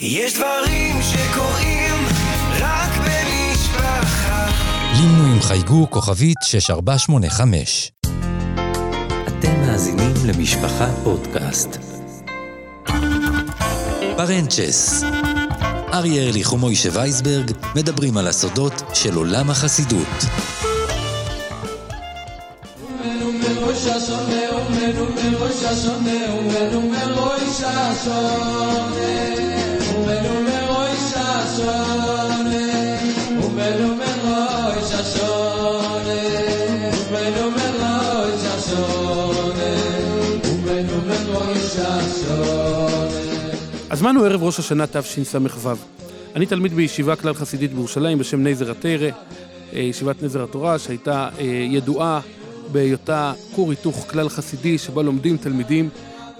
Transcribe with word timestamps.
יש 0.00 0.34
דברים 0.34 0.96
שקורים 1.02 1.94
רק 2.60 2.90
במשפחה. 2.98 4.46
לינו 4.96 5.32
עם 5.32 5.40
חייגו 5.40 5.90
כוכבית 5.90 6.36
6485. 6.42 7.92
אתם 9.26 9.60
מאזינים 9.60 10.12
למשפחה 10.26 10.88
פודקאסט. 11.04 11.78
פרנצ'ס. 14.16 15.04
אריה 15.92 16.22
ארליך 16.22 16.52
ומוישה 16.52 16.88
וייסברג 16.92 17.50
מדברים 17.76 18.16
על 18.16 18.26
הסודות 18.26 18.82
של 18.94 19.14
עולם 19.14 19.50
החסידות. 19.50 20.08
הזמן 43.90 44.16
הוא 44.16 44.26
ערב 44.26 44.42
ראש 44.42 44.58
השנה 44.58 44.86
תשס"ו. 44.86 45.70
אני 46.36 46.46
תלמיד 46.46 46.74
בישיבה 46.74 47.16
כלל 47.16 47.34
חסידית 47.34 47.72
בירושלים 47.72 48.18
בשם 48.18 48.46
נזר 48.46 48.70
התרא, 48.70 49.08
אה, 49.72 49.80
ישיבת 49.80 50.22
נזר 50.22 50.44
התורה, 50.44 50.78
שהייתה 50.78 51.28
אה, 51.38 51.44
ידועה 51.44 52.20
בהיותה 52.72 53.32
כור 53.54 53.70
היתוך 53.70 54.06
כלל 54.10 54.28
חסידי, 54.28 54.78
שבה 54.78 55.02
לומדים 55.02 55.36
תלמידים 55.36 55.88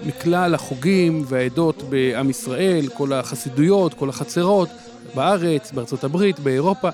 מכלל 0.05 0.55
החוגים 0.55 1.23
והעדות 1.27 1.83
בעם 1.89 2.29
ישראל, 2.29 2.87
כל 2.93 3.13
החסידויות, 3.13 3.93
כל 3.93 4.09
החצרות, 4.09 4.69
בארץ, 5.15 5.71
בארצות 5.71 6.03
הברית, 6.03 6.39
באירופה. 6.39 6.89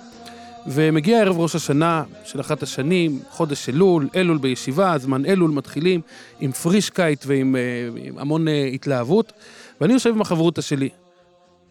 ומגיע 0.68 1.22
ערב 1.22 1.40
ראש 1.40 1.56
השנה 1.56 2.04
של 2.24 2.40
אחת 2.40 2.64
השנים, 2.64 3.20
חודש 3.30 3.70
אלול, 3.70 4.10
אלול 4.16 4.38
בישיבה, 4.38 4.98
זמן 4.98 5.26
אלול 5.26 5.52
מתחילים 5.52 6.02
עם 6.40 6.52
פרישקייט 6.52 7.24
ועם 7.28 7.56
אה, 7.56 7.62
עם 8.04 8.18
המון 8.18 8.48
התלהבות. 8.74 9.34
ואני 9.82 9.94
יושב 9.94 10.10
עם 10.10 10.22
החברותא 10.22 10.62
שלי, 10.62 10.90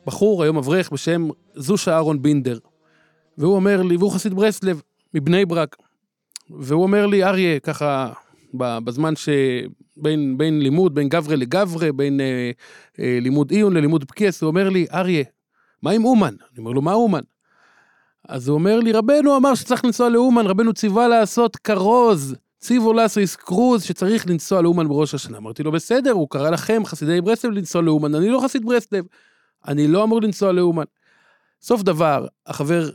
בחור, 0.07 0.43
היום 0.43 0.57
אברך, 0.57 0.91
בשם 0.91 1.29
זושה 1.55 1.93
אהרון 1.93 2.23
בינדר. 2.23 2.59
והוא 3.39 3.55
אומר 3.55 3.83
לי, 3.83 3.97
והוא 3.97 4.12
חסיד 4.12 4.35
ברסלב, 4.35 4.83
מבני 5.15 5.45
ברק. 5.45 5.77
והוא 6.51 6.83
אומר 6.83 7.07
לי, 7.07 7.25
אריה, 7.25 7.61
ככה, 7.61 8.12
בזמן 8.55 9.15
שבין 9.17 10.39
בין 10.39 10.61
לימוד, 10.61 10.95
בין 10.95 11.09
גברה 11.09 11.37
לגברה, 11.37 11.93
בין 11.93 12.21
אה, 12.21 12.51
אה, 13.01 13.19
לימוד 13.21 13.51
עיון 13.51 13.77
ללימוד 13.77 14.05
פקיעס, 14.05 14.43
הוא 14.43 14.49
אומר 14.49 14.69
לי, 14.69 14.87
אריה, 14.93 15.25
מה 15.83 15.91
עם 15.91 16.05
אומן? 16.05 16.34
אני 16.53 16.59
אומר 16.59 16.71
לו, 16.71 16.83
מה 16.83 16.93
אומן? 16.93 17.21
אז 18.29 18.48
הוא 18.48 18.55
אומר 18.55 18.81
לי, 18.81 18.93
רבנו 18.93 19.37
אמר 19.37 19.55
שצריך 19.55 19.84
לנסוע 19.84 20.09
לאומן, 20.09 20.47
רבנו 20.47 20.73
ציווה 20.73 21.09
לעשות 21.09 21.57
כרוז. 21.57 22.34
ציבו 22.61 22.93
לאסריס 22.93 23.37
קרוז 23.37 23.83
שצריך 23.83 24.27
לנסוע 24.27 24.62
לאומן 24.62 24.89
בראש 24.89 25.15
השנה. 25.15 25.39
אמרתי 25.39 25.62
לו, 25.62 25.73
בסדר, 25.73 26.11
הוא 26.11 26.29
קרא 26.31 26.51
לכם, 26.51 26.83
חסידי 26.84 27.21
ברסלב, 27.21 27.53
לנסוע 27.53 27.83
לאומן, 27.83 28.15
אני 28.15 28.29
לא 28.29 28.41
חסיד 28.45 28.67
ברסלב, 28.67 29.05
אני 29.69 29.89
לא 29.89 30.05
אמור 30.05 30.23
לנסוע 30.23 30.53
לאומן. 30.53 30.84
סוף 31.62 31.83
דבר, 31.83 32.27
החבר 32.47 32.91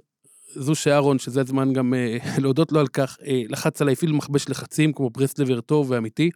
זוש 0.55 0.87
אהרון, 0.87 1.19
שזה 1.19 1.41
הזמן 1.41 1.73
גם 1.73 1.93
אה, 1.93 2.17
להודות 2.41 2.71
לו 2.71 2.79
על 2.79 2.87
כך, 2.87 3.17
אה, 3.27 3.41
לחץ 3.49 3.81
עליי, 3.81 3.93
הפעיל 3.93 4.11
מכבש 4.11 4.49
לחצים 4.49 4.93
כמו 4.93 5.09
ברסלבר 5.09 5.61
טוב 5.61 5.91
ואמיתי, 5.91 6.29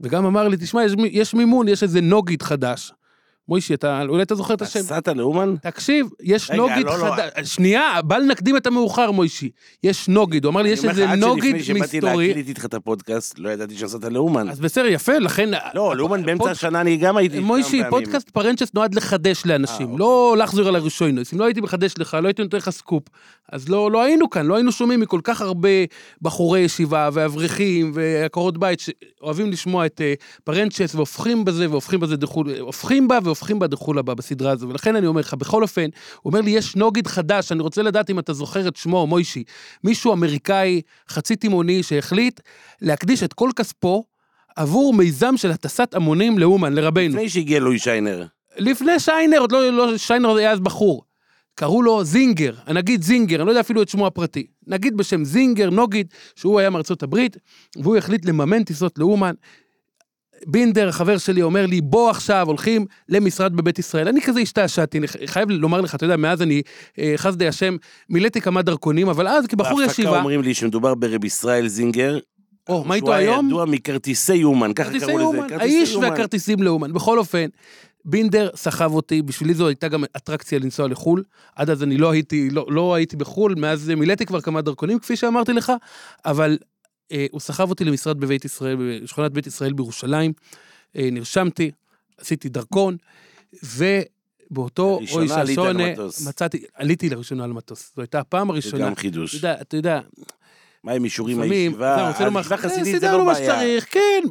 וגם 0.00 0.26
אמר 0.26 0.48
לי, 0.48 0.56
תשמע, 0.56 0.84
יש, 0.84 0.92
יש 1.10 1.34
מימון, 1.34 1.68
יש 1.68 1.82
איזה 1.82 2.00
נוגית 2.00 2.42
חדש. 2.42 2.92
מוישי, 3.48 3.74
אתה, 3.74 4.02
אולי 4.08 4.22
אתה 4.22 4.34
זוכר 4.34 4.54
את 4.54 4.62
השם. 4.62 4.80
נסעת 4.80 5.08
לאומן? 5.08 5.54
תקשיב, 5.62 6.06
יש 6.22 6.50
רגע, 6.50 6.62
נוגיד 6.62 6.86
לא, 6.86 6.98
לא. 6.98 7.16
חדש, 7.16 7.54
שנייה, 7.54 8.02
בל 8.02 8.22
נקדים 8.22 8.56
את 8.56 8.66
המאוחר, 8.66 9.10
מוישי. 9.10 9.50
יש 9.82 10.08
נוגיד, 10.08 10.44
הוא 10.44 10.50
אמר 10.50 10.62
לי, 10.62 10.68
יש 10.68 10.84
איזה 10.84 11.06
נוגיד 11.06 11.14
אני 11.14 11.22
אומר 11.22 11.36
לך, 11.36 11.44
עד 11.44 11.64
שלפני 11.64 11.80
שבאתי 11.80 11.96
מסתורי. 11.96 12.28
להקליט 12.28 12.48
איתך 12.48 12.64
את 12.64 12.74
הפודקאסט, 12.74 13.38
לא 13.38 13.48
ידעתי 13.48 13.76
שנסעת 13.78 14.04
לאומן. 14.04 14.48
אז 14.48 14.60
בסדר, 14.60 14.86
יפה, 14.86 15.18
לכן... 15.18 15.50
לא, 15.74 15.96
לאומן 15.96 16.26
באמצע 16.26 16.50
השנה 16.50 16.80
אני 16.80 16.96
גם 16.96 17.16
הייתי 17.16 17.38
מוישי. 17.40 17.82
פודקאסט 17.90 18.30
פרנצ'ס 18.30 18.74
נועד 18.74 18.94
לחדש 18.94 19.42
אה, 19.46 19.50
לאנשים, 19.50 19.86
אוקיי. 19.86 19.98
לא 19.98 20.36
לחזור 20.38 20.68
על 20.68 20.76
הראשונוס. 20.76 21.34
אם 21.34 21.38
לא 21.38 21.44
הייתי 21.44 21.60
מחדש 21.60 21.94
לך, 21.98 22.16
לא 22.22 22.28
הייתי 22.28 22.42
נותן 22.42 22.56
לך 22.56 22.70
סקופ. 22.70 23.02
אז 23.52 23.68
לא, 23.68 23.90
לא 23.90 24.02
היינו 24.02 24.30
כאן, 24.30 24.46
לא 24.46 24.54
היינו 24.54 24.72
שומעים 24.72 25.00
מכל 25.00 25.20
כך 25.24 25.40
הרבה 25.40 25.68
בחורי 26.22 26.60
ישיבה 26.60 27.08
ואברכים 27.12 27.92
ועקרות 27.94 28.58
בית 28.58 28.80
שאוהבים 28.80 29.50
לשמוע 29.50 29.86
את 29.86 30.00
אה, 30.00 30.14
פרנצ'ס 30.44 30.94
והופכים 30.94 31.44
בזה 31.44 31.70
והופכים 31.70 32.00
בזה 32.00 32.16
הופכים 32.60 33.08
בה 33.08 33.18
והופכים 33.34 33.58
בה 33.58 33.66
דכולא 33.66 33.98
בה 33.98 34.14
בסדרה 34.14 34.50
הזו. 34.50 34.68
ולכן 34.68 34.96
אני 34.96 35.06
אומר 35.06 35.20
לך, 35.20 35.34
בכל 35.34 35.62
אופן, 35.62 35.88
הוא 36.22 36.30
אומר 36.30 36.40
לי, 36.40 36.50
יש 36.50 36.76
נוגיד 36.76 37.06
חדש, 37.06 37.52
אני 37.52 37.62
רוצה 37.62 37.82
לדעת 37.82 38.10
אם 38.10 38.18
אתה 38.18 38.32
זוכר 38.32 38.68
את 38.68 38.76
שמו, 38.76 39.06
מוישי. 39.06 39.44
מישהו 39.84 40.12
אמריקאי, 40.12 40.80
חצי 41.08 41.36
תימוני, 41.36 41.82
שהחליט 41.82 42.40
להקדיש 42.82 43.22
את 43.22 43.32
כל 43.32 43.50
כספו 43.56 44.04
עבור 44.56 44.94
מיזם 44.94 45.36
של 45.36 45.50
הטסת 45.50 45.94
המונים 45.94 46.38
לאומן, 46.38 46.72
לרבנו. 46.72 47.08
לפני 47.08 47.28
שהגיע 47.28 47.60
לואי 47.60 47.78
שיינר. 47.78 48.26
לפני 48.56 49.00
שיינר, 49.00 49.38
עוד 49.38 49.52
לא, 49.52 49.70
לא 49.70 49.98
שיינר 49.98 50.36
היה 50.36 50.50
אז 50.50 50.60
בחור. 50.60 51.02
קראו 51.54 51.82
לו 51.82 52.04
זינגר, 52.04 52.54
הנגיד 52.66 53.02
זינגר, 53.02 53.36
אני 53.36 53.46
לא 53.46 53.50
יודע 53.50 53.60
אפילו 53.60 53.82
את 53.82 53.88
שמו 53.88 54.06
הפרטי. 54.06 54.46
נגיד 54.66 54.96
בשם 54.96 55.24
זינגר, 55.24 55.70
נוגיד, 55.70 56.06
שהוא 56.36 56.60
היה 56.60 56.70
מארצות 56.70 57.02
הברית, 57.02 57.36
והוא 57.76 57.96
החליט 57.96 58.24
לממן 58.24 58.64
טיסות 58.64 58.98
לאומן. 58.98 59.34
בינדר, 60.46 60.88
החבר 60.88 61.18
שלי, 61.18 61.42
אומר 61.42 61.66
לי, 61.66 61.80
בוא 61.80 62.10
עכשיו, 62.10 62.46
הולכים 62.46 62.86
למשרד 63.08 63.56
בבית 63.56 63.78
ישראל. 63.78 64.08
אני 64.08 64.22
כזה 64.22 64.40
השתעשעתי, 64.40 64.98
אני 64.98 65.06
חייב 65.26 65.50
לומר 65.50 65.80
לך, 65.80 65.94
אתה 65.94 66.04
יודע, 66.04 66.16
מאז 66.16 66.42
אני, 66.42 66.62
אה, 66.98 67.14
חסדי 67.16 67.48
השם, 67.48 67.76
מילאתי 68.10 68.40
כמה 68.40 68.62
דרכונים, 68.62 69.08
אבל 69.08 69.28
אז 69.28 69.46
כבחור 69.46 69.78
בהפקה 69.78 69.92
ישיבה, 69.92 70.18
אומרים 70.18 70.42
לי 70.42 70.54
שמדובר 70.54 70.94
ברב 70.94 71.24
ישראל 71.24 71.68
זינגר. 71.68 72.18
או, 72.68 72.84
מה 72.84 72.94
איתו 72.94 73.06
שהוא 73.06 73.14
היה 73.14 73.30
היום? 73.30 73.46
ידוע 73.46 73.64
מכרטיסי 73.64 74.44
אומן, 74.44 74.72
ככה 74.72 74.98
קראו 74.98 75.18
לזה. 75.18 75.22
אומן, 75.22 75.48
כרטיסי 75.48 75.76
האיש 75.76 75.94
אומן. 75.94 76.08
והכרטיסים 76.08 76.62
לאומן. 76.62 76.92
בכל 76.92 77.18
אופן, 77.18 77.46
בינדר 78.04 78.48
סחב 78.56 78.92
אותי, 78.92 79.22
בשבילי 79.22 79.54
זו 79.54 79.68
הייתה 79.68 79.88
גם 79.88 80.04
אטרקציה 80.16 80.58
לנסוע 80.58 80.88
לחו"ל. 80.88 81.22
עד 81.56 81.70
אז 81.70 81.82
אני 81.82 81.96
לא 81.96 82.10
הייתי, 82.10 82.50
לא, 82.50 82.66
לא 82.68 82.94
הייתי 82.94 83.16
בחו"ל, 83.16 83.54
מאז 83.58 83.88
מילאתי 83.88 84.26
כבר 84.26 84.40
כמה 84.40 84.62
דרכונים, 84.62 84.98
כפי 84.98 85.16
שאמרתי 85.16 85.52
לך, 85.52 85.72
אבל 86.24 86.58
הוא 87.30 87.40
סחב 87.40 87.70
אותי 87.70 87.84
למשרד 87.84 88.20
בבית 88.20 88.44
ישראל, 88.44 89.00
בשכונת 89.02 89.32
בית 89.32 89.46
ישראל 89.46 89.72
בירושלים. 89.72 90.32
אה, 90.96 91.08
נרשמתי, 91.12 91.70
עשיתי 92.18 92.48
דרכון, 92.48 92.96
ובאותו 93.76 95.00
אוי 95.12 95.28
ששונה, 95.28 95.92
מטוס. 95.92 96.26
מצאתי, 96.28 96.64
עליתי 96.74 97.08
לראשונה 97.08 97.44
על 97.44 97.52
מטוס. 97.52 97.92
זו 97.96 98.02
הייתה 98.02 98.20
הפעם 98.20 98.46
זה 98.46 98.52
הראשונה. 98.52 98.86
גם 98.86 98.94
חידוש. 98.94 99.36
אתה 99.36 99.46
יודע, 99.46 99.60
אתה 99.60 99.76
יודע, 99.76 100.00
מה 100.84 100.92
עם 100.92 101.04
אישורים 101.04 101.40
הישיבה 101.40 102.12
אה, 102.16 102.42
חסידית 102.42 102.84
זה 102.84 102.90
סידרנו 102.90 103.18
לא 103.18 103.24
מה 103.24 103.32
בעיה. 103.32 103.54
שצריך, 103.54 103.86
כן, 103.94 104.22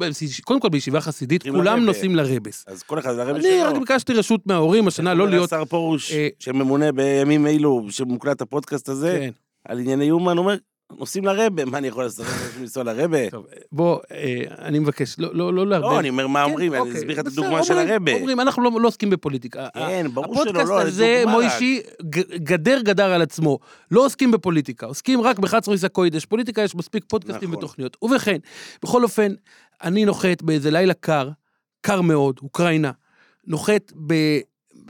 קודם 0.44 0.60
כל 0.60 0.68
בישיבה 0.68 1.00
חסידית 1.00 1.42
כולם. 1.42 1.84
נוסעים 1.84 2.16
לרבס. 2.16 2.64
אז 2.66 2.82
כל 2.82 2.98
אחד 2.98 3.14
לרב 3.16 3.36
אני 3.36 3.62
רק 3.62 3.76
ביקשתי 3.76 4.12
רשות 4.12 4.46
מההורים 4.46 4.88
השנה 4.88 5.14
לא 5.14 5.28
להיות... 5.28 5.52
השר 5.52 5.64
פרוש, 5.64 6.12
אה, 6.12 6.28
שממונה 6.38 6.92
בימים 6.92 7.46
אלו, 7.46 7.86
שמוקלט 7.90 8.40
הפודקאסט 8.40 8.88
הזה, 8.88 9.16
כן. 9.20 9.30
על 9.64 9.78
ענייני 9.78 10.10
אומן, 10.10 10.38
אומר, 10.38 10.56
נוסעים 10.92 11.24
לרבה, 11.24 11.64
מה 11.64 11.78
אני 11.78 11.88
יכול 11.88 12.04
לעשות? 12.04 12.26
לנסוע 12.60 12.84
לרבה? 12.84 13.30
טוב, 13.30 13.46
בוא, 13.72 13.98
אה, 14.12 14.42
אני 14.58 14.78
מבקש, 14.78 15.16
לא- 15.18 15.34
לא 15.34 15.54
לא 15.54 15.66
לערבב. 15.66 15.86
לא, 15.92 16.00
אני 16.00 16.08
אומר 16.08 16.26
מה 16.26 16.44
כן, 16.44 16.50
אומרים, 16.50 16.72
אני 16.72 16.80
אוקיי, 16.80 16.94
אסביר 16.94 17.12
לך 17.12 17.18
את 17.18 17.26
הדוגמה 17.26 17.64
של 17.64 17.78
הרבה. 17.78 18.12
אומרים, 18.12 18.40
אנחנו 18.40 18.62
לא 18.62 18.70
לא 18.80 18.88
עוסקים 18.88 19.10
בפוליטיקה. 19.10 19.68
כן, 19.74 20.06
ברור 20.14 20.34
שלא, 20.34 20.42
הפודקאסט 20.42 20.68
לא, 20.70 20.82
הזה, 20.82 21.22
דוגמה 21.24 21.38
רק. 21.38 21.42
מוישי, 21.42 21.80
גדר 22.36 22.80
גדר 22.82 23.12
על 23.12 23.22
עצמו. 23.22 23.58
לא 23.90 24.04
עוסקים 24.04 24.30
בפוליטיקה, 24.30 24.86
עוסקים 24.86 25.20
רק 25.20 25.38
בחצריס 25.38 25.84
הקוידש. 25.84 26.24
פוליטיקה 26.24 26.62
יש 26.62 26.74
מספיק 26.74 27.04
פודקאסטים 27.08 27.48
נכון. 27.48 27.58
ותוכניות. 27.64 27.96
ובכן, 28.02 28.36
בכל 28.82 29.02
אופן, 29.02 29.32
אני 29.82 30.04
נוחת 30.04 30.42
באיזה 30.42 30.70
לילה 30.70 30.94
קר, 30.94 31.28
קר 31.80 32.00
מאוד, 32.00 32.40
אוקראינה, 32.42 32.90
נוחת 33.46 33.92
ב... 34.06 34.14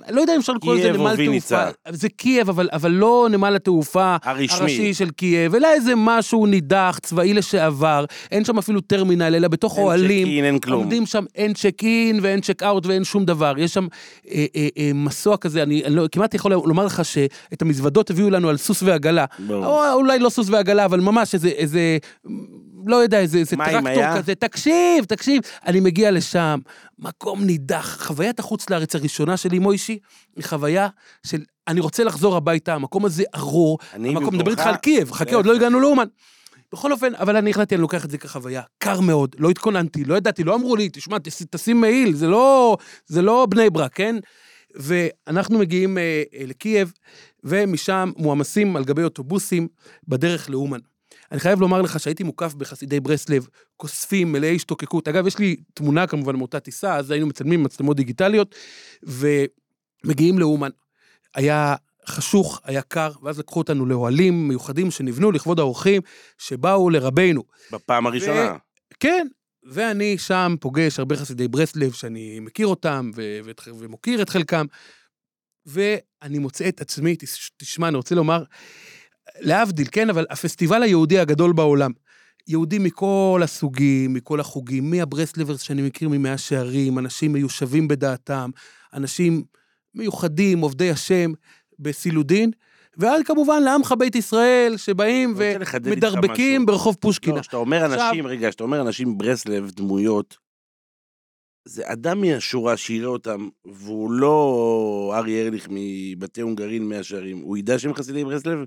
לא 0.08 0.20
יודע 0.20 0.34
אם 0.34 0.40
אפשר 0.40 0.52
לקרוא 0.52 0.74
לזה 0.74 0.92
נמל. 0.92 1.16
תעופה, 1.16 1.64
זה 1.88 2.08
קייב, 2.08 2.48
אבל, 2.48 2.68
אבל 2.72 2.90
לא 2.90 3.28
נמל 3.30 3.56
התעופה 3.56 4.16
הרשמי. 4.22 4.58
הראשי 4.60 4.94
של 4.94 5.10
קייב, 5.10 5.54
אלא 5.54 5.68
איזה 5.68 5.92
משהו 5.96 6.46
נידח, 6.46 6.98
צבאי 7.02 7.34
לשעבר, 7.34 8.04
אין 8.30 8.44
שם 8.44 8.58
אפילו 8.58 8.80
טרמינל, 8.80 9.22
אלא 9.22 9.48
בתוך 9.48 9.76
אין 9.76 9.86
אוהלים. 9.86 10.26
צ'ק 10.26 10.32
אין, 10.32 10.44
אין 10.44 10.58
כלום. 10.58 10.80
עומדים 10.80 11.06
שם, 11.06 11.24
אין 11.34 11.54
צ'ק 11.54 11.82
אין 11.82 12.18
ואין 12.22 12.40
צ'ק 12.40 12.62
אאוט 12.62 12.86
ואין 12.86 13.04
שום 13.04 13.24
דבר. 13.24 13.54
יש 13.58 13.74
שם 13.74 13.86
אה, 14.30 14.46
אה, 14.56 14.68
אה, 14.78 14.90
מסוע 14.94 15.36
כזה, 15.36 15.62
אני, 15.62 15.84
אני 15.84 15.94
לא, 15.94 16.06
כמעט 16.12 16.34
יכול 16.34 16.52
לומר 16.52 16.84
לך 16.84 17.04
שאת 17.04 17.62
המזוודות 17.62 18.10
הביאו 18.10 18.30
לנו 18.30 18.48
על 18.48 18.56
סוס 18.56 18.82
ועגלה. 18.82 19.24
ברור. 19.38 19.66
או, 19.66 19.92
אולי 19.92 20.18
לא 20.18 20.28
סוס 20.28 20.50
ועגלה, 20.50 20.84
אבל 20.84 21.00
ממש 21.00 21.34
איזה, 21.34 21.48
איזה, 21.48 21.98
לא 22.86 22.96
יודע, 22.96 23.20
איזה, 23.20 23.38
איזה 23.38 23.56
טרקטור 23.56 23.88
היה? 23.88 24.16
כזה. 24.18 24.34
תקשיב, 24.34 25.04
תקשיב. 25.04 25.40
אני 25.66 25.80
מגיע 25.80 26.10
לשם, 26.10 26.58
מקום 26.98 27.44
נידח. 27.44 27.98
חוויית 28.06 28.38
החוץ 28.38 28.70
לארץ 28.70 28.94
הראשונה 28.94 29.36
שלי, 29.36 29.58
מוישי, 29.58 29.98
היא 30.36 30.44
חוויה 30.44 30.88
של 31.26 31.42
אני 31.68 31.80
רוצה 31.80 32.04
לחזור 32.04 32.36
הביתה, 32.36 32.74
המקום 32.74 33.04
הזה 33.04 33.22
ארור. 33.34 33.78
אני 33.94 34.08
המקום, 34.08 34.24
במקומך- 34.24 34.34
מדבר 34.40 34.50
איתך 34.50 34.66
על 34.66 34.76
קייב, 34.76 35.12
חכה, 35.12 35.36
עוד 35.36 35.46
לא 35.46 35.54
הגענו 35.54 35.80
לאומן. 35.80 36.06
בכל 36.72 36.92
אופן, 36.92 37.14
אבל 37.14 37.36
אני 37.36 37.50
החלטתי, 37.50 37.74
אני 37.74 37.82
לוקח 37.82 38.04
את 38.04 38.10
זה 38.10 38.18
כחוויה. 38.18 38.62
קר 38.78 39.00
מאוד, 39.00 39.36
לא 39.38 39.50
התכוננתי, 39.50 40.04
לא 40.04 40.14
ידעתי, 40.14 40.44
לא 40.44 40.54
אמרו 40.54 40.76
לי, 40.76 40.88
תשמע, 40.92 41.16
תש- 41.18 41.42
תשים 41.50 41.80
מעיל, 41.80 42.14
זה 42.14 42.26
לא, 42.26 42.76
זה 43.06 43.22
לא 43.22 43.46
בני 43.50 43.70
ברק, 43.70 43.92
כן? 43.94 44.16
ואנחנו 44.74 45.58
מגיעים 45.58 45.98
אה, 45.98 46.02
אה, 46.34 46.44
לקייב, 46.46 46.92
ומשם 47.44 48.12
מועמסים 48.16 48.76
על 48.76 48.84
גבי 48.84 49.02
אוטובוסים 49.02 49.68
בדרך 50.08 50.50
לאומן. 50.50 50.78
אני 51.32 51.40
חייב 51.40 51.60
לומר 51.60 51.82
לך 51.82 52.00
שהייתי 52.00 52.22
מוקף 52.22 52.54
בחסידי 52.54 53.00
ברסלב, 53.00 53.48
כוספים, 53.76 54.32
מלאי 54.32 54.56
השתוקקות. 54.56 55.08
אגב, 55.08 55.26
יש 55.26 55.38
לי 55.38 55.56
תמונה 55.74 56.06
כמובן 56.06 56.36
מאותה 56.36 56.60
טיסה, 56.60 56.96
אז 56.96 57.10
היינו 57.10 57.26
מצלמים 57.26 57.62
מצלמות 57.62 57.96
דיגיטליות, 57.96 58.54
ומגיעים 59.02 60.38
לאומן. 60.38 60.70
היה 61.34 61.74
חשוך, 62.06 62.60
היה 62.64 62.82
קר, 62.82 63.12
ואז 63.22 63.38
לקחו 63.38 63.58
אותנו 63.58 63.86
לאוהלים 63.86 64.48
מיוחדים 64.48 64.90
שנבנו 64.90 65.32
לכבוד 65.32 65.58
האורחים 65.58 66.02
שבאו 66.38 66.90
לרבנו. 66.90 67.42
בפעם 67.72 68.06
הראשונה. 68.06 68.56
כן, 69.00 69.26
ואני 69.66 70.18
שם 70.18 70.54
פוגש 70.60 70.98
הרבה 70.98 71.16
חסידי 71.16 71.48
ברסלב 71.48 71.92
שאני 71.92 72.40
מכיר 72.40 72.66
אותם 72.66 73.10
ו- 73.16 73.38
ו- 73.44 73.70
ומוקיר 73.78 74.22
את 74.22 74.28
חלקם, 74.28 74.66
ואני 75.66 76.38
מוצא 76.38 76.68
את 76.68 76.80
עצמי, 76.80 77.16
תש- 77.16 77.50
תשמע, 77.56 77.88
אני 77.88 77.96
רוצה 77.96 78.14
לומר, 78.14 78.42
להבדיל, 79.40 79.86
כן, 79.92 80.10
אבל 80.10 80.26
הפסטיבל 80.30 80.82
היהודי 80.82 81.18
הגדול 81.18 81.52
בעולם. 81.52 81.90
יהודים 82.48 82.84
מכל 82.84 83.40
הסוגים, 83.44 84.14
מכל 84.14 84.40
החוגים, 84.40 84.90
מהברסלברס 84.90 85.60
שאני 85.60 85.82
מכיר 85.82 86.08
ממאה 86.08 86.38
שערים, 86.38 86.98
אנשים 86.98 87.32
מיושבים 87.32 87.88
בדעתם, 87.88 88.50
אנשים 88.94 89.42
מיוחדים, 89.94 90.60
עובדי 90.60 90.90
השם, 90.90 91.32
בסילודין, 91.78 92.50
ועד 92.96 93.26
כמובן 93.26 93.62
לעמך 93.62 93.94
בית 93.98 94.14
ישראל, 94.16 94.74
שבאים 94.76 95.34
ומדרבקים. 95.36 96.66
ברחוב 96.66 96.96
פושקינה. 97.00 97.36
לא, 97.36 97.40
כשאתה 97.40 97.56
אומר 97.56 97.84
עכשיו- 97.84 98.08
אנשים, 98.08 98.26
רגע, 98.26 98.48
כשאתה 98.48 98.64
אומר 98.64 98.80
אנשים 98.80 99.18
ברסלב, 99.18 99.70
דמויות, 99.70 100.36
זה 101.68 101.82
אדם 101.86 102.20
מהשורה 102.20 102.76
שיראה 102.76 103.08
אותם, 103.08 103.48
והוא 103.64 104.10
לא 104.10 105.14
ארי 105.16 105.42
ארליך 105.42 105.68
מבתי 105.70 106.40
הונגרין 106.40 106.88
מאה 106.88 107.02
שערים, 107.02 107.38
הוא 107.38 107.56
ידע 107.56 107.78
שהם 107.78 107.94
חסידי 107.94 108.24
ברסלב? 108.24 108.58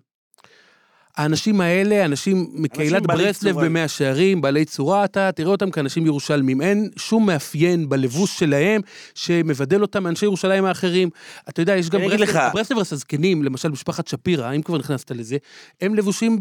האנשים 1.17 1.61
האלה, 1.61 2.05
אנשים 2.05 2.47
מקהילת 2.53 3.03
ברסלב. 3.07 3.65
במאה 3.65 3.87
שערים, 3.87 4.41
בעלי 4.41 4.65
צורה, 4.65 5.05
אתה 5.05 5.31
תראה 5.31 5.51
אותם 5.51 5.71
כאנשים 5.71 6.05
ירושלמים. 6.05 6.61
אין 6.61 6.89
שום 6.97 7.25
מאפיין 7.25 7.89
בלבוש 7.89 8.39
שלהם 8.39 8.81
שמבדל 9.15 9.81
אותם 9.81 10.03
מאנשי 10.03 10.25
ירושלים 10.25 10.65
האחרים. 10.65 11.09
אתה 11.49 11.61
יודע, 11.61 11.75
יש 11.75 11.89
גם 11.89 12.01
ברסלב, 12.01 12.37
הברסלברס 12.37 12.93
הזקנים, 12.93 13.43
למשל 13.43 13.69
משפחת 13.69 14.07
שפירא, 14.07 14.51
אם 14.51 14.61
כבר 14.61 14.77
נכנסת 14.77 15.11
לזה, 15.11 15.37
הם 15.81 15.95
לבושים 15.95 16.37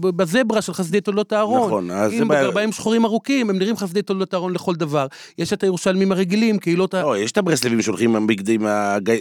בזברה 0.00 0.62
של 0.62 0.72
חסידי 0.72 1.00
תולדות 1.00 1.32
אהרון. 1.32 1.66
נכון, 1.66 1.90
אז 1.90 2.10
זה 2.10 2.16
עם 2.16 2.28
בעיה. 2.28 2.42
גרביים 2.42 2.72
שחורים 2.72 3.04
ארוכים, 3.04 3.50
הם 3.50 3.58
נראים 3.58 3.76
חסידי 3.76 4.02
תולדות 4.02 4.34
אהרון 4.34 4.52
לכל 4.52 4.74
דבר. 4.74 5.06
יש 5.38 5.52
את 5.52 5.62
הירושלמים 5.62 6.12
הרגילים, 6.12 6.58
קהילות 6.58 6.94
ה... 6.94 7.02
לא, 7.02 7.18
יש 7.18 7.32
את 7.32 7.38
הברסלבים 7.38 7.82
שהולכים 7.82 8.16
עם 8.16 8.26
עם 8.48 8.66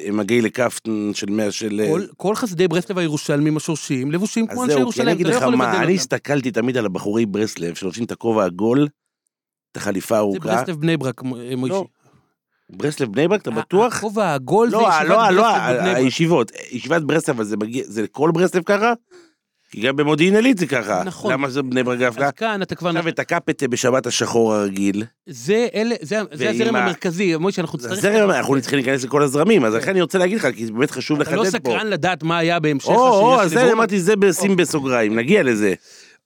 עם 0.03 0.19
הגיי 0.19 0.41
לקפטן 0.41 1.11
של 1.13 1.29
מאה 1.29 1.51
של... 1.51 1.81
כל, 1.89 2.01
כל 2.17 2.35
חסידי 2.35 2.67
ברסלב 2.67 2.97
הירושלמים 2.97 3.57
השורשיים 3.57 4.11
לבושים 4.11 4.47
כמו 4.47 4.63
אנשי 4.63 4.78
זהו, 4.79 4.91
כי 4.91 4.99
ירושלים, 5.01 5.07
אני 5.07 5.15
אגיד 5.15 5.25
אתה 5.27 5.35
לא 5.35 5.37
לך 5.37 5.43
יכול 5.43 5.55
מה, 5.55 5.65
לבדל 5.65 5.77
אני 5.77 5.85
אותם. 5.85 5.95
הסתכלתי 5.95 6.51
תמיד 6.51 6.77
על 6.77 6.85
הבחורי 6.85 7.25
ברסלב 7.25 7.75
שלובשים 7.75 8.03
את 8.03 8.11
הכובע 8.11 8.43
העגול, 8.43 8.87
את 9.71 9.77
החליפה 9.77 10.07
זה 10.15 10.15
הארוכה. 10.15 10.39
ברסלב 10.55 10.75
בני 10.81 10.97
ברק, 10.97 11.23
מ- 11.23 11.27
מוישי. 11.57 11.75
לא, 11.75 11.85
ברסלב 12.69 13.11
בני 13.11 13.27
ברק, 13.27 13.41
אתה 13.41 13.51
בטוח? 13.51 13.97
הכובע 13.97 14.25
העגול 14.25 14.69
זה 14.69 14.75
לא, 14.75 14.89
ישיבת 14.89 15.09
לא, 15.09 15.29
לא, 15.31 15.41
ברסלב 15.43 15.75
בבני 15.75 15.89
ברק. 15.89 15.97
הישיבות, 15.97 16.51
ישיבת 16.71 17.01
ברסלב, 17.01 17.35
אבל 17.35 17.43
זה 17.43 17.57
מגיע, 17.57 17.83
זה 17.87 18.07
כל 18.07 18.31
ברסלב 18.33 18.63
ככה? 18.65 18.93
כי 19.71 19.81
גם 19.81 19.95
במודיעין 19.95 20.35
עילית 20.35 20.57
זה 20.57 20.65
ככה. 20.67 21.03
נכון. 21.05 21.33
למה 21.33 21.49
זה 21.49 21.61
בני 21.61 21.83
ברק 21.83 21.99
דווקא? 21.99 22.23
אז 22.23 22.31
כאן 22.31 22.61
אתה 22.61 22.75
כבר... 22.75 22.89
עכשיו 22.89 23.07
את 23.07 23.19
הקפטה 23.19 23.67
בשבת 23.67 24.05
השחור 24.07 24.53
הרגיל, 24.53 25.03
זה 25.25 25.67
אלה, 25.75 25.95
זה 26.01 26.19
זה 26.31 26.49
הזרם 26.49 26.75
ה- 26.75 26.79
המרכזי, 26.83 27.35
מוישה, 27.35 27.61
אנחנו 27.61 27.79
זה 27.79 27.89
נצטרך... 27.89 28.05
הזרם, 28.15 28.31
אנחנו 28.31 28.61
צריכים 28.61 28.77
להיכנס 28.79 29.03
לכל 29.03 29.23
הזרמים, 29.23 29.65
אז 29.65 29.73
כן. 29.73 29.79
לכן 29.79 29.91
אני 29.91 30.01
רוצה 30.01 30.17
להגיד 30.17 30.37
לך, 30.37 30.47
כי 30.55 30.65
זה 30.65 30.71
באמת 30.71 30.91
חשוב 30.91 31.21
אתה 31.21 31.35
לא 31.35 31.43
לחדד 31.43 31.63
פה. 31.63 31.69
סקרן 31.69 31.87
לדעת 31.87 32.23
מה 32.23 32.37
היה 32.37 32.59
בהמשך 32.59 32.87
או, 32.87 32.95
או, 32.95 33.17
השנייה 33.19 33.43
אז 33.43 33.49
של 33.49 33.55
זה 33.55 33.61
ליברמן? 33.63 33.77
אמרתי, 33.77 33.99
זה 33.99 34.13
שים 34.41 34.55
בסוגריים, 34.55 35.15
נגיע 35.15 35.43
לזה. 35.43 35.73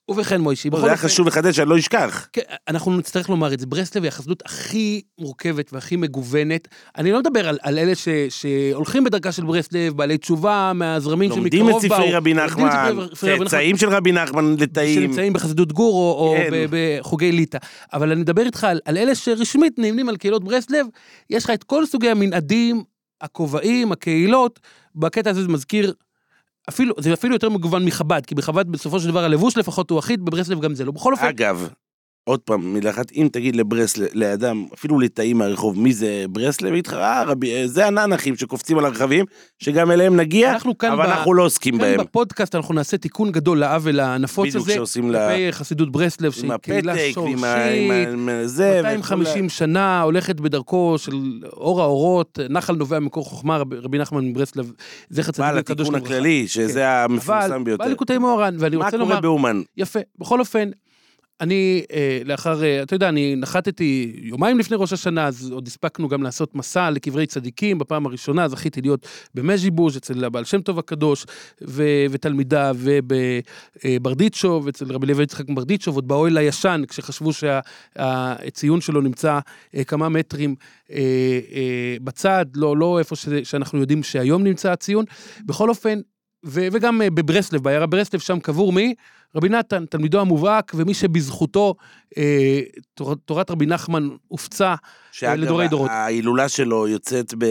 ובכן, 0.10 0.42
מוישי, 0.42 0.70
זה 0.70 0.70
בכל 0.70 0.84
היה 0.86 0.94
אופן... 0.94 1.08
חשוב 1.08 1.28
לחדד 1.28 1.52
שאני 1.52 1.70
לא 1.70 1.78
אשכח. 1.78 2.28
כן, 2.34 2.42
אנחנו 2.68 2.98
נצטרך 2.98 3.30
לומר 3.30 3.54
את 3.54 3.60
זה, 3.60 3.66
ברסלב 3.66 4.04
היא 4.04 4.08
החסידות 4.08 4.44
הכי 4.46 5.02
מורכבת 5.20 5.74
והכי 5.74 5.96
מגוונת. 5.96 6.68
אני 6.98 7.12
לא 7.12 7.20
מדבר 7.20 7.48
על, 7.48 7.58
על 7.62 7.80
אלה 7.80 7.96
ש, 7.96 8.08
שהולכים 8.30 9.04
בדרכה 9.04 9.32
של 9.32 9.44
ברסלב, 9.44 9.98
בעלי 9.98 10.18
תשובה 10.18 10.72
מהזרמים 10.76 11.30
שמקרוב 11.30 11.50
באו. 11.50 11.60
לומדים 11.60 11.78
את 11.78 11.82
ספרי 11.82 12.14
רבי 12.14 12.34
נחמן, 12.34 12.96
צאצאים 13.16 13.78
של 13.78 13.90
רבי 13.90 14.12
נחמן 14.12 14.56
לתאים. 14.60 15.02
שנמצאים 15.02 15.34
בחסידות 15.34 15.74
גור 15.74 15.94
או, 15.94 16.28
או 16.28 16.36
כן. 16.38 16.66
בחוגי 16.70 17.32
ליטא. 17.32 17.58
אבל 17.94 18.12
אני 18.12 18.22
מדבר 18.22 18.46
איתך 18.46 18.64
על, 18.64 18.80
על 18.86 18.98
אלה 18.98 19.16
שרשמית 19.16 19.74
נמנים 19.78 20.10
על 20.10 20.18
קהילות 20.18 20.44
ברסלב, 20.44 20.86
יש 21.30 21.44
לך 21.44 21.50
את 21.50 21.64
כל 21.64 21.86
סוגי 21.86 22.10
המנעדים, 22.10 22.84
הכובעים, 23.22 23.92
הקהילות, 23.92 24.60
בקטע 24.96 25.30
הזה 25.30 25.42
זה 25.42 25.48
מזכיר, 25.48 25.94
אפילו, 26.70 26.96
זה 27.00 27.14
אפילו 27.14 27.36
יותר 27.36 27.50
מגוון 27.50 27.86
מחב"ד, 27.86 28.26
כי 28.26 28.36
בחב"ד 28.36 28.70
בסופו 28.70 29.00
של 29.00 29.08
דבר 29.08 29.24
הלבוש 29.24 29.58
לפחות 29.58 29.90
הוא 29.90 30.00
אחיד, 30.00 30.26
בברסלב 30.26 30.62
גם 30.62 30.76
זה 30.76 30.86
לא. 30.86 30.92
בכל 30.92 31.14
אופן, 31.14 31.26
אגב, 31.28 31.70
עוד 32.26 32.40
פעם, 32.40 32.74
מילה 32.74 32.90
אחת, 32.90 33.12
אם 33.12 33.28
תגיד 33.32 33.56
לברסלב, 33.56 34.08
לאדם, 34.14 34.66
אפילו 34.74 35.00
לתאים 35.00 35.38
מהרחוב, 35.38 35.80
מי 35.80 35.94
זה 35.94 36.26
ברסלב, 36.30 36.72
יגיד 36.74 36.88
לך, 36.88 36.94
אה, 36.94 37.24
רבי, 37.24 37.68
זה 37.68 37.86
הננחים 37.88 38.36
שקופצים 38.36 38.78
על 38.78 38.86
הרכבים, 38.86 39.26
שגם 39.60 39.92
אליהם 39.92 40.16
נגיע, 40.16 40.56
כאן 40.80 40.92
אבל 40.92 41.04
ב- 41.04 41.10
אנחנו 41.10 41.34
לא 41.34 41.44
עוסקים 41.46 41.78
כאן 41.78 41.82
בהם. 41.86 42.00
בפודקאסט 42.00 42.56
אנחנו 42.56 42.74
נעשה 42.74 42.98
תיקון 42.98 43.32
גדול 43.32 43.60
לעוול 43.60 44.00
הנפוץ 44.00 44.48
בדיוק 44.48 44.64
הזה, 44.64 44.74
שעושים 44.74 45.12
לה... 45.12 45.30
כלפי 45.30 45.52
חסידות 45.52 45.92
ברסלב, 45.92 46.26
עם 46.26 46.32
שהיא 46.32 46.52
קהילה 46.62 46.94
הפתק, 46.94 47.12
שורשית, 47.14 47.36
ועם 47.36 47.44
ה- 47.44 47.66
עם 47.70 47.92
ה- 47.92 48.12
עם 48.12 48.30
זה, 48.46 48.82
250 48.84 49.50
שנה, 49.50 50.02
הולכת 50.02 50.40
בדרכו 50.40 50.96
של 50.98 51.16
אור 51.54 51.82
האורות, 51.82 52.40
נחל 52.50 52.76
נובע 52.76 53.00
מקור 53.00 53.26
חוכמה, 53.26 53.58
רבי 53.58 53.76
רבי 53.78 53.98
נחמן 53.98 54.26
מברסלב, 54.26 54.72
זכר 55.10 55.32
צדיק 55.32 55.40
בעל 55.46 55.60
וקדוש 55.60 55.88
התיקון 55.88 56.00
לברכה. 56.00 56.16
הכללי, 56.16 56.48
שזה 56.48 56.90
המפורסם 56.90 57.52
אבל, 57.54 57.64
ביותר. 57.64 57.84
בעל 57.84 57.90
ליקוטי 57.92 58.18
מוהר"ן, 58.18 58.56
ואני 58.60 58.76
מה 58.76 58.86
רוצה 58.86 58.98
קורה 58.98 59.10
לומר, 59.10 59.22
באומן? 59.22 59.62
יפה, 59.78 60.00
בכל 60.20 60.40
אופן, 60.40 60.70
אני 61.44 61.84
אה, 61.94 62.22
לאחר, 62.26 62.64
אה, 62.64 62.84
אתה 62.84 62.96
יודע, 62.96 63.10
אני 63.10 63.36
נחתתי 63.36 64.14
יומיים 64.16 64.60
לפני 64.60 64.78
ראש 64.80 64.94
השנה, 64.94 65.28
אז 65.28 65.52
עוד 65.52 65.68
הספקנו 65.68 66.08
גם 66.08 66.24
לעשות 66.24 66.56
מסע 66.56 66.90
לקברי 66.90 67.26
צדיקים, 67.26 67.80
בפעם 67.80 68.06
הראשונה 68.06 68.48
זכיתי 68.48 68.82
להיות 68.82 69.08
במז'יבוז' 69.36 69.98
אצל 69.98 70.26
הבעל 70.26 70.44
שם 70.44 70.62
טוב 70.62 70.80
הקדוש 70.80 71.26
ו- 71.62 72.06
ותלמידיו, 72.12 72.78
ובברדיצ'וב, 72.80 74.68
אצל 74.68 74.92
רבי 74.94 75.08
לוי 75.08 75.24
יצחק 75.24 75.46
ברדיצ'וב, 75.50 75.96
עוד 75.96 76.08
באוהל 76.08 76.38
הישן, 76.38 76.82
כשחשבו 76.88 77.32
שהציון 77.34 78.82
שלו 78.82 79.02
נמצא 79.02 79.40
אה, 79.76 79.84
כמה 79.84 80.10
מטרים 80.10 80.56
בצד, 82.04 82.46
לא, 82.56 82.78
לא 82.78 83.00
איפה 83.00 83.16
שזה, 83.16 83.40
שאנחנו 83.44 83.80
יודעים 83.80 84.04
שהיום 84.04 84.44
נמצא 84.44 84.72
הציון. 84.72 85.06
בכל 85.46 85.70
אופן, 85.70 86.00
ו- 86.46 86.68
וגם 86.72 87.02
בברסלב, 87.14 87.64
בעיירה 87.64 87.86
ברסלב, 87.86 88.20
שם 88.20 88.40
קבור 88.40 88.74
מי? 88.74 88.94
רבי 89.36 89.50
נתן, 89.50 89.86
תלמידו 89.86 90.22
המובהק, 90.22 90.72
ומי 90.76 90.94
שבזכותו 90.94 91.76
אה, 92.18 92.62
תור, 92.94 93.16
תורת 93.16 93.52
רבי 93.52 93.66
נחמן 93.66 94.10
הופצה 94.28 94.76
שאגב, 95.12 95.40
לדורי 95.40 95.68
דורות. 95.68 95.90
ההילולה 95.90 96.50
שלו 96.50 96.88
יוצאת 96.88 97.34
ב... 97.38 97.46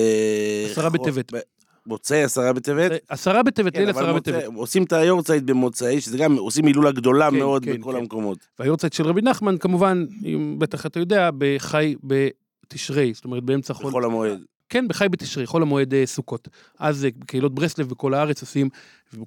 עשרה 0.70 0.90
בטבת. 0.90 1.32
ב- 1.34 1.38
מוצאי 1.86 2.22
עשרה 2.22 2.52
בטבת? 2.52 2.92
עשרה 3.08 3.42
בטבת, 3.42 3.72
כן, 3.72 3.80
ליל 3.80 3.88
אבל 3.88 4.02
עשרה 4.02 4.12
בטבת. 4.12 4.44
עושים 4.54 4.84
את 4.84 4.92
היורצייט 4.92 5.42
במוצאי, 5.42 6.00
שזה 6.00 6.18
גם, 6.18 6.36
עושים 6.36 6.66
הילולה 6.66 6.92
גדולה 6.92 7.30
כן, 7.30 7.36
מאוד 7.36 7.64
כן, 7.64 7.80
בכל 7.80 7.92
כן. 7.92 7.98
המקומות. 7.98 8.38
והיורצייט 8.58 8.92
של 8.92 9.06
רבי 9.06 9.22
נחמן, 9.22 9.58
כמובן, 9.58 10.04
אם 10.24 10.56
בטח 10.58 10.86
אתה 10.86 11.00
יודע, 11.00 11.30
בחי 11.38 11.94
בתשרי, 12.04 13.14
זאת 13.14 13.24
אומרת 13.24 13.42
באמצע 13.42 13.74
חול. 13.74 13.90
בחול 13.90 14.04
המועד. 14.04 14.40
כן, 14.68 14.88
בחי 14.88 15.08
בתשרי, 15.08 15.46
חול 15.46 15.62
המועד 15.62 15.94
אה, 15.94 16.06
סוכות. 16.06 16.48
אז 16.78 17.04
אה, 17.04 17.10
קהילות 17.26 17.54
ברסלב 17.54 17.88
בכל 17.88 18.14
הארץ 18.14 18.40
עושים, 18.40 18.68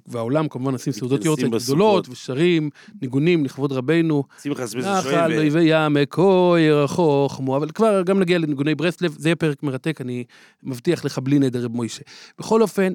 והעולם 0.06 0.48
כמובן 0.48 0.72
עושים 0.72 0.92
סעודות 0.92 1.24
יורצייט. 1.24 1.52
גדולות, 1.64 2.08
ושרים, 2.08 2.70
ניגונים 3.02 3.44
לכבוד 3.44 3.72
רבנו. 3.72 4.24
שמחה 4.42 4.66
סמיס 4.66 4.84
נחל 4.84 5.10
שואל, 5.10 5.32
ו- 5.32 5.36
אויבי 5.36 5.62
ים 5.64 5.96
כה 6.10 6.54
ירחוכמו, 6.58 7.56
אבל 7.56 7.70
כבר 7.70 8.02
גם 8.02 8.20
נגיע 8.20 8.38
לניגוני 8.38 8.74
ברסלב, 8.74 9.14
זה 9.18 9.28
יהיה 9.28 9.36
פרק 9.36 9.62
מרתק, 9.62 10.00
אני 10.00 10.24
מבטיח 10.62 11.04
לך 11.04 11.18
בלי 11.18 11.38
נדר 11.38 11.64
רב 11.64 11.72
מוישה. 11.72 12.02
בכל 12.38 12.62
אופן, 12.62 12.92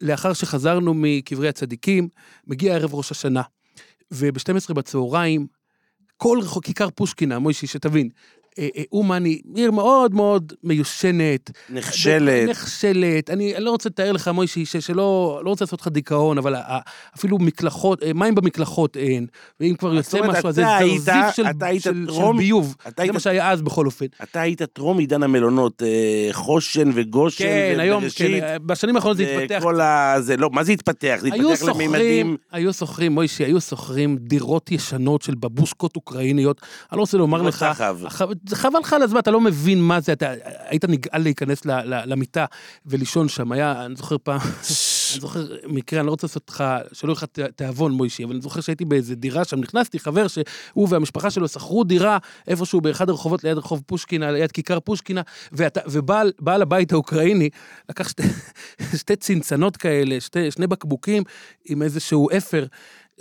לאחר 0.00 0.32
שחזרנו 0.32 0.94
מקברי 0.94 1.48
הצדיקים, 1.48 2.08
מגיע 2.46 2.74
ערב 2.74 2.94
ראש 2.94 3.10
השנה, 3.10 3.42
וב-12 4.10 4.74
בצהריים, 4.74 5.46
כל 6.16 6.38
כיכר 6.62 6.88
פושקינה, 6.94 7.38
מוישי, 7.38 7.66
שתבין, 7.66 8.08
אה, 8.08 8.10
אה, 8.12 8.41
אומן 8.92 9.24
היא 9.24 9.40
עיר 9.54 9.70
מאוד 9.70 10.14
מאוד 10.14 10.52
מיושנת, 10.64 11.50
נחשלת. 11.70 12.48
נחשלת. 12.48 13.30
אני, 13.30 13.54
לא 13.58 13.70
רוצה 13.70 13.88
לתאר 13.88 14.12
לך, 14.12 14.28
מוישי, 14.28 14.64
שלא 14.64 14.94
לא 15.44 15.50
רוצה 15.50 15.64
לעשות 15.64 15.80
לך 15.80 15.88
דיכאון, 15.88 16.38
אבל 16.38 16.54
אפילו 17.16 17.38
מקלחות, 17.38 18.02
אה, 18.02 18.12
מים 18.12 18.34
במקלחות 18.34 18.96
אין. 18.96 19.26
ואם 19.60 19.74
כבר 19.78 19.94
יוצא 19.94 20.18
משהו, 20.22 20.48
אז 20.48 20.54
זה 20.54 20.64
זרזיף 20.78 21.34
של, 21.36 21.46
אתה 21.46 21.66
היית 21.66 21.82
של, 21.82 22.06
של 22.06 22.14
טרום- 22.14 22.36
ביוב. 22.38 22.74
אתה 22.82 22.90
זה 22.96 23.02
היית- 23.02 23.14
מה 23.14 23.20
שהיה 23.20 23.50
אז 23.50 23.62
בכל 23.62 23.86
אופן. 23.86 24.06
אתה 24.22 24.40
היית 24.40 24.62
טרום 24.62 24.98
עידן 24.98 25.22
המלונות, 25.22 25.82
אה, 25.82 25.88
חושן 26.32 26.90
וגושן 26.94 27.44
כן, 27.44 27.76
היום, 27.80 28.02
כן. 28.16 28.56
בשנים 28.66 28.96
האחרונות 28.96 29.16
זה 29.16 29.36
התפתח. 29.38 29.58
וכל 29.60 29.80
ה... 29.80 30.14
זה 30.20 30.36
לא, 30.36 30.50
מה 30.50 30.64
זה 30.64 30.72
התפתח? 30.72 31.16
זה 31.20 31.28
התפתח 31.28 31.62
לממדים... 31.68 32.36
היו 32.52 32.72
שוכרים, 32.72 33.12
מוישי, 33.12 33.44
היו 33.44 33.60
שוכרים 33.60 34.16
דירות 34.20 34.72
ישנות 34.72 35.22
של 35.22 35.34
בבושקות 35.34 35.96
אוקראיניות. 35.96 36.60
אני 36.92 36.96
לא 36.96 37.02
רוצה 37.02 37.18
לומר 37.18 37.42
לך, 37.42 37.66
חבל 38.50 38.80
לך 38.80 38.92
על 38.92 39.02
הזמן, 39.02 39.18
אתה 39.18 39.30
לא 39.30 39.40
מבין 39.40 39.82
מה 39.82 40.00
זה, 40.00 40.12
אתה 40.12 40.32
היית 40.68 40.84
נגעל 40.84 41.22
להיכנס 41.22 41.64
ל, 41.64 41.70
ל, 41.70 42.02
למיטה 42.06 42.44
ולישון 42.86 43.28
שם, 43.28 43.52
היה, 43.52 43.84
אני 43.84 43.96
זוכר 43.96 44.16
פעם, 44.22 44.40
אני 44.40 45.20
זוכר 45.20 45.46
מקרה, 45.66 46.00
אני 46.00 46.06
לא 46.06 46.10
רוצה 46.10 46.26
לעשות 46.26 46.48
לך, 46.48 46.64
שלא 46.92 47.12
יהיה 47.12 47.16
לך 47.16 47.24
תיאבון 47.56 47.92
מוישי, 47.92 48.24
אבל 48.24 48.32
אני 48.32 48.40
זוכר 48.40 48.60
שהייתי 48.60 48.84
באיזה 48.84 49.14
דירה 49.14 49.44
שם, 49.44 49.60
נכנסתי, 49.60 49.98
חבר 49.98 50.26
שהוא 50.28 50.88
והמשפחה 50.90 51.30
שלו 51.30 51.48
שכרו 51.48 51.84
דירה 51.84 52.18
איפשהו 52.48 52.80
באחד 52.80 53.10
הרחובות 53.10 53.44
ליד 53.44 53.58
רחוב 53.58 53.82
פושקינה, 53.86 54.30
ליד 54.30 54.52
כיכר 54.52 54.80
פושקינה, 54.80 55.22
ואתה, 55.52 55.80
ובעל 55.86 56.32
בעל 56.38 56.62
הבית 56.62 56.92
האוקראיני 56.92 57.48
לקח 57.88 58.08
שתי, 58.08 58.22
שתי 59.00 59.16
צנצנות 59.16 59.76
כאלה, 59.76 60.20
שתי, 60.20 60.50
שני 60.50 60.66
בקבוקים 60.66 61.22
עם 61.64 61.82
איזשהו 61.82 62.28
אפר 62.36 62.66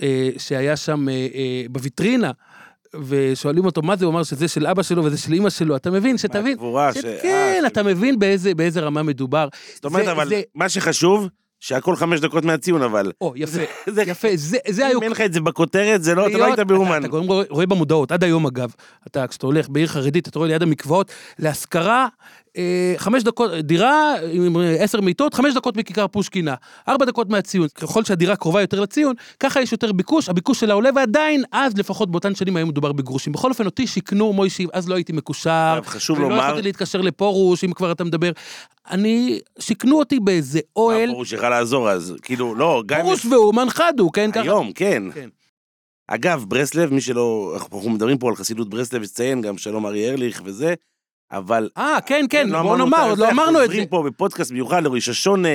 אה, 0.01 0.29
שהיה 0.37 0.77
שם 0.77 1.09
אה, 1.09 1.13
אה, 1.13 1.63
בוויטרינה. 1.69 2.31
ושואלים 3.07 3.65
אותו 3.65 3.81
מה 3.81 3.95
זה, 3.95 4.05
הוא 4.05 4.11
אמר 4.13 4.23
שזה 4.23 4.47
של 4.47 4.67
אבא 4.67 4.83
שלו 4.83 5.03
וזה 5.03 5.17
של 5.17 5.33
אמא 5.33 5.49
שלו, 5.49 5.75
אתה 5.75 5.91
מבין, 5.91 6.17
שתבין, 6.17 6.43
מהקבורה, 6.51 6.93
ש- 6.93 6.97
כן, 7.21 7.63
אתה 7.67 7.83
מבין 7.83 8.19
באיזה, 8.19 8.55
באיזה 8.55 8.79
רמה 8.79 9.03
מדובר. 9.03 9.47
זאת 9.75 9.85
אומרת, 9.85 10.05
זה- 10.05 10.11
אבל 10.11 10.29
זה- 10.29 10.41
מה 10.55 10.69
שחשוב, 10.69 11.27
שהכל 11.59 11.95
חמש 11.95 12.19
דקות 12.19 12.45
מהציון, 12.45 12.81
אבל. 12.81 13.11
או, 13.21 13.33
יפה, 13.35 13.59
זה- 13.87 14.03
יפה, 14.07 14.27
זה, 14.35 14.57
זה 14.69 14.87
היו... 14.87 14.97
אם 14.97 15.03
אין 15.03 15.11
לך 15.11 15.21
את 15.21 15.33
זה 15.33 15.41
בכותרת, 15.41 16.03
זה 16.03 16.15
לא, 16.15 16.27
אתה 16.27 16.37
לא 16.37 16.45
היית 16.45 16.59
באומן. 16.59 16.99
אתה, 17.05 17.07
גם 17.07 17.23
רואה, 17.49 17.65
במודעות, 17.65 18.11
עד 18.11 18.23
היום 18.23 18.45
אגב, 18.47 18.73
אתה, 19.07 19.27
כשאתה 19.27 19.45
הולך 19.45 19.69
בעיר 19.69 19.87
חרדית, 19.87 20.27
אתה 20.27 20.39
רואה 20.39 20.49
ליד 20.49 20.61
המקוואות, 20.63 21.11
להשכרה, 21.39 22.07
חמש 22.97 23.23
דקות, 23.23 23.51
דירה 23.51 24.15
עם 24.31 24.57
אה, 24.57 24.83
עשר 24.83 25.01
מיטות, 25.01 25.33
חמש 25.33 25.53
דקות 25.53 25.77
מכיכר 25.77 26.07
פושקינה, 26.07 26.55
ארבע 26.87 27.05
דקות 27.05 27.29
מהציון. 27.29 27.67
ככל 27.75 28.03
שהדירה 28.03 28.35
קרובה 28.35 28.61
יותר 28.61 28.81
לציון, 28.81 29.15
ככה 29.39 29.61
יש 29.61 29.71
יותר 29.71 29.91
ביקוש, 29.91 30.29
הביקוש 30.29 30.59
שלה 30.59 30.73
עולה, 30.73 30.89
ועדיין, 30.95 31.43
אז 31.51 31.77
לפחות 31.77 32.11
באותן 32.11 32.35
שנים 32.35 32.55
היה 32.55 32.65
מדובר 32.65 32.91
בגרושים. 32.91 33.33
בכל 33.33 33.49
אופן, 33.49 33.65
אותי 33.65 33.87
שיכנו, 33.87 34.33
מוישי, 34.33 34.67
אז 34.73 34.89
לא 34.89 34.95
הייתי 34.95 35.13
מקושר, 35.13 35.79
חשוב 35.83 36.17
ולא 36.19 36.29
לומר, 36.29 36.43
יכולתי 36.43 36.61
להתקשר 36.61 37.01
לפרוש, 37.01 37.63
אם 37.63 37.73
כבר 37.73 37.91
אתה 37.91 38.03
מדבר. 38.03 38.31
אני, 38.91 39.39
שיכנו 39.59 39.99
אותי 39.99 40.19
באיזה 40.19 40.59
אוהל, 40.75 41.11
פרוש 41.11 41.33
יכל 41.33 41.49
לעזור 41.49 41.89
אז? 41.89 42.15
כאילו, 42.21 42.55
לא, 42.55 42.83
גם... 42.85 43.01
פרוש 43.01 43.25
ואומן 43.25 43.69
חדו, 43.69 44.11
כן, 44.11 44.31
ככה. 44.31 44.41
היום, 44.41 44.71
כן. 44.73 45.03
כן. 45.13 45.29
אגב, 46.07 46.45
ברסלב, 46.47 46.93
מי 46.93 47.01
שלא... 47.01 47.53
אנחנו 47.55 47.89
מדברים 47.89 48.17
פה 48.17 48.29
על 48.29 48.35
חסידות 48.35 48.69
ברסלב, 48.69 49.03
יש 49.03 49.09
לציין 49.09 49.41
גם 49.41 49.57
שלום 49.57 49.85
ארי 49.85 50.09
ארליך 50.09 50.41
וזה, 50.45 50.73
אבל... 51.31 51.69
אה, 51.77 51.97
כן, 52.05 52.25
כן, 52.29 52.49
לא 52.49 52.61
בוא 52.61 52.77
נאמר, 52.77 53.03
עוד 53.09 53.17
זה, 53.17 53.23
לא 53.23 53.31
אמרנו 53.31 53.57
את 53.59 53.63
זה. 53.63 53.67
חוזרים 53.67 53.85
פה 53.87 54.03
בפודקאסט 54.05 54.51
מיוחד 54.51 54.83
לראש 54.83 55.09
השונה, 55.09 55.49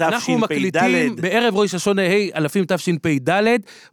אנחנו 0.00 0.38
מקליטים 0.38 0.70
תשפ"ד. 1.10 1.20
בערב 1.20 1.56
ראש 1.56 1.74
השונה 1.74 2.02
ה' 2.02 2.36
אלפים 2.38 2.64
תשפ"ד, 2.68 3.30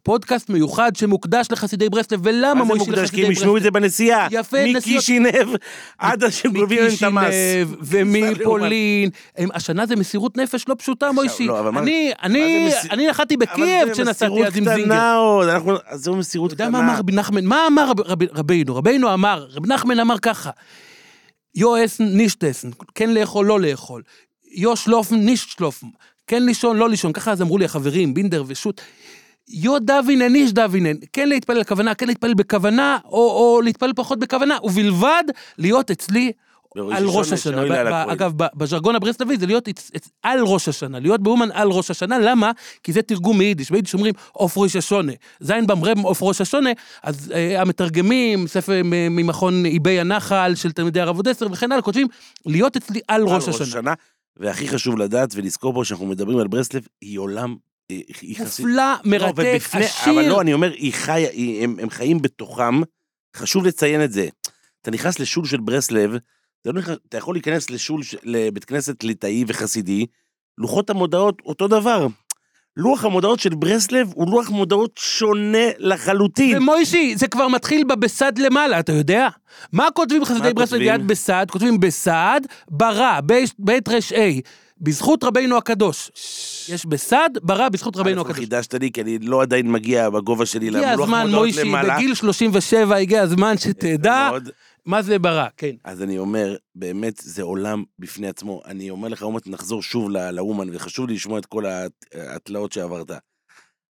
פודקאסט 0.04 0.50
מיוחד 0.50 0.96
שמוקדש 0.96 1.48
לחסידי 1.52 1.90
ברסלב, 1.90 2.20
ולמה 2.24 2.54
מה 2.54 2.74
זה 2.74 2.80
מוקדש? 2.80 2.96
כי 2.96 3.02
לחסידי 3.02 3.26
הם 3.26 3.32
ישמעו 3.32 3.58
את 3.58 3.64
זה 3.64 3.72
ברסלב? 3.72 3.84
בנסיעה. 3.84 4.28
יפה, 4.32 4.58
נסיעות- 4.58 4.76
מקישינב 4.78 5.56
עד 5.98 6.30
שהם 6.30 6.54
גובים 6.54 6.80
להם 6.80 6.92
את 6.98 7.04
המס. 7.04 7.24
מקישינב 7.26 7.76
ומפולין, 7.82 9.10
השנה 9.54 9.86
זה 9.86 9.96
מסירות 9.96 10.38
נפש 10.38 10.66
לא 10.70 10.76
פשוטה 10.80 11.12
מוישי. 11.12 11.48
לא, 11.48 11.60
אבל 11.60 11.78
אני, 11.78 12.12
זה 12.92 13.08
נחתי 13.08 13.36
אבל 13.36 13.46
בקייב 13.46 13.88
זה 13.88 13.94
כשנסעתי 13.94 14.12
מסירות 14.26 14.48
אז 14.48 14.58
עם 14.58 14.64
זינגר. 14.66 14.84
קטנה 14.84 15.16
עוד, 15.16 15.48
אנחנו... 15.48 15.74
אז 15.88 16.00
זו 16.04 16.16
מסירות 16.16 16.54
אתה 16.54 16.64
יודע 16.64 16.72
קטנה. 16.72 16.82
מה 16.82 16.92
אמר 16.92 17.00
רבי 17.00 17.14
נחמן? 17.14 17.46
מה 17.46 17.68
אמר 17.68 17.90
רב- 17.90 18.00
רב- 18.02 18.38
רבינו? 18.38 18.76
רבינו 18.76 19.14
אמר, 19.14 19.46
רבי 19.54 19.70
נחמן 19.70 20.00
אמר 20.00 20.16
ככה, 20.22 20.50
יו 21.56 21.86
אסן 21.86 22.04
נישטסן, 22.04 22.70
כן 22.96 23.10
לאכול, 23.10 23.46
לא 23.46 23.60
לאכול. 23.60 24.04
יו 24.52 24.76
שלופן, 24.76 25.16
נישט 25.16 25.50
שלופן. 25.50 25.88
כן 26.28 26.44
לישון, 26.44 26.78
לא 26.78 26.90
לישון. 26.90 27.14
ככה 27.14 27.32
אז 27.32 27.42
אמרו 27.42 27.58
לי 27.58 27.66
החברים, 27.66 28.14
בינדר 28.14 28.44
ושות'. 28.48 28.82
יו 29.48 29.80
דווינן, 29.80 30.32
ניש 30.32 30.52
דווינן. 30.52 30.96
כן 31.14 31.30
להתפלל 31.30 31.60
בכוונה, 31.60 31.96
כן 31.96 32.08
להתפלל 32.08 32.34
בכוונה, 32.34 32.98
או, 33.06 33.18
או 33.18 33.62
להתפלל 33.62 33.94
פחות 33.96 34.20
בכוונה, 34.20 34.58
ובלבד 34.64 35.24
להיות 35.58 35.92
אצלי 35.92 36.32
על 36.76 37.06
ראש 37.06 37.32
השנה. 37.32 37.64
ב- 37.66 37.68
ב-. 37.90 38.10
אגב, 38.10 38.32
בז'רגון 38.56 38.96
הברסלבי 38.96 39.38
זה 39.38 39.46
להיות 39.46 39.70
על 40.24 40.40
ראש 40.44 40.68
השנה, 40.70 41.00
להיות 41.00 41.22
באומן 41.24 41.50
על 41.54 41.68
ראש 41.68 41.92
השנה, 41.92 42.20
למה? 42.20 42.52
כי 42.84 42.94
זה 42.94 43.02
תרגום 43.02 43.38
מיידיש, 43.38 43.72
ביידיש 43.72 43.94
אומרים 43.94 44.14
עוף 44.32 44.58
ראש 44.58 44.76
השונה. 44.76 45.12
זין 45.40 45.68
במרם 45.68 46.00
עוף 46.00 46.24
ראש 46.24 46.42
השונה, 46.42 46.70
אז 47.04 47.32
אה, 47.36 47.62
המתרגמים, 47.62 48.48
ספר 48.48 48.82
ממכון 48.86 49.66
איבי 49.66 50.00
הנחל 50.00 50.54
של 50.56 50.72
תלמידי 50.72 51.02
הרב 51.02 51.16
עוד 51.16 51.28
עשר 51.28 51.48
וכן 51.52 51.72
הלאה, 51.72 51.82
כותבים 51.84 52.08
להיות 52.46 52.76
אצלי 52.76 53.00
על 53.08 53.22
על 53.22 53.28
ראש 53.28 53.62
השנה. 53.62 53.94
והכי 54.38 54.68
חשוב 54.68 54.98
לדעת 54.98 55.30
ולזכור 55.36 55.74
פה 55.74 55.86
שאנחנו 55.86 56.06
מדברים 56.06 56.38
על 56.38 56.48
ברסלב, 56.48 56.88
היא 57.02 57.20
עולם... 57.20 57.56
היא 57.90 58.38
חסיד... 58.38 58.66
מופלא, 58.66 58.76
לא, 59.04 59.12
מרתק, 59.12 59.34
ובפני- 59.38 59.86
עשיר. 59.86 60.14
אבל 60.14 60.28
לא, 60.30 60.42
אני 60.42 60.54
אומר, 60.54 60.72
היא 60.72 60.94
חיה, 60.94 61.30
היא- 61.30 61.64
הם, 61.64 61.76
הם 61.82 61.90
חיים 61.90 62.22
בתוכם, 62.22 62.82
חשוב 63.36 63.66
לציין 63.66 64.04
את 64.04 64.12
זה. 64.12 64.28
אתה 64.82 64.92
נכנס 64.92 65.20
לשול 65.20 65.46
של 65.46 65.60
ברסלב, 65.60 66.12
אתה, 66.66 66.74
לא 66.74 66.80
נכנס, 66.80 66.98
אתה 67.10 67.18
יכול 67.18 67.36
להיכנס 67.36 67.70
לשול, 67.70 68.02
לבית 68.24 68.66
כנסת 68.66 69.04
ליטאי 69.04 69.44
וחסידי, 69.48 70.06
לוחות 70.58 70.90
המודעות 70.90 71.42
אותו 71.46 71.68
דבר. 71.68 72.08
לוח 72.78 73.06
המודעות 73.06 73.40
של 73.40 73.56
ברסלב 73.56 74.12
הוא 74.16 74.32
לוח 74.32 74.50
מודעות 74.50 75.00
שונה 75.00 75.68
לחלוטין. 75.78 76.58
ומוישי, 76.58 77.16
זה 77.18 77.28
כבר 77.28 77.48
מתחיל 77.48 77.84
בבסד 77.84 78.38
למעלה, 78.38 78.80
אתה 78.80 78.92
יודע? 78.92 79.28
מה 79.74 79.88
כותבים 79.94 80.26
חסידי 80.26 80.54
ברסלב 80.54 80.80
כותבים? 80.80 81.02
יד 81.02 81.08
בסד? 81.08 81.46
כותבים 81.52 81.80
בסד, 81.80 82.42
ברא, 82.70 83.20
בית 83.60 83.90
ר"א, 83.90 84.20
בזכות 84.82 85.24
רבינו 85.24 85.58
הקדוש. 85.58 86.12
יש 86.70 86.86
בסד, 86.86 87.30
ברא, 87.42 87.70
בזכות 87.70 87.98
רבינו 87.98 88.22
הקדוש. 88.22 88.38
חידשת 88.38 88.74
לי, 88.74 88.92
כי 88.92 89.02
אני 89.02 89.20
לא 89.20 89.42
עדיין 89.42 89.72
מגיע 89.72 90.10
בגובה 90.10 90.46
שלי 90.46 90.68
הגיע 90.68 90.94
ללוח 90.96 91.04
הזמן, 91.04 91.22
מודעות 91.22 91.42
מוישי, 91.42 91.64
למעלה. 91.64 91.96
בגיל 91.96 92.14
37 92.16 92.96
הגיע 92.96 93.22
הזמן 93.22 93.58
שתדע. 93.58 94.30
מה 94.86 95.02
זה 95.02 95.20
ברא, 95.20 95.48
כן. 95.58 95.76
אז 95.84 96.02
אני 96.04 96.18
אומר, 96.18 96.56
באמת, 96.76 97.18
זה 97.24 97.44
עולם 97.44 97.84
בפני 98.00 98.28
עצמו. 98.28 98.62
אני 98.66 98.90
אומר 98.90 99.08
לך, 99.08 99.24
עוד 99.24 99.34
מעט 99.34 99.48
נחזור 99.48 99.82
שוב 99.84 100.10
לאומן, 100.10 100.76
וחשוב 100.76 101.08
לי 101.08 101.14
לשמוע 101.16 101.40
את 101.40 101.46
כל 101.46 101.66
הת- 101.66 102.06
התלאות 102.16 102.72
שעברת. 102.72 103.12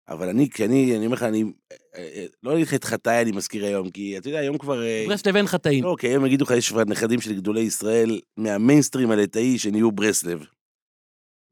אבל 0.10 0.30
אני, 0.30 0.50
כי 0.50 0.66
אני, 0.66 0.98
אני 0.98 1.06
אומר 1.06 1.16
לך, 1.16 1.24
אני, 1.24 1.44
אה, 1.72 1.78
אה, 2.16 2.26
לא 2.44 2.54
אגיד 2.54 2.68
לך 2.68 2.74
את 2.74 2.84
חטאי 2.84 3.22
אני 3.22 3.32
מזכיר 3.32 3.66
היום, 3.66 3.90
כי 3.90 4.18
אתה 4.18 4.30
יודע, 4.30 4.40
היום 4.40 4.58
כבר... 4.58 4.84
אה, 4.84 5.06
ברסלב 5.08 5.36
אין 5.36 5.48
חטאים. 5.48 5.84
לא, 5.84 5.96
כי 6.00 6.08
היום 6.08 6.26
יגידו 6.26 6.46
לך, 6.46 6.52
יש 6.52 6.70
כבר 6.70 6.84
נכדים 6.84 7.22
של 7.22 7.36
גדולי 7.36 7.60
ישראל 7.62 8.20
מהמיינסטרים 8.38 9.12
הליטאי 9.12 9.58
שנהיו 9.60 9.92
ברסלב. 9.92 10.46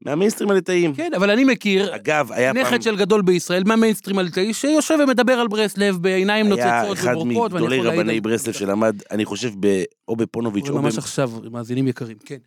מהמיינסטרים 0.04 0.50
הליטאיים. 0.50 0.94
כן, 0.94 1.10
אבל 1.16 1.30
אני 1.30 1.44
מכיר 1.44 1.96
אגב, 1.96 2.32
היה 2.32 2.54
פעם... 2.54 2.62
נכד 2.62 2.82
של 2.82 2.96
גדול 2.96 3.22
בישראל, 3.22 3.62
מהמיינסטרים 3.66 4.18
הליטאי, 4.18 4.54
שיושב 4.54 4.98
ומדבר 5.04 5.32
על 5.32 5.48
ברסלב 5.48 5.96
בעיניים 5.96 6.52
היה 6.52 6.80
נוצצות 6.82 6.98
אחד 6.98 7.14
ובורקות, 7.16 7.52
ואני 7.52 7.62
מגדולי 7.64 7.76
יכול 7.76 7.86
להעיד 7.86 8.00
רבני 8.00 8.14
על- 8.14 8.20
ברסלב 8.20 8.54
שלמד, 8.54 8.96
אני 9.10 9.24
חושב, 9.24 9.50
ב- 9.60 9.82
או 10.08 10.16
בפונוביץ' 10.16 10.68
או 10.68 10.82
ממש 10.82 10.94
במ- 10.94 10.98
עכשיו, 10.98 11.30
מאזינים 11.50 11.88
יקרים, 11.88 12.16
כן. 12.24 12.38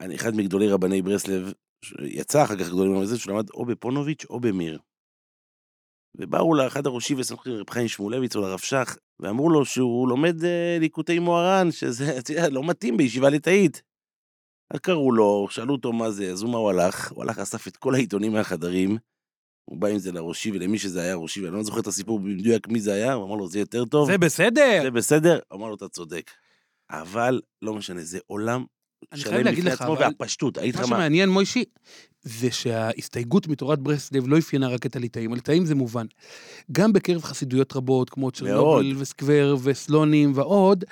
אני 0.00 0.14
אחד 0.14 0.36
מגדולי 0.36 0.68
רבני 0.68 1.02
ברסלב, 1.02 1.52
יצא 2.02 2.42
אחר 2.44 2.56
כך 2.56 2.66
גדולי 2.68 2.88
רבני 2.90 3.00
ברסלב, 3.00 3.18
שלמד 3.18 3.50
או 3.54 3.64
בפונוביץ' 3.64 4.24
או 4.30 4.40
במיר. 4.40 4.78
ובאו 6.20 6.54
לאחד 6.54 6.86
הראשי 6.86 7.14
וסמכים 7.14 7.52
לרב 7.52 7.70
חיים 7.70 7.88
שמואלביץ 7.88 8.36
או 8.36 8.40
לרב 8.40 8.58
שך, 8.58 8.96
ואמרו 9.20 9.50
לו 9.50 9.64
שהוא 9.64 10.08
לומד 10.08 10.44
אה, 10.44 10.76
ליקוטי 10.80 11.18
מוהר"ן, 11.18 11.70
שזה, 11.70 12.18
אתה 12.18 12.32
יודע, 12.32 12.48
לא 12.48 12.64
מתאים 12.64 12.96
בישיבה 12.96 13.28
ליטאית. 13.30 13.82
קראו 14.76 15.12
לו, 15.12 15.46
שאלו 15.50 15.74
אותו 15.74 15.92
מה 15.92 16.10
זה, 16.10 16.30
אז 16.30 16.42
הוא 16.42 16.50
מה 16.50 16.58
הוא 16.58 16.70
הלך? 16.70 17.12
הוא 17.12 17.22
הלך, 17.22 17.38
אסף 17.38 17.68
את 17.68 17.76
כל 17.76 17.94
העיתונים 17.94 18.32
מהחדרים, 18.32 18.98
הוא 19.64 19.78
בא 19.78 19.88
עם 19.88 19.98
זה 19.98 20.12
לראשי 20.12 20.50
ולמי 20.50 20.78
שזה 20.78 21.00
היה 21.00 21.14
ראשי, 21.14 21.44
ואני 21.44 21.56
לא 21.56 21.62
זוכר 21.62 21.80
את 21.80 21.86
הסיפור 21.86 22.18
במדויק 22.18 22.68
מי 22.68 22.80
זה 22.80 22.92
היה, 22.92 23.12
הוא 23.12 23.24
אמר 23.24 23.34
לו, 23.34 23.48
זה 23.48 23.58
יותר 23.58 23.84
טוב, 23.84 24.10
זה 24.10 24.18
בסדר. 24.18 24.80
זה 24.82 24.90
בסדר, 24.90 25.38
אמר 25.52 25.68
לו, 25.68 25.74
אתה 25.74 25.88
צודק. 25.88 26.30
אבל 26.90 27.40
לא 27.62 27.74
משנה, 27.74 28.04
זה 28.04 28.18
עולם 28.26 28.64
שלם 29.14 29.46
לך, 29.46 29.80
עצמו, 29.80 29.92
אבל 29.92 30.02
והפשטות, 30.02 30.56
לך 30.56 30.76
מה 30.76 30.80
מה, 30.80 30.86
שמעניין, 30.86 31.28
מוישי, 31.28 31.64
זה 32.22 32.50
שההסתייגות 32.50 33.48
מתורת 33.48 33.78
ברסלב 33.78 34.28
לא 34.28 34.38
אפיינה 34.38 34.68
רק 34.68 34.86
את 34.86 34.96
הליטאים, 34.96 35.32
הליטאים 35.32 35.66
זה 35.66 35.74
מובן. 35.74 36.06
גם 36.72 36.92
בקרב 36.92 37.22
חסידויות 37.22 37.76
רבות, 37.76 38.10
כמו 38.10 38.30
צ'רנוביל 38.30 38.96
וסקוור 38.98 39.58
וסלונים 39.62 40.32
ועוד, 40.34 40.84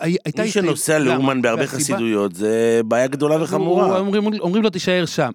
הייתה 0.00 0.42
מי. 0.42 0.50
שנוסע? 0.50 0.98
לאומן 0.98 1.42
בהרבה 1.42 1.66
חסידויות, 1.66 2.34
זה 2.34 2.80
בעיה 2.84 3.06
גדולה 3.06 3.42
וחמורה. 3.42 3.98
אומרים, 3.98 4.62
לו 4.62 4.70
תישאר 4.70 5.06
שם. 5.06 5.30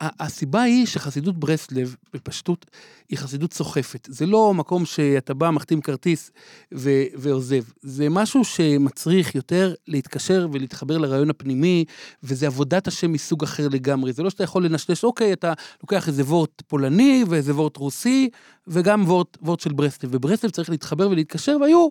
הסיבה 0.00 0.62
היא 0.62 0.86
שחסידות 0.86 1.36
ברסלב, 1.38 1.96
בפשטות, 2.14 2.66
היא 3.08 3.18
חסידות 3.18 3.52
סוחפת. 3.52 4.08
זה 4.10 4.26
לא 4.26 4.54
מקום 4.54 4.84
שאתה 4.84 5.34
בא, 5.34 5.50
מחתים 5.50 5.80
כרטיס 5.80 6.30
ו- 6.74 7.04
ועוזב. 7.14 7.62
זה 7.80 8.08
משהו 8.08 8.44
שמצריך 8.44 9.34
יותר 9.34 9.74
להתקשר 9.88 10.48
ולהתחבר 10.52 10.98
לרעיון 10.98 11.30
הפנימי, 11.30 11.84
וזה 12.22 12.46
עבודת 12.46 12.88
השם 12.88 13.12
מסוג 13.12 13.44
אחר 13.44 13.68
לגמרי. 13.68 14.12
זה 14.12 14.22
לא 14.22 14.30
שאתה 14.30 14.44
יכול 14.44 14.64
לנשלש, 14.64 15.04
אוקיי, 15.04 15.32
אתה 15.32 15.52
לוקח 15.82 16.08
איזה 16.08 16.22
וורט 16.22 16.62
פולני 16.66 17.24
ואיזה 17.28 17.54
וורט 17.54 17.76
רוסי, 17.76 18.28
וגם 18.66 19.04
וורט, 19.06 19.36
וורט 19.42 19.60
של 19.60 19.72
ברסלב. 19.72 20.10
וברסלב 20.12 20.50
צריך 20.50 20.70
להתחבר 20.70 21.10
ולהתקשר, 21.10 21.56
והיו... 21.60 21.88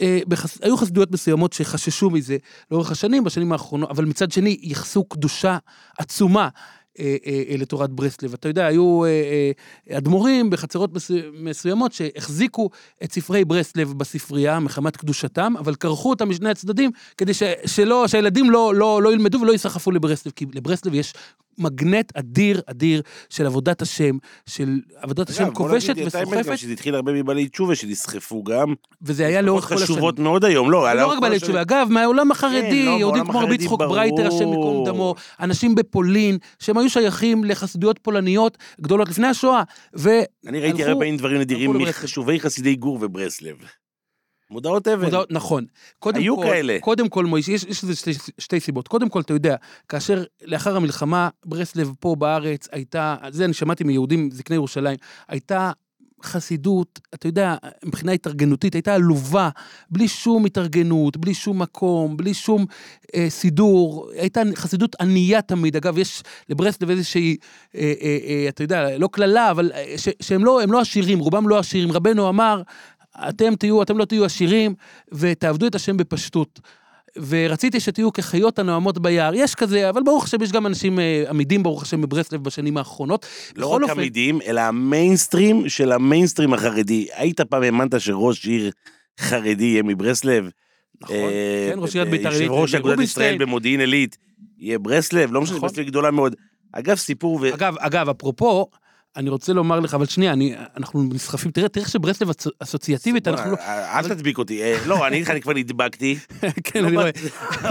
אה, 0.00 0.20
בחס... 0.28 0.58
היו 0.62 0.76
חסידויות 0.76 1.12
מסוימות 1.12 1.52
שחששו 1.52 2.10
מזה 2.10 2.36
לאורך 2.70 2.90
השנים, 2.90 3.24
בשנים 3.24 3.52
האחרונות, 3.52 3.90
אבל 3.90 4.04
מצד 4.04 4.32
שני 4.32 4.58
ייחסו 4.62 5.04
קדושה 5.04 5.58
עצומה 5.98 6.48
אה, 6.98 7.16
אה, 7.26 7.56
לתורת 7.58 7.90
ברסלב. 7.90 8.34
אתה 8.34 8.48
יודע, 8.48 8.66
היו 8.66 9.02
אדמו"רים 9.90 10.50
בחצרות 10.50 10.94
מסו- 10.94 11.14
מסוימות 11.32 11.92
שהחזיקו 11.92 12.70
את 13.04 13.12
ספרי 13.12 13.44
ברסלב 13.44 13.92
בספרייה 13.92 14.60
מחמת 14.60 14.96
קדושתם, 14.96 15.54
אבל 15.58 15.74
כרכו 15.74 16.10
אותם 16.10 16.28
משני 16.28 16.50
הצדדים 16.50 16.90
כדי 17.16 17.32
שלא, 17.66 18.08
שהילדים 18.08 18.50
לא, 18.50 18.74
לא, 18.74 19.02
לא 19.02 19.12
ילמדו 19.12 19.40
ולא 19.40 19.52
ייסחפו 19.52 19.90
לברסלב, 19.90 20.32
כי 20.36 20.46
לברסלב 20.54 20.94
יש 20.94 21.14
מגנט 21.58 22.16
אדיר 22.16 22.60
אדיר 22.66 23.02
של 23.30 23.46
עבודת 23.46 23.82
השם, 23.82 24.16
של 24.46 24.80
עבודת 24.96 25.30
השם 25.30 25.50
כובשת 25.54 25.94
וסוחפת, 26.06 26.58
שזה 26.58 26.72
התחיל 26.72 26.94
הרבה 26.94 27.12
מבעלי 27.12 27.48
תשובה 27.48 27.74
שנסחפו 27.74 28.42
גם. 28.42 28.74
וזה 29.02 29.26
היה 29.26 29.42
לאורך 29.42 29.68
כל 29.68 29.74
השנים. 29.74 29.86
חשובות 29.86 30.18
מאוד 30.18 30.44
היום, 30.44 30.70
לא, 30.70 30.94
לא 30.94 31.06
רק 31.06 31.18
בעלי. 31.20 31.40
תשובה, 31.40 31.62
אגב, 31.62 31.88
מהעולם 31.90 32.30
החרדי, 32.30 32.60
כן, 32.60 32.86
לא, 32.86 32.90
יהודים 32.90 33.24
בעולם 33.24 33.24
כמו 33.24 33.38
רבי 33.38 33.46
החרדי, 33.46 33.64
יצחוק 33.64 33.80
ברור. 33.80 33.94
ברייטר, 33.94 34.26
השם 34.26 34.48
ייקום 34.48 34.84
דמו, 34.86 35.14
אנשים 35.40 35.74
בפולין, 35.74 36.38
שהם 36.58 36.78
היו 36.78 36.90
שייכים 36.90 37.44
לחסידויות 37.44 37.98
פולניות 38.02 38.58
גדולות 38.80 39.08
לפני 39.08 39.26
השואה. 39.26 39.62
אני 40.46 40.60
ראיתי 40.60 40.84
הרבה 40.84 40.94
פעמים 40.94 41.16
דברים 41.16 41.40
נדירים. 41.40 41.72
מחשובי 41.72 42.40
חסידי 42.40 42.76
גור 42.76 42.98
וברסלב. 43.00 43.56
מודעות 44.50 44.88
אבן. 44.88 45.04
מודעות, 45.04 45.32
נכון. 45.32 45.64
קודם 45.98 46.20
היו 46.20 46.36
כל, 46.36 46.42
כאלה. 46.42 46.76
קודם 46.80 47.08
כל, 47.08 47.24
מוישה, 47.24 47.52
יש, 47.52 47.64
יש 47.64 47.84
לזה 47.84 47.96
שתי, 47.96 48.10
שתי 48.38 48.60
סיבות. 48.60 48.88
קודם 48.88 49.08
כל, 49.08 49.20
אתה 49.20 49.32
יודע, 49.32 49.56
כאשר 49.88 50.24
לאחר 50.44 50.76
המלחמה, 50.76 51.28
ברסלב 51.44 51.92
פה 52.00 52.16
בארץ 52.16 52.68
הייתה, 52.72 53.16
זה 53.30 53.44
אני 53.44 53.54
שמעתי 53.54 53.84
מיהודים 53.84 54.30
זקני 54.32 54.56
ירושלים, 54.56 54.96
הייתה 55.28 55.70
חסידות, 56.22 57.00
אתה 57.14 57.28
יודע, 57.28 57.56
מבחינה 57.84 58.12
התארגנותית, 58.12 58.74
הייתה 58.74 58.94
עלובה, 58.94 59.48
בלי 59.90 60.08
שום 60.08 60.44
התארגנות, 60.44 61.16
בלי 61.16 61.34
שום 61.34 61.62
מקום, 61.62 62.16
בלי 62.16 62.34
שום 62.34 62.66
אה, 63.14 63.26
סידור, 63.30 64.10
הייתה 64.20 64.42
חסידות 64.54 64.96
ענייה 65.00 65.42
תמיד. 65.42 65.76
אגב, 65.76 65.98
יש 65.98 66.22
לברסלב 66.48 66.90
איזושהי, 66.90 67.36
אה, 67.74 67.92
אה, 68.02 68.18
אה, 68.26 68.48
אתה 68.48 68.64
יודע, 68.64 68.98
לא 68.98 69.08
קללה, 69.12 69.50
אבל 69.50 69.72
אה, 69.74 69.94
ש, 69.96 70.08
שהם 70.20 70.44
לא, 70.44 70.60
לא 70.68 70.80
עשירים, 70.80 71.18
רובם 71.18 71.48
לא 71.48 71.58
עשירים. 71.58 71.92
רבנו 71.92 72.28
אמר, 72.28 72.62
אתם 73.28 73.54
תהיו, 73.54 73.82
אתם 73.82 73.98
לא 73.98 74.04
תהיו 74.04 74.24
עשירים, 74.24 74.74
ותעבדו 75.12 75.66
את 75.66 75.74
השם 75.74 75.96
בפשטות. 75.96 76.60
ורציתי 77.28 77.80
שתהיו 77.80 78.12
כחיות 78.12 78.58
הנואמות 78.58 78.98
ביער. 78.98 79.34
יש 79.34 79.54
כזה, 79.54 79.90
אבל 79.90 80.02
ברוך 80.02 80.24
השם, 80.24 80.42
יש 80.42 80.52
גם 80.52 80.66
אנשים 80.66 80.98
אה, 81.00 81.24
עמידים, 81.28 81.62
ברוך 81.62 81.82
השם, 81.82 82.00
בברסלב 82.02 82.42
בשנים 82.44 82.76
האחרונות. 82.76 83.26
לא 83.56 83.66
רק 83.66 83.82
אופן- 83.82 83.92
עמידים, 83.92 84.38
אלא 84.46 84.60
המיינסטרים 84.60 85.68
של 85.68 85.92
המיינסטרים 85.92 86.54
החרדי. 86.54 87.06
היית 87.14 87.40
פעם 87.40 87.62
האמנת 87.62 88.00
שראש 88.00 88.46
עיר 88.46 88.70
חרדי 89.20 89.64
יהיה 89.64 89.82
מברסלב? 89.82 90.50
נכון, 91.02 91.16
אה, 91.16 91.70
כן, 91.72 91.78
ראש 91.80 91.94
עיריית 91.96 92.10
בית"ר 92.10 92.28
עילית, 92.28 92.40
יושב 92.46 92.52
ראש 92.60 92.74
אגודת. 92.74 93.00
ישראל 93.00 93.38
במודיעין 93.38 93.80
עילית, 93.80 94.16
יהיה 94.58 94.78
ברסלב? 94.78 95.32
לא 95.32 95.40
משנה, 95.40 95.56
נכון. 95.56 95.68
ברסלב 95.68 95.78
היא 95.84 95.88
גדולה 95.90 96.10
מאוד. 96.10 96.36
אגב, 96.72 96.96
סיפור 96.96 97.38
ו... 97.42 97.54
אגב, 97.54 97.74
אגב, 97.78 98.08
אפרופו, 98.08 98.66
אני 99.18 99.30
רוצה 99.30 99.52
לומר 99.52 99.80
לך, 99.80 99.94
אבל 99.94 100.06
שנייה, 100.06 100.32
אני, 100.32 100.54
אנחנו 100.76 101.02
נסחפים, 101.02 101.50
תראה, 101.50 101.68
תראה 101.68 101.84
איך 101.84 101.92
שברסלב 101.92 102.30
אסוציאטיבית, 102.58 103.28
אנחנו 103.28 103.50
לא... 103.50 103.56
בוא'נה, 103.56 103.98
אל 103.98 104.08
תדביק 104.08 104.38
אותי. 104.38 104.62
אה, 104.62 104.78
לא, 104.86 105.06
אני 105.06 105.16
אגיד 105.16 105.24
לך, 105.26 105.30
אני 105.30 105.40
כבר 105.40 105.52
נדבקתי. 105.52 106.18
כן, 106.64 106.84
אני 106.84 106.94
לא 106.94 107.00
רואה. 107.00 107.10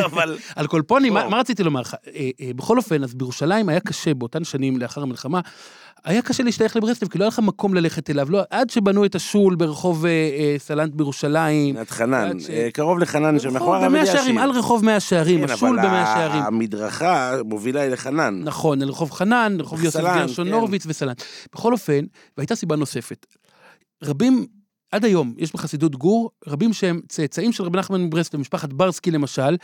אבל... 0.05 0.37
על 0.55 0.67
מה, 1.11 1.21
בוא. 1.21 1.29
מה 1.29 1.39
רציתי 1.39 1.63
לומר 1.63 1.81
לך? 1.81 1.95
אה, 2.15 2.29
אה, 2.41 2.51
בכל 2.55 2.77
אופן, 2.77 3.03
אז 3.03 3.13
בירושלים 3.13 3.69
היה 3.69 3.79
קשה 3.79 4.13
באותן 4.13 4.43
שנים 4.43 4.77
לאחר 4.77 5.01
המלחמה, 5.01 5.39
היה 6.05 6.21
קשה 6.21 6.43
להשתייך 6.43 6.75
לברסלב, 6.75 7.09
כי 7.09 7.17
לא 7.17 7.23
היה 7.23 7.27
לך 7.27 7.39
מקום 7.39 7.73
ללכת 7.73 8.09
אליו, 8.09 8.31
לא, 8.31 8.41
עד 8.49 8.69
שבנו 8.69 9.05
את 9.05 9.15
השול 9.15 9.55
ברחוב 9.55 10.05
אה, 10.05 10.11
אה, 10.11 10.55
סלנט 10.57 10.93
בירושלים. 10.93 11.75
פינת 11.75 11.89
חנן, 11.89 12.29
עד 12.29 12.39
ש- 12.39 12.49
אה, 12.49 12.69
קרוב 12.73 12.99
לחנן, 12.99 13.39
שמאחורי 13.39 13.77
הרב 13.83 13.95
אלישיב. 13.95 14.15
שערים, 14.15 14.37
על 14.37 14.49
רחוב 14.51 14.85
מאה 14.85 14.99
שערים, 14.99 15.47
כן, 15.47 15.53
השול 15.53 15.79
אבל 15.79 15.87
במאה 15.87 16.05
שערים. 16.17 16.43
המדרכה 16.43 17.31
מובילה 17.45 17.85
אל 17.85 17.95
חנן. 17.95 18.41
נכון, 18.43 18.81
אל 18.81 18.87
רחוב 18.89 19.11
חנן, 19.11 19.57
רחוב 19.59 19.83
יוסף 19.83 19.99
גרשון 19.99 20.47
כן. 20.47 20.53
הורוביץ 20.53 20.83
וסלנט. 20.87 21.21
בכל 21.53 21.73
אופן, 21.73 22.05
והייתה 22.37 22.55
סיבה 22.55 22.75
נוספת. 22.75 23.25
רבים, 24.03 24.45
עד 24.91 25.05
היום, 25.05 25.33
יש 25.37 25.53
בחסידות 25.53 25.95
גור, 25.95 26.31
רבים 26.47 26.73
שהם 26.73 27.01
צאצאים 27.07 27.51
של 27.51 27.63
רבי 27.63 27.77
נחמן 27.77 28.03
מברסלב, 28.03 28.39
משפחת 28.39 28.73
ברסקי 28.73 29.11
למשל, 29.11 29.57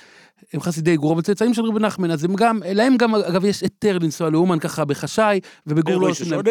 הם 0.53 0.61
חסידי 0.61 0.97
גור, 0.97 1.13
אבל 1.13 1.21
צאצאים 1.21 1.53
של 1.53 1.65
רבי 1.65 1.79
נחמן, 1.79 2.11
אז 2.11 2.23
הם 2.23 2.35
גם, 2.35 2.59
להם 2.73 2.97
גם, 2.97 3.15
אגב, 3.15 3.45
יש 3.45 3.61
היתר 3.61 3.97
לנסוע 3.97 4.29
לאומן 4.29 4.59
ככה 4.59 4.85
בחשאי, 4.85 5.39
ובגור 5.67 5.93
לא 5.93 5.99
ברוי 5.99 6.09
עושים 6.09 6.31
להם. 6.31 6.41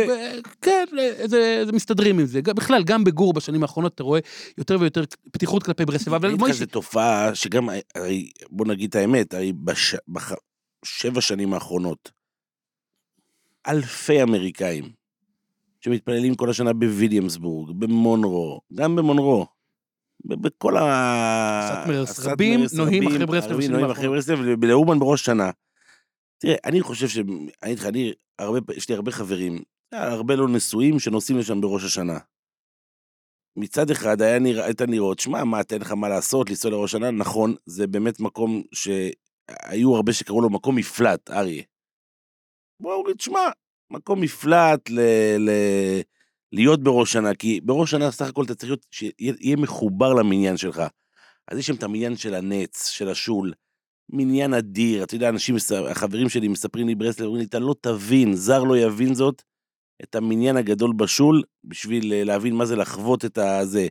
כן, 0.60 0.84
זה, 1.24 1.62
זה 1.66 1.72
מסתדרים 1.72 2.18
עם 2.18 2.26
זה. 2.26 2.42
בכלל, 2.42 2.82
גם 2.84 3.04
בגור 3.04 3.32
בשנים 3.32 3.62
האחרונות 3.62 3.94
אתה 3.94 4.02
רואה 4.02 4.20
יותר 4.58 4.76
ויותר 4.80 5.04
פתיחות 5.32 5.62
כלפי 5.62 5.84
ברסלב, 5.84 6.14
אבל 6.14 6.28
אני 6.28 6.38
מוישה, 6.38 6.58
זו 6.58 6.66
תופעה 6.66 7.34
שגם, 7.34 7.68
הרי, 7.94 8.30
בוא 8.50 8.66
נגיד 8.66 8.88
את 8.88 8.94
האמת, 8.94 9.34
הרי 9.34 9.52
בשבע 10.08 11.20
שנים 11.20 11.54
האחרונות, 11.54 12.10
אלפי 13.68 14.22
אמריקאים 14.22 15.01
שמתפללים 15.84 16.34
כל 16.34 16.50
השנה 16.50 16.72
בוויליאמסבורג, 16.72 17.70
במונרו, 17.78 18.60
גם 18.74 18.96
במונרו, 18.96 19.46
בכל 20.24 20.76
ה... 20.76 20.82
הסאטמרס, 21.64 22.20
רבים 22.20 22.60
נוהים 22.76 23.06
אחרי 23.06 23.26
ברסלב 23.26 23.52
רבים 23.52 23.70
נוהים 23.70 23.90
אחרי 23.90 24.08
ברסלב, 24.08 24.38
ולאומן 24.62 24.98
בראש 24.98 25.24
שנה. 25.24 25.50
תראה, 26.38 26.54
אני 26.64 26.80
חושב 26.80 27.08
ש... 27.08 27.18
אני 27.18 27.72
אגיד 27.72 27.78
לך, 27.78 27.86
אני, 27.86 28.12
הרבה, 28.38 28.74
יש 28.76 28.88
לי 28.88 28.94
הרבה 28.94 29.12
חברים, 29.12 29.62
הרבה 29.92 30.36
לא 30.36 30.48
נשואים 30.48 30.98
שנוסעים 30.98 31.38
לשם 31.38 31.60
בראש 31.60 31.84
השנה. 31.84 32.18
מצד 33.56 33.90
אחד 33.90 34.22
היה 34.22 34.38
נראה, 34.38 34.64
הייתה 34.64 34.86
נראות, 34.86 35.18
שמע, 35.18 35.44
מה, 35.44 35.64
תן 35.64 35.80
לך 35.80 35.92
מה 35.92 36.08
לעשות, 36.08 36.50
לנסוע 36.50 36.70
לראש 36.70 36.94
השנה? 36.94 37.10
נכון, 37.10 37.54
זה 37.66 37.86
באמת 37.86 38.20
מקום 38.20 38.62
שהיו 38.74 39.96
הרבה 39.96 40.12
שקראו 40.12 40.40
לו 40.40 40.50
מקום 40.50 40.76
מפלט, 40.76 41.30
אריה. 41.30 41.62
בואו 42.80 43.04
נגיד, 43.04 43.20
שמע, 43.20 43.40
מקום 43.92 44.20
מפלט 44.20 44.90
ל... 44.90 45.00
ל... 45.38 45.50
להיות 46.52 46.82
בראש 46.82 47.12
שנה, 47.12 47.34
כי 47.34 47.60
בראש 47.60 47.90
שנה 47.90 48.10
סך 48.10 48.28
הכל 48.28 48.44
אתה 48.44 48.54
צריך 48.54 48.70
להיות, 48.70 48.86
שיהיה 48.90 49.34
יהיה 49.40 49.56
מחובר 49.56 50.14
למניין 50.14 50.56
שלך. 50.56 50.82
אז 51.48 51.58
יש 51.58 51.66
שם 51.66 51.74
את 51.74 51.82
המניין 51.82 52.16
של 52.16 52.34
הנץ, 52.34 52.88
של 52.88 53.08
השול, 53.08 53.52
מניין 54.10 54.54
אדיר, 54.54 55.04
אתה 55.04 55.14
יודע, 55.14 55.28
אנשים, 55.28 55.56
החברים 55.90 56.28
שלי 56.28 56.48
מספרים 56.48 56.86
לי 56.86 56.94
ברסלב, 56.94 57.26
אומרים 57.26 57.40
לי, 57.40 57.46
אתה 57.46 57.58
לא 57.58 57.74
תבין, 57.80 58.34
זר 58.34 58.64
לא 58.64 58.78
יבין 58.78 59.14
זאת, 59.14 59.42
את 60.02 60.14
המניין 60.14 60.56
הגדול 60.56 60.92
בשול, 60.92 61.42
בשביל 61.64 62.12
אה, 62.12 62.24
להבין 62.24 62.54
מה 62.54 62.64
זה 62.64 62.76
לחוות 62.76 63.24
את 63.24 63.38
הזה, 63.38 63.86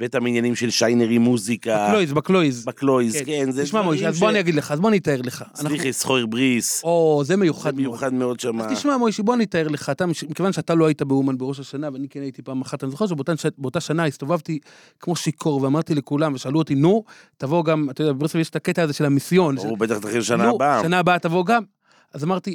ואת 0.00 0.14
המניינים 0.14 0.54
של 0.54 0.70
שיינרי 0.70 1.18
מוזיקה, 1.18 1.86
בקלויז, 1.88 2.12
בקלויז. 2.12 2.64
בקלויז, 2.64 3.16
כן. 3.16 3.22
כן, 3.26 3.50
זה 3.50 3.62
תשמע, 3.62 3.82
מוישה, 3.82 4.08
אז 4.08 4.16
ש- 4.16 4.20
בוא 4.20 4.30
אני 4.30 4.40
אגיד 4.40 4.54
לך, 4.54 4.70
אז 4.72 4.80
בוא 4.80 4.88
אני 4.88 4.98
אתאר 4.98 5.20
לך. 5.24 5.42
אנחנו- 5.50 5.68
סליחי, 5.68 5.92
סחויר 5.92 6.26
בריס, 6.26 6.80
או, 6.84 7.20
זה 7.24 7.28
זה 7.28 7.36
מיוחד 7.36 7.74
מאוד. 7.74 7.80
מיוחד 7.82 8.14
מאוד 8.14 8.40
שם. 8.40 8.60
אז 8.60 8.78
תשמע, 8.78 8.96
מוישי, 8.96 9.22
בוא 9.22 9.34
אני 9.34 9.44
אתאר 9.44 9.68
לך, 9.68 9.90
אתה, 9.90 10.04
מכיוון 10.06 10.52
שאתה 10.52 10.74
לא 10.74 10.86
היית 10.86 11.02
באומן 11.02 11.38
בראש 11.38 11.60
השנה, 11.60 11.88
ואני 11.92 12.08
כן 12.08 12.20
הייתי 12.20 12.42
פעם 12.42 12.60
אחת, 12.60 12.84
אני 12.84 12.90
זוכר 12.90 13.06
שבאותה 13.06 13.80
שנה 13.80 14.04
הסתובבתי 14.06 14.58
כמו 15.00 15.16
שיכור, 15.16 15.62
ואמרתי 15.62 15.94
לכולם, 15.94 16.34
ושאלו 16.34 16.58
אותי, 16.58 16.74
נו, 16.74 17.04
תבוא 17.36 17.64
גם, 17.64 17.90
אתה 17.90 18.02
יודע, 18.02 18.12
בברסלב 18.12 18.40
יש 18.40 18.50
את 18.50 18.56
הקטע 18.56 18.82
הזה 18.82 18.92
של 18.92 19.04
המיסיון. 19.04 19.56
ברור, 19.56 19.76
בטח 19.76 19.98
תתחיל 19.98 20.22
שנה 20.22 20.50
הבאה. 20.50 20.82
שנה 20.82 20.98
הבאה 20.98 21.18
תבוא 21.18 21.44
גם. 21.46 21.62
אז 22.14 22.24
אמרתי, 22.24 22.54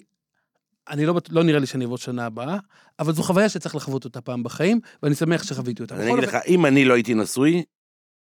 אני 0.89 1.05
לא, 1.05 1.15
לא 1.29 1.43
נראה 1.43 1.59
לי 1.59 1.65
שאני 1.65 1.85
אבוא 1.85 1.97
שנה 1.97 2.25
הבאה, 2.25 2.57
אבל 2.99 3.13
זו 3.13 3.23
חוויה 3.23 3.49
שצריך 3.49 3.75
לחוות 3.75 4.05
אותה 4.05 4.21
פעם 4.21 4.43
בחיים, 4.43 4.79
ואני 5.03 5.15
שמח 5.15 5.43
שחוויתי 5.43 5.83
אותה. 5.83 5.95
אני 5.95 6.13
אגיד 6.13 6.23
לך, 6.23 6.37
אם 6.47 6.65
אני 6.65 6.85
לא 6.85 6.93
הייתי 6.93 7.13
נשוי, 7.13 7.63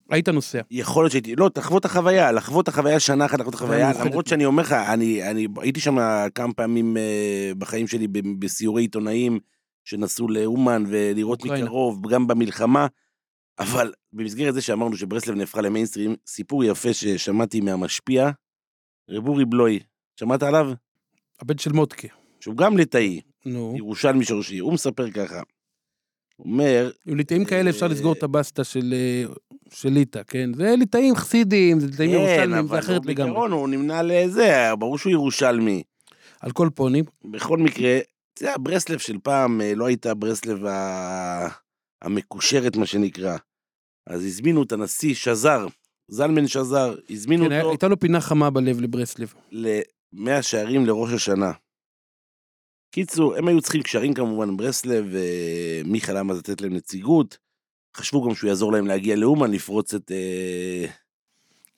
היית 0.10 0.30
נוסע. 0.30 0.62
יכול 0.72 1.04
להיות 1.04 1.12
שהייתי, 1.12 1.36
לא, 1.36 1.50
תחוות 1.50 1.80
את 1.80 1.86
החוויה, 1.86 2.32
לחוות 2.32 2.64
את 2.64 2.68
החוויה 2.68 3.00
שנה 3.00 3.26
אחת, 3.26 3.40
לחוות 3.40 3.56
את 3.56 3.60
החוויה. 3.60 3.92
למרות 4.06 4.28
שאני 4.28 4.46
אומר 4.46 4.64
לך, 4.64 4.72
אני, 4.72 5.30
אני 5.30 5.48
הייתי 5.62 5.80
שם 5.80 5.98
כמה 6.36 6.54
פעמים 6.54 6.98
אה, 6.98 7.52
בחיים 7.58 7.88
שלי 7.88 8.08
בסיורי 8.40 8.84
עיתונאים 8.84 9.40
שנסעו 9.84 10.30
לאומן 10.30 10.84
ולראות 10.88 11.42
אוקראינה. 11.42 11.66
מקרוב, 11.66 12.08
גם 12.10 12.28
במלחמה, 12.28 12.88
אבל 13.60 13.94
במסגרת 14.14 14.54
זה 14.54 14.62
שאמרנו 14.62 14.98
שברסלב 14.98 15.36
נהפכה 15.36 15.62
למיינסטרים, 15.62 16.16
סיפור 16.28 16.64
יפה 16.64 16.94
ששמעתי 16.94 17.62
מהמשפיע, 17.62 18.30
רב 19.10 19.28
אורי 19.28 19.46
בלוי, 19.46 19.80
שמעת 20.20 20.44
עליו? 20.44 20.72
הבן 21.42 21.58
של 21.58 21.72
מודקה. 21.72 22.08
שהוא 22.40 22.56
גם 22.58 22.78
ליטאי, 22.78 23.22
נו, 23.46 23.74
ירושלמי 23.78 24.26
שורשי, 24.26 24.58
הוא 24.58 24.74
מספר 24.74 25.12
ככה, 25.12 25.42
הוא 26.36 26.52
אומר, 26.52 26.92
עם 27.06 27.18
ליטאים 27.18 27.46
כאלה 27.46 27.70
אפשר 27.70 27.86
אה, 27.86 27.92
לסגור 27.92 28.14
את 28.14 28.24
הבסטה 28.24 28.64
של 28.64 28.94
אה, 28.94 29.34
של 29.72 29.90
ליטא, 29.90 30.22
כן? 30.28 30.54
זה 30.54 30.76
ליטאים 30.78 31.16
חסידים, 31.16 31.80
זה 31.80 31.88
ליטאים 31.88 32.12
כן, 32.12 32.16
ירושלמים, 32.16 32.52
זה 32.52 32.60
אבל 32.60 32.80
אחרת 32.80 33.06
לגמרי. 33.06 33.16
בעיקרון 33.16 33.52
הוא 33.52 33.70
נמנה 33.70 34.02
לזה, 34.02 34.76
ברור 34.80 34.98
שהוא 34.98 35.12
ירושלמי. 35.12 35.84
על 36.40 36.52
כל 36.52 36.70
פונים, 36.76 37.06
בכל 37.26 37.58
מקרה, 37.58 38.00
זה 38.40 38.48
היה 38.48 38.58
ברסלב 38.58 39.00
של 39.00 39.18
פעם, 39.24 39.62
אה, 39.62 39.76
לא 39.76 39.86
הייתה 39.86 40.14
ברסלב. 40.14 40.66
המקושרת, 42.02 42.76
מה 42.76 42.86
שנקרא. 42.86 43.38
אז 44.08 44.26
הזמינו 44.26 44.64
את 44.64 44.72
הנשיא 44.72 45.16
שזר, 45.16 45.68
זלמן 46.08 46.48
שזר, 46.48 46.96
הזמינו 47.10 47.50
כן, 47.50 47.60
אותו 47.60 47.70
הייתה 47.70 47.88
לו 47.88 48.00
פינה 48.00 48.22
חמה 48.22 48.50
בלב 48.50 48.82
לברסלב. 48.82 49.34
למאה 49.52 50.42
שערים 50.42 50.86
לראש 50.86 51.14
השנה. 51.14 51.52
קיצור, 52.92 53.36
הם 53.36 53.48
היו 53.48 53.62
צריכים 53.62 53.82
קשרים 53.82 54.14
כמובן 54.14 54.50
עם 54.50 54.58
ברסלב, 54.58 55.06
ומיכאל 55.12 56.18
עמד 56.18 56.36
לתת 56.36 56.62
להם 56.62 56.74
נציגות. 56.74 57.38
חשבו 57.98 58.28
גם 58.28 58.36
שהוא 58.36 58.48
יעזור 58.48 58.72
להם 58.72 58.88
להגיע 58.88 59.16
לאומן, 59.16 59.52
לפרוץ 59.52 59.94
את 59.94 60.12
אה, 60.12 60.86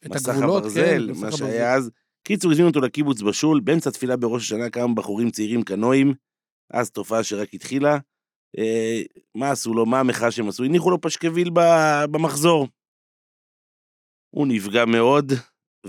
את 0.06 0.12
מסך 0.16 0.30
הגבולות, 0.30 0.64
הברזל, 0.64 1.14
כן, 1.14 1.20
מה. 1.20 1.32
שהיה 1.32 1.74
אז. 1.74 1.92
קיצור, 2.24 2.52
הזמינו 2.52 2.70
אותו 2.70 2.82
לקיבוץ 2.82 3.22
בשול, 3.22 3.60
באמצע 3.60 3.90
תפילה 3.90 4.18
בראש 4.18 4.44
השנה 4.44 4.70
כמה 4.70 4.94
בחורים 4.94 5.32
צעירים 5.32 5.64
קנואים, 5.64 6.14
אז 6.74 6.92
תופעה 6.92 7.24
שרק 7.24 7.54
התחילה. 7.54 7.98
אה, 8.58 9.02
מה 9.36 9.52
עשו 9.52 9.74
לו? 9.74 9.86
מה 9.86 10.00
המחאה 10.00 10.32
שהם 10.32 10.48
עשו? 10.50 10.64
הניחו 10.64 10.92
לו 10.92 11.02
פשקוויל 11.02 11.50
ב- 11.54 12.06
במחזור. 12.12 12.68
הוא 14.30 14.48
נפגע 14.48 14.86
מאוד, 14.86 15.32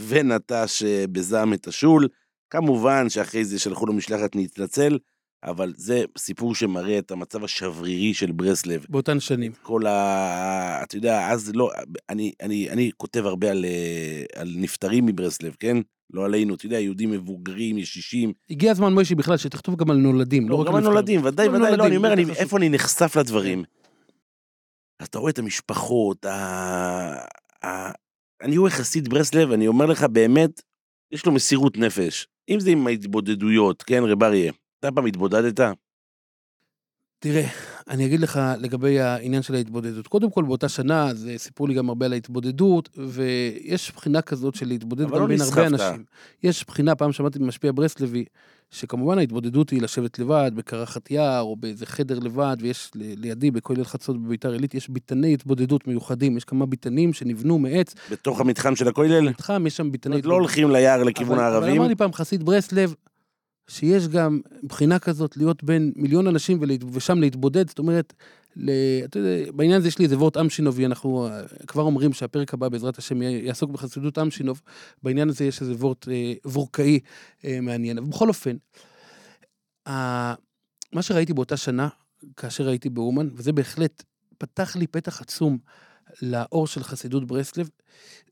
ונטש 0.08 0.82
אה, 0.82 1.04
בזעם 1.12 1.54
את 1.54 1.66
השול. 1.66 2.08
כמובן 2.50 3.08
שאחרי 3.08 3.44
זה 3.44 3.58
שלחו 3.58 3.86
לו 3.86 3.92
משלחת 3.92 4.34
להתנצל, 4.36 4.98
אבל 5.44 5.72
זה 5.76 6.04
סיפור 6.18 6.54
שמראה 6.54 6.98
את 6.98 7.10
המצב 7.10 7.44
השברירי 7.44 8.14
של 8.14 8.32
ברסלב. 8.32 8.86
באותן 8.88 9.20
שנים. 9.20 9.52
כל 9.62 9.86
ה... 9.86 10.80
אתה 10.82 10.96
יודע, 10.96 11.30
אז 11.30 11.52
לא, 11.54 11.70
אני, 12.08 12.32
אני, 12.42 12.70
אני 12.70 12.90
כותב 12.96 13.26
הרבה 13.26 13.50
על, 13.50 13.64
אה, 13.64 14.40
על 14.40 14.54
נפטרים 14.56 15.06
מברסלב, 15.06 15.56
כן? 15.60 15.76
לא 16.12 16.24
עלינו, 16.24 16.54
אתה 16.54 16.66
יודע, 16.66 16.80
יהודים 16.80 17.10
מבוגרים, 17.10 17.78
ישישים. 17.78 18.32
הגיע 18.50 18.70
הזמן, 18.70 18.94
מוישי, 18.94 19.14
בכלל, 19.14 19.36
שתכתוב 19.36 19.76
גם 19.76 19.90
על 19.90 19.96
נולדים, 19.96 20.48
לא 20.48 20.54
רק 20.54 20.66
גם 20.66 20.74
על 20.74 20.80
נפטרים. 20.80 20.92
הנולדים, 20.92 21.24
ודאי, 21.24 21.48
גם 21.48 21.54
ודאי, 21.54 21.70
לא, 21.70 21.76
נולדים, 21.76 21.86
אני 21.86 21.96
אומר, 21.96 22.12
אני. 22.12 22.24
איפה 22.38 22.56
אני 22.56 22.68
נחשף 22.68 23.16
לדברים. 23.16 23.64
אז 25.00 25.06
אתה 25.06 25.18
רואה 25.18 25.30
את 25.30 25.38
המשפחות, 25.38 26.24
ה... 26.24 26.32
ה... 27.64 27.92
אני 28.42 28.58
רואה 28.58 28.70
חסיד 28.70 29.08
ברסלב, 29.08 29.52
אני 29.52 29.68
אומר 29.68 29.86
לך, 29.86 30.04
באמת, 30.04 30.62
יש 31.12 31.26
לו 31.26 31.32
מסירות 31.32 31.78
נפש. 31.78 32.26
אם 32.48 32.60
זה 32.60 32.70
עם 32.70 32.86
ההתבודדויות, 32.86 33.82
כן, 33.82 34.02
רב 34.04 34.22
אריה, 34.22 34.52
אתה 34.82 34.92
פעם 34.92 35.06
התבודדת? 35.06 35.60
תראה, 37.18 37.46
אני 37.90 38.06
אגיד 38.06 38.20
לך 38.20 38.40
לגבי 38.58 39.00
העניין 39.00 39.42
של 39.42 39.54
ההתבודדות. 39.54 40.06
קודם 40.06 40.30
כל, 40.30 40.44
באותה 40.44 40.68
שנה, 40.68 41.08
אז 41.08 41.28
סיפרו 41.36 41.66
לי 41.66 41.74
גם 41.74 41.88
הרבה 41.88 42.06
על 42.06 42.12
ההתבודדות, 42.12 42.88
ויש 42.96 43.92
בחינה 43.96 44.22
כזאת 44.22 44.54
של 44.54 44.68
להתבודד 44.68 45.04
גם 45.04 45.10
לא 45.12 45.26
בין 45.26 45.40
הרבה. 45.40 45.66
אנשים. 45.66 46.04
יש 46.42 46.64
בחינה, 46.66 46.94
פעם 46.94 47.12
שמעתי 47.12 47.38
ממשפיע 47.38 47.72
ברסלבי, 47.74 48.24
שכמובן 48.70 49.18
ההתבודדות 49.18 49.70
היא 49.70 49.82
לשבת 49.82 50.18
לבד, 50.18 50.52
בקרחת 50.54 51.10
יער, 51.10 51.40
או 51.40 51.56
באיזה 51.56 51.86
חדר 51.86 52.18
לבד, 52.18 52.56
ויש 52.60 52.90
לידי, 52.94 53.50
בכולל 53.50 53.84
חצות 53.84 54.22
בביתר 54.22 54.52
עילית, 54.52 54.74
יש 54.74 54.88
ביתני 54.88 55.34
התבודדות 55.34 55.86
מיוחדים. 55.86 56.36
יש 56.36 56.44
כמה 56.44 56.66
ביתנים 56.66 57.12
שנבנו 57.12 57.58
מעץ. 57.58 57.94
בתוך 58.10 58.40
המתחם 58.40 58.76
של 58.76 58.88
הכולל? 58.88 59.20
מתחם, 59.20 59.66
יש 59.66 59.76
שם 59.76 59.92
ביתני 59.92 60.22
לא 60.22 60.34
הולכים 60.34 60.70
ליער 60.70 61.02
לכיוון 61.02 61.38
הערבים? 61.38 61.70
אבל 61.70 61.78
אמר 61.78 61.88
לי 61.88 61.94
פעם 61.94 62.12
חסיד 62.12 62.42
ברסלב, 62.42 62.94
שיש 63.68 64.08
גם 64.08 64.40
בחינה 64.62 64.98
כזאת 64.98 65.36
להיות 65.36 65.64
בין 65.64 65.92
מיליון 65.96 66.26
אנשים 66.26 66.58
ולהת- 66.60 66.84
ושם 66.92 67.20
להתבודד, 67.20 67.68
זאת 67.68 67.78
אומרת, 67.78 68.14
ל... 68.56 68.70
אתה 69.04 69.18
יודע, 69.18 69.52
בעניין 69.52 69.78
הזה 69.78 69.88
יש 69.88 69.98
לי 69.98 70.04
איזה 70.04 70.18
וורט 70.18 70.36
אמשינובי, 70.36 70.86
אנחנו 70.86 71.26
אה, 71.26 71.42
כבר 71.66 71.82
אומרים 71.82 72.12
שהפרק 72.12 72.54
הבא 72.54 72.68
בעזרת 72.68 72.98
השם 72.98 73.22
יעסוק 73.22 73.70
בחסידות 73.70 74.18
אמשינוב, 74.18 74.62
בעניין 75.02 75.28
הזה 75.28 75.44
יש 75.44 75.60
איזה 75.60 75.72
וורט 75.72 76.08
אה, 76.08 76.32
וורקאי 76.44 77.00
אה, 77.44 77.58
מעניין. 77.60 77.98
אבל 77.98 78.06
בכל 78.06 78.28
אופן, 78.28 78.56
ה... 79.88 80.34
מה 80.92 81.02
שראיתי 81.02 81.32
באותה 81.32 81.56
שנה, 81.56 81.88
כאשר 82.36 82.68
הייתי 82.68 82.88
באומן, 82.88 83.28
וזה 83.34 83.52
בהחלט 83.52 84.02
פתח 84.38 84.76
לי 84.76 84.86
פתח 84.86 85.20
עצום 85.20 85.58
לאור 86.22 86.66
של 86.66 86.82
חסידות 86.82 87.26
ברסלב, 87.26 87.68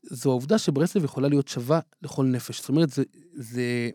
זו 0.03 0.29
העובדה 0.29 0.57
שברסלב 0.57 1.03
יכולה 1.03 1.27
להיות 1.27 1.47
שווה 1.47 1.79
לכל 2.01 2.25
נפש. 2.25 2.59
זאת 2.59 2.69
אומרת, 2.69 2.89
זה, 2.89 3.03
זה, 3.33 3.89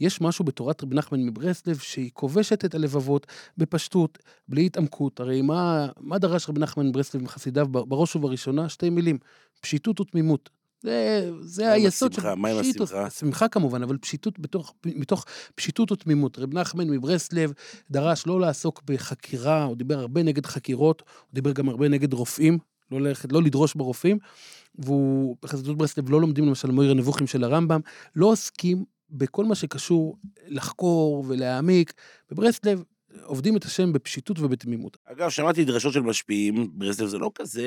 יש 0.00 0.20
משהו 0.20 0.44
בתורת 0.44 0.82
רבי 0.82 0.96
נחמן 0.96 1.26
מברסלב 1.26 1.78
שהיא 1.78 2.10
כובשת 2.14 2.64
את 2.64 2.74
הלבבות 2.74 3.26
בפשטות, 3.58 4.18
בלי 4.48 4.66
התעמקות. 4.66 5.20
הרי 5.20 5.42
מה, 5.42 5.88
מה 6.00 6.18
דרש 6.18 6.48
רבי 6.48 6.60
נחמן 6.60 6.86
מברסלב 6.86 7.22
מחסידיו 7.22 7.68
בראש 7.68 8.16
ובראשונה? 8.16 8.68
שתי 8.68 8.90
מילים, 8.90 9.18
פשיטות 9.60 10.00
ותמימות. 10.00 10.50
זה, 10.82 11.30
זה 11.40 11.64
מה 11.64 11.70
היסוד 11.72 12.12
השמחה? 12.12 12.34
מה 12.34 12.48
עם 12.48 12.62
פשיטות- 12.62 12.88
השמחה? 12.88 13.10
שמחה 13.10 13.48
כמובן, 13.48 13.82
אבל 13.82 13.98
פשיטות 13.98 14.38
בתוך, 14.38 14.74
מתוך 14.86 15.24
פשיטות 15.54 15.92
ותמימות. 15.92 16.38
רב 16.38 16.54
נחמן 16.54 16.90
מברסלב 16.90 17.52
דרש 17.90 18.26
לא 18.26 18.40
לעסוק 18.40 18.82
בחקירה, 18.86 19.64
הוא 19.64 19.76
דיבר 19.76 19.98
הרבה 19.98 20.22
נגד 20.22 20.46
חקירות, 20.46 21.00
הוא 21.00 21.34
דיבר 21.34 21.52
גם 21.52 21.68
הרבה 21.68 21.88
נגד 21.88 22.12
רופאים, 22.12 22.58
לא, 22.92 23.00
ללכת, 23.00 23.32
לא 23.32 23.42
לדרוש 23.42 23.74
ברופאים, 23.74 24.18
והוא, 24.78 25.36
בחסידות 25.42 25.76
ברסלב 25.76 26.10
לא 26.10 26.20
לומדים 26.20 26.46
למשל 26.46 26.70
מויר 26.70 26.90
הנבוכים 26.90 27.26
של 27.26 27.44
הרמב"ם, 27.44 27.80
לא 28.16 28.26
עוסקים 28.26 28.84
בכל 29.10 29.44
מה 29.44 29.54
שקשור 29.54 30.16
לחקור 30.48 31.24
ולהעמיק. 31.28 31.92
בברסלב 32.30 32.82
עובדים 33.24 33.56
את 33.56 33.64
השם 33.64 33.92
בפשיטות 33.92 34.40
ובתמימות. 34.40 34.96
אגב, 35.04 35.30
שמעתי 35.30 35.64
דרשות 35.64 35.92
של 35.92 36.00
משפיעים, 36.00 36.70
ברסלב 36.72 37.08
זה 37.08 37.18
לא 37.18 37.30
כזה 37.34 37.66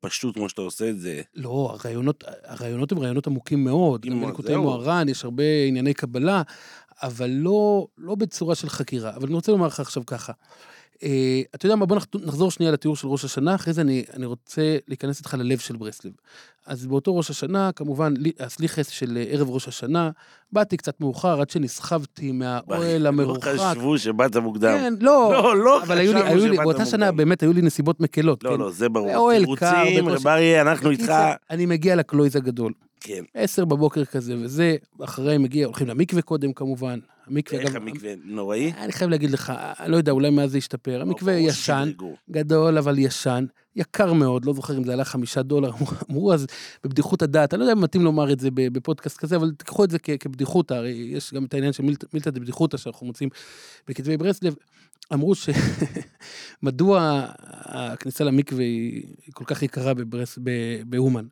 פשוט 0.00 0.34
כמו 0.34 0.48
שאתה 0.48 0.62
עושה 0.62 0.90
את 0.90 1.00
זה. 1.00 1.22
לא, 1.34 1.70
הרעיונות, 1.72 2.24
הרעיונות 2.44 2.92
הם 2.92 2.98
רעיונות 2.98 3.26
עמוקים 3.26 3.64
מאוד. 3.64 4.06
גם 4.06 4.20
בליקוטי 4.20 4.48
זהו. 4.48 4.62
מוהר"ן 4.62 5.08
יש 5.08 5.24
הרבה 5.24 5.44
ענייני 5.68 5.94
קבלה, 5.94 6.42
אבל 7.02 7.30
לא, 7.30 7.86
לא 7.98 8.14
בצורה 8.14 8.54
של 8.54 8.68
חקירה. 8.68 9.16
אבל 9.16 9.26
אני 9.26 9.34
רוצה 9.34 9.52
לומר 9.52 9.66
לך 9.66 9.80
עכשיו 9.80 10.06
ככה. 10.06 10.32
אה, 11.02 11.08
אתה 11.54 11.66
יודע 11.66 11.76
מה, 11.76 11.86
בוא 11.86 11.96
נח- 11.96 12.06
נחזור 12.24 12.50
שנייה 12.50 12.72
לתיאור 12.72 12.96
של 12.96 13.08
ראש 13.08 13.24
השנה, 13.24 13.54
אחרי 13.54 13.72
זה 13.72 13.80
אני, 13.80 14.04
אני 14.14 14.26
רוצה 14.26 14.76
להיכנס 14.88 15.18
איתך 15.18 15.34
ללב 15.38 15.58
של 15.58 15.76
ברסלב. 15.76 16.12
אז 16.66 16.86
באותו 16.86 17.16
ראש 17.16 17.30
השנה, 17.30 17.70
כמובן, 17.76 18.14
לי- 18.16 18.32
הסליחס 18.40 18.88
של 18.88 19.16
אה, 19.16 19.24
ערב 19.28 19.50
ראש 19.50 19.68
השנה, 19.68 20.10
באתי 20.52 20.76
קצת 20.76 21.00
מאוחר, 21.00 21.40
עד 21.40 21.50
שנסחבתי 21.50 22.32
מהאוהל 22.32 23.02
לא 23.02 23.08
המרוחק. 23.08 23.48
חשבו 23.58 23.98
שבאת 23.98 24.36
מוקדם. 24.36 24.78
כן, 24.78 24.94
לא, 25.00 25.30
לא, 25.32 25.56
לא 25.64 25.82
אבל 25.82 25.98
היו 25.98 26.12
לי, 26.12 26.20
היו 26.22 26.46
לי, 26.46 26.56
באותה 26.56 26.86
שנה. 26.86 27.12
באמת 27.12 27.42
היו 27.42 27.52
לי 27.52 27.62
נסיבות 27.62 28.00
מקלות. 28.00 28.44
לא, 28.44 28.50
כן. 28.50 28.58
לא, 28.60 28.70
זה 28.70 28.88
ברור. 28.88 29.16
אוהל 29.16 29.44
קר, 29.56 29.84
תירוצים. 29.84 30.08
רב 30.08 30.26
אריה, 30.28 30.60
אנחנו 30.62 30.90
איתך. 30.90 31.12
אני 31.50 31.66
מגיע 31.66 31.96
לקלויז 31.96 32.36
הגדול. 32.36 32.72
כן. 33.00 33.24
עשר 33.34 33.64
בבוקר 33.64 34.04
כזה 34.04 34.34
וזה, 34.40 34.76
אחרי 35.04 35.38
מגיע, 35.38 35.66
הולכים 35.66 35.86
למקווה 35.86 36.22
קודם 36.22 36.52
כמובן. 36.52 36.98
המקווה, 37.26 37.60
איך 37.60 37.74
המקווה 37.74 38.12
נוראי? 38.24 38.72
אני 38.78 38.92
חייב 38.92 39.10
להגיד 39.10 39.30
לך, 39.30 39.52
אני 39.80 39.92
לא 39.92 39.96
יודע, 39.96 40.12
אולי 40.12 40.30
מאז 40.30 40.50
זה 40.50 40.58
השתפר. 40.58 41.02
המקווה 41.02 41.32
ישן. 41.32 41.90
גדול, 42.30 42.78
אבל 42.78 42.98
ישן, 42.98 43.44
יקר 43.76 44.12
מאוד, 44.12 44.44
לא 44.44 44.52
זוכר 44.52 44.76
אם 44.78 44.84
זה 44.84 44.92
עלה 44.92 45.04
חמישה 45.04 45.42
דולר, 45.42 45.70
אמרו- 46.10 46.32
אז 46.34 46.46
בבדיחות 46.84 47.22
הדעת, 47.22 47.54
אני 47.54 47.60
לא 47.60 47.64
יודע 47.64 47.72
אם 47.72 47.80
מתאים 47.80 48.02
לומר 48.04 48.32
את 48.32 48.40
זה 48.40 48.48
בפודקאסט 48.54 49.18
כזה, 49.18 49.36
אבל 49.36 49.52
תיקחו 49.58 49.84
את 49.84 49.90
זה 49.90 49.98
כבדיחותא, 49.98 50.74
הרי 50.74 50.90
יש 50.90 51.34
גם 51.34 51.44
את 51.44 51.54
העניין 51.54 51.72
של 51.72 51.82
מילתא 51.82 52.06
מילתא 52.14 52.30
דבדיחותא 52.30 52.76
שאנחנו 52.76 53.06
מוצאים 53.06 53.28
בכתבי 53.88 54.16
ברסלב, 54.16 54.54
אמרו 55.12 55.32
שמדוע 56.62 57.26
הכניסה 57.64 58.24
למקווה 58.24 58.62
היא 58.64 59.02
כל 59.34 59.44
כך 59.44 59.62
יקרה 59.62 59.92
בברס- 59.94 60.38
באומן. 60.86 61.26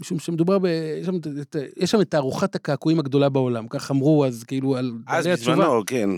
משום 0.00 0.18
שמדובר 0.18 0.58
ב... 0.58 0.64
יש 1.00 1.06
שם, 1.06 1.16
את- 1.16 1.26
את- 1.40 1.56
יש 1.76 1.90
שם 1.90 2.00
את 2.00 2.10
תערוכת 2.10 2.54
הקעקועים 2.54 2.98
הגדולה 2.98 3.28
בעולם, 3.28 3.68
כך 3.68 3.90
אמרו 3.90 4.26
אז 4.26 4.44
כאילו 4.44 4.76
על 4.76 4.92
אז. 5.06 5.26
בזמנו, 5.26 5.82
כן. 5.86 6.10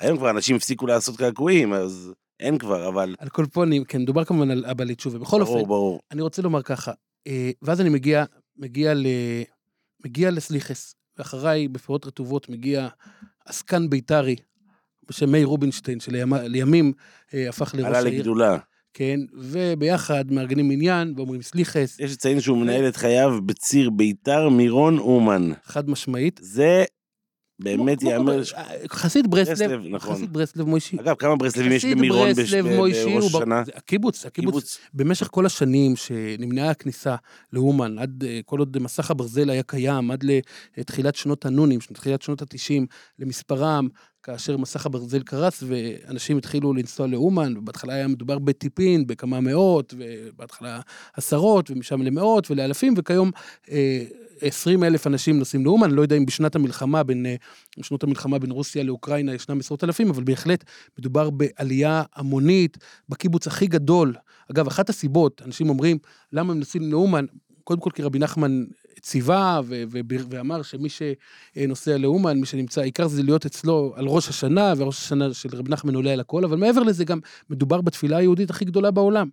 היום 0.00 0.16
כבר 0.18 0.30
אנשים 0.30 0.56
הפסיקו 0.56 0.86
לעשות 0.86 1.16
קעקועים, 1.16 1.72
אז 1.72 2.12
אין 2.40 2.58
כבר, 2.58 2.88
אבל... 2.88 3.14
על 3.18 3.28
כל 3.28 3.46
פונים, 3.52 3.84
כן, 3.84 4.02
מדובר 4.02 4.24
כמובן 4.24 4.50
על 4.50 4.64
הבעלי 4.64 4.94
תשובה. 4.94 5.18
בכל 5.18 5.40
אופן, 5.40 5.52
ברור, 5.52 5.66
ברור. 5.66 6.00
אני 6.10 6.22
רוצה 6.22 6.42
לומר 6.42 6.62
ככה, 6.62 6.92
אה, 7.26 7.50
ואז 7.62 7.80
אני 7.80 7.88
מגיע, 7.88 8.24
מגיע 8.56 8.94
ל... 8.94 9.06
מגיע 10.04 10.30
לסליחס, 10.30 10.94
ואחריי 11.18 11.68
בפאות 11.68 12.06
רטובות 12.06 12.48
מגיע 12.48 12.88
עסקן 13.46 13.90
בית"רי 13.90 14.36
בשם 15.08 15.32
מאיר 15.32 15.46
רובינשטיין, 15.46 16.00
שלימים 16.00 16.92
אה, 17.34 17.48
הפך 17.48 17.74
לראש 17.74 17.86
עלה 17.86 17.98
העיר, 17.98 18.18
לגדולה. 18.20 18.58
כן, 18.98 19.20
וביחד 19.34 20.32
מארגנים 20.32 20.70
עניין 20.70 21.14
ואומרים 21.16 21.42
סליחס, 21.42 22.00
יש 22.00 22.12
לציין 22.12 22.40
שהוא 22.40 22.58
מנהל 22.58 22.88
את 22.88 22.96
חייו 22.96 23.38
בציר 23.46 23.90
ביתר 23.90 24.48
מירון 24.48 24.98
אומן. 24.98 25.52
חד 25.64 25.90
משמעית. 25.90 26.40
זה 26.42 26.84
באמת. 27.58 28.00
כמו- 28.00 28.32
חסיד 28.88 29.30
ברסלב, 29.30 29.80
נכון. 29.90 30.14
חסיד 30.14 30.32
ברסלב 30.32 30.66
מוישי. 30.66 30.96
אגב, 31.00 31.14
כמה 31.14 31.36
ברסלבים 31.36 31.72
יש 31.72 31.84
במירון 31.84 32.32
בראש 32.32 33.34
השנה? 33.34 33.62
הקיבוץ, 33.74 34.26
הקיבוץ 34.26 34.54
קיבוץ. 34.54 34.78
במשך 34.94 35.28
כל 35.30 35.46
השנים 35.46 35.96
שנמנעה 35.96 36.70
הכניסה 36.70 37.16
לאומן, 37.52 37.98
עד 37.98 38.24
אה, 38.26 38.40
כל 38.44 38.58
עוד 38.58 38.78
מסך 38.78 39.10
הברזל 39.10 39.50
היה 39.50 39.62
קיים, 39.62 40.10
עד 40.10 40.24
לתחילת 40.76 41.16
שנות 41.16 41.46
הנונים, 41.46 41.78
תחילת 41.92 42.22
שנות 42.22 42.42
התשעים, 42.42 42.86
למספרם, 43.18 43.88
כאשר 44.22 44.56
מסך 44.56 44.86
הברזל 44.86 45.22
קרס 45.22 45.62
ואנשים 45.66 46.38
התחילו 46.38 46.74
לנסוע 46.74 47.06
לאומן, 47.06 47.56
ובהתחלה 47.56 47.94
היה 47.94 48.08
מדובר 48.08 48.38
בטיפין, 48.38 49.06
בכמה 49.06 49.40
מאות, 49.40 49.94
ובהתחלה 49.96 50.80
עשרות, 51.16 51.70
ומשם 51.70 52.02
למאות 52.02 52.50
ולאלפים, 52.50 52.94
וכיום 52.96 53.30
אה, 53.70 54.04
20 54.40 54.84
אלף 54.84 55.06
אנשים 55.06 55.38
נוסעים 55.38 55.64
לאומן, 55.64 55.90
לא 55.90 56.02
יודע 56.02 56.16
אם 56.16 56.26
בשנת 56.26 56.56
המלחמה, 56.56 57.02
בין 57.02 57.26
אה, 57.26 57.34
שנות 57.82 58.02
המלחמה 58.02 58.38
בין 58.38 58.50
רוסיה 58.50 58.82
לאוקראינה 58.82 59.34
ישנם 59.34 59.60
עשרות 59.60 59.84
אלפים, 59.84 60.10
אבל 60.10 60.24
בהחלט 60.24 60.64
מדובר 60.98 61.30
בעלייה 61.30 62.02
המונית 62.14 62.78
בקיבוץ 63.08 63.46
הכי 63.46 63.66
גדול. 63.66 64.14
אגב, 64.50 64.66
אחת 64.66 64.88
הסיבות, 64.88 65.42
אנשים 65.44 65.68
אומרים, 65.68 65.98
למה 66.32 66.52
הם 66.52 66.58
נוסעים 66.58 66.92
לאומן? 66.92 67.24
קודם 67.64 67.80
כל 67.80 67.90
כי 67.94 68.02
רבי 68.02 68.18
נחמן 68.18 68.64
ציווה 69.00 69.60
ו- 69.64 69.82
ו- 69.90 69.98
ואמר 70.30 70.62
שמי 70.62 70.88
שנוסע 70.88 71.98
לאומן, 71.98 72.38
מי 72.40 72.46
שנמצא, 72.46 72.80
העיקר 72.80 73.08
זה 73.08 73.22
להיות 73.22 73.46
אצלו 73.46 73.92
על 73.96 74.06
ראש 74.06 74.28
השנה, 74.28 74.72
וראש 74.76 74.98
השנה 74.98 75.34
של 75.34 75.48
רבי 75.52 75.70
נחמן 75.70 75.94
עולה 75.94 76.12
על 76.12 76.20
הכל, 76.20 76.44
אבל 76.44 76.56
מעבר 76.56 76.82
לזה 76.82 77.04
גם 77.04 77.18
מדובר 77.50 77.80
בתפילה 77.80 78.16
היהודית 78.16 78.50
הכי 78.50 78.64
גדולה 78.64 78.90
בעולם. 78.90 79.28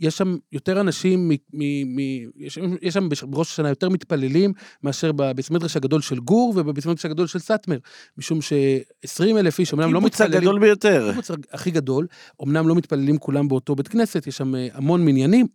יש 0.00 0.16
שם 0.18 0.36
יותר 0.52 0.80
אנשים, 0.80 1.28
מ, 1.28 1.32
מ, 1.52 1.96
מ, 1.96 1.98
יש, 2.36 2.54
שם- 2.54 2.74
יש 2.82 2.94
שם 2.94 3.08
בראש 3.22 3.52
השנה 3.52 3.68
יותר 3.68 3.88
מתפללים 3.88 4.52
מאשר 4.82 5.12
בבית 5.12 5.50
מדרש 5.50 5.76
הגדול 5.76 6.00
של 6.00 6.18
גור 6.18 6.52
ובבית 6.56 6.86
מדרש 6.86 7.04
הגדול 7.04 7.26
של 7.26 7.38
סאטמר, 7.38 7.78
משום 8.18 8.42
ש-20 8.42 9.22
אלף 9.38 9.58
איש 9.58 9.74
אמנם 9.74 9.92
לא 9.92 9.98
הקיבוץ 9.98 10.12
מתפללים. 10.20 10.38
הגדול 10.38 10.58
ביותר. 10.58 11.06
הקיבוץ 11.08 11.30
הכי 11.52 11.70
גדול, 11.70 12.06
אמנם 12.42 12.68
לא 12.68 12.74
מתפללים 12.74 13.18
כולם 13.18 13.48
באותו 13.48 13.74
בית 13.76 13.88
כנסת, 13.88 14.26
יש 14.26 14.36
שם 14.36 14.54
אה, 14.54 14.68
המון 14.72 15.04
מניינים, 15.04 15.46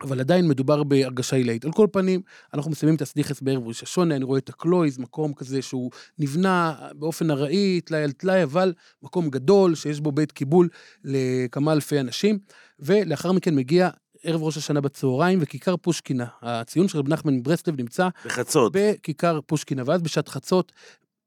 אבל 0.00 0.20
עדיין 0.20 0.48
מדובר 0.48 0.82
בהרגשה 0.82 1.36
עילאית. 1.36 1.64
על 1.64 1.72
כל 1.72 1.86
פנים, 1.92 2.20
אנחנו 2.54 2.70
מסיימים 2.70 2.96
את 2.96 3.02
הסדיחס 3.02 3.40
בערב 3.40 3.66
ראש 3.66 3.82
השונה, 3.82 4.16
אני 4.16 4.24
רואה 4.24 4.38
את 4.38 4.48
הקלויז, 4.48 4.98
מקום 4.98 5.34
כזה 5.34 5.62
שהוא 5.62 5.90
נבנה 6.18 6.74
באופן 6.94 7.30
ארעי, 7.30 7.80
טלאי 7.80 8.02
על 8.02 8.12
טלאי, 8.12 8.42
אבל 8.42 8.72
מקום 9.02 9.30
גדול, 9.30 9.74
שיש 9.74 10.00
בו 10.00 10.12
בית 10.12 10.32
קיבול 10.32 10.68
לכמה 11.04 11.72
אלפי 11.72 12.00
אנשים, 12.00 12.38
ולאחר 12.78 13.32
מכן 13.32 13.54
מגיע 13.54 13.90
ערב 14.22 14.42
ראש 14.42 14.56
השנה 14.56 14.80
בצהריים 14.80 15.38
וכיכר 15.42 15.76
פושקינה. 15.76 16.26
הציון 16.42 16.88
של 16.88 16.98
רב 16.98 17.08
נחמן 17.08 17.34
מברסלב 17.34 17.80
נמצא 17.80 18.08
בחצות. 18.24 18.72
בכיכר 18.76 19.40
פושקינה, 19.46 19.82
ואז 19.86 20.02
בשעת 20.02 20.28
חצות 20.28 20.72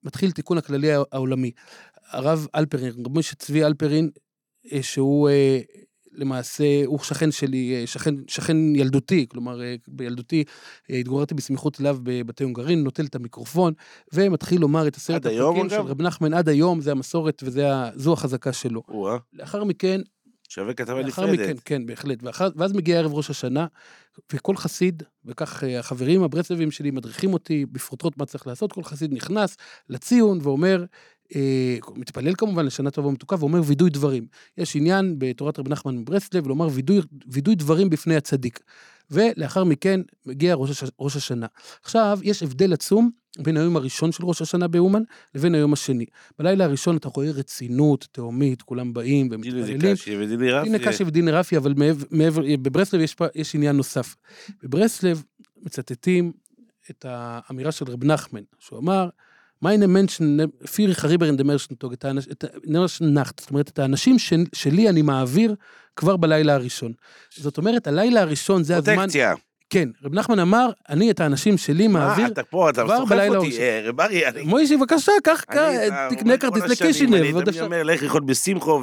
מתחיל 0.03 0.31
תיקון 0.31 0.57
הכללי 0.57 0.91
העולמי. 0.91 1.51
הרב 2.09 2.47
אלפרין, 2.55 2.93
רב 3.05 3.17
משה 3.17 3.35
צבי 3.35 3.65
אלפרין, 3.65 4.09
אה, 4.71 4.83
שהוא 4.83 5.29
אה, 5.29 5.59
למעשה, 6.13 6.81
הוא 6.85 6.99
שכן 6.99 7.31
שלי, 7.31 7.75
אה, 7.75 7.87
שכן, 7.87 8.15
שכן 8.27 8.75
ילדותי, 8.75 9.25
כלומר, 9.29 9.61
אה, 9.61 9.75
בילדותי 9.87 10.43
אה, 10.91 10.97
התגוררתי 10.97 11.33
בסמיכות 11.33 11.81
אליו 11.81 11.97
בבתי 12.03 12.43
הונגרין, 12.43 12.83
נוטל 12.83 13.05
את 13.05 13.15
המיקרופון, 13.15 13.73
ומתחיל 14.13 14.61
לומר 14.61 14.87
את 14.87 14.97
עשרת 14.97 15.25
היום, 15.25 15.55
הפרקים 15.55 15.69
של? 15.69 15.81
רב 15.81 16.01
נחמן 16.01 16.33
עד 16.33 16.49
היום, 16.49 16.81
זה 16.81 16.91
המסורת 16.91 17.43
וזו 17.45 18.13
החזקה 18.13 18.53
שלו. 18.53 18.81
או-אה, 18.87 19.17
לאחר 19.33 19.63
מכן, 19.63 20.01
שווה 20.53 20.73
כתבה 20.73 21.01
לאחר 21.01 21.27
מכן, 21.27 21.33
נפרדת. 21.33 21.59
כן, 21.65 21.85
בהחלט. 21.85 22.23
ואחר, 22.23 22.49
ואז 22.55 22.73
מגיע 22.73 22.97
ערב 22.97 23.13
ראש 23.13 23.29
השנה, 23.29 23.67
וכל 24.33 24.55
חסיד, 24.55 25.03
וכך 25.25 25.63
אה, 25.63 25.79
החברים 25.79 26.23
הברסלבים 26.23 26.71
שלי 26.71 26.91
מדריכים 26.91 27.33
אותי 27.33 27.65
בפרוטרוט 27.71 28.17
מה 28.17 28.25
צריך 28.25 28.47
לעשות, 28.47 28.71
כל 28.71 28.83
חסיד 28.83 29.13
נכנס 29.13 29.57
לציון 29.89 30.39
ואומר, 30.43 30.85
אה, 31.35 31.77
מתפלל 31.95 32.33
כמובן 32.37 32.65
לשנה 32.65 32.91
טובה 32.91 33.07
ומתוקה, 33.07 33.35
ואומר 33.39 33.61
וידוי 33.65 33.89
דברים. 33.89 34.25
יש 34.57 34.75
עניין 34.75 35.15
בתורת 35.17 35.59
רבי 35.59 35.69
נחמן 35.69 35.97
מברסלב 35.97 36.47
לומר 36.47 36.67
וידוי, 36.71 37.01
וידוי 37.27 37.55
דברים 37.55 37.89
בפני 37.89 38.15
הצדיק. 38.15 38.59
ולאחר 39.11 39.63
מכן 39.63 40.01
מגיע 40.25 40.53
ראש, 40.55 40.83
הש, 40.83 40.89
ראש 40.99 41.15
השנה. 41.15 41.45
עכשיו, 41.83 42.19
יש 42.23 42.43
הבדל 42.43 42.73
עצום 42.73 43.09
בין 43.39 43.57
היום 43.57 43.75
הראשון 43.75 44.11
של 44.11 44.25
ראש 44.25 44.41
השנה 44.41 44.67
באומן 44.67 45.01
לבין 45.35 45.55
היום 45.55 45.73
השני. 45.73 46.05
בלילה 46.39 46.65
הראשון 46.65 46.97
אתה 46.97 47.09
רואה 47.09 47.31
רצינות 47.31 48.07
תהומית, 48.11 48.61
כולם 48.61 48.93
באים 48.93 49.29
ומתפללים. 49.31 49.95
קשי 49.95 50.17
ודילי 50.17 50.51
רפי. 50.51 50.67
הנה 50.69 50.79
קשי 50.79 51.03
ודינה 51.03 51.31
רפי, 51.31 51.57
אבל 51.57 51.73
מעבר, 51.77 52.05
מעבר, 52.11 52.41
בברסלב 52.61 53.01
יש, 53.01 53.15
פה- 53.15 53.25
יש 53.35 53.55
עניין 53.55 53.75
נוסף. 53.75 54.15
בברסלב 54.63 55.23
מצטטים 55.61 56.31
את 56.91 57.05
האמירה 57.09 57.71
של 57.71 57.85
רב 57.87 58.03
נחמן, 58.05 58.41
שהוא 58.59 58.79
אמר, 58.79 59.09
מיינה 59.61 59.87
מנשן 59.87 60.37
פירי 60.73 60.95
חריבר 60.95 61.25
אין 61.25 61.37
דמרשנטוג, 61.37 61.93
את 61.93 62.05
האנש- 62.05 62.31
את 62.31 62.45
נארשנאכט, 62.65 63.39
זאת 63.39 63.49
אומרת, 63.49 63.69
את 63.69 63.79
האנשים 63.79 64.19
של- 64.19 64.43
שלי 64.53 64.89
אני 64.89 65.01
מעביר 65.01 65.55
כבר 65.95 66.17
בלילה 66.17 66.53
הראשון. 66.53 66.91
זאת 67.35 67.57
אומרת, 67.57 67.87
הלילה 67.87 68.21
הראשון 68.21 68.63
זה 68.63 68.77
הזמן, 68.77 68.95
פרוטקציה. 68.95 69.33
כן, 69.69 69.89
רב 70.03 70.13
נחמן 70.15 70.39
אמר, 70.39 70.69
אני 70.89 71.11
את 71.11 71.19
האנשים 71.19 71.57
שלי 71.57 71.87
מעביר, 71.87 72.25
מה, 72.25 72.31
אתה 72.31 72.43
פה, 72.43 72.69
אתה 72.69 72.83
כבר 72.83 72.97
סוחף 72.97 73.09
בלילה 73.09 73.37
אותי. 73.37 73.47
הראשון. 73.47 73.61
אה, 73.63 73.81
רב 73.83 74.01
ארי, 74.01 74.27
אני... 74.27 74.41
מוישי, 74.41 74.77
בבקשה, 74.77 75.11
קח, 75.23 75.43
אני, 75.49 75.59
אה, 75.59 76.07
תקנה 76.09 76.37
כרטיס 76.37 76.63
לקישינב, 76.63 77.13
אני 77.13 77.31
תמיד 77.31 77.35
בבקשה. 77.35 77.63
אומר, 77.63 77.83
לך 77.83 78.03
ללכות 78.03 78.25
בשמחו 78.25 78.81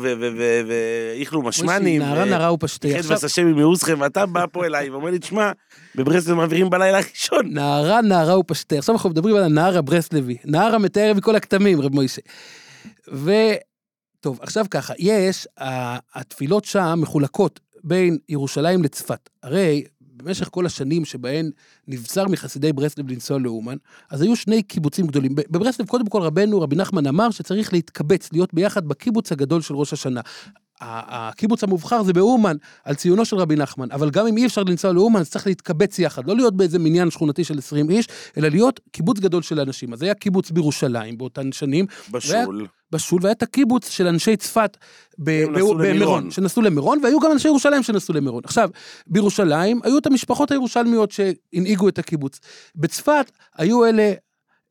ואיכלו 1.16 1.42
מוישי, 1.42 1.62
משמנים. 1.62 2.03
נערה 2.03 2.23
ו- 2.23 2.31
נערה 2.31 2.53
ופשטי. 2.53 2.94
בס 2.94 3.25
השם 3.25 3.49
ימאוסכם, 3.49 4.01
ואתה 4.01 4.27
בא 4.27 4.44
פה 4.53 4.66
אליי 4.66 4.90
ואומר 4.90 5.11
לי, 5.11 5.18
תשמע, 5.18 5.51
בברסלב 5.94 6.35
מעבירים 6.35 6.71
בלילה 6.71 6.99
הראשון. 6.99 7.47
נערה, 7.51 8.01
נערה 8.03 8.38
ופשטה. 8.38 8.79
עכשיו 8.79 8.94
אנחנו 8.94 9.11
מדברים 9.11 9.37
על 9.37 9.44
הנער 9.44 9.79
הברסלבי. 9.79 10.37
נער 10.44 10.75
המתאר 10.75 11.12
מכל 11.16 11.37
הכתמים, 11.37 11.81
רב 11.81 11.94
מוישה. 11.94 12.21
טוב, 14.20 14.38
עכשיו 14.42 14.66
ככה, 14.70 14.94
יש, 14.98 15.48
התפילות 16.14 16.64
שם 16.64 16.98
מחולקות 17.02 17.61
בין 17.85 18.18
ירושלים 18.28 18.83
לצפת. 18.83 19.31
הרי 19.42 19.85
במשך 20.00 20.48
כל 20.50 20.66
השנים 20.66 21.04
שבהן 21.04 21.50
נבצר 21.88 22.28
מחסידי 22.28 22.72
ברסלב 22.72 23.11
לנסוע 23.11 23.38
לאומן, 23.38 23.76
אז 24.11 24.22
היו 24.22 24.37
שני 24.37 24.62
קיבוצים 24.62 25.07
גדולים. 25.07 25.35
בברסלב, 25.35 25.87
קודם 25.87 26.07
כל, 26.07 26.22
רבנו, 26.22 26.61
רבי 26.61 26.76
נחמן 26.76 27.07
אמר 27.07 27.31
שצריך 27.31 27.72
להתקבץ, 27.72 28.33
להיות 28.33 28.54
ביחד 28.54 28.88
בקיבוץ 28.88 29.33
הגדול 29.33 29.61
של 29.61 29.74
ראש 29.74 29.92
השנה. 29.92 30.20
הקיבוץ 30.81 31.64
המובחר 31.64 32.02
זה 32.02 32.12
באומן, 32.12 32.57
על 32.85 32.94
ציונו 32.94 33.24
של 33.24 33.37
רבי 33.37 33.57
נחמן, 33.57 33.90
אבל 33.90 34.11
גם 34.11 34.26
אם 34.26 34.37
אי 34.37 34.46
אפשר 34.46 34.62
לנסוע 34.62 34.92
לאומן, 34.92 35.20
אז 35.20 35.31
צריך 35.31 35.46
להתקבץ 35.46 35.98
יחד, 35.98 36.26
לא 36.26 36.37
להיות 36.37 36.57
באיזה 36.57 36.78
מניין 36.78 37.11
שכונתי 37.11 37.44
של 37.44 37.59
20 37.59 37.90
איש, 37.90 38.09
אלא 38.37 38.48
להיות 38.48 38.81
קיבוץ 38.90 39.18
גדול 39.18 39.42
של 39.42 39.61
אנשים. 39.61 39.92
אז 39.92 40.02
היה 40.02 40.14
קיבוץ 40.14 40.50
בירושלים 40.50 41.18
באותן 41.18 41.52
שנים, 41.52 41.87
בשול. 42.11 42.66
בשול, 42.92 43.20
והיה 43.22 43.33
את 43.33 43.42
הקיבוץ 43.42 43.90
של 43.90 44.07
אנשי 44.07 44.37
צפת. 44.37 44.77
במירון, 45.18 46.31
שנסעו 46.31 46.62
למירון, 46.62 47.01
והיו 47.03 47.20
גם 47.20 47.33
אנשי 47.33 47.48
ירושלים 47.48 47.83
שנסעו 47.83 48.14
למירון. 48.14 48.42
עכשיו, 48.44 48.70
בירושלים 49.07 49.81
היו 49.85 49.98
את 49.98 50.07
המשפחות 50.07 50.51
הירושלמיות 50.51 51.11
שהנהיגו 51.11 51.88
את 51.88 51.98
הקיבוץ. 51.98 52.40
בצפת 52.77 53.31
היו 53.57 53.85
אלה 53.85 54.12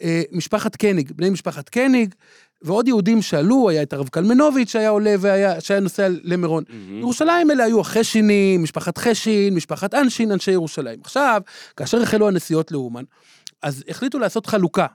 אה, 0.01 0.21
משפחת 0.31 0.75
קניג, 0.75 1.11
בני 1.15 1.29
משפחת 1.29 1.69
קניג, 1.69 2.13
ועוד 2.61 2.87
יהודים 2.87 3.21
שעלו, 3.21 3.69
היה 3.69 3.81
את 3.81 3.93
הרב 3.93 4.07
קלמנוביץ' 4.07 4.71
שהיה 4.71 4.89
עולה 4.89 5.15
והיה, 5.19 5.61
שהיה 5.61 5.79
נוסע 5.79 6.07
למירון. 6.23 6.63
מהמם. 6.69 6.99
ירושלים 6.99 7.51
אלה 7.51 7.63
היו 7.63 7.81
החשינים, 7.81 8.63
משפחת 8.63 8.97
חשין, 8.97 9.55
משפחת 9.55 9.93
אנשין, 9.93 10.31
אנשי 10.31 10.51
ירושלים. 10.51 10.99
עכשיו, 11.03 11.41
כאשר 11.77 12.01
החלו 12.01 12.27
הנסיעות 12.27 12.71
לאומן, 12.71 13.03
אז 13.61 13.83
החליטו 13.87 14.19
לעשות 14.19 14.45
חלוקה. 14.45 14.85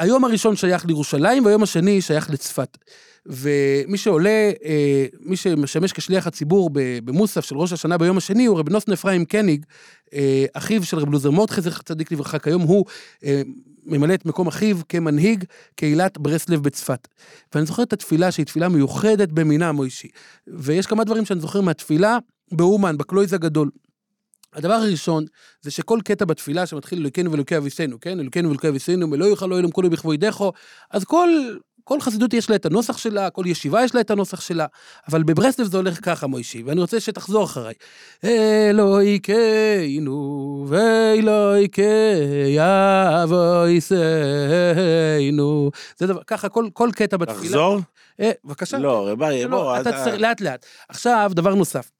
היום 0.00 0.24
הראשון 0.24 0.56
שייך 0.56 0.86
לירושלים 0.86 1.44
והיום 1.44 1.62
השני 1.62 2.00
שייך 2.00 2.30
לצפת. 2.30 2.78
ומי 3.26 3.96
שעולה, 3.96 4.50
אה, 4.64 5.06
מי 5.20 5.36
שמשמש 5.36 5.92
כשליח 5.92 6.26
הציבור 6.26 6.70
במוסף 7.04 7.44
של 7.44 7.56
ראש 7.56 7.72
השנה 7.72 7.98
ביום 7.98 8.16
השני 8.16 8.46
הוא 8.46 8.58
רב 8.58 8.68
נוסן 8.68 8.92
אפרים 8.92 9.24
קניג, 9.24 9.64
אה, 10.14 10.44
אחיו 10.54 10.84
של 10.84 10.98
רב 10.98 11.10
לוזר 11.12 11.30
מורדכי 11.30 11.60
זכר 11.60 11.82
צדיק 11.82 12.12
לברכה, 12.12 12.38
כיום 12.38 12.62
הוא 12.62 12.84
אה, 13.24 13.42
ממלא 13.84 14.14
את 14.14 14.26
מקום 14.26 14.46
אחיו 14.46 14.76
כמנהיג 14.88 15.44
קהילת 15.74 16.18
ברסלב 16.18 16.62
בצפת. 16.62 17.08
ואני 17.54 17.66
זוכר 17.66 17.82
את 17.82 17.92
התפילה 17.92 18.30
שהיא 18.30 18.46
תפילה 18.46 18.68
מיוחדת 18.68 19.32
במינה, 19.32 19.72
מוישי. 19.72 20.08
ויש 20.46 20.86
כמה 20.86 21.04
דברים 21.04 21.24
שאני 21.24 21.40
זוכר 21.40 21.60
מהתפילה 21.60 22.18
באומן, 22.52 22.98
בקלויז 22.98 23.32
הגדול. 23.32 23.70
הדבר 24.54 24.72
הראשון 24.72 25.24
זה 25.62 25.70
שכל 25.70 25.98
קטע 26.04 26.24
בתפילה 26.24 26.66
שמתחיל 26.66 27.00
אלוקינו 27.00 27.30
ואלוקי 27.30 27.56
אביסנו, 27.56 28.00
כן? 28.00 28.20
אלוקינו 28.20 28.48
ואלוקי 28.48 28.68
אביסנו, 28.68 29.06
מלא 29.06 29.24
יוכל 29.24 29.46
אלוהים 29.46 29.70
כולו 29.70 29.90
בכבוד 29.90 30.24
דכו, 30.24 30.52
אז 30.90 31.04
כל, 31.04 31.28
כל 31.84 32.00
חסידות 32.00 32.34
יש 32.34 32.50
לה 32.50 32.56
את 32.56 32.66
הנוסח 32.66 32.96
שלה, 32.98 33.30
כל 33.30 33.42
ישיבה 33.46 33.84
יש 33.84 33.94
לה 33.94 34.00
את 34.00 34.10
הנוסח 34.10 34.40
שלה, 34.40 34.66
אבל 35.08 35.22
בברסלב 35.22 35.66
זה 35.66 35.76
הולך 35.76 35.98
ככה, 36.04 36.26
מוישי, 36.26 36.62
ואני 36.62 36.80
רוצה 36.80 37.00
שתחזור 37.00 37.44
אחריי. 37.44 37.74
אלוהיכנו 38.70 40.16
ואלוהיקי 40.68 41.82
אבויסנו. 43.22 44.00
זה 45.96 46.06
דבר, 46.06 46.22
ככה 46.26 46.48
כל, 46.48 46.68
כל 46.72 46.90
קטע 46.94 47.16
בתפילה. 47.16 47.42
תחזור? 47.42 47.78
אה, 48.20 48.30
בבקשה. 48.44 48.78
לא, 48.78 49.08
רב 49.08 49.22
אריה, 49.22 49.46
לא, 49.46 49.56
בוא, 49.56 49.80
אתה 49.80 49.92
צריך 50.04 50.20
לאט 50.20 50.40
לאט. 50.40 50.66
עכשיו, 50.88 51.30
דבר 51.34 51.54
נוסף. 51.54 51.90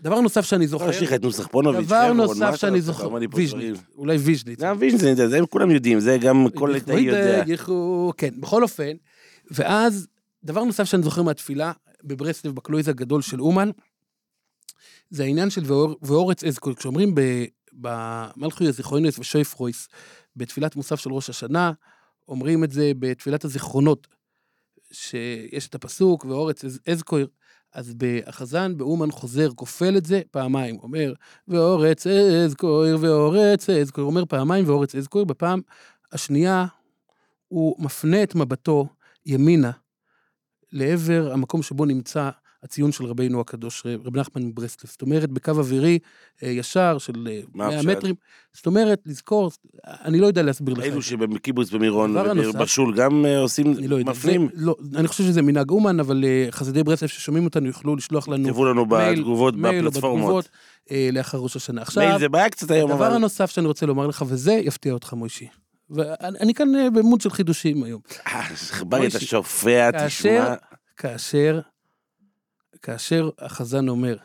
דבר 0.00 0.20
נוסף 0.20 0.44
שאני 0.44 0.66
זוכר, 0.66 0.86
להשליך 0.86 1.12
את 1.12 1.22
נוסח 1.22 1.46
פונוביץ', 1.46 1.86
דבר 1.86 2.12
נוסף 2.12 2.54
שאני? 2.54 2.80
זוכר, 2.80 3.08
ויז'ניץ. 3.34 3.78
אולי 3.96 4.16
ויז'ניץ. 4.16 4.58
גם 4.60 4.76
ויז'ניץ, 4.78 5.18
זה 5.18 5.38
כולם 5.50 5.70
יודעים, 5.70 6.00
זה 6.00 6.18
גם 6.20 6.46
כל 6.54 6.70
ליטאי 6.72 7.00
יודע. 7.00 7.44
כן, 8.16 8.40
בכל 8.40 8.62
אופן, 8.62 8.92
ואז, 9.50 10.06
דבר 10.44 10.64
נוסף 10.64 10.84
שאני 10.84 11.02
זוכר 11.02 11.22
מהתפילה, 11.22 11.72
בברסלב, 12.04 12.54
בקלויז 12.54 12.88
הגדול 12.88 13.22
של 13.22 13.40
אומן, 13.40 13.70
זה 15.10 15.22
העניין 15.22 15.50
של 15.50 15.62
ואור- 15.64 15.96
ואורץ 16.02 16.44
אזכויר. 16.44 16.74
כשאומרים 16.74 17.14
במלכויס 17.72 18.68
זיכרוינס 18.68 19.18
ושויפרויס, 19.18 19.88
בתפילת 20.36 20.76
מוסף 20.76 21.00
של 21.00 21.12
ראש 21.12 21.30
השנה, 21.30 21.72
אומרים 22.28 22.64
את 22.64 22.70
זה 22.70 22.92
בתפילת 22.98 23.44
הזיכרונות, 23.44 24.06
שיש 24.92 25.68
את 25.68 25.74
הפסוק, 25.74 26.24
ואורץ 26.24 26.64
אז- 26.64 26.80
אזכויר, 26.88 27.26
אז 27.72 27.94
החזן 28.26 28.76
באומן 28.76 29.10
חוזר, 29.10 29.50
כופל 29.54 29.96
את 29.96 30.06
זה 30.06 30.20
פעמיים, 30.30 30.78
אומר, 30.82 31.12
ואורץ 31.48 32.06
אזכויר, 32.06 32.98
ואורץ 33.00 33.70
אזכויר, 33.70 34.06
אומר 34.06 34.24
פעמיים 34.24 34.68
ואורץ 34.68 34.94
אזכויר, 34.94 35.24
בפעם 35.24 35.60
השנייה 36.12 36.66
הוא 37.48 37.84
מפנה 37.84 38.22
את 38.22 38.34
מבטו 38.34 38.88
ימינה, 39.26 39.70
לעבר 40.72 41.32
המקום 41.32 41.62
שבו 41.62 41.84
נמצא 41.84 42.30
הציון 42.62 42.92
של 42.92 43.04
רבינו 43.04 43.40
הקדוש, 43.40 43.86
רב 44.04 44.16
נחמן 44.16 44.42
מברסלב. 44.42 44.90
זאת 44.90 45.02
אומרת, 45.02 45.30
בקו 45.30 45.50
אווירי 45.50 45.98
אה, 46.42 46.48
ישר 46.48 46.98
של 46.98 47.28
אה, 47.30 47.40
מה 47.54 47.68
100 47.68 47.76
עכשיו? 47.78 47.92
מטרים. 47.92 48.14
זאת 48.52 48.66
אומרת, 48.66 49.00
לזכור, 49.06 49.50
אני 49.84 50.18
לא 50.20 50.26
יודע 50.26 50.42
להסביר 50.42 50.74
לך. 50.74 50.94
זה. 50.94 51.02
שבקיבוץ 51.02 51.70
במירון 51.70 52.16
ובשול 52.16 52.94
גם 52.96 53.26
אה, 53.26 53.38
עושים, 53.38 53.74
לא. 53.78 53.98
מפנים? 53.98 54.48
לא, 54.54 54.76
אני 54.96 55.08
חושב 55.08 55.24
שזה 55.24 55.42
מנהג 55.42 55.70
אומן, 55.70 56.00
אבל 56.00 56.24
אה, 56.24 56.46
חסידי 56.50 56.82
ברסלב 56.82 57.08
ששומעים 57.08 57.44
אותנו 57.44 57.66
יוכלו 57.66 57.96
לשלוח 57.96 58.28
לנו 58.28 58.44
תכתבו 58.44 58.64
לנו 58.64 58.86
מייל- 58.86 59.14
בתגובות 59.18 59.54
מייל 59.56 59.86
או 59.86 59.90
בפלטפורמות. 59.90 60.20
בתגובות, 60.20 60.48
אה, 60.90 61.08
לאחר 61.12 61.38
ראש 61.38 61.56
השנה. 61.56 61.82
עכשיו, 61.82 62.02
מייל 62.06 62.18
זה 62.18 62.28
בעיה 62.28 62.48
קצת 62.48 62.70
היום, 62.70 62.90
הדבר 62.90 63.06
אבל... 63.06 63.16
הנוסף 63.16 63.50
שאני 63.50 63.66
רוצה 63.66 63.86
לומר 63.86 64.06
לך, 64.06 64.24
וזה 64.28 64.52
יפתיע 64.52 64.92
אותך, 64.92 65.12
מוישי. 65.12 65.46
ואני 65.90 66.38
אני 66.40 66.54
כאן 66.54 66.74
אה, 66.74 66.90
במוד 66.90 67.20
של 67.20 67.30
חידושים 67.30 67.82
היום. 67.82 68.00
אה, 68.26 68.42
חברי, 68.42 69.06
אתה 69.06 69.20
שופע, 69.20 69.92
כאשר, 69.92 70.08
תשמע. 70.44 70.54
כאשר, 70.96 71.60
כאשר 72.82 73.30
החזן 73.38 73.88
אומר, 73.88 74.16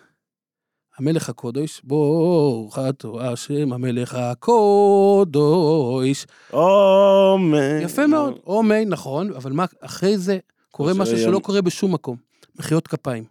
המלך 0.97 1.29
הקודש, 1.29 1.81
ברוך 1.83 2.79
אתה 2.89 3.07
השם 3.21 3.73
המלך 3.73 4.15
הקודש. 4.15 6.25
עומר. 6.51 7.79
יפה 7.81 8.07
מאוד, 8.07 8.33
עומי, 8.43 8.85
נכון, 8.85 9.33
אבל 9.33 9.51
מה, 9.51 9.65
אחרי 9.81 10.17
זה 10.17 10.37
קורה 10.71 10.93
משהו 10.93 11.17
שלא 11.17 11.39
קורה 11.39 11.61
בשום 11.61 11.93
מקום. 11.93 12.17
מחיאות 12.59 12.87
כפיים. 12.87 13.23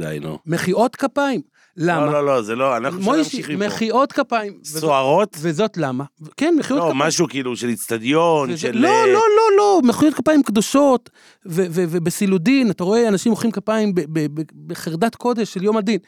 די, 0.00 0.18
נו. 0.20 0.38
מחיאות 0.46 0.96
כפיים. 0.96 1.40
למה? 1.82 2.06
לא, 2.06 2.12
לא, 2.12 2.26
לא, 2.26 2.42
זה 2.42 2.54
לא, 2.56 2.76
אנחנו 2.76 2.98
אפשר 2.98 3.10
מוישי, 3.10 3.36
להמשיך 3.36 3.50
מפה. 3.56 3.66
מחיאות 3.66 4.12
כפיים. 4.12 4.58
וזאת- 4.64 4.80
סוערות? 4.80 5.36
וזאת 5.40 5.76
למה? 5.76 6.04
כן, 6.36 6.54
מחיאות 6.58 6.80
לא, 6.80 6.84
כפיים. 6.84 6.98
משהו 6.98 7.28
כאילו 7.28 7.56
של 7.56 7.68
איצטדיון, 7.68 8.56
של... 8.56 8.78
לא, 8.78 8.88
אה, 8.88 9.06
לא, 9.06 9.12
לא, 9.12 9.56
לא, 9.56 9.80
מחיאות 9.84 10.14
כפיים 10.14 10.42
קדושות, 10.42 11.10
ובסילודין, 11.46 12.70
אתה 12.70 12.84
רואה 12.84 13.08
אנשים 13.08 13.30
מוחאים 13.30 13.50
כפיים 13.52 13.92
בחרדת 14.66 15.14
קודש 15.14 15.52
של 15.54 15.64
יום 15.64 15.76
הדין. 15.76 15.98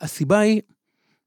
הסיבה 0.00 0.38
היא, 0.38 0.60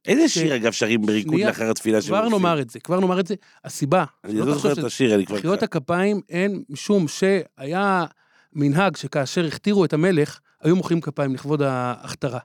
איזה 0.08 0.30
שיר, 0.30 0.56
אגב, 0.56 0.72
שרים 0.72 1.02
בריקוד 1.02 1.34
שנייה, 1.34 1.48
לאחר 1.48 1.70
התפילה 1.70 2.02
של 2.02 2.08
כבר? 2.08 2.30
נאמר 2.30 2.62
את 2.62 2.70
זה, 2.70 2.80
כבר 2.80 3.00
נאמר 3.00 3.20
את 3.20 3.28
זה, 3.28 3.36
הסיבה, 3.66 4.04
אני 4.24 4.34
לא 4.40 4.54
זוכר 4.54 4.72
את 4.74 4.78
השיר, 4.84 5.16
אני 5.16 5.26
כבר... 5.26 5.36
מחיאות 5.38 5.64
הכפיים 5.64 6.22
הן 6.30 6.62
משום 6.70 7.06
שהיה 7.08 8.06
מנהג 8.54 8.96
שכאשר 8.96 9.46
הכתירו 9.46 9.86
את 9.86 9.94
המלך, 9.94 10.40
היו 10.64 10.76
מוחאים 10.76 11.02
כפיים 11.02 11.34
לכבוד 11.34 11.62
ההכתרה. 11.62 12.40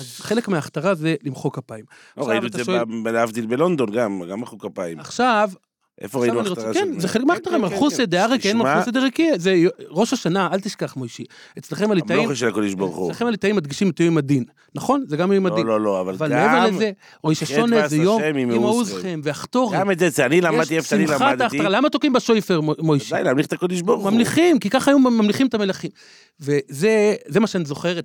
אז 0.00 0.20
חלק 0.20 0.48
מההכתרה 0.48 0.94
זה 0.94 1.14
למחוא 1.22 1.50
כפיים. 1.52 1.84
לא, 2.16 2.28
ראינו 2.28 2.46
את 2.46 2.52
זה 2.52 2.64
שואל- 2.64 2.82
להבדיל 3.12 3.46
בלונדון 3.46 3.90
גם, 3.92 4.22
גם 4.30 4.40
מחאו 4.40 4.58
כפיים. 4.58 5.00
עכשיו, 5.00 5.50
איפה 6.00 6.20
ראינו 6.20 6.40
הכתרה 6.40 6.74
כן, 6.74 6.88
של... 6.94 7.00
זה 7.00 7.08
חלק 7.08 7.24
מההכתרה, 7.24 7.52
כן, 7.52 7.58
כן, 7.58 7.72
מלכוס 7.72 7.96
כן. 7.96 8.04
דארק, 8.04 8.46
אין 8.46 8.56
תשמע, 8.56 8.74
מלכוס 8.76 8.94
דרקי, 8.94 9.28
זה 9.36 9.54
ראש 9.90 10.12
השנה, 10.12 10.48
אל 10.52 10.60
תשכח 10.60 10.96
מוישי. 10.96 11.24
אצלכם 11.58 11.90
הליטאים, 11.90 12.18
המלוכה 12.18 12.36
של 12.36 12.48
הקודש 12.48 12.74
ברוך 12.74 12.96
הוא. 12.96 13.10
אצלכם 13.10 13.26
הליטאים 13.26 13.56
מדגישים 13.56 13.90
את 13.90 14.00
יום 14.00 14.18
הדין, 14.18 14.44
נכון? 14.74 15.04
זה 15.08 15.16
גם 15.16 15.32
יום 15.32 15.46
לא, 15.46 15.52
הדין. 15.52 15.66
לא, 15.66 15.80
לא, 15.80 16.00
אבל 16.00 16.14
אבל 16.14 16.28
גם... 16.32 16.52
מעבר 16.52 16.76
לזה, 16.76 16.90
השונה 17.42 17.76
ועש 17.76 17.90
זה 17.90 17.96
יום 17.96 18.22
עם. 18.22 18.48
מעוזכם 18.48 19.20
והחתורים. 19.24 19.80
גם 19.80 19.90
את 19.90 19.98
זה, 19.98 20.26
אני 20.26 20.40
למדתי 20.40 20.76
איפה 20.76 20.88
שאני 20.88 21.06
למדתי. 21.06 21.58
למה 21.58 21.88
תוקעים 21.90 22.12
בשויפר, 22.12 22.60
מו- 22.60 22.74
מוישי? 22.78 23.14
די, 23.16 23.24
להמליך 23.24 23.46
את 23.46 23.52
הקודש 23.52 23.80
ברוך 23.80 24.02
הוא. 24.02 24.10
ממליכים, 24.10 24.58
כי 24.58 24.70
ככה 24.70 24.90
היו 24.90 24.98
ממליכים 24.98 25.46
את 25.46 25.54
המלכים. 25.54 25.90
וזה 26.40 27.14
זה 27.26 27.40
מה 27.40 27.46
שאני 27.46 27.64
זוכר 27.64 27.98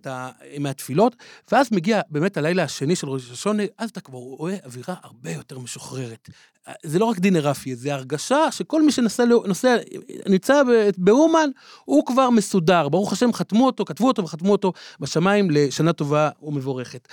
מהתפילות, 0.59 1.15
ואז 1.51 1.67
מגיע 1.71 2.01
באמת 2.09 2.37
הלילה 2.37 2.63
השני 2.63 2.95
של 2.95 3.07
ראש 3.09 3.31
השונה, 3.31 3.63
אז 3.77 3.89
אתה 3.89 4.01
כבר 4.01 4.19
רואה 4.19 4.55
אווירה 4.65 4.95
הרבה 5.03 5.31
יותר 5.31 5.59
משוחררת. 5.59 6.29
זה 6.83 6.99
לא 6.99 7.05
רק 7.05 7.19
דינר 7.19 7.39
רפי, 7.39 7.75
זה 7.75 7.93
הרגשה 7.93 8.51
שכל 8.51 8.83
מי 8.83 8.91
שנוסע, 8.91 9.25
נוסע, 9.25 9.77
נמצא 10.29 10.61
באומן, 10.97 11.49
הוא 11.85 12.05
כבר 12.05 12.29
מסודר. 12.29 12.89
ברוך 12.89 13.13
השם, 13.13 13.33
חתמו 13.33 13.65
אותו, 13.65 13.85
כתבו 13.85 14.07
אותו 14.07 14.23
וחתמו 14.23 14.51
אותו 14.51 14.73
בשמיים 14.99 15.51
לשנה 15.51 15.93
טובה 15.93 16.29
ומבורכת. 16.41 17.07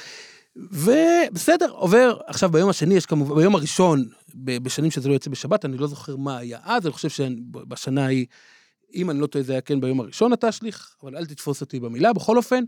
ובסדר, 0.56 1.70
עובר, 1.70 2.18
עכשיו 2.26 2.50
ביום 2.50 2.70
השני 2.70 2.94
יש 2.94 3.06
כמובן, 3.06 3.34
ביום 3.34 3.54
הראשון, 3.54 4.08
בשנים 4.34 4.90
שזה 4.90 5.08
לא 5.08 5.14
יוצא 5.14 5.30
בשבת, 5.30 5.64
אני 5.64 5.76
לא 5.76 5.86
זוכר 5.86 6.16
מה 6.16 6.38
היה 6.38 6.58
אז, 6.64 6.86
אני 6.86 6.92
חושב 6.92 7.08
שבשנה 7.08 8.04
ההיא, 8.04 8.26
אם 8.94 9.10
אני 9.10 9.20
לא 9.20 9.26
טועה 9.26 9.44
זה 9.44 9.52
היה 9.52 9.60
כן 9.60 9.80
ביום 9.80 10.00
הראשון 10.00 10.32
התשליך, 10.32 10.94
אבל 11.02 11.16
אל 11.16 11.26
תתפוס 11.26 11.60
אותי 11.60 11.80
במילה, 11.80 12.12
בכל 12.12 12.36
אופן, 12.36 12.64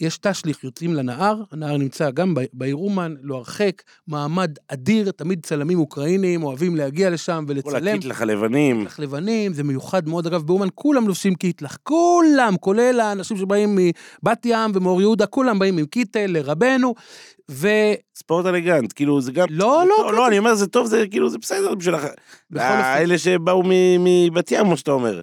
יש 0.00 0.18
תשליך, 0.18 0.64
יוצאים 0.64 0.94
לנהר, 0.94 1.42
הנהר 1.52 1.76
נמצא 1.76 2.10
גם 2.10 2.34
בעיר 2.52 2.76
אומן, 2.76 3.14
לא 3.22 3.36
הרחק, 3.36 3.82
מעמד 4.08 4.50
אדיר, 4.68 5.10
תמיד 5.10 5.46
צלמים 5.46 5.78
אוקראינים 5.78 6.42
אוהבים 6.42 6.76
להגיע 6.76 7.10
לשם 7.10 7.44
כל 7.46 7.52
ולצלם. 7.52 7.94
הקיטלח 7.94 8.22
הלבנים. 8.22 8.78
קיטלח 8.78 9.00
לבנים, 9.00 9.52
זה 9.52 9.62
מיוחד 9.64 10.08
מאוד, 10.08 10.26
אגב, 10.26 10.42
באומן 10.42 10.68
כולם 10.74 11.08
לובשים 11.08 11.34
קיטלח, 11.34 11.76
כולם, 11.82 12.56
כולל 12.60 13.00
האנשים 13.00 13.36
שבאים 13.36 13.78
מבת 13.78 14.42
ים 14.44 14.70
ומאור 14.74 15.00
יהודה, 15.00 15.26
כולם 15.26 15.58
באים 15.58 15.78
עם 15.78 15.86
קיטל 15.86 16.26
לרבנו, 16.26 16.94
ו... 17.50 17.68
ספורט 18.14 18.46
אלגנט, 18.46 18.92
כאילו 18.96 19.20
זה 19.20 19.32
גם... 19.32 19.46
לא, 19.50 19.84
לא, 19.88 20.04
לא, 20.06 20.14
לא, 20.14 20.28
אני 20.28 20.38
אומר 20.38 20.54
זה 20.54 20.66
טוב, 20.66 20.86
זה 20.86 21.04
כאילו 21.10 21.30
זה 21.30 21.38
בסדר 21.38 21.74
בשביל 21.74 21.94
הח... 21.94 22.04
האלה 22.56 23.18
שבאו 23.18 23.62
מבת 23.98 24.52
ים, 24.52 24.64
כמו 24.64 24.76
שאתה 24.76 24.90
אומר. 24.90 25.20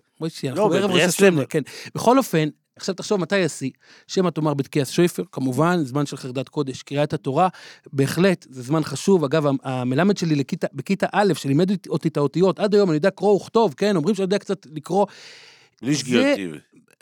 לא, 0.56 0.68
בברסלב- 0.68 1.44
כן. 1.50 1.62
בכל 1.96 2.18
אופן, 2.18 2.48
עכשיו 2.78 2.96
תחשוב 2.96 3.20
מתי 3.22 3.44
השיא, 3.44 3.70
שמא 4.08 4.30
תאמר 4.30 4.54
בתקיעת 4.54 4.88
שויפר, 4.88 5.24
כמובן, 5.32 5.84
זמן 5.84 6.06
של 6.06 6.18
חרדת 6.18 6.50
קודש, 6.50 6.82
קריאת 6.84 7.13
התורה, 7.13 7.48
בהחלט, 7.94 8.46
זה 8.50 8.62
זמן 8.62 8.84
חשוב. 8.84 9.24
אגב, 9.24 9.46
המלמד 9.63 10.18
שלי 10.18 10.36
לכיתה, 10.36 10.68
בכיתה 10.74 11.06
א', 11.12 11.34
שלימד 11.34 11.72
אותי 11.90 12.08
את 12.08 12.18
האותיות, 12.18 12.60
עד 12.60 12.74
היום 12.76 12.90
אני 12.90 12.98
יודע 12.98 13.10
קרוא 13.10 13.36
וכתוב, 13.36 13.74
כן, 13.78 13.96
אומרים 13.96 14.16
שאני 14.16 14.24
יודע 14.24 14.38
קצת 14.38 14.68
לקרוא. 14.74 15.06
בלי. 16.36 16.52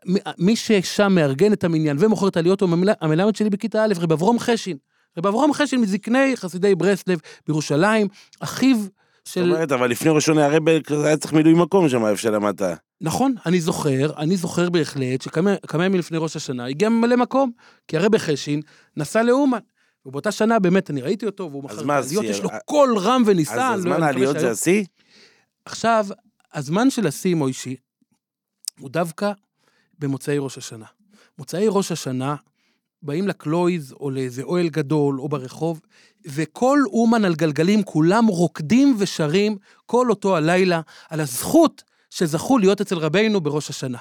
מ- 0.07 0.45
מי 0.45 0.55
ששם 0.55 1.11
מארגן 1.15 1.53
את 1.53 1.63
המניין 1.63 1.97
ומוכר 1.99 2.27
את 2.27 2.37
העליות 2.37 2.61
הוא 2.61 2.69
המל- 2.69 2.89
המלמד 3.01 3.35
שלי 3.35 3.49
בכיתה 3.49 3.85
א', 3.85 3.93
רב 3.99 4.11
אברום 4.11 4.39
חשין. 4.39 4.77
רב 5.17 5.27
אברום 5.27 5.53
חשין 5.53 5.81
מזקני 5.81 6.31
חסידי 6.35 6.75
ברסלב 6.75 7.19
בירושלים, 7.47 8.07
אחיו 8.39 8.77
זאת 8.77 8.89
של... 9.33 9.41
אומרת, 9.51 9.71
אבל 9.71 9.89
לפני 9.89 10.11
ראשון 10.11 10.37
הרבי 10.37 10.79
כזה 10.83 11.07
היה 11.07 11.17
צריך 11.17 11.33
מילוי 11.33 11.53
מקום 11.53 11.89
שם, 11.89 12.05
איפה 12.05 12.21
שלמדת. 12.21 12.61
נכון, 13.01 13.35
אני 13.45 13.61
זוכר, 13.61 14.11
אני 14.17 14.37
זוכר 14.37 14.69
בהחלט 14.69 15.21
שכמה 15.21 15.55
כמה 15.67 15.85
ימים 15.85 15.99
לפני 15.99 16.17
ראש 16.17 16.35
השנה 16.35 16.65
הגיע 16.65 16.89
ממלא 16.89 17.15
מקום, 17.15 17.51
כי 17.87 17.97
הרבי 17.97 18.19
חשין 18.19 18.61
נסע 18.97 19.23
לאומן. 19.23 19.59
ובאותה 20.05 20.31
שנה 20.31 20.59
באמת 20.59 20.89
אני 20.89 21.01
ראיתי 21.01 21.25
אותו, 21.25 21.51
והוא 21.51 21.63
מכר 21.63 21.85
את 21.85 21.89
העליות? 21.89 22.25
יש 22.25 22.39
לו 22.39 22.49
קול 22.65 22.97
רם 22.97 23.23
ונישא. 23.25 23.51
אז 23.51 23.59
לא- 23.59 23.73
הזמן 23.73 23.91
מקווה 23.91 24.05
העליות 24.07 24.39
זה 24.39 24.51
השיא? 24.51 24.83
עכשיו, 25.65 26.07
הזמן 26.53 26.89
של 26.89 27.07
השיא 27.07 27.35
מוישי 27.35 27.75
הוא 28.79 28.89
דווקא 28.89 29.31
במוצאי 29.99 30.37
ראש 30.37 30.57
השנה. 30.57 30.85
מוצאי 31.37 31.65
ראש 31.69 31.91
השנה 31.91 32.35
באים 33.01 33.27
לקלויז 33.27 33.93
או 33.99 34.11
לאיזה 34.11 34.43
אוהל 34.43 34.69
גדול 34.69 35.19
או 35.19 35.29
ברחוב, 35.29 35.81
וכל 36.27 36.79
אומן 36.85 37.25
על 37.25 37.35
גלגלים, 37.35 37.83
כולם 37.83 38.25
רוקדים 38.25 38.95
ושרים 38.97 39.57
כל 39.85 40.09
אותו 40.09 40.37
הלילה 40.37 40.81
על 41.09 41.19
הזכות 41.19 41.83
שזכו 42.19 42.57
להיות 42.57 42.81
אצל 42.81 42.97
רבינו 42.97 43.41
בראש 43.41 43.69
השנה. 43.69 43.97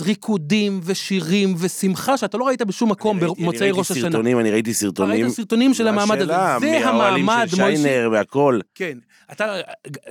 ריקודים 0.00 0.80
ושירים 0.84 1.54
ושמחה 1.58 2.16
שאתה 2.16 2.38
לא 2.38 2.44
ראית 2.46 2.62
בשום 2.62 2.90
מקום 2.90 3.16
אני 3.18 3.26
ראיתי- 3.26 3.42
במוצאי 3.42 3.60
אני 3.60 3.70
ראש 3.70 3.90
ראיתי 3.90 3.92
השנה. 4.00 4.10
סרטונים, 4.12 4.38
אני 4.40 4.50
ראיתי 4.50 4.74
סרטונים. 4.74 5.22
ראית 5.24 5.34
סרטונים 5.34 5.74
של 5.74 5.88
המעמד 5.88 6.20
הזה. 6.20 6.32
זה 6.60 6.88
המעמד, 6.88 7.46
של. 7.50 7.56
שיינר 7.56 8.08
והכל. 8.12 8.60
כן. 8.74 8.98
אתה, 9.32 9.54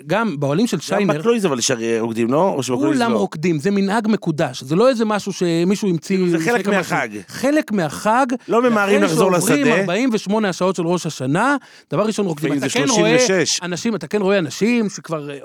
גם 0.07 0.39
באוהלים 0.39 0.67
של 0.67 0.77
גם 0.77 0.81
שיינר, 0.81 1.19
בקלויז 1.19 1.45
אבל 1.45 1.61
שר- 1.61 1.77
רוקדים, 1.99 2.31
לא? 2.31 2.49
או 2.49 2.63
שבקלויז 2.63 2.97
כולם 2.97 3.11
לא? 3.11 3.17
רוקדים, 3.17 3.59
זה 3.59 3.71
מנהג 3.71 4.07
מקודש, 4.07 4.63
זה 4.63 4.75
לא 4.75 4.89
איזה 4.89 5.05
משהו 5.05 5.33
שמישהו 5.33 5.89
המציא. 5.89 6.17
זה 6.29 6.39
חלק 6.39 6.67
מהחג. 6.67 7.09
חלק 7.27 7.71
מהחג. 7.71 8.25
לא 8.47 8.61
ממהרים 8.69 9.03
לחזור 9.03 9.29
אחרי 9.37 9.41
שעוברים 9.41 9.65
לשדה. 9.67 9.79
48 9.81 10.49
השעות 10.49 10.75
של 10.75 10.87
ראש 10.87 11.05
השנה, 11.05 11.55
דבר 11.91 12.05
ראשון 12.05 12.25
רוקדים. 12.25 12.53
אתה 12.53 12.69
כן 12.69 12.85
רואה 12.89 13.19
36. 13.19 13.59
אנשים, 13.63 13.95
אתה 13.95 14.07
כן 14.07 14.21
רואה 14.21 14.37
אנשים 14.37 14.89
שכבר 14.89 15.29
אה, 15.31 15.37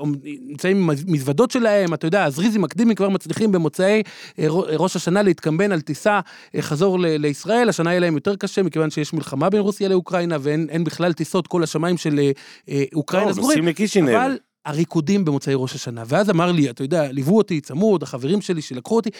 נמצאים 0.46 0.76
עם 0.90 0.96
מזוודות 1.06 1.50
שלהם, 1.50 1.94
אתה 2.02 2.08
יודע, 2.08 2.24
הזריזים 2.24 2.62
מקדימים 2.62 2.94
כבר 2.94 3.08
מצליחים 3.08 3.52
במוצאי 3.52 4.02
אה, 4.38 4.46
ר- 4.48 4.76
ראש 4.76 4.96
השנה 4.96 5.22
להתקמבן 5.22 5.72
על 5.72 5.80
טיסה 5.80 6.20
אה, 6.54 6.62
חזור 6.62 6.98
ל- 7.00 7.06
לישראל, 7.16 7.68
השנה 7.68 7.90
יהיה 7.90 8.00
להם 8.00 8.14
יותר 8.14 8.36
קשה 8.36 8.62
מכיוון 8.62 8.90
שיש 8.90 9.12
מלחמה 9.12 9.50
בין 9.50 9.60
רוסיה 9.60 9.88
לאוקראינה 9.88 10.36
ואין 10.40 10.66
אין 10.70 10.84
בכלל 10.84 11.12
טיסות, 11.12 11.46
כל 11.46 11.62
השמיים 11.62 11.96
של 11.96 12.18
אה, 12.18 12.30
אה, 12.68 12.84
אוקראינה 12.94 13.26
טוב, 13.28 13.36
סגורים. 13.36 13.58
אבל 14.16 14.38
הריקודים 14.66 15.24
במוצאי 15.24 15.54
ראש 15.56 15.74
השנה. 15.74 16.02
ואז 16.06 16.30
אמר 16.30 16.52
לי, 16.52 16.70
אתה 16.70 16.82
יודע, 16.84 17.12
ליוו 17.12 17.36
אותי 17.36 17.60
צמוד, 17.60 18.02
החברים 18.02 18.40
שלי 18.40 18.62
שלקחו 18.62 18.96
אותי, 18.96 19.10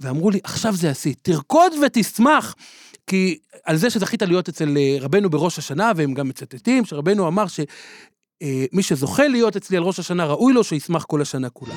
ואמרו 0.00 0.30
לי, 0.30 0.38
עכשיו 0.44 0.74
זה 0.76 0.90
השיא, 0.90 1.14
תרקוד 1.22 1.72
ותשמח. 1.86 2.54
כי 3.06 3.38
על 3.64 3.76
זה 3.76 3.90
שזכית 3.90 4.22
להיות 4.22 4.48
אצל 4.48 4.76
אה, 4.76 4.96
רבנו 5.00 5.30
בראש 5.30 5.58
השנה, 5.58 5.92
והם 5.96 6.14
גם 6.14 6.28
מצטטים, 6.28 6.84
שרבנו 6.84 7.28
אמר 7.28 7.44
שמי 8.42 8.82
שזוכה 8.82 9.28
להיות 9.28 9.56
אצלי 9.56 9.76
על 9.76 9.82
ראש 9.82 9.98
השנה, 9.98 10.26
ראוי 10.26 10.52
לו 10.52 10.64
שישמח 10.64 11.04
כל 11.04 11.22
השנה 11.22 11.50
כולה. 11.50 11.74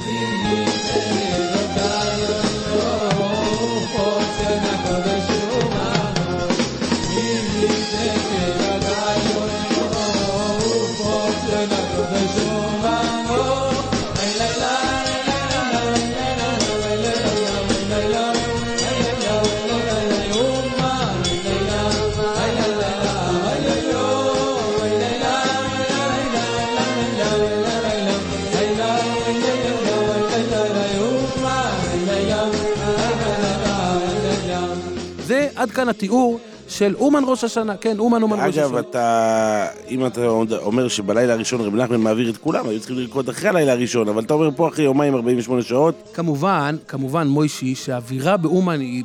עד 35.59 35.71
כאן 35.71 35.89
התיאור 35.89 36.39
של 36.67 36.95
אומן 36.95 37.23
ראש 37.27 37.43
השנה. 37.43 37.77
כן, 37.77 37.99
אומן 37.99 38.21
אומן 38.21 38.39
ראש 38.39 38.57
אגב, 38.57 38.65
השנה. 38.65 38.79
אתה, 38.79 39.67
אם 39.89 40.05
אתה 40.05 40.27
אומר 40.57 40.87
שבלילה 40.87 41.33
הראשון 41.33 41.61
רב 41.61 41.75
נחמן 41.75 42.01
מעביר 42.01 42.29
את 42.29 42.37
כולם, 42.37 42.67
היו 42.67 42.79
צריכים 42.79 42.97
לרקוד 42.97 43.29
אחרי 43.29 43.49
הלילה 43.49 43.71
הראשון, 43.71 44.09
אבל 44.09 44.23
אתה 44.23 44.33
אומר 44.33 44.49
פה 44.55 44.67
אחרי 44.67 44.85
יומיים 44.85 45.15
48 45.15 45.61
שעות, 45.61 45.95
כמובן, 46.13 46.75
כמובן, 46.87 47.27
מוישי, 47.27 47.75
שהאווירה 47.75 48.37
באומן 48.37 48.79
היא, 48.79 49.03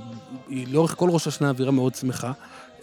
היא 0.49 0.67
לאורך 0.71 0.95
כל 0.99 1.11
ראש 1.11 1.27
השנה 1.27 1.49
אווירה 1.49 1.71
מאוד 1.71 1.95
שמחה. 1.95 2.33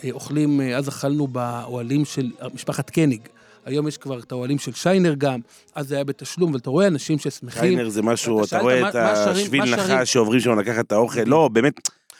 אה, 0.03 0.09
אוכלים, 0.11 0.61
אה, 0.61 0.78
אז 0.78 0.89
אכלנו 0.89 1.28
באוהלים 1.28 2.05
של 2.05 2.30
משפחת 2.53 2.89
קניג. 2.89 3.22
היום 3.65 3.88
יש 3.88 3.97
כבר 3.97 4.19
את 4.19 4.32
האוהלים 4.32 4.59
של 4.59 4.72
שיינר 4.72 5.13
גם, 5.17 5.39
אז 5.76 5.88
זה 5.88 5.95
היה 5.95 6.03
בתשלום, 6.03 6.53
ואתה 6.53 6.69
רואה 6.69 6.88
אנשים 6.88 7.19
ששמחים. 7.19 7.61
ריינר 7.61 7.89
זה 7.89 8.01
משהו, 8.01 8.43
אתה 8.43 8.59
רואה 8.59 8.89
את 8.89 8.95
השביל? 8.95 9.76
נחש 9.76 10.13
שעוברים 10.13 10.39
שם 10.39 10.59
לקחת 10.59 10.86
את 10.86 10.91
האוכל, 10.91 11.22
לא, 11.26 11.49
באמת, 11.53 11.74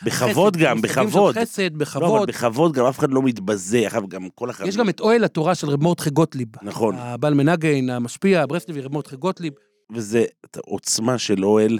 בכבוד 0.04 0.56
חסד, 0.56 0.64
גם, 0.64 0.80
בכבוד. 0.80 1.38
חסד, 1.38 1.62
לא, 1.62 1.66
אבל 1.66 1.78
בכבוד. 1.78 2.28
בכבוד 2.28 2.72
גם 2.72 2.86
אף 2.86 2.98
אחד 2.98 3.10
לא 3.10 3.22
מתבזה, 3.22 3.88
אגב, 3.88 4.08
גם 4.08 4.28
כל 4.34 4.50
החברים. 4.50 4.68
יש 4.68 4.76
גם 4.76 4.88
את 4.88 5.00
אוהל 5.00 5.24
התורה 5.24 5.54
של 5.54 5.68
רב 5.68 5.82
מורדכי 5.82 6.10
גוטליב. 6.10 6.48
נכון, 6.62 6.94
הבעל 6.94 7.34
מנגן, 7.34 7.90
המשפיע, 7.90 8.42
הברסלבי, 8.42 8.80
רב 8.80 8.92
מורדכי 8.92 9.16
גוטליב. 9.16 9.52
וזה 9.92 10.24
את 10.44 10.56
העוצמה 10.56 11.18
של 11.18 11.44
אוהל, 11.44 11.78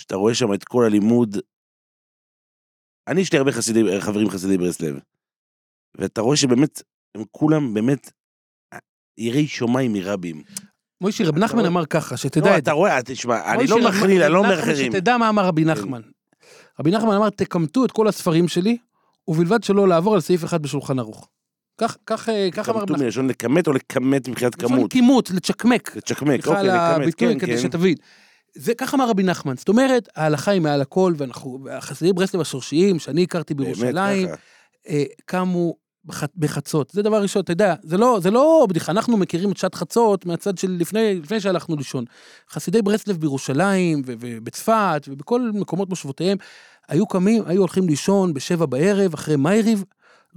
שאתה 0.00 0.16
רואה 0.16 0.34
שם 0.34 0.54
את 0.54 0.64
כל 0.64 0.84
הלימוד. 0.84 1.36
אני, 3.08 3.20
יש 3.20 3.32
לי 3.32 3.38
הרבה 3.38 3.52
חסידי, 3.52 4.00
חברים 4.00 4.30
חסידי 4.30 4.58
ברסלב, 4.58 4.98
ואתה 5.98 6.20
רואה 6.20 6.36
שבאמת, 6.36 6.82
הם 7.16 7.24
כולם 7.30 7.74
באמת 7.74 8.10
יראי 9.18 9.46
שמיים 9.46 9.92
מרבים. 9.92 10.42
מוישי, 11.00 11.24
רב 11.24 11.38
נחמן? 11.38 11.66
אמר 11.66 11.86
ככה, 11.86 12.16
שתדע 12.16 12.44
לא, 12.44 12.50
את 12.50 12.52
זה. 12.52 12.58
אתה 12.58 12.72
רואה, 12.72 13.02
תשמע, 13.04 13.54
אני 13.54 13.66
לא 13.66 13.88
מכליל, 13.88 14.22
אני 14.22 14.32
לא 14.32 14.38
אומר 14.38 14.60
אחרים. 14.60 14.92
שתדע 14.92 15.16
מה 15.16 15.28
אמר 15.28 15.44
רבי. 15.44 15.64
נחמן. 15.64 16.00
רבי 16.80 16.90
נחמן 16.90 17.14
אמר, 17.14 17.30
תקמטו 17.30 17.84
את 17.84 17.92
כל 17.92 18.08
הספרים 18.08 18.48
שלי, 18.48 18.76
ובלבד 19.28 19.64
שלא 19.64 19.88
לעבור 19.88 20.14
על 20.14 20.20
סעיף 20.20 20.44
אחד 20.44 20.62
בשולחן 20.62 20.98
ערוך. 20.98 21.28
כך, 21.78 21.96
כך, 22.06 22.28
אה, 22.28 22.48
כך 22.52 22.68
אמר 22.68 22.80
רבי 22.80 22.92
נחמן. 22.92 23.04
מלשון 23.04 23.28
לכמת 23.28 23.66
או 23.66 23.72
לכמת 23.72 24.28
מבחינת 24.28 24.54
כמות. 24.54 24.92
כימות, 24.92 25.30
לצ'קמק. 25.30 25.96
לצ'קמק, 25.96 26.46
אוקיי, 26.46 26.62
לכמת, 26.62 26.80
הביטוי, 27.02 27.34
כן, 27.34 27.38
כדי 27.38 27.56
כן. 27.56 27.62
שתבין. 27.62 27.94
זה 28.54 28.74
ככה 28.74 28.96
אמר 28.96 29.08
רבי 29.08 29.22
נחמן. 29.22 29.56
זאת 29.56 29.68
אומרת, 29.68 30.08
ההלכה 30.16 30.50
היא 30.50 30.60
מעל 30.60 30.80
הכל, 30.80 31.14
ואנחנו, 31.16 31.66
החסידי 31.70 32.12
ברסלב 32.12 32.40
השורשיים, 32.40 32.98
שאני 32.98 33.22
הכרתי 33.22 33.54
בירושלים. 33.54 34.28
אה, 34.88 35.04
קמו 35.24 35.74
בח- 36.06 36.22
בחצות. 36.36 36.90
זה 36.90 37.02
דבר 37.02 37.22
ראשון, 37.22 37.42
אתה 37.42 37.52
יודע, 37.52 37.74
זה 37.82 37.96
לא, 37.96 38.18
זה 38.22 38.30
לא 38.30 38.66
בדיחה, 38.68 38.92
אנחנו 38.92 39.16
מכירים 39.16 39.52
את 39.52 39.56
שעת 39.56 39.74
חצות 39.74 40.26
מהצד 40.26 40.58
של 40.58 40.76
לפני, 40.80 41.20
לפני 41.22 41.40
שהלכנו 41.40 41.76
לישון. 41.76 42.04
חסידי 42.50 42.82
ברסלב 42.82 43.16
בירושלים 43.16 44.02
ו- 44.06 44.12
ובצפת 44.20 45.06
ובכל 45.08 45.50
מקומות 45.54 45.88
מושבותיהם, 45.88 46.38
היו 46.88 47.06
קמים, 47.06 47.42
היו 47.46 47.60
הולכים 47.60 47.86
לישון 47.88 48.34
בשבע 48.34 48.66
בערב, 48.66 49.14
אחרי 49.14 49.36
מייריב, 49.36 49.84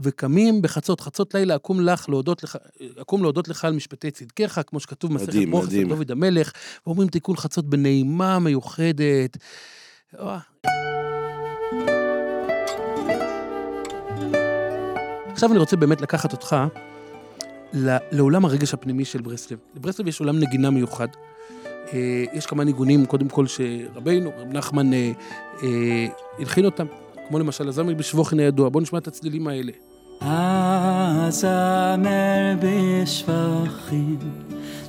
וקמים 0.02 0.62
בחצות, 0.62 1.02
חצות 1.02 1.34
לילה, 1.34 1.56
אקום 1.56 1.82
לך 1.82 2.10
להודות 2.10 2.44
לך, 2.44 2.58
אקום 3.02 3.22
להודות 3.24 3.48
לך 3.48 3.66
על 3.66 3.74
משפטי 3.74 4.12
צדקיך, 4.12 4.62
כמו 4.68 4.80
שכתוב 4.80 5.12
במסכת 5.12 5.30
אצל 5.30 5.46
מדהים. 5.46 5.90
דוד 5.90 6.12
המלך, 6.12 6.52
ואומרים 6.88 7.08
תיקון 7.10 7.36
חצות 7.38 7.66
בנעימה 7.66 8.40
מיוחדת. 8.40 9.38
עכשיו 15.40 15.52
אני 15.52 15.60
רוצה 15.60 15.76
באמת 15.76 16.02
לקחת 16.02 16.32
אותך 16.32 16.56
לעולם 18.12 18.46
הרגש 18.46 18.74
הפנימי 18.74 19.06
של 19.06 19.22
ברסלב. 19.22 19.58
לברסלב 19.76 20.08
יש 20.08 20.20
עולם 20.20 20.40
נגינה 20.40 20.70
מיוחד. 20.70 21.08
אה, 21.94 22.24
יש 22.34 22.46
כמה 22.46 22.64
ניגונים, 22.64 23.06
קודם 23.06 23.30
כל, 23.30 23.46
שרבינו, 23.48 24.32
רב 24.38 24.48
נחמן, 24.54 24.94
אה, 24.94 25.12
אה, 25.64 26.08
הלחין 26.40 26.66
אותם, 26.66 26.86
כמו 27.28 27.40
למשל 27.40 27.68
הזמר 27.68 27.94
בשבוכין 27.94 28.40
הידוע. 28.40 28.70
בואו 28.70 28.84
נשמע 28.84 29.00
את 29.00 29.08
הצלילים 29.08 29.48
האלה. 29.48 29.72
הזמר 31.22 32.56
בשבחים, 32.62 34.20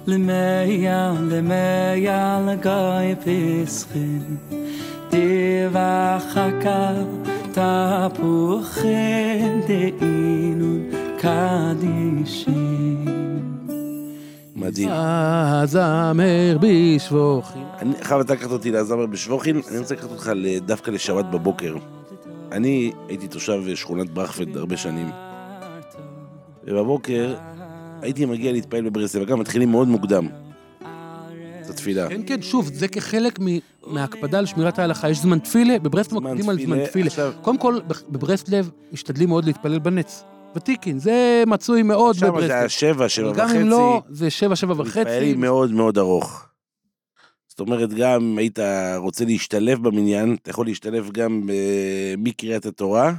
למיה 0.07 1.15
למיה 1.31 2.47
לגוי 2.47 3.15
פסחים, 3.65 4.37
דבחקה 5.11 6.93
תפוחים 7.53 9.61
דאינון 9.67 10.83
קדישים. 11.19 13.05
מדהים. 14.57 14.89
הזמר 14.93 16.59
בשבוכין. 16.61 17.63
אני 17.79 17.95
חייב 18.03 18.21
אתה 18.21 18.35
לקחת 18.35 18.51
אותי 18.51 18.71
לעזמר 18.71 19.07
בשבוכין, 19.07 19.61
אני 19.71 19.79
רוצה 19.79 19.95
לקחת 19.95 20.11
אותך 20.11 20.31
דווקא 20.67 20.91
לשבת 20.91 21.25
בבוקר. 21.25 21.77
אני 22.53 22.93
הייתי 23.09 23.29
תושב 23.29 23.75
שכונת 23.75 24.11
ברכפלד 24.11 24.57
הרבה 24.57 24.77
שנים, 24.77 25.11
ובבוקר 26.65 27.35
הייתי 28.03 28.27
מגיע 28.27 28.53
להתפעל 28.53 28.91
בברסלב, 28.91 29.23
אגב, 29.23 29.35
מתחילים 29.35 29.71
מאוד 29.71 29.89
מוקדם. 29.89 30.29
את 31.81 31.87
התפילה. 31.87 32.09
כן, 32.09 32.20
כן, 32.26 32.43
שוב, 32.43 32.70
זה 32.74 32.89
כחלק 32.89 33.39
מההקפדה 33.87 34.39
על 34.39 34.47
שמירת 34.47 34.78
ההלכה. 34.78 35.11
יש 35.11 35.18
זמן 35.18 35.39
תפילה, 35.39 35.78
בברסלב 35.78 36.18
מקפידים 36.22 36.51
על 36.51 36.62
זמן 36.64 36.85
תפילה. 36.87 37.07
עכשיו, 37.07 37.33
קודם 37.43 37.59
כל, 37.59 37.78
בברסלב 38.09 38.70
משתדלים 38.93 39.28
מאוד 39.28 39.45
להתפלל 39.45 39.78
בנץ. 39.78 40.24
ותיקין, 40.57 40.99
זה 40.99 41.43
מצוי 41.47 41.83
מאוד 41.83 42.14
שם 42.14 42.20
זה 42.20 42.26
בברסלב. 42.33 42.51
היה 42.51 42.68
שבע, 42.68 43.09
שבע 43.09 43.28
אבל 43.28 43.39
גם 43.39 43.47
וחצי. 43.47 43.61
אם 43.62 43.68
לא, 43.68 44.03
זה 44.09 44.31
שבע, 44.31 44.57
שבע 44.57 44.74
וחצי. 44.76 45.01
מתפעלי 45.01 45.35
מאוד 45.35 45.70
מאוד 45.72 45.99
ארוך. 45.99 46.47
זאת 47.49 47.61
אומרת, 47.61 47.95
גם 47.95 48.22
אם 48.22 48.39
היית 48.39 48.59
רוצה 48.97 49.24
להשתלב 49.24 49.83
במניין, 49.89 50.37
אתה 50.43 50.51
יכול 50.51 50.66
להשתלב 50.66 51.11
גם 51.12 51.47
אה, 51.51 52.14
מקריאת 52.18 52.66
התורה 52.66 53.12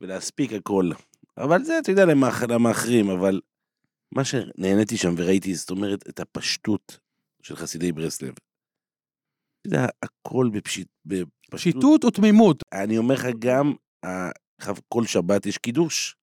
ולהספיק 0.00 0.52
הכל. 0.52 0.90
אבל 1.38 1.64
זה, 1.64 1.78
אתה 1.78 1.90
יודע, 1.90 2.04
למאח- 2.04 2.42
למאחרים, 2.48 3.10
אבל 3.10 3.40
מה 4.12 4.24
שנהניתי 4.24 4.96
שם 4.96 5.14
וראיתי, 5.16 5.54
זאת 5.54 5.70
אומרת, 5.70 6.04
את 6.08 6.20
הפשטות 6.20 6.98
של 7.42 7.56
חסידי 7.56 7.92
ברסלב. 7.92 8.28
אתה 8.30 9.76
יודע, 9.76 9.86
הכל 10.02 10.50
בפשיט, 10.52 10.88
בפשטות. 11.06 11.60
שיטוט 11.60 12.04
ותמימות. 12.04 12.62
אני 12.72 12.98
אומר 12.98 13.14
לך, 13.14 13.26
גם 13.38 13.72
ה- 14.06 14.30
כל 14.88 15.04
שבת 15.06 15.46
יש 15.46 15.58
קידוש. 15.58 16.16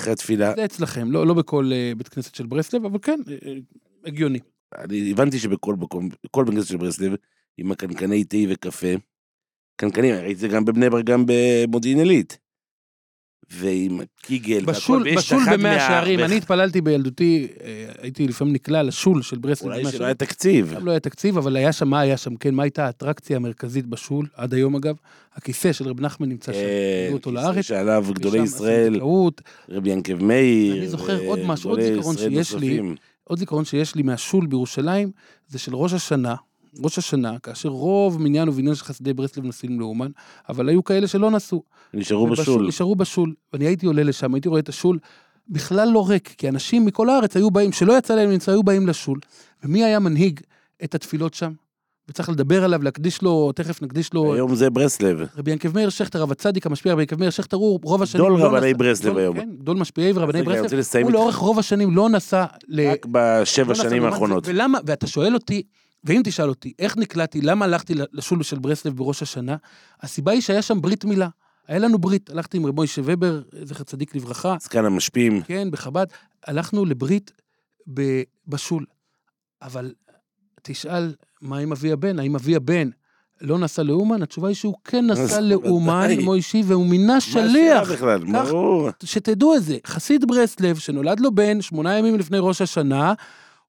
אחרי 0.00 0.12
התפילה, 0.12 0.52
זה 0.56 0.64
אצלכם, 0.64 1.10
לא, 1.10 1.26
לא 1.26 1.34
בכל 1.34 1.70
אה, 1.72 1.92
בית 1.96 2.08
כנסת 2.08 2.34
של 2.34 2.46
ברסלב, 2.46 2.84
אבל 2.84 2.98
כן, 3.02 3.20
אה, 3.28 3.34
אה, 3.48 3.54
הגיוני. 4.04 4.38
אני 4.74 5.10
הבנתי 5.10 5.38
שבכל 5.38 5.74
מקום, 5.74 6.08
בכל 6.24 6.44
בית 6.44 6.54
כנסת 6.54 6.68
של 6.68 6.76
ברסלב, 6.76 7.12
עם 7.56 7.72
הקנקני 7.72 8.24
תה 8.24 8.36
וקפה, 8.50 8.86
קנקנים, 9.76 10.14
ראיתי 10.14 10.32
את 10.32 10.38
זה 10.38 10.48
גם 10.48 10.64
בבני 10.64 10.90
ברק, 10.90 11.04
גם 11.04 11.24
במודיעין 11.26 11.98
עילית. 11.98 12.38
ועם 13.50 14.00
קיגל, 14.22 14.54
והכל, 14.58 14.72
בשול, 14.72 15.02
ויש 15.02 15.16
בשול 15.16 15.42
במאה 15.52 15.74
מה- 15.74 15.80
שערים, 15.80 16.20
ואח- 16.20 16.26
אני 16.28 16.36
התפללתי 16.36 16.80
בילדותי, 16.80 17.48
אה, 17.64 17.84
הייתי 18.02 18.28
לפעמים 18.28 18.54
נקלע 18.54 18.82
לשול 18.82 19.22
של 19.22 19.38
ברסלב. 19.38 19.66
אולי 19.72 19.92
שלא. 19.92 20.04
היה 20.04 20.14
תקציב. 20.14 20.74
לא 20.82 20.90
היה 20.90 21.00
תקציב, 21.00 21.38
אבל 21.38 21.56
היה 21.56 21.72
שם, 21.72 21.88
מה 21.88 22.00
היה 22.00 22.16
שם, 22.16 22.36
כן, 22.36 22.54
מה 22.54 22.62
הייתה 22.62 22.86
האטרקציה 22.86 23.36
המרכזית 23.36 23.86
בשול, 23.86 24.26
עד 24.34 24.54
היום 24.54 24.76
אגב? 24.76 24.94
הכיסא 25.34 25.72
של 25.72 25.88
רב 25.88 26.00
נחמן 26.00 26.28
נמצא 26.28 26.52
שם. 26.52 26.58
כן, 26.58 26.64
הביאו 27.04 27.12
אותו 27.18 27.30
כיסא 27.30 27.42
לארץ. 27.42 27.64
שעליו 27.64 28.04
גדולי 28.12 28.42
ישראל. 28.42 29.00
רבי 29.68 29.90
ינקב 29.90 30.22
מאיר. 30.24 30.76
אני 30.78 30.88
זוכר 30.88 31.18
עוד 31.26 31.38
משהו, 31.46 31.70
עוד 31.70 31.80
זיכרון 31.80 32.16
שיש 32.16 32.54
לי. 32.54 32.80
עוד 33.24 33.38
זיכרון 33.38 33.64
שיש 33.64 33.94
לי 33.94 34.02
מהשול 34.02 34.46
בירושלים, 34.46 35.10
זה 35.48 35.58
של 35.58 35.74
ראש 35.74 35.92
השנה, 35.92 36.34
ראש 36.82 36.98
השנה, 36.98 37.38
כאשר 37.38 37.68
רוב 37.68 38.22
מניין 38.22 38.48
ובניין 38.48 38.74
של 38.74 38.84
חסידי 38.84 39.12
ברסלב 39.14 39.44
נוסעים 39.44 39.80
לאומן, 39.80 40.10
אבל 40.48 40.68
היו 40.68 40.84
כאלה 40.84 41.06
שלא 41.06 41.30
נסעו. 41.30 41.62
נשארו 41.94 42.26
בשול. 42.26 42.66
נשארו 42.68 42.96
בשול. 42.96 43.34
ואני 43.52 43.64
הייתי 43.66 43.86
עולה 43.86 44.02
לשם, 44.02 44.34
הייתי 44.34 44.48
רואה 44.48 44.60
את 44.60 44.68
השול 44.68 44.98
בכלל 45.48 45.88
לא 45.88 46.08
ריק, 46.08 46.34
כי 46.38 46.48
אנשים 46.48 46.84
מכל 46.84 47.08
הארץ 47.10 47.36
היו 47.36 47.50
באים, 47.50 47.72
שלא 47.72 47.98
יצא 47.98 48.14
להם 48.14 48.30
לנסוע, 48.30 48.54
היו 48.54 48.62
באים 48.62 48.86
לשול. 48.86 49.18
ומי 49.64 49.84
היה 49.84 49.98
מנהיג 49.98 50.40
את 50.84 50.94
התפילות 50.94 51.34
שם? 51.34 51.52
וצריך 52.08 52.28
לדבר 52.28 52.64
עליו, 52.64 52.82
להקדיש 52.82 53.22
לו, 53.22 53.52
תכף 53.52 53.82
נקדיש 53.82 54.14
לו, 54.14 54.34
היום 54.34 54.54
זה 54.54 54.70
ברסלב. 54.70 55.20
רבי 55.36 55.50
ינקב 55.50 55.74
מאיר 55.74 55.88
שכטר, 55.88 56.22
רב 56.22 56.32
הצדיק 56.32 56.66
המשפיע, 56.66 56.92
רבי 56.92 57.02
ינקב 57.02 57.18
מאיר 57.18 57.30
שכטר, 57.30 57.56
הוא 57.56 57.80
רוב 57.82 58.02
השנים 58.02 58.24
גדול 58.26 58.40
לא 58.40 58.44
רבני 58.46 58.70
נסע- 58.72 58.78
ברסלב 58.78 59.16
היום. 59.16 59.36
כן, 59.36 59.48
גדול 59.58 59.76
משפיעי 59.76 60.12
ורבני 60.14 60.42
ברסלב. 60.42 61.02
הוא. 61.02 61.12
לאורך 61.12 61.36
רוב 61.36 61.58
השנים 61.58 61.96
לא 61.96 62.08
נסע 62.08 62.44
ל... 62.68 62.88
רק 62.90 63.06
בשבע 63.10 63.68
לא 63.68 63.74
שנים. 63.74 64.04
האחרונות. 64.04 64.48
ולמה, 64.48 64.78
ואתה 64.86 65.06
שואל 65.06 65.34
אותי, 65.34 65.62
ואם 66.04 66.20
תשאל 66.24 66.48
אותי, 66.48 66.72
איך 66.78 66.96
נקלעתי, 66.96 67.40
למה 67.40 67.64
הלכתי 67.64 67.94
לשול 68.12 68.42
של 68.42 68.58
ברסלב 68.58 68.96
בראש 68.96 69.22
השנה? 69.22 69.56
הסיבה 70.02 70.32
היא 70.32 70.40
שהיה 70.40 70.62
שם 70.62 70.80
ברית 70.80 71.04
מילה. 71.04 71.28
היה 71.68 71.78
לנו 71.78 71.98
ברית, 71.98 72.30
הלכתי 72.30 72.56
עם 72.56 72.66
רב 72.66 72.74
מוישה 72.74 73.02
ובר, 73.04 73.42
זכר 73.64 73.84
צדיק 73.84 74.14
לברכה, 74.16 74.56
זקן 74.60 74.84
המשפיעים. 74.84 75.42
כן, 75.42 75.68
בחב"ד, 75.70 76.06
הלכנו 76.46 76.84
לברית 76.84 77.32
ב- 77.94 78.22
בשול. 78.48 78.84
אבל 79.62 79.92
תשאל, 80.62 81.14
מה 81.42 81.58
עם 81.58 81.72
אבי 81.72 81.92
הבן? 81.92 82.18
האם 82.18 82.34
אבי 82.34 82.56
הבן 82.56 82.88
לא 83.40 83.58
נסע 83.58 83.82
לאומן? 83.82 84.22
התשובה 84.22 84.48
היא 84.48 84.54
שהוא 84.56 84.74
כן 84.84 85.06
נסע 85.06 85.40
לאומן. 85.40 86.08
מוישי, 86.20 86.62
והוא 86.66 86.86
מינה 86.86 87.14
מה 87.14 87.20
שליח. 87.20 87.90
בכלל, 87.92 88.20
כך- 88.34 88.48
ברור. 88.48 88.88
שתדעו 89.04 89.54
את 89.56 89.62
זה, 89.62 89.76
חסיד 89.86 90.24
ברסלב, 90.28 90.76
שנולד 90.78 91.20
לו 91.20 91.34
בן 91.34 91.62
שמונה 91.62 91.98
ימים 91.98 92.18
לפני 92.18 92.38
ראש 92.40 92.62
השנה, 92.62 93.14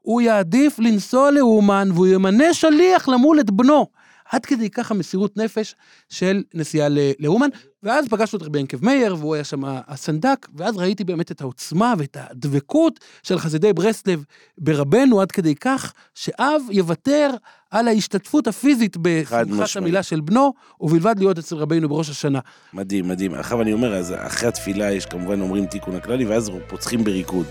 הוא 0.06 0.22
יעדיף 0.22 0.80
לנסוע 0.80 1.32
לאומן 1.32 1.90
והוא 1.94 2.08
ימנה 2.08 2.54
שליח 2.54 3.08
למול 3.08 3.40
את 3.40 3.52
בנו. 3.52 3.88
עד 4.32 4.46
כדי 4.46 4.70
ככה 4.70 4.94
מסירות 4.94 5.38
נפש 5.38 5.76
של 6.10 6.44
נסיעה 6.54 6.88
לאומן, 7.20 7.50
ואז 7.84 8.08
פגשנו 8.08 8.38
את 8.38 8.44
רבי 8.44 8.60
ינקב 8.60 8.86
מאיר, 8.86 9.16
והוא 9.20 9.36
היה 9.36 9.44
שם 9.44 9.62
הסנדק, 9.66 10.48
ואז 10.56 10.78
ראיתי 10.78 11.04
באמת 11.04 11.32
את 11.32 11.42
העוצמה 11.42 11.94
ואת 11.98 12.18
הדבקות 12.20 13.00
של 13.24 13.40
חסידי 13.40 13.74
ברסלב 13.74 14.24
ברבנו, 14.58 15.22
עד 15.22 15.32
כדי 15.32 15.56
כך 15.56 15.94
שאב 16.16 16.62
יוותר 16.70 17.30
על 17.72 17.88
ההשתתפות 17.88 18.48
הפיזית 18.48 18.98
בשמחת. 19.02 19.76
המילה 19.76 20.04
של 20.04 20.22
בנו, 20.22 20.54
ובלבד 20.82 21.16
להיות 21.20 21.38
אצל 21.38 21.56
רבינו 21.56 21.90
בראש 21.90 22.10
השנה. 22.10 22.40
מדהים, 22.74 23.08
מדהים. 23.08 23.34
עכשיו 23.34 23.62
אני 23.62 23.74
אומר, 23.74 23.96
אז 23.96 24.14
אחרי 24.18 24.48
התפילה 24.48 24.92
יש 24.92 25.06
כמובן 25.06 25.42
אומרים 25.42 25.66
תיקון 25.66 25.96
הכללי, 25.96 26.26
ואז 26.26 26.52
פוצחים 26.68 27.04
בריקוד. 27.04 27.46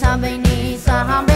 Sampai 0.00 0.40
ni 0.40 0.80
saham 0.80 1.28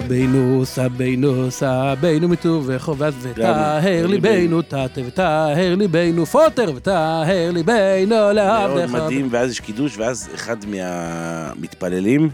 סבינו, 0.00 0.64
סבינו, 0.64 1.50
סבינו 1.50 2.28
מטובחו, 2.28 2.96
ואז 2.98 3.14
וטהר 3.20 4.06
ליבנו, 4.06 4.62
תתה 4.62 4.86
וטהר 5.06 5.74
ליבנו, 5.74 6.26
פוטר 6.26 6.72
וטהר 6.76 7.50
ליבנו 7.52 8.08
מאוד 8.08 8.34
לעבדך. 8.36 8.90
מדהים, 8.90 9.28
ואז 9.30 9.50
יש 9.50 9.60
קידוש, 9.60 9.98
ואז 9.98 10.28
אחד 10.34 10.56
מהמתפללים 10.66 12.30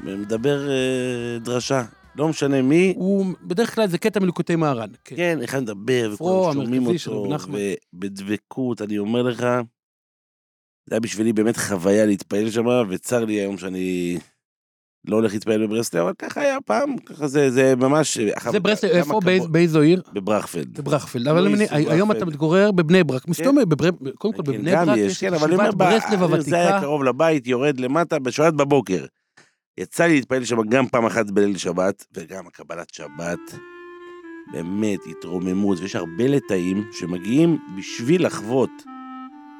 מדבר 0.00 0.70
אה, 0.70 1.38
דרשה. 1.38 1.82
לא 2.16 2.28
משנה 2.28 2.62
מי, 2.62 2.94
הוא, 2.96 3.26
בדרך 3.42 3.74
כלל 3.74 3.88
זה 3.88 3.98
קטע 3.98 4.20
מליקוטי 4.20 4.56
מהר"ן. 4.56 4.88
כן. 5.04 5.16
כן, 5.16 5.38
אחד 5.44 5.62
מדבר, 5.62 6.10
וכולם 6.14 6.52
שומעים 6.52 6.86
אותו. 6.86 7.28
ובדבקות, 7.92 8.82
אני 8.82 8.98
אומר 8.98 9.22
לך, 9.22 9.40
זה 10.86 10.94
היה 10.94 11.00
בשבילי 11.00 11.32
באמת 11.32 11.56
חוויה 11.56 12.06
להתפעל 12.06 12.50
שם, 12.50 12.66
וצר 12.88 13.24
לי 13.24 13.34
היום 13.34 13.58
שאני 13.58 14.18
לא 15.08 15.16
הולך 15.16 15.32
להתפעל 15.32 15.66
בברסלב, 15.66 16.00
אבל 16.02 16.12
ככה 16.18 16.40
היה 16.40 16.58
פעם, 16.60 16.96
ככה 16.98 17.26
זה, 17.26 17.50
זה 17.50 17.74
ממש... 17.76 18.18
זה 18.50 18.60
ברסלב, 18.60 18.90
איפה? 18.90 19.20
באיזו 19.50 19.80
עיר? 19.80 20.02
בברכפלד. 20.12 20.78
בברכפלד. 20.80 21.28
אבל 21.28 21.46
היום. 21.70 22.12
אתה 22.12 22.24
מתגורר 22.24 22.72
בבני 22.72 23.04
ברק. 23.04 23.28
מסתובב, 23.28 23.62
בבר- 23.68 23.90
קודם 24.14 24.34
כל 24.34 24.42
כן, 24.46 24.52
בבני 24.52 24.70
ברק 24.76 24.96
יש, 24.98 25.12
יש 25.12 25.24
כן, 25.24 25.34
ישיבת 25.34 25.74
ברסלב 25.74 26.24
ב- 26.24 26.40
זה 26.40 26.56
היה 26.56 26.64
הוותיקה. 26.68 26.80
קרוב 26.80 27.04
לבית, 27.04 27.46
יורד 27.46 27.80
למטה, 27.80 28.18
בשבת 28.18 28.54
בבוקר. 28.54 29.04
יצא 29.78 30.04
לי 30.04 30.14
להתפעל 30.14 30.44
שם 30.44 30.62
גם 30.68 30.86
פעם 30.86 31.06
אחת 31.06 31.30
בליל 31.30 31.56
שבת, 31.56 32.06
וגם 32.14 32.46
הקבלת 32.46 32.94
שבת. 32.94 33.38
באמת, 34.52 34.98
התרוממות, 35.10 35.78
ויש 35.80 35.96
הרבה 35.96 36.26
לטאים 36.26 36.84
שמגיעים 36.92 37.58
בשביל 37.78 38.26
לחוות 38.26 38.70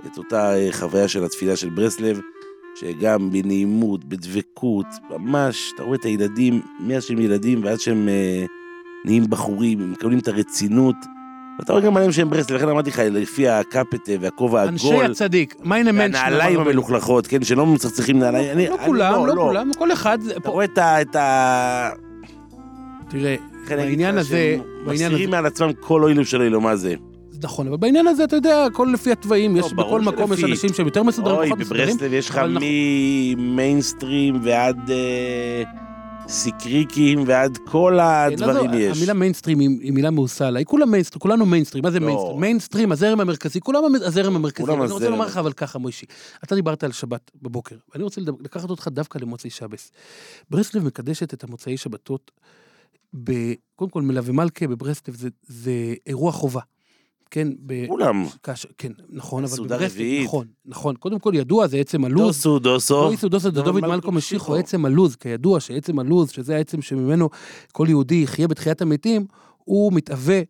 את 0.07 0.19
אותה 0.19 0.55
אה, 0.57 0.69
חוויה 0.73 1.09
של 1.09 1.25
התפילה 1.25 1.57
של 1.57 1.71
ברסלב, 1.71 2.21
שגם 2.75 3.31
בנעימות, 3.31 4.05
בדבקות, 4.05 4.87
ממש, 5.11 5.73
אתה 5.75 5.83
רואה 5.83 5.97
את 5.97 6.05
הילדים, 6.05 6.61
מאז 6.81 7.05
שהם 7.05 7.19
ילדים 7.21 7.65
ועד 7.65 7.81
שהם 7.81 8.09
אה, 8.09 8.45
נהיים 9.05 9.25
בחורים, 9.31 9.81
הם 9.81 9.93
מקבלים 9.93 10.19
את 10.19 10.29
הרצינות. 10.29 10.97
ואתה 11.59 11.73
רואה 11.73 11.85
גם 11.85 11.97
עליהם 11.97 12.13
שהם 12.13 12.31
ברסלב, 12.31 12.57
לכן 12.57 12.69
אמרתי 12.69 12.91
לך, 12.91 12.99
לפי 12.99 13.49
הקפטה 13.49 14.13
והכובע 14.21 14.65
אנשי 14.69 14.89
העגול, 14.89 15.11
הצדיק, 15.11 15.55
מיינה 15.65 15.93
מנש. 15.93 16.15
והנעליים 16.15 16.61
המלוכלכות, 16.61 17.27
כן, 17.27 17.45
שלא 17.45 17.67
מצחצחים 17.67 18.19
נעליים. 18.19 18.51
אני- 18.53 18.69
לא 18.69 18.77
כולם, 18.87 19.27
לא 19.27 19.33
כולם, 19.35 19.71
כל 19.79 19.93
אחד. 19.93 20.19
אתה 20.27 20.41
פה- 20.41 20.51
רואה 20.51 20.65
את 20.65 20.79
ה... 20.79 21.01
את 21.03 21.17
ה... 21.17 21.91
תראה, 23.09 23.37
בעניין 23.69 24.19
הזה, 24.19 24.57
בעניין 24.85 24.95
מסירים 25.13 25.29
הזה, 25.29 25.31
מעל 25.31 25.47
עצמם 25.47 25.71
כל 25.81 26.03
אוילם 26.03 26.25
של 26.25 26.43
אלו, 26.43 26.61
מה 26.61 26.77
זה? 26.77 26.95
נכון, 27.43 27.67
אבל 27.69 27.77
בעניין 27.77 28.07
הזה, 28.07 28.25
אתה 28.25 28.37
יודע, 28.37 28.65
הכל 28.65 28.89
לפי 28.95 29.13
התוואים, 29.13 29.57
יש 29.57 29.73
לא, 29.73 29.85
בכל 29.85 30.01
מקום 30.01 30.33
יש. 30.33 30.45
אנשים 30.45 30.73
שהם 30.73 30.87
יותר 30.87 31.03
מסודרים, 31.03 31.37
אוי, 31.37 31.47
פחות 31.47 31.59
מסודרים. 31.59 31.87
בברסלב 31.89 32.13
יש 32.13 32.31
לך 32.31 32.37
אבל 32.39 32.49
נכון. 32.51 32.63
ממיינסטרים 33.37 34.41
ועד 34.45 34.91
אה, 34.91 35.63
סיקריקים 36.29 37.25
ועד 37.27 37.59
כל 37.65 38.01
הדברים 38.01 38.71
כן, 38.71 38.77
יש. 38.79 38.97
המילה 38.97 39.15
מיינסטרים 39.15 39.59
היא 39.61 39.69
היא 39.81 39.93
מילה 39.93 40.11
מאוסה 40.11 40.47
עליי, 40.49 40.65
כולם 40.65 40.91
מיינסטרים, 40.91 41.21
כולנו 41.21 41.47
מיינסטרים, 41.47 41.85
מה 41.85 41.91
זה 41.91 42.01
לא. 42.01 42.07
מיינסטרים? 42.07 42.41
מיינסטרים, 42.41 42.93
הזרם 42.93 43.21
המרכזי, 43.21 43.61
כולם 43.61 43.83
הזרם 43.95 44.37
המרכזי. 44.37 44.67
כולם 44.67 44.83
אני 44.83 44.93
רוצה. 44.93 45.09
לומר 45.09 45.27
לך 45.27 45.37
אבל 45.37 45.53
ככה, 45.53 45.79
מוישי, 45.79 46.07
אתה 46.45 46.55
דיברת 46.55 46.85
על 46.85 46.93
שבת 46.93 47.31
בבוקר, 47.43 47.77
ואני 47.93 48.05
רוצה 48.05 48.21
לקחת 48.41 48.71
אותך 48.71 48.89
דווקא 48.89 49.19
למוצאי 49.19 49.51
שבס. 49.51 49.91
ברסלב 50.51 50.85
מקדשת 50.85 51.35
את 51.35 51.45
המוצאי 51.45 51.77
שבתות, 51.77 52.31
ב- 53.25 53.53
קודם 53.77 53.91
כל 53.91 54.03
מלווה 54.03 54.33
מלכה 54.33 54.67
בברסלב 54.67 55.15
זה- 55.15 55.29
זה 55.47 55.73
אירוע 56.07 56.33
חובה. 56.33 56.61
כן, 57.33 57.49
ב... 57.67 57.87
כולם. 57.89 58.27
כאשר, 58.43 58.69
כן, 58.79 58.93
נכון, 59.11 59.45
אבל 59.45 59.53
סעודה 59.53 59.77
רביעית. 59.77 60.25
נכון, 60.25 60.47
נכון, 60.67 60.97
קודם 60.97 61.19
כל 61.19 61.33
ידוע, 61.35 61.67
זה 61.67 61.77
עצם 61.77 62.05
הלוז, 62.05 62.27
דוסו, 62.27 62.59
דוסו. 62.59 63.05
דא 63.05 63.13
היא 63.13 63.47
סעודוסו 63.47 63.55
דדוד 63.55 63.75
מלכו 63.75 63.89
מלכו 63.89 64.13
משיחו. 64.13 64.55
עצם 64.55 64.85
הלוז, 64.85 65.17
כידוע 65.17 65.61
שעצם 65.61 65.99
הלוז, 65.99 66.31
שזה 66.31 66.57
העצם 66.57 66.83
שממנו 66.83 67.29
כל 67.73 67.87
יהודי 67.89 68.15
יחיה 68.15 68.49
בתחיית 68.49 68.83
המתים, 68.83 69.27
הוא 69.65 69.93
מתהווה 69.93 70.37
אה, 70.37 70.43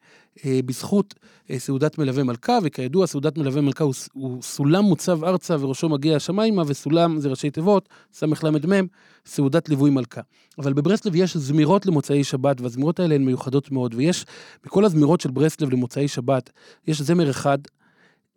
בזכות 0.46 1.14
אה, 1.50 1.58
סעודת 1.58 1.98
מלווה 1.98 2.22
מלכה, 2.22 2.58
וכידוע 2.62 3.06
סעודת 3.06 3.38
מלווה 3.38 3.60
מלכה 3.60 3.84
הוא, 3.84 3.94
הוא 4.12 4.42
סולם 4.42 4.84
מוצב 4.84 5.24
ארצה 5.24 5.56
וראשו 5.60 5.88
מגיע 5.88 6.16
השמיימה, 6.16 6.62
וסולם 6.66 7.20
זה 7.20 7.28
ראשי 7.28 7.50
תיבות, 7.50 7.88
סל"מ, 8.12 8.86
סעודת 9.26 9.68
ליווי 9.68 9.90
מלכה. 9.90 10.20
אבל 10.58 10.72
בברסלב 10.72 11.16
יש 11.16 11.36
זמירות 11.36 11.86
למוצאי 11.86 12.24
שבת, 12.24 12.60
והזמירות 12.60 13.00
האלה 13.00 13.14
הן 13.14 13.24
מיוחדות 13.24 13.70
מאוד, 13.70 13.94
ויש, 13.94 14.24
מכל 14.66 14.84
הזמירות 14.84 15.20
של 15.20 15.30
ברסלב 15.30 15.70
למוצאי 15.70 16.08
שבת, 16.08 16.50
יש 16.86 17.02
זמר 17.02 17.30
אחד 17.30 17.58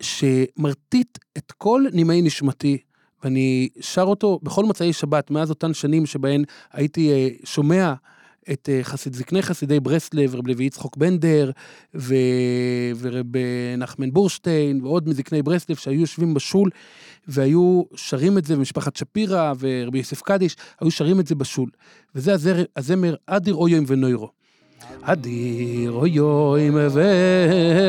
שמרטיט 0.02 1.18
את 1.38 1.52
כל 1.52 1.84
נימי 1.92 2.22
נשמתי, 2.22 2.78
ואני 3.24 3.68
שר 3.80 4.02
אותו 4.02 4.40
בכל 4.42 4.64
מוצאי 4.64 4.92
שבת, 4.92 5.30
מאז 5.30 5.50
אותן 5.50 5.74
שנים 5.74 6.06
שבהן 6.06 6.44
הייתי 6.72 7.12
אה, 7.12 7.28
שומע 7.44 7.94
את 8.52 8.68
אה, 8.72 8.80
חסיד, 8.82 9.14
זקני 9.14 9.42
חסידי 9.42 9.80
ברסלב, 9.80 10.34
רב 10.34 10.46
לוי 10.46 10.64
יצחוק 10.64 10.96
בנדר, 10.96 11.50
ו... 11.94 12.14
ורב 12.98 13.36
אה, 13.36 13.74
נחמן 13.78 14.10
בורשטיין, 14.10 14.80
ועוד 14.84 15.08
מזקני 15.08 15.42
ברסלב 15.42 15.76
שהיו 15.76 16.00
יושבים 16.00 16.34
בשול, 16.34 16.70
והיו 17.28 17.82
שרים 17.94 18.38
את 18.38 18.44
זה, 18.44 18.56
ומשפחת 18.56 18.96
שפירא 18.96 19.52
ורבי 19.58 19.98
יוסף 19.98 20.22
קדיש, 20.22 20.56
היו 20.80 20.90
שרים 20.90 21.20
את 21.20 21.26
זה 21.26 21.34
בשול. 21.34 21.70
וזה 22.14 22.34
הזר, 22.34 22.64
הזמר 22.76 23.14
אדיר 23.26 23.54
אויום 23.54 23.84
ונוירו. 23.88 24.30
אדיר 25.02 25.92
אויום 25.92 26.76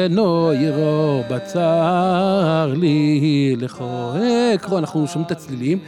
ונוירו 0.09 1.23
בצר 1.29 2.73
לי 2.77 3.55
לכו 3.57 4.13
אקרו, 4.55 4.77
אנחנו 4.77 5.07
שומעים 5.07 5.25
את 5.25 5.31
הצלילים. 5.31 5.79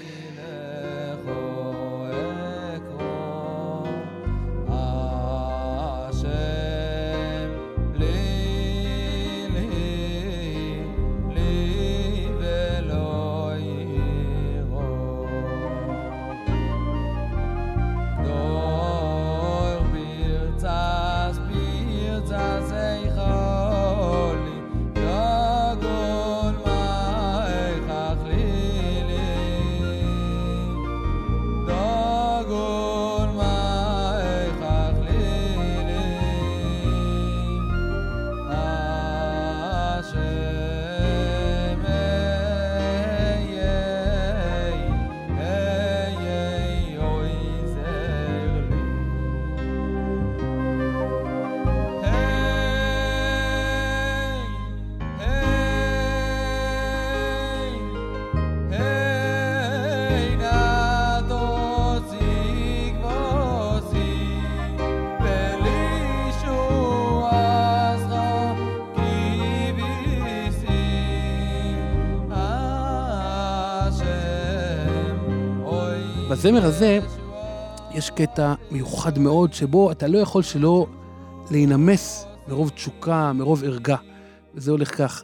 בזמר 76.39 76.65
הזה 76.65 76.99
יש 77.91 78.09
קטע 78.09 78.53
מיוחד 78.71 79.19
מאוד 79.19 79.53
שבו 79.53 79.91
אתה 79.91 80.07
לא 80.07 80.17
יכול 80.17 80.43
שלא 80.43 80.85
להינמס 81.51 82.25
מרוב 82.47 82.69
תשוקה, 82.69 83.33
מרוב 83.33 83.63
ערגה. 83.63 83.95
וזה 84.55 84.71
הולך 84.71 84.97
כך. 84.97 85.23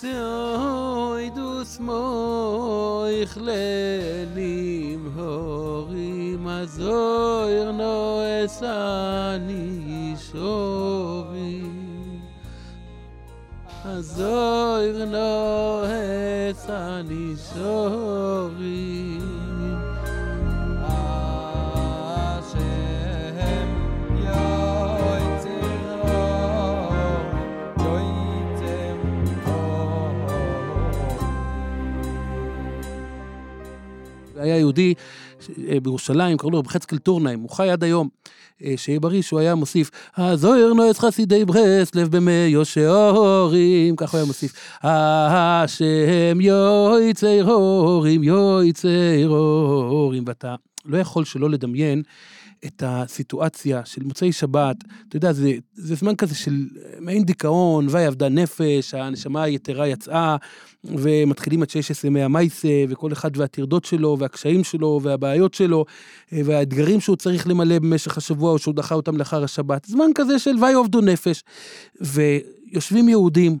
שאוי 0.00 1.30
דוס 1.30 1.80
מויך 1.80 3.38
לנים 3.40 5.12
הורים 5.16 6.46
הזויר 6.46 7.72
נועס 7.72 8.62
אני 8.62 10.14
שובים 10.32 11.92
הזויר 13.84 15.04
נועס 15.04 16.70
אני 16.70 17.36
היה 34.42 34.58
יהודי 34.58 34.94
אה, 35.68 35.80
בירושלים, 35.80 36.36
קראו 36.36 36.50
לו 36.50 36.58
רב 36.58 36.66
חצקאל 36.66 36.98
טורנהיים, 36.98 37.40
הוא 37.40 37.50
חי 37.50 37.70
עד 37.70 37.84
היום. 37.84 38.08
אה, 38.64 38.74
שיהיה 38.76 39.00
בריא, 39.00 39.22
שהוא 39.22 39.40
היה 39.40 39.54
מוסיף, 39.54 39.90
הזוהר 40.16 40.72
נועץ 40.74 40.98
חסידי 40.98 41.44
ברסלב 41.44 42.16
במי 42.16 42.32
יושעורים, 42.32 43.96
כך 43.96 44.10
הוא 44.10 44.18
היה 44.18 44.26
מוסיף, 44.26 44.52
השם 44.82 46.40
יועצי 46.40 47.40
הורים, 47.40 48.22
יועצי 48.22 49.22
הורים, 49.26 50.24
ואתה 50.26 50.54
לא 50.84 50.98
יכול 50.98 51.24
שלא 51.24 51.50
לדמיין 51.50 52.02
את 52.66 52.82
הסיטואציה 52.86 53.84
של 53.84 54.02
מוצאי 54.02 54.32
שבת, 54.32 54.76
אתה 55.08 55.16
יודע, 55.16 55.32
זה, 55.32 55.52
זה 55.74 55.94
זמן 55.94 56.16
כזה 56.16 56.34
של 56.34 56.68
מעין 57.00 57.24
דיכאון, 57.24 57.86
ויעבדה 57.90 58.28
נפש, 58.28 58.94
הנשמה 58.94 59.42
היתרה 59.42 59.88
יצאה, 59.88 60.36
ומתחילים 60.84 61.62
עד 61.62 61.70
16 61.70 62.08
ימי 62.08 62.22
המייסה, 62.22 62.84
וכל 62.88 63.12
אחד 63.12 63.36
והטרדות 63.36 63.84
שלו, 63.84 64.16
והקשיים 64.18 64.64
שלו, 64.64 65.00
והבעיות 65.02 65.54
שלו, 65.54 65.84
והאתגרים 66.32 67.00
שהוא 67.00 67.16
צריך 67.16 67.46
למלא 67.46 67.78
במשך 67.78 68.16
השבוע, 68.18 68.52
או 68.52 68.58
שהוא 68.58 68.74
דחה 68.74 68.94
אותם 68.94 69.16
לאחר 69.16 69.44
השבת. 69.44 69.84
זמן 69.84 70.10
כזה 70.14 70.38
של 70.38 70.56
ויעבדו 70.60 71.00
נפש. 71.00 71.42
ויושבים 72.00 73.08
יהודים, 73.08 73.58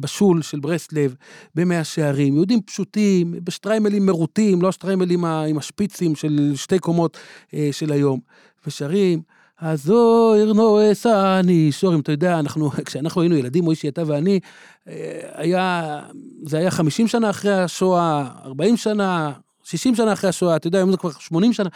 בשול 0.00 0.42
של 0.42 0.60
ברסלב, 0.60 1.14
במאה 1.54 1.84
שערים, 1.84 2.34
יהודים 2.34 2.62
פשוטים, 2.62 3.34
בשטריימלים 3.44 4.06
מרוטים, 4.06 4.62
לא 4.62 4.68
השטריימלים 4.68 5.24
עם 5.24 5.58
השפיצים 5.58 6.14
של 6.14 6.52
שתי 6.56 6.78
קומות 6.78 7.16
אה, 7.54 7.68
של 7.72 7.92
היום, 7.92 8.20
ושרים, 8.66 9.22
הזוהר 9.60 10.52
נועס 10.52 11.06
אני 11.06 11.72
שורים, 11.72 12.00
אתה 12.00 12.12
יודע, 12.12 12.38
אנחנו, 12.38 12.70
כשאנחנו 12.86 13.20
היינו 13.20 13.36
ילדים, 13.36 13.64
מוישי, 13.64 13.88
אתה 13.88 14.02
ואני, 14.06 14.40
אה, 14.88 15.20
היה, 15.34 16.00
זה 16.46 16.58
היה 16.58 16.70
50 16.70 17.08
שנה 17.08 17.30
אחרי 17.30 17.54
השואה, 17.54 18.28
40 18.44 18.76
שנה, 18.76 19.32
60 19.64 19.94
שנה 19.94 20.12
אחרי 20.12 20.30
השואה, 20.30 20.56
אתה 20.56 20.66
יודע, 20.66 20.78
היום 20.78 20.90
זה 20.90 20.96
כבר 20.96 21.10
80 21.18 21.52
שנה, 21.52 21.68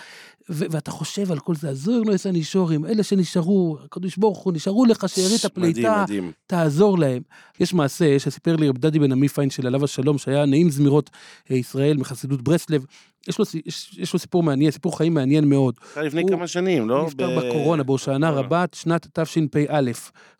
ואתה 0.49 0.90
חושב 0.90 1.32
על 1.32 1.38
כל 1.38 1.55
זה, 1.55 1.70
עזור 1.70 2.07
לו 2.07 2.12
איזה 2.12 2.32
נישורים, 2.32 2.86
אלה 2.86 3.03
שנשארו, 3.03 3.76
הקדוש 3.84 4.16
ברוך 4.16 4.38
הוא, 4.38 4.53
נשארו 4.53 4.84
לך 4.84 5.09
שארית 5.09 5.44
הפליטה. 5.44 6.05
תעזור 6.46 6.99
להם. 6.99 7.22
יש 7.61 7.74
מעשה 7.74 8.18
שסיפר 8.18 8.57
לי 8.57 8.68
רב 8.68 8.78
דדי 8.78 8.99
בן 8.99 9.12
עמי 9.12 9.28
פיינשל, 9.28 9.66
עליו 9.66 9.84
השלום, 9.84 10.18
שהיה 10.18 10.46
נעים 10.46 10.70
זמירות 10.70 11.11
אה, 11.51 11.57
ישראל 11.57 11.96
מחסידות 11.96 12.42
ברסלב. 12.42 12.84
יש 13.28 13.38
לו, 13.38 13.44
יש, 13.66 13.99
יש 13.99 14.12
לו 14.12 14.18
סיפור 14.18 14.42
מעניין, 14.42 14.70
סיפור 14.70 14.99
חיים 14.99 15.14
מעניין 15.14 15.49
מאוד. 15.49 15.74
לפני 15.96 16.22
הוא, 16.22 16.30
כמה 16.30 16.46
שנים, 16.46 16.88
לא? 16.88 17.05
נפטר 17.07 17.40
ב... 17.40 17.46
בקורונה, 17.46 17.82
בהושענא 17.82 18.26
אה. 18.26 18.30
רבת, 18.30 18.74
שנת 18.74 19.18
תשפ"א, 19.18 19.90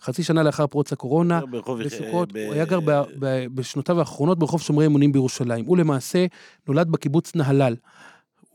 חצי 0.03 0.23
שנה 0.23 0.43
לאחר 0.43 0.67
פרוץ 0.67 0.93
הקורונה, 0.93 1.41
בסוכות, 1.85 2.33
ב... 2.33 2.37
הוא 2.37 2.55
היה 2.55 2.65
גר 2.65 2.81
ב... 2.81 2.91
ב... 3.19 3.47
בשנותיו 3.55 3.99
האחרונות 3.99 4.39
ברחוב 4.39 4.61
שומרי 4.61 4.87
אמונים 4.87 5.13
בירושלים. 5.13 5.65
הוא 5.65 5.77
למעשה 5.77 6.27
נולד 6.69 6.91
בקיבוץ 6.91 7.35
נהלל. 7.35 7.77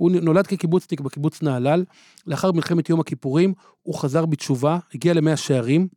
הוא 0.03 0.11
נולד 0.11 0.47
כקיבוצניק 0.47 0.99
בקיבוץ 0.99 1.41
נהלל, 1.41 1.83
לאחר 2.27 2.51
מלחמת 2.51 2.89
יום 2.89 2.99
הכיפורים 2.99 3.53
הוא 3.83 3.95
חזר 3.95 4.25
בתשובה, 4.25 4.79
הגיע 4.93 5.13
למאה 5.13 5.37
שערים, 5.37 5.87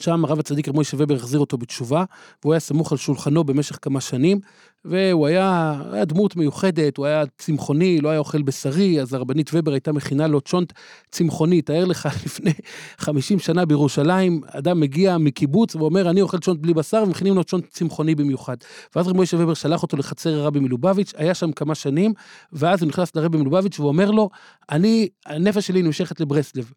שם 0.00 0.24
הרב 0.24 0.38
הצדיק 0.38 0.68
רב 0.68 0.74
מוישה 0.74 0.96
ובר 1.00 1.14
החזיר 1.14 1.40
אותו 1.40 1.58
בתשובה, 1.58 2.04
והוא 2.42 2.52
היה 2.52 2.60
סמוך 2.60 2.92
על 2.92 2.98
שולחנו 2.98 3.44
במשך 3.44 3.78
כמה 3.82 4.00
שנים, 4.00 4.40
והוא 4.84 5.26
היה, 5.26 5.74
היה 5.92 6.04
דמות 6.04 6.36
מיוחדת, 6.36 6.96
הוא 6.96 7.06
היה 7.06 7.24
צמחוני, 7.38 8.00
לא 8.00 8.08
היה 8.08 8.18
אוכל 8.18 8.42
בשרי, 8.42 9.00
אז 9.00 9.14
הרבנית 9.14 9.50
ובר 9.54 9.72
הייתה 9.72 9.92
מכינה 9.92 10.26
לו 10.26 10.40
צ'ונט 10.40 10.72
צמחוני. 11.10 11.62
תאר 11.62 11.84
לך, 11.84 12.08
לפני 12.26 12.52
50 12.98 13.38
שנה 13.38 13.64
בירושלים, 13.64 14.40
אדם 14.46 14.80
מגיע 14.80 15.18
מקיבוץ 15.18 15.76
ואומר, 15.76 16.10
אני 16.10 16.22
אוכל 16.22 16.38
צ'ונט 16.38 16.60
בלי 16.60 16.74
בשר, 16.74 17.02
ומכינים 17.06 17.34
לו 17.34 17.44
צ'ונט 17.44 17.66
צמחוני 17.68 18.14
במיוחד. 18.14 18.56
ואז 18.96 19.08
רב 19.08 19.16
מוישה 19.16 19.36
ובר 19.40 19.54
שלח 19.54 19.82
אותו 19.82 19.96
לחצר 19.96 20.40
הרבי 20.40 20.60
מלובביץ', 20.60 21.12
היה 21.16 21.34
שם 21.34 21.52
כמה 21.52 21.74
שנים, 21.74 22.12
ואז 22.52 22.82
הוא 22.82 22.88
נכנס 22.88 23.16
לרבי 23.16 23.38
מלובביץ' 23.38 23.80
ואומר 23.80 24.10
לו, 24.10 24.30
אני, 24.70 25.08
הנפש 25.26 25.66
שלי 25.66 25.82
נמשכת 25.82 26.20
לברסלב. 26.20 26.72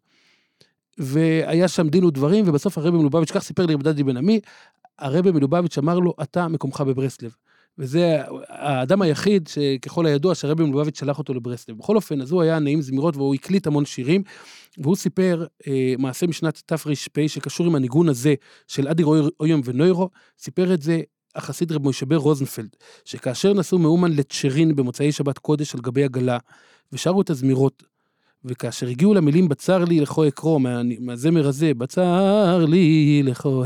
והיה 0.98 1.68
שם 1.68 1.88
דין 1.88 2.04
ודברים, 2.04 2.48
ובסוף 2.48 2.78
הרבי 2.78 2.98
מלובביץ', 2.98 3.30
כך 3.30 3.42
סיפר 3.42 3.66
לי 3.66 3.74
רב 3.74 3.82
דדי 3.82 4.02
בן 4.02 4.16
עמי, 4.16 4.40
הרבי 4.98 5.30
מלובביץ' 5.30 5.78
אמר 5.78 5.98
לו, 5.98 6.14
אתה 6.22 6.48
מקומך 6.48 6.80
בברסלב. 6.80 7.34
וזה 7.78 8.18
האדם 8.48 9.02
היחיד 9.02 9.48
שככל 9.48 10.06
הידוע 10.06 10.34
שהרבי 10.34 10.64
מלובביץ' 10.64 10.98
שלח 10.98 11.18
אותו 11.18 11.34
לברסלב. 11.34 11.78
בכל 11.78 11.96
אופן, 11.96 12.20
אז 12.20 12.30
הוא 12.30 12.42
היה 12.42 12.58
נעים 12.58 12.82
זמירות 12.82 13.16
והוא 13.16 13.34
הקליט 13.34 13.66
המון 13.66 13.84
שירים, 13.84 14.22
והוא 14.78 14.96
סיפר 14.96 15.46
אה, 15.66 15.94
מעשה 15.98 16.26
משנת 16.26 16.62
תר"פ 16.66 16.86
שקשור 17.26 17.66
עם 17.66 17.74
הניגון 17.74 18.08
הזה 18.08 18.34
של 18.66 18.88
אדיר 18.88 19.06
אוים 19.40 19.60
ונוירו, 19.64 20.10
סיפר 20.38 20.74
את 20.74 20.82
זה 20.82 21.00
החסיד 21.34 21.72
רב 21.72 21.82
בר 22.08 22.16
רוזנפלד, 22.16 22.76
שכאשר 23.04 23.52
נסעו 23.52 23.78
מאומן 23.78 24.12
לצ'רין 24.12 24.76
במוצאי 24.76 25.12
שבת 25.12 25.38
קודש 25.38 25.74
על 25.74 25.80
גבי 25.80 26.04
עגלה, 26.04 26.38
ושרו 26.92 27.22
את 27.22 27.30
הזמירות 27.30 27.82
וכאשר 28.46 28.86
הגיעו 28.86 29.14
למילים 29.14 29.48
בצר 29.48 29.84
לי 29.84 30.00
לכו 30.00 30.28
אקרו, 30.28 30.58
מה, 30.58 30.80
מהזמר 31.00 31.48
הזה, 31.48 31.74
בצר 31.74 32.64
לי 32.68 33.22
לכו 33.24 33.64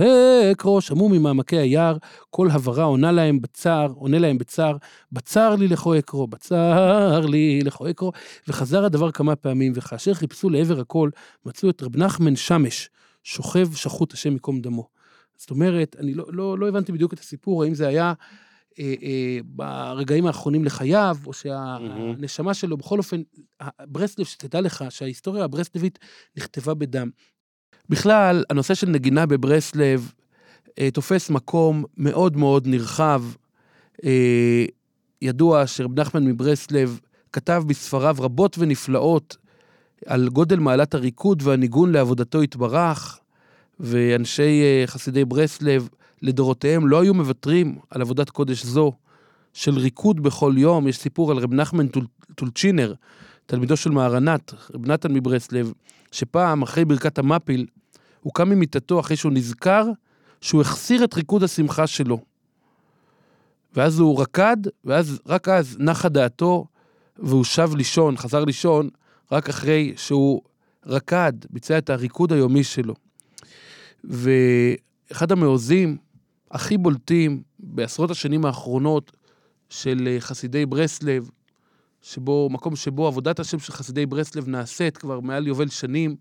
אקרו, 0.53 0.81
שמעו 0.81 1.09
ממעמקי 1.09 1.57
היער, 1.57 1.97
כל 2.31 2.51
הברה 2.51 2.85
עונה 2.85 3.13
להם 3.13 3.41
בצר, 3.41 3.87
עונה 3.95 4.19
להם 4.19 4.39
בצר, 4.39 4.77
בצר 5.13 5.57
לי 5.57 5.69
לכו 5.69 5.99
אקרו, 5.99 6.27
בצר 6.27 7.21
לי 7.27 7.61
לכו 7.65 7.91
אקרו, 7.91 8.13
וחזר 8.49 8.85
הדבר 8.85 9.11
כמה 9.11 9.37
פעמים, 9.37 9.73
וכאשר 9.77 10.15
חיפשו 10.15 10.51
לעבר 10.51 10.81
הכל, 10.81 11.11
מצאו 11.47 11.71
את 11.71 11.83
רב 11.83 11.97
נחמן 11.97 12.37
שמש, 12.37 12.91
שוכב 13.23 13.69
שחוט 13.75 14.13
השם 14.13 14.33
ייקום 14.33 14.61
דמו. 14.61 14.89
זאת 15.37 15.51
אומרת, 15.51 15.97
אני 15.99 16.15
לא, 16.15 16.25
לא, 16.29 16.59
לא 16.59 16.69
הבנתי 16.69 16.93
בדיוק 16.93 17.13
את 17.13 17.19
הסיפור, 17.19 17.65
האם 17.65 17.75
זה 17.75 17.89
היה... 17.89 18.13
אה, 18.79 18.95
אה, 19.03 19.39
ברגעים 19.45 20.27
האחרונים 20.27 20.65
לחייו, 20.65 21.17
או 21.27 21.33
שהנשמה 21.33 22.55
שלו, 22.55 22.77
בכל 22.77 22.99
אופן, 22.99 23.23
ברסלב, 23.87 24.27
שתדע 24.27 24.61
לך 24.61 24.85
שההיסטוריה 24.91 25.45
הברסלבית 25.45 25.99
נכתבה 26.37 26.75
בדם. 26.75 27.11
בכלל, 27.89 28.45
הנושא 28.51 28.75
של 28.75 28.89
נגינה 28.89 29.27
בברסלב 29.27 30.13
אה, 30.79 30.91
תופס 30.91 31.31
מקום 31.31 31.85
מאוד 31.97 32.37
מאוד 32.37 32.67
נרחב. 32.67 33.23
ידוע 35.23 35.67
שרב 35.67 36.01
נחמן 36.01 36.25
מברסלב 36.25 37.01
כתב 37.33 37.63
בספריו 37.67 38.17
רבות 38.19 38.59
ונפלאות 38.59 39.37
על 40.07 40.29
גודל 40.29 40.59
מעלת 40.59 40.95
הריקוד 40.95 41.43
והניגון 41.43 41.93
לעבודתו 41.93 42.43
יתברך, 42.43 43.19
ואנשי 43.81 44.63
חסידי 44.87 45.25
ברסלב 45.25 45.89
לדורותיהם 46.23 46.89
לא 46.89 47.03
היו 47.03 47.15
מוותרים 47.15 47.79
על 47.91 48.01
עבודת 48.01 48.31
קודש 48.31 48.65
זו 48.65 48.93
של 49.53 49.79
ריקוד 49.79 50.23
בכל 50.23 50.55
יום. 50.57 50.89
יש 50.89 50.99
סיפור 50.99 51.31
על 51.31 51.39
רב 51.39 51.55
נחמן 51.55 51.89
טול, 51.89 52.07
טולצ'ינר, 52.35 52.95
תלמידו 53.47 53.77
של 53.77 53.91
מהרנת, 53.91 54.55
רב 54.75 54.87
נתן 54.87 55.13
מברסלב, 55.13 55.73
שפעם, 56.13 56.63
אחרי 56.63 56.85
ברכת 56.85 57.19
המפיל, 57.19 57.67
הוא 58.21 58.35
קם 58.35 58.49
ממיטתו 58.49 59.01
אחרי 59.01 59.17
שהוא 59.17 59.33
נזכר 59.33 59.87
שהוא 60.41 60.61
החסיר 60.61 61.05
את 61.05 61.15
ריקוד 61.15 61.43
השמחה 61.43 61.87
שלו. 61.87 62.21
ואז 63.77 63.99
הוא 63.99 64.23
רקד, 64.23 64.57
ואז 64.85 65.21
רק 65.27 65.49
אז 65.49 65.77
נחה 65.81 66.09
דעתו, 66.09 66.67
והוא 67.19 67.45
שב 67.45 67.71
לישון, 67.75 68.17
חזר 68.17 68.45
לישון, 68.45 68.89
רק 69.33 69.49
אחרי 69.49 69.93
שהוא 69.97 70.43
רקד, 70.87 71.33
ביצע 71.51 71.79
את 71.79 71.91
הריקוד 71.91 72.33
היומי 72.33 72.65
שלו. 72.65 72.95
ואחד 74.05 75.33
המעוזים 75.33 75.97
הכי 76.51 76.79
בולטים 76.79 77.43
בעשרות 77.59 78.11
השנים 78.11 78.45
האחרונות 78.45 79.13
של 79.69 80.09
אה, 80.11 80.21
חסידי 80.21 80.67
ברסלב, 80.67 81.31
שבו, 82.03 82.49
מקום 82.51 82.77
שבו 82.77 83.07
עבודת 83.07 83.41
השם 83.41 83.59
של 83.59 83.73
חסידי 83.73 84.07
ברסלב 84.07 84.49
נעשית 84.49 84.97
כבר 84.97 85.21
מעל 85.21 85.47
יובל 85.47 85.69
שנים 85.69 86.17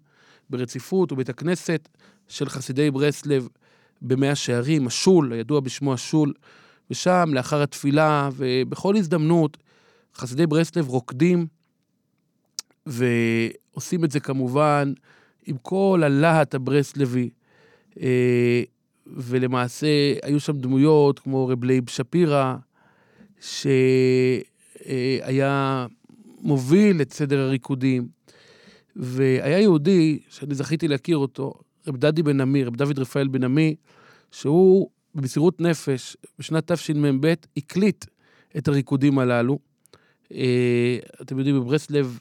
ברציפות, 0.49 1.11
ובית 1.11 1.29
הכנסת 1.29 1.89
של 2.27 2.49
חסידי 2.49 2.91
ברסלב 2.91 3.47
במאה 4.01 4.35
שערים, 4.35 4.87
השול, 4.87 5.33
הידוע 5.33 5.59
בשמו 5.59 5.93
השול, 5.93 6.33
ושם 6.91 7.29
לאחר 7.33 7.61
התפילה 7.61 8.29
ובכל 8.35 8.95
הזדמנות 8.95 9.57
חסידי 10.15 10.47
ברסלב 10.47 10.87
רוקדים 10.87 11.47
ועושים 12.85 14.03
את 14.05 14.11
זה 14.11 14.19
כמובן 14.19 14.93
עם 15.45 15.57
כל 15.57 16.01
הלהט 16.05 16.55
הברסלבי. 16.55 17.29
ולמעשה 19.15 19.87
היו 20.23 20.39
שם 20.39 20.57
דמויות 20.57 21.19
כמו 21.19 21.47
רב 21.47 21.63
לייב 21.63 21.89
שפירא, 21.89 22.55
שהיה 23.41 24.87
מוביל 26.41 27.01
את 27.01 27.13
סדר 27.13 27.39
הריקודים, 27.39 28.07
והיה 28.95 29.59
יהודי, 29.59 30.19
שאני 30.29 30.55
זכיתי 30.55 30.87
להכיר 30.87 31.17
אותו, 31.17 31.53
רב 31.87 31.97
דדי 31.97 32.23
בן 32.23 32.41
עמי, 32.41 32.63
רב 32.63 32.75
דוד 32.75 32.99
רפאל 32.99 33.27
בן 33.27 33.43
עמי, 33.43 33.75
שהוא 34.31 34.89
במסירות 35.15 35.61
נפש, 35.61 36.17
בשנת 36.39 36.71
תשמ"ב, 36.71 37.33
הקליט 37.57 38.05
את 38.57 38.67
הריקודים 38.67 39.19
הללו. 39.19 39.59
אה, 40.33 40.97
אתם 41.21 41.37
יודעים, 41.37 41.55
בברסלב 41.55 42.19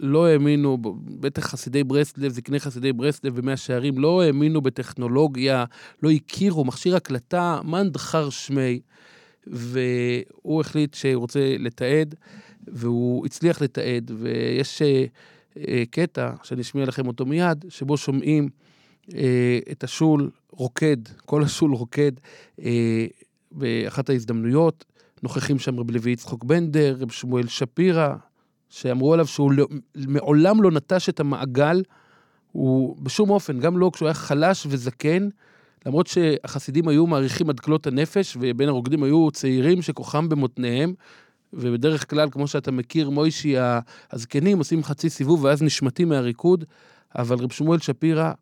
לא 0.00 0.26
האמינו, 0.26 0.78
בטח 1.20 1.46
חסידי 1.46 1.84
ברסלב, 1.84 2.32
זקני 2.32 2.60
חסידי 2.60 2.92
ברסלב 2.92 3.36
במאה 3.36 3.56
שערים, 3.56 3.98
לא 3.98 4.22
האמינו 4.22 4.60
בטכנולוגיה, 4.60 5.64
לא 6.02 6.10
הכירו, 6.10 6.64
מכשיר 6.64 6.96
הקלטה, 6.96 7.60
מאן 7.64 7.88
דחר 7.88 8.30
שמי, 8.30 8.80
והוא 9.46 10.60
החליט 10.60 10.94
שהוא 10.94 11.14
רוצה 11.14 11.56
לתעד, 11.58 12.14
והוא 12.66 13.26
הצליח 13.26 13.62
לתעד, 13.62 14.10
ויש 14.18 14.82
אה, 14.82 15.04
אה, 15.68 15.82
קטע 15.90 16.32
שאני 16.42 16.60
אשמיע 16.60 16.86
לכם 16.86 17.06
אותו 17.06 17.26
מיד, 17.26 17.64
שבו 17.68 17.96
שומעים 17.96 18.48
אה, 19.14 19.58
את 19.72 19.84
השול 19.84 20.30
רוקד, 20.50 20.96
כל 21.26 21.42
השול 21.42 21.74
רוקד 21.74 22.12
באחת 23.52 24.10
ההזדמנויות. 24.10 24.84
נוכחים 25.22 25.58
שם 25.58 25.80
רב 25.80 25.90
לוי 25.90 26.12
יצחוק 26.12 26.44
בנדר, 26.44 26.96
רב 27.00 27.10
שמואל 27.10 27.46
שפירא, 27.46 28.14
שאמרו 28.68 29.12
עליו 29.14 29.26
שהוא 29.26 29.52
לא, 29.52 29.66
מעולם 29.94 30.62
לא 30.62 30.70
נטש 30.70 31.08
את 31.08 31.20
המעגל, 31.20 31.82
הוא 32.52 32.96
בשום 33.02 33.30
אופן, 33.30 33.60
גם 33.60 33.78
לא 33.78 33.90
כשהוא 33.94 34.06
היה 34.06 34.14
חלש 34.14 34.66
וזקן, 34.70 35.28
למרות 35.86 36.06
שהחסידים 36.06 36.88
היו 36.88 37.06
מעריכים 37.06 37.50
עד 37.50 37.60
כלות 37.60 37.86
הנפש, 37.86 38.36
ובין 38.40 38.68
הרוקדים 38.68 39.02
היו 39.02 39.30
צעירים 39.30 39.82
שכוחם 39.82 40.28
במותניהם, 40.28 40.94
ובדרך 41.52 42.10
כלל, 42.10 42.30
כמו 42.30 42.46
שאתה 42.46 42.70
מכיר, 42.70 43.10
מוישי, 43.10 43.54
הזקנים 44.10 44.58
עושים 44.58 44.84
חצי 44.84 45.10
סיבוב 45.10 45.44
ואז 45.44 45.62
נשמטים 45.62 46.08
מהריקוד, 46.08 46.64
אבל 47.18 47.36
רב 47.38 47.52
שמואל 47.52 47.78
שפירא, 47.78 48.32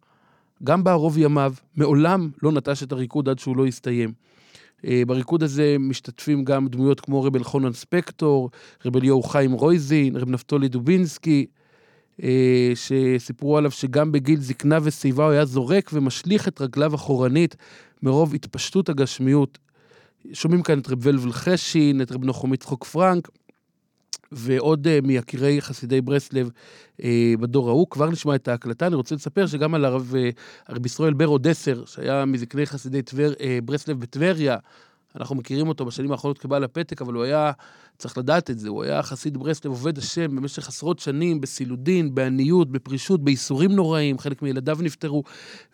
גם 0.64 0.84
בערוב 0.84 1.18
ימיו, 1.18 1.54
מעולם 1.76 2.30
לא 2.42 2.52
נטש 2.52 2.82
את 2.82 2.92
הריקוד 2.92 3.28
עד 3.28 3.38
שהוא 3.38 3.56
לא 3.56 3.66
הסתיים. 3.66 4.12
אה, 4.84 5.02
בריקוד 5.06 5.42
הזה 5.42 5.76
משתתפים 5.78 6.44
גם 6.44 6.68
דמויות 6.68 7.00
כמו 7.00 7.22
רב 7.22 7.36
אלחונן 7.36 7.72
ספקטור, 7.72 8.50
רב 8.84 8.96
אליהו 8.96 9.22
חיים 9.22 9.52
רויזין, 9.52 10.16
רב 10.16 10.30
נפתולי 10.30 10.68
דובינסקי, 10.68 11.46
אה, 12.22 12.72
שסיפרו 12.74 13.56
עליו 13.56 13.70
שגם 13.70 14.12
בגיל 14.12 14.40
זקנה 14.40 14.78
ושיבה 14.82 15.24
הוא 15.24 15.32
היה 15.32 15.44
זורק 15.44 15.90
ומשליך 15.92 16.48
את 16.48 16.60
רגליו 16.60 16.94
אחורנית 16.94 17.56
מרוב 18.02 18.34
התפשטות 18.34 18.88
הגשמיות. 18.88 19.58
שומעים 20.32 20.62
כאן 20.62 20.78
את 20.78 20.88
רב 20.88 20.98
ולבל 21.02 21.32
חשין, 21.32 22.02
את 22.02 22.12
רב 22.12 22.24
נחום 22.24 22.54
יצחוק 22.54 22.84
פרנק, 22.84 23.28
ועוד 24.32 24.86
uh, 24.86 25.06
מיקירי 25.06 25.60
חסידי 25.60 26.00
ברסלב 26.00 26.50
uh, 27.00 27.04
בדור 27.40 27.68
ההוא. 27.68 27.86
כבר 27.90 28.10
נשמע 28.10 28.34
את 28.34 28.48
ההקלטה. 28.48 28.86
אני 28.86 28.94
רוצה 28.94 29.14
לספר 29.14 29.46
שגם 29.46 29.74
על 29.74 29.84
הרב, 29.84 30.14
uh, 30.14 30.72
הרב 30.72 30.86
ישראל 30.86 31.12
ברו 31.12 31.38
דסר, 31.38 31.84
שהיה 31.84 32.24
מזקני 32.24 32.66
חסידי 32.66 33.02
טבר, 33.02 33.32
ברסלב 33.64 34.00
בטבריה, 34.00 34.56
אנחנו 35.20 35.36
מכירים 35.36 35.68
אותו 35.68 35.84
בשנים 35.84 36.12
האחרונות 36.12 36.38
כבעל 36.38 36.64
הפתק, 36.64 37.02
אבל 37.02 37.14
הוא 37.14 37.22
היה, 37.22 37.52
צריך 37.98 38.18
לדעת 38.18 38.50
את 38.50 38.58
זה, 38.58 38.68
הוא 38.68 38.82
היה 38.82 39.02
חסיד 39.02 39.36
ברסלב, 39.36 39.70
עובד 39.72 39.98
השם 39.98 40.36
במשך 40.36 40.68
עשרות 40.68 40.98
שנים, 40.98 41.40
בסילודין, 41.40 42.14
בעניות, 42.14 42.70
בפרישות, 42.70 43.24
בייסורים 43.24 43.72
נוראים, 43.72 44.18
חלק 44.18 44.42
מילדיו 44.42 44.78
נפטרו, 44.80 45.22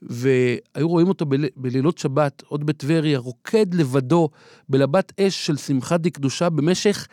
והיו 0.02 0.88
רואים 0.88 1.08
אותו 1.08 1.26
בל, 1.26 1.44
בלילות 1.56 1.98
שבת, 1.98 2.42
עוד 2.48 2.66
בטבריה, 2.66 3.18
רוקד 3.18 3.74
לבדו 3.74 4.28
בלבת 4.68 5.20
אש 5.20 5.46
של 5.46 5.56
שמחה 5.56 5.96
דקדושה 5.96 6.50
במשך 6.50 7.08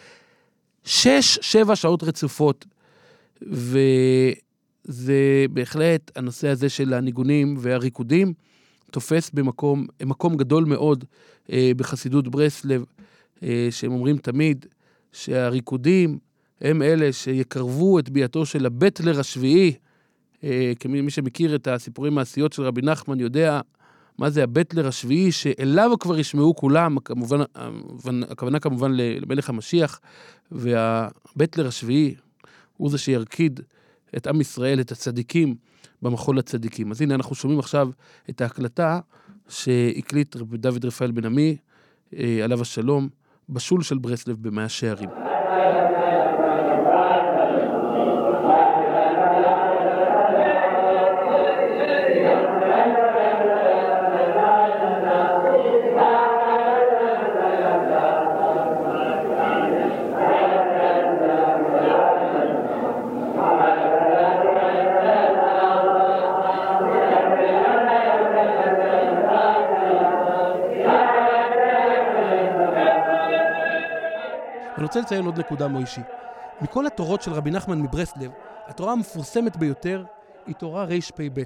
שש, 0.86 1.40
שבע 1.42 1.76
שעות 1.76 2.04
רצופות. 2.04 2.66
וזה 3.42 5.16
בהחלט 5.50 6.12
הנושא 6.16 6.48
הזה 6.48 6.70
של 6.70 6.94
הניגונים 6.94 7.56
והריקודים 7.60 8.34
תופס 8.92 9.30
במקום, 9.34 9.86
מקום 10.06 10.38
גדול 10.38 10.66
מאוד 10.66 11.06
אה, 11.52 11.72
בחסידות 11.78 12.28
ברסלב, 12.28 12.86
אה, 13.44 13.68
שהם 13.72 13.92
אומרים 13.92 14.18
תמיד 14.18 14.66
שהריקודים 15.12 16.18
הם 16.62 16.82
אלה 16.82 17.14
שיקרבו 17.14 18.00
את 18.00 18.10
ביאתו 18.10 18.46
של 18.46 18.66
הבטלר 18.66 19.20
השביעי. 19.20 19.74
אה, 20.44 20.74
כמי 20.80 21.10
שמכיר 21.10 21.56
את 21.56 21.68
הסיפורים 21.68 22.16
מעשיות 22.16 22.54
של 22.54 22.64
רבי 22.64 22.82
נחמן 22.82 23.20
יודע 23.20 23.62
מה 24.20 24.30
זה 24.30 24.44
הבטלר 24.44 24.88
השביעי, 24.88 25.32
שאליו 25.32 25.92
כבר 26.00 26.20
ישמעו 26.20 26.56
כולם, 26.56 27.00
כמובן, 27.00 27.40
הכוונה 28.30 28.60
כמובן 28.60 28.92
למלך 28.96 29.50
המשיח, 29.50 30.00
והבטלר 30.52 31.68
השביעי 31.68 32.16
הוא 32.78 32.90
זה 32.90 32.98
שירקיד 32.98 33.60
את 34.18 34.28
עם 34.28 34.42
ישראל, 34.42 34.82
את 34.82 34.92
הצדיקים, 34.92 35.56
במחול 36.02 36.40
הצדיקים. 36.40 36.92
אז 36.92 37.02
הנה, 37.02 37.16
אנחנו 37.16 37.36
שומעים 37.36 37.60
עכשיו 37.60 37.90
את 38.30 38.42
ההקלטה 38.42 39.00
שהקליט 39.50 40.36
דוד 40.36 40.86
רפאל 40.86 41.12
בן 41.12 41.26
עמי, 41.26 41.58
אה, 42.14 42.40
עליו 42.44 42.62
השלום, 42.62 43.10
בשול 43.50 43.84
של 43.84 43.98
ברסלב 43.98 44.38
במאה 44.42 44.70
שערים. 44.70 45.10
רוצה 74.90 75.02
לציין 75.02 75.26
עוד 75.26 75.40
נקודה 75.40 75.68
מוישי. 75.68 76.02
מכל 76.62 76.88
התורות 76.88 77.22
של 77.22 77.32
רבי 77.32 77.52
נחמן 77.52 77.82
מברסלב, 77.82 78.32
התורה 78.68 78.92
המפורסמת 78.92 79.58
ביותר 79.58 80.04
היא 80.46 80.56
תורה 80.56 80.84
רפ"ב. 80.84 81.44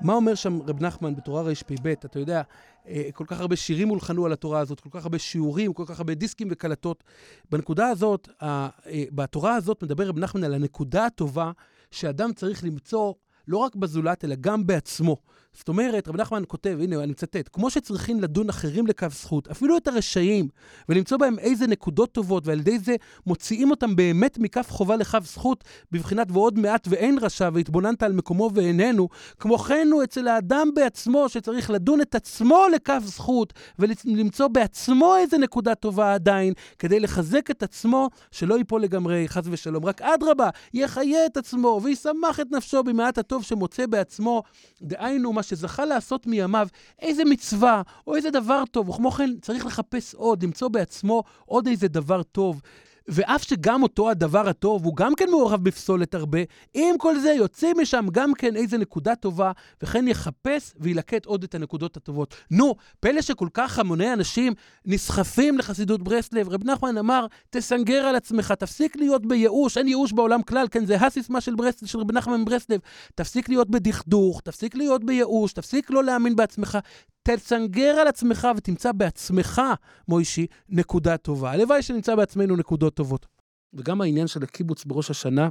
מה 0.00 0.12
אומר 0.12 0.34
שם 0.34 0.62
רב 0.62 0.82
נחמן 0.82 1.16
בתורה 1.16 1.42
רפ"ב? 1.42 1.86
אתה 1.86 2.18
יודע, 2.18 2.42
אה, 2.88 3.08
כל 3.14 3.24
כך 3.26 3.40
הרבה 3.40 3.56
שירים 3.56 3.88
הולחנו 3.88 4.26
על 4.26 4.32
התורה 4.32 4.60
הזאת, 4.60 4.80
כל 4.80 4.88
כך 4.92 5.04
הרבה 5.04 5.18
שיעורים, 5.18 5.72
כל 5.72 5.84
כך 5.86 5.98
הרבה 5.98 6.14
דיסקים 6.14 6.48
וקלטות. 6.50 7.04
בנקודה 7.50 7.88
הזאת, 7.88 8.28
אה, 8.42 8.68
בתורה 9.12 9.54
הזאת 9.54 9.82
מדבר 9.82 10.08
רב 10.08 10.18
נחמן 10.18 10.44
על 10.44 10.54
הנקודה 10.54 11.06
הטובה 11.06 11.52
שאדם 11.90 12.32
צריך 12.32 12.64
למצוא 12.64 13.14
לא 13.48 13.56
רק 13.58 13.76
בזולת, 13.76 14.24
אלא 14.24 14.34
גם 14.40 14.66
בעצמו. 14.66 15.16
זאת 15.52 15.68
אומרת, 15.68 16.08
רבי 16.08 16.18
נחמן 16.18 16.42
כותב, 16.48 16.78
הנה, 16.80 17.02
אני 17.02 17.12
מצטט, 17.12 17.48
כמו 17.52 17.70
שצריכים 17.70 18.20
לדון 18.20 18.48
אחרים 18.48 18.86
לקו 18.86 19.06
זכות, 19.10 19.48
אפילו 19.48 19.76
את 19.76 19.88
הרשעים, 19.88 20.48
ולמצוא 20.88 21.18
בהם 21.18 21.38
איזה 21.38 21.66
נקודות 21.66 22.12
טובות, 22.12 22.46
ועל 22.46 22.58
ידי 22.60 22.78
זה 22.78 22.96
מוציאים 23.26 23.70
אותם 23.70 23.96
באמת 23.96 24.38
מכף 24.38 24.70
חובה 24.70 24.96
לקו 24.96 25.18
זכות, 25.24 25.64
בבחינת 25.92 26.26
ועוד 26.30 26.58
מעט 26.58 26.88
ואין 26.90 27.18
רשע, 27.18 27.48
והתבוננת 27.52 28.02
על 28.02 28.12
מקומו 28.12 28.50
ואיננו, 28.54 29.08
כמו 29.38 29.58
כן 29.58 29.88
הוא 29.92 30.04
אצל 30.04 30.28
האדם 30.28 30.68
בעצמו, 30.74 31.28
שצריך 31.28 31.70
לדון 31.70 32.00
את 32.00 32.14
עצמו 32.14 32.64
לקו 32.74 32.94
זכות, 33.04 33.52
ולמצוא 33.78 34.48
בעצמו 34.48 35.16
איזה 35.16 35.38
נקודה 35.38 35.74
טובה 35.74 36.14
עדיין, 36.14 36.52
כדי 36.78 37.00
לחזק 37.00 37.50
את 37.50 37.62
עצמו, 37.62 38.08
שלא 38.30 38.58
ייפול 38.58 38.82
לגמרי, 38.82 39.28
חס 39.28 39.44
ושלום. 39.50 39.84
רק 39.84 40.02
אדרבה, 40.02 40.48
יחיה 40.74 41.26
את 41.26 41.36
עצמו, 41.36 41.80
וישמח 41.82 42.40
את 42.40 42.46
נפשו 42.50 42.82
במעט 42.82 43.18
הטוב 43.18 43.42
שמוצא 43.42 43.86
בעצמו. 43.86 44.42
דהיינו, 44.82 45.39
מה 45.40 45.44
שזכה 45.44 45.84
לעשות 45.84 46.26
מימיו, 46.26 46.68
איזה 46.98 47.24
מצווה 47.24 47.82
או 48.06 48.16
איזה 48.16 48.30
דבר 48.30 48.62
טוב, 48.70 48.88
וכמו 48.88 49.10
כן 49.10 49.30
צריך 49.42 49.66
לחפש 49.66 50.14
עוד, 50.14 50.42
למצוא 50.42 50.68
בעצמו 50.68 51.22
עוד 51.44 51.66
איזה 51.66 51.88
דבר 51.88 52.22
טוב. 52.22 52.60
ואף 53.08 53.42
שגם 53.42 53.82
אותו 53.82 54.10
הדבר 54.10 54.48
הטוב 54.48 54.84
הוא 54.84 54.96
גם 54.96 55.14
כן 55.14 55.30
מעורב 55.30 55.64
בפסולת 55.64 56.14
הרבה, 56.14 56.38
עם 56.74 56.98
כל 56.98 57.18
זה 57.18 57.30
יוצא 57.30 57.72
משם 57.80 58.06
גם 58.12 58.34
כן 58.34 58.56
איזה 58.56 58.78
נקודה 58.78 59.14
טובה, 59.14 59.52
וכן 59.82 60.08
יחפש 60.08 60.74
וילקט 60.80 61.26
עוד 61.26 61.44
את 61.44 61.54
הנקודות 61.54 61.96
הטובות. 61.96 62.34
נו, 62.50 62.74
פלא 63.00 63.22
שכל 63.22 63.48
כך 63.54 63.78
המוני 63.78 64.12
אנשים 64.12 64.52
נסחפים 64.84 65.58
לחסידות 65.58 66.02
ברסלב. 66.02 66.48
רב 66.48 66.64
נחמן 66.64 66.98
אמר, 66.98 67.26
תסנגר 67.50 68.04
על 68.04 68.16
עצמך, 68.16 68.52
תפסיק 68.52 68.96
להיות 68.96 69.26
בייאוש, 69.26 69.78
אין 69.78 69.88
ייאוש 69.88 70.12
בעולם 70.12 70.42
כלל, 70.42 70.66
כן, 70.70 70.86
זה 70.86 70.96
הסיסמה 70.96 71.40
של, 71.40 71.54
ברס, 71.54 71.74
של 71.84 71.98
רב 71.98 72.12
נחמן 72.12 72.40
מברסלב. 72.40 72.80
תפסיק 73.14 73.48
להיות 73.48 73.70
בדכדוך, 73.70 74.40
תפסיק 74.40 74.74
להיות 74.74 75.04
בייאוש, 75.04 75.52
תפסיק 75.52 75.90
לא 75.90 76.04
להאמין 76.04 76.36
בעצמך, 76.36 76.78
תסנגר 77.22 77.96
על 78.00 78.08
עצמך 78.08 78.48
ותמצא 78.56 78.92
בעצמך, 78.92 79.62
מוישי, 80.08 80.46
נקודה 80.68 81.16
טובה. 81.16 81.50
הלוואי 81.50 81.82
שנמצא 81.82 82.14
בעצמנו 82.14 82.56
נקודות 82.56 82.94
טובות. 82.94 83.26
וגם 83.74 84.00
העניין 84.00 84.26
של 84.26 84.42
הקיבוץ 84.42 84.84
בראש 84.84 85.10
השנה, 85.10 85.48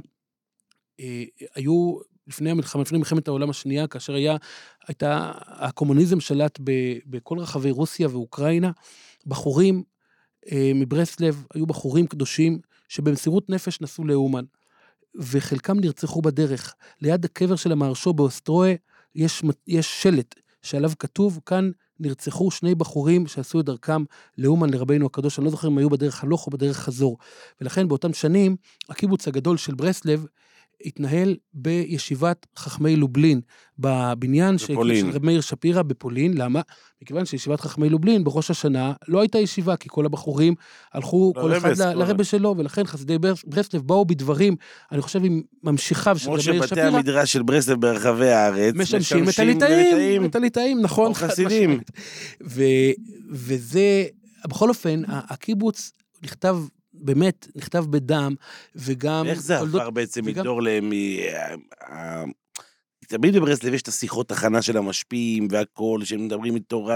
אה, 1.00 1.24
היו 1.54 1.98
לפני 2.26 2.50
המלחמה, 2.50 2.82
לפני 2.82 2.98
מלחמת 2.98 3.28
העולם 3.28 3.50
השנייה, 3.50 3.86
כאשר 3.86 4.14
היה, 4.14 4.36
הייתה, 4.88 5.32
הקומוניזם 5.46 6.20
שלט 6.20 6.58
ב, 6.64 6.72
בכל 7.06 7.38
רחבי 7.38 7.70
רוסיה 7.70 8.08
ואוקראינה, 8.08 8.70
בחורים 9.26 9.82
אה, 10.52 10.72
מברסלב 10.74 11.44
היו 11.54 11.66
בחורים 11.66 12.06
קדושים 12.06 12.58
שבמסירות 12.88 13.50
נפש 13.50 13.80
נסעו 13.80 14.04
לאומן, 14.04 14.44
וחלקם 15.14 15.80
נרצחו 15.80 16.22
בדרך. 16.22 16.74
ליד 17.00 17.24
הקבר 17.24 17.56
של 17.56 17.72
המהרשו 17.72 18.12
באוסטרואה 18.12 18.74
יש, 19.14 19.42
יש 19.66 20.02
שלט 20.02 20.34
שעליו 20.62 20.90
כתוב, 20.98 21.40
כאן 21.46 21.70
נרצחו 22.00 22.50
שני 22.50 22.74
בחורים 22.74 23.26
שעשו 23.26 23.60
את 23.60 23.64
דרכם 23.64 24.04
לאומן 24.38 24.70
לרבינו 24.70 25.06
הקדוש, 25.06 25.38
אני 25.38 25.44
לא 25.44 25.50
זוכר 25.50 25.68
אם 25.68 25.78
היו 25.78 25.90
בדרך 25.90 26.24
הלוך 26.24 26.46
או 26.46 26.52
בדרך 26.52 26.76
חזור. 26.76 27.18
ולכן 27.60 27.88
באותם 27.88 28.12
שנים, 28.12 28.56
הקיבוץ 28.88 29.28
הגדול 29.28 29.56
של 29.56 29.74
ברסלב 29.74 30.26
התנהל 30.84 31.36
בישיבת 31.54 32.46
חכמי 32.58 32.96
לובלין, 32.96 33.40
בבניין 33.78 34.56
בפולין. 34.70 35.06
של 35.10 35.16
רב 35.16 35.24
מאיר 35.24 35.40
שפירא 35.40 35.82
בפולין. 35.82 36.36
למה? 36.36 36.60
מכיוון 37.02 37.24
שישיבת 37.24 37.60
חכמי 37.60 37.88
לובלין 37.88 38.24
בראש 38.24 38.50
השנה 38.50 38.92
לא 39.08 39.20
הייתה 39.20 39.38
ישיבה, 39.38 39.76
כי 39.76 39.88
כל 39.90 40.06
הבחורים 40.06 40.54
הלכו 40.92 41.32
כל 41.34 41.56
אחד 41.56 41.66
לרבס, 41.68 41.80
ל- 41.80 41.92
כל 41.94 41.98
לרבה 41.98 42.24
שלו, 42.24 42.54
ולכן 42.58 42.84
חסידי 42.86 43.18
ברס- 43.18 43.44
ברסלב 43.46 43.82
באו 43.82 44.04
בדברים, 44.04 44.56
אני 44.92 45.02
חושב 45.02 45.24
עם 45.24 45.42
ממשיכיו 45.62 46.18
של 46.18 46.24
כמו 46.24 46.34
רב 46.34 46.40
מאיר 46.46 46.56
שבתי 46.62 46.68
שפירא, 46.68 46.86
המדרש 46.86 47.32
של 47.32 47.42
ברסלב 47.42 47.80
ברחבי 47.80 48.28
הארץ 48.30 48.74
משמשים 48.74 49.28
את 49.28 49.38
הליטאים, 49.38 50.24
את 50.24 50.34
הליטאים, 50.36 50.80
נכון. 50.82 51.06
או 51.08 51.14
חסידים. 51.14 51.80
וזה, 53.30 54.04
בכל 54.48 54.68
אופן, 54.68 55.02
הקיבוץ 55.08 55.92
נכתב, 56.22 56.56
באמת, 57.00 57.46
נכתב 57.56 57.84
בדם, 57.90 58.34
וגם... 58.76 59.26
איך 59.26 59.40
זה 59.42 59.58
תולדות- 59.58 59.80
עבר 59.80 59.90
בעצם 59.90 60.20
וגם- 60.24 60.40
מדור 60.40 60.62
ל... 60.62 60.80
מ- 60.80 60.92
ה- 61.92 62.24
תמיד 63.08 63.36
בברסלב 63.36 63.74
יש 63.74 63.82
את 63.82 63.88
השיחות 63.88 64.30
הכנה 64.32 64.62
של 64.62 64.76
המשפיעים 64.76 65.48
והכל, 65.50 66.00
שהם 66.04 66.24
מדברים 66.24 66.54
איתו, 66.54 66.88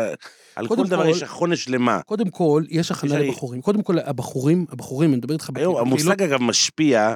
על 0.56 0.68
כל 0.68 0.86
דבר 0.86 1.06
יש 1.06 1.22
הכונה 1.22 1.56
שלמה. 1.56 2.00
קודם 2.06 2.30
כל, 2.30 2.62
יש 2.68 2.90
הכנה 2.90 3.18
לבחורים. 3.18 3.60
קודם 3.62 3.82
כל, 3.82 3.98
הבחורים, 3.98 4.66
הבחורים, 4.70 5.10
אני 5.10 5.16
מדבר 5.16 5.34
איתך 5.34 5.50
היום 5.54 5.76
המושג 5.76 6.22
אגב 6.22 6.42
משפיע, 6.42 7.14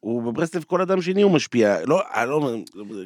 הוא 0.00 0.22
בברסלב 0.22 0.64
כל 0.66 0.80
אדם 0.80 1.02
שני 1.02 1.22
הוא 1.22 1.32
משפיע. 1.32 1.76
לא, 1.86 2.00
אני 2.14 2.30
לא... 2.30 2.54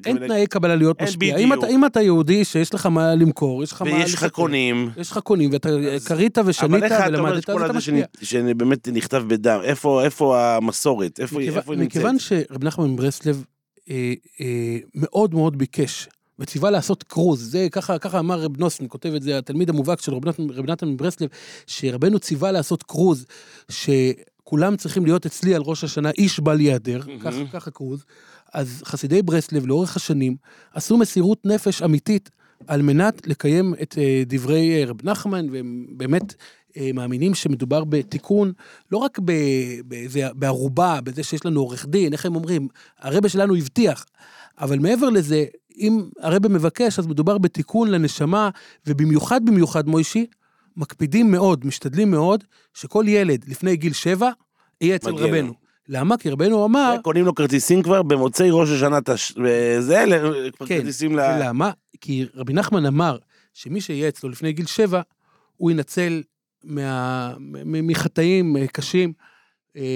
אין 0.06 0.18
תנאי 0.18 0.46
קבלה 0.46 0.76
להיות 0.76 1.02
משפיע. 1.02 1.36
אם 1.36 1.52
אתה-. 1.52 1.66
אם 1.66 1.86
אתה 1.86 2.00
יהודי 2.02 2.44
שיש 2.44 2.74
לך 2.74 2.86
מה 2.86 3.14
למכור, 3.14 3.62
יש 3.62 3.72
לך 3.72 3.82
מה... 3.82 3.92
ויש 3.92 4.14
לך 4.14 4.26
קונים. 4.26 4.90
יש 4.96 5.10
לך 5.10 5.18
קונים, 5.18 5.50
ואתה 5.52 5.68
אז- 5.68 6.04
קרית 6.06 6.38
ושנית 6.38 6.64
אומר 6.72 6.76
ולמדת, 7.08 7.50
אז 7.50 7.62
אתה 7.62 7.72
משפיע. 7.72 8.04
שבאמת 8.22 8.88
נכתב 8.88 9.24
בדם? 9.28 9.60
איפה 9.62 10.04
איפה 10.04 10.40
המסורת? 10.56 11.20
איפה 11.20 11.36
מכיוון- 11.38 11.58
איפה 11.58 11.72
היא 11.72 11.80
נמצאת? 11.80 11.96
מכיוון 11.96 12.18
שרב 12.18 12.64
נחמן 12.64 12.90
מברסלב 12.90 13.44
אה, 13.90 14.12
אה, 14.40 14.46
מאוד 14.94 15.34
מאוד 15.34 15.58
ביקש, 15.58 16.08
וציווה 16.38 16.70
לעשות 16.70 17.02
קרוז, 17.02 17.50
זה 17.50 17.68
ככה, 17.72 17.98
ככה 17.98 18.18
אמר 18.18 18.40
רב 18.40 18.58
נוסן, 18.60 18.84
כותב 18.88 19.12
את 19.16 19.22
זה 19.22 19.38
התלמיד 19.38 19.70
המובהק 19.70 20.00
של 20.00 20.14
רב 20.14 20.28
נתן- 20.70 20.86
מברסלב, 20.88 21.28
שרבנו 21.66 22.18
ציווה 22.18 22.52
לעשות 22.52 22.82
קרוז, 22.82 23.26
שכולם 24.44 24.76
צריכים 24.76 25.04
להיות 25.04 25.26
אצלי 25.26 25.54
על 25.54 25.62
ראש 25.64 25.84
השנה, 25.84 26.10
איש 26.10 26.40
בל 26.40 26.60
ייעדר, 26.60 27.00
ככה, 27.20 27.30
ככה 27.52 27.70
קרוז. 27.70 28.04
אז 28.52 28.82
חסידי 28.84 29.22
ברסלב 29.22 29.66
לאורך 29.66 29.96
השנים 29.96 30.36
עשו 30.72 30.96
מסירות 30.96 31.46
נפש 31.46 31.82
אמיתית 31.82 32.30
על 32.66 32.82
מנת 32.82 33.26
לקיים 33.26 33.74
את 33.82 33.94
אה, 33.98 34.22
דברי 34.26 34.80
אה, 34.80 34.84
רב 34.90 34.96
נחמן, 35.04 35.46
והם 35.52 35.86
באמת 35.90 36.34
אה, 36.76 36.90
מאמינים 36.94 37.34
שמדובר 37.34 37.84
בתיקון, 37.84 38.52
לא 38.92 38.98
רק 38.98 39.18
באיזה- 39.84 40.28
בערובה, 40.34 41.00
בזה 41.04 41.22
שיש 41.22 41.46
לנו 41.46 41.60
עורך 41.60 41.86
דין, 41.86 42.12
איך 42.12 42.26
הם 42.26 42.34
אומרים, 42.34 42.68
הרבה 42.98 43.28
שלנו 43.28 43.54
הבטיח, 43.56 44.04
אבל 44.58 44.78
מעבר 44.78 45.08
לזה, 45.10 45.44
אם 45.78 46.02
הרבה 46.20 46.48
מבקש, 46.48 46.98
אז 46.98 47.06
מדובר 47.06 47.38
בתיקון 47.38 47.90
לנשמה, 47.90 48.50
ובמיוחד 48.86 49.40
במיוחד, 49.44 49.88
מוישי, 49.88 50.26
מקפידים 50.76 51.30
מאוד, 51.30 51.66
משתדלים 51.66 52.10
מאוד, 52.10 52.44
שכל 52.74 53.04
ילד 53.08 53.44
לפני 53.48 53.76
גיל 53.76 53.92
שבע 53.92 54.30
יהיה 54.80 54.96
אצל 54.96 55.12
מגיע 55.12 55.26
רבנו. 55.26 55.46
לו. 55.48 55.54
למה? 55.88 56.16
כי 56.18 56.30
רבנו 56.30 56.64
אמר, 56.64 56.96
קונים 57.02 57.24
לו 57.24 57.34
כרטיסים 57.34 57.82
כבר 57.82 58.02
במוצאי 58.02 58.48
ראש 58.50 58.68
השנה, 58.70 59.00
תש- 59.00 59.34
ל- 59.36 60.50
כבר 60.56 60.66
כן, 60.66 60.78
כרטיסים 60.78 61.16
ל... 61.16 61.20
ולמה? 61.20 61.70
כי 62.00 62.26
רבי 62.34 62.52
נחמן 62.52 62.86
אמר 62.86 63.18
שמי 63.54 63.80
שיהיה 63.80 64.08
אצלו 64.08 64.28
לפני 64.30 64.52
גיל 64.52 64.66
שבע, 64.66 65.00
הוא 65.56 65.70
ינצל 65.70 66.22
מה- 66.64 67.32
מחטאים 67.64 68.56
אה, 68.56 68.66
קשים 68.66 69.12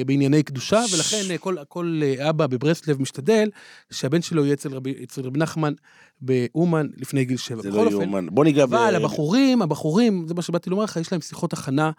בענייני 0.07 0.43
קדושה, 0.43 0.81
ולכן 0.95 1.31
אה, 1.31 1.39
כל, 1.39 1.57
כל 1.68 2.01
אה, 2.05 2.31
אבא 2.31 2.47
בברסלב 2.47 3.03
משתדל 3.03 3.49
שהבן 3.91 4.22
שלו 4.22 4.45
יהיה 4.45 4.55
אצל 4.55 4.74
רבי, 4.74 4.95
אצל 5.03 5.22
רבי 5.22 5.39
נחמן 5.39 5.72
באומן 6.20 6.87
לפני 6.97 7.24
גיל 7.24 7.37
שבע. 7.37 7.62
זה 7.62 7.70
לא 7.70 7.91
יאומן. 7.91 8.26
בוא 8.31 8.45
ניגע 8.45 8.66
ב... 8.66 8.74
אבל 8.74 8.95
הבחורים, 8.97 9.62
הבחורים, 9.62 10.24
זה 10.29 10.35
מה 10.35 10.43
שבאתי 10.43 10.70
לומר 10.70 10.85
לך, 10.85 10.97
יש 11.01 11.12
להם 11.12 11.20
שיחות 11.20 11.53
הכנה 11.53 11.91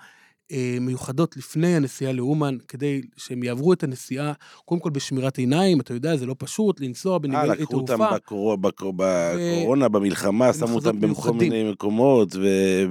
אה, 0.51 0.77
מיוחדות 0.81 1.37
לפני 1.37 1.75
הנסיעה 1.75 2.11
לאומן, 2.13 2.57
כדי 2.67 3.01
שהם 3.17 3.43
יעברו 3.43 3.73
את 3.73 3.83
הנסיעה, 3.83 4.33
קודם 4.65 4.81
כל 4.81 4.89
בשמירת 4.89 5.37
עיניים, 5.37 5.79
אתה 5.79 5.93
יודע, 5.93 6.15
זה 6.15 6.25
לא 6.25 6.35
פשוט 6.37 6.81
לנסוע 6.81 7.13
אה, 7.13 7.19
בנמלי 7.19 7.49
לקחו 7.49 7.75
אותם 7.75 7.97
תעופה. 7.97 8.15
בקור- 8.15 8.55
בקור- 8.55 8.93
בקורונה, 8.95 9.89
במלחמה, 9.89 10.53
שמו 10.53 10.75
אותם 10.75 10.99
בכל. 11.01 11.31
מיני 11.33 11.71
מקומות, 11.71 12.35
ו... 12.35 12.39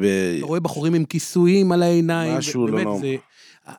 ו- 0.00 0.34
אתה 0.38 0.46
רואה 0.46 0.60
בחורים 0.60 0.94
עם 0.94 1.04
כיסויים 1.04 1.72
על 1.72 1.82
העיניים, 1.82 2.38
משהו 2.38 2.66
לא 2.66 2.82
נורמל. 2.84 3.00
זה... 3.00 3.16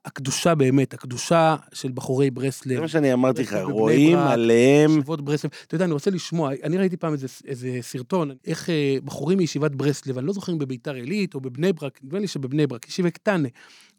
הקדושה 0.06 0.56
באמת, 0.56 0.94
הקדושה 0.94 1.56
של 1.74 1.92
בחורי 1.94 2.32
ברסלב. 2.32 2.76
זה 2.76 2.82
מה 2.82 2.88
שאני 2.88 3.14
אמרתי 3.14 3.42
לך, 3.42 3.58
רואים 3.64 4.18
ברק, 4.18 4.32
עליהם, 4.32 4.92
ישיבות 4.92 5.22
ברסלב. 5.22 5.52
אתה 5.68 5.76
יודע, 5.76 5.86
אני 5.86 5.94
רוצה 5.94 6.12
לשמוע, 6.12 6.52
אני 6.64 6.78
ראיתי 6.78 6.98
פעם 6.98 7.14
איזה, 7.14 7.28
איזה 7.48 7.78
סרטון, 7.82 8.32
איך 8.48 8.70
אה, 8.70 8.98
בחורים 9.06 9.38
מישיבת 9.38 9.72
ברסלב, 9.72 10.18
אני 10.18 10.28
לא 10.28 10.34
זוכר 10.34 10.52
אם 10.52 10.58
בביתר 10.60 10.94
עילית 10.94 11.36
או 11.36 11.42
בבני 11.42 11.74
ברק, 11.74 12.00
נדמה 12.04 12.20
לי 12.20 12.28
שבבני 12.28 12.68
ברק, 12.68 12.88
ישיבה 12.88 13.10
קטנה, 13.10 13.48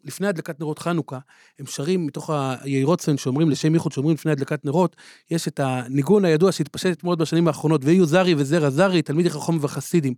לפני 0.03 0.27
הדלקת 0.27 0.59
נרות 0.59 0.79
חנוכה, 0.79 1.19
הם 1.59 1.65
שרים 1.65 2.05
מתוך 2.05 2.29
הירוצן 2.61 3.17
שאומרים 3.17 3.49
לשם 3.49 3.73
ייחוד, 3.73 3.91
שאומרים 3.91 4.13
לפני 4.13 4.31
הדלקת 4.31 4.65
נרות, 4.65 4.95
יש 5.31 5.47
את 5.47 5.59
הניגון 5.59 6.25
הידוע 6.25 6.51
שהתפשט 6.51 7.03
מאוד 7.03 7.19
בשנים 7.19 7.47
האחרונות, 7.47 7.81
ויהיו 7.85 8.05
זרי 8.05 8.35
וזרע 8.35 8.69
זרי, 8.69 9.01
תלמידי 9.01 9.29
חכם 9.29 9.57
וחסידים. 9.61 10.13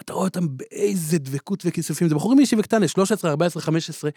אתה 0.00 0.12
רואה 0.12 0.24
אותם 0.24 0.46
באיזה 0.56 1.18
דבקות 1.18 1.62
וכיסופים, 1.66 2.08
זה 2.08 2.14
בחורים 2.14 2.38
מישיבה 2.38 2.62
קטנה, 2.62 2.88
13, 2.88 3.30
14, 3.30 3.62
15, 3.62 4.10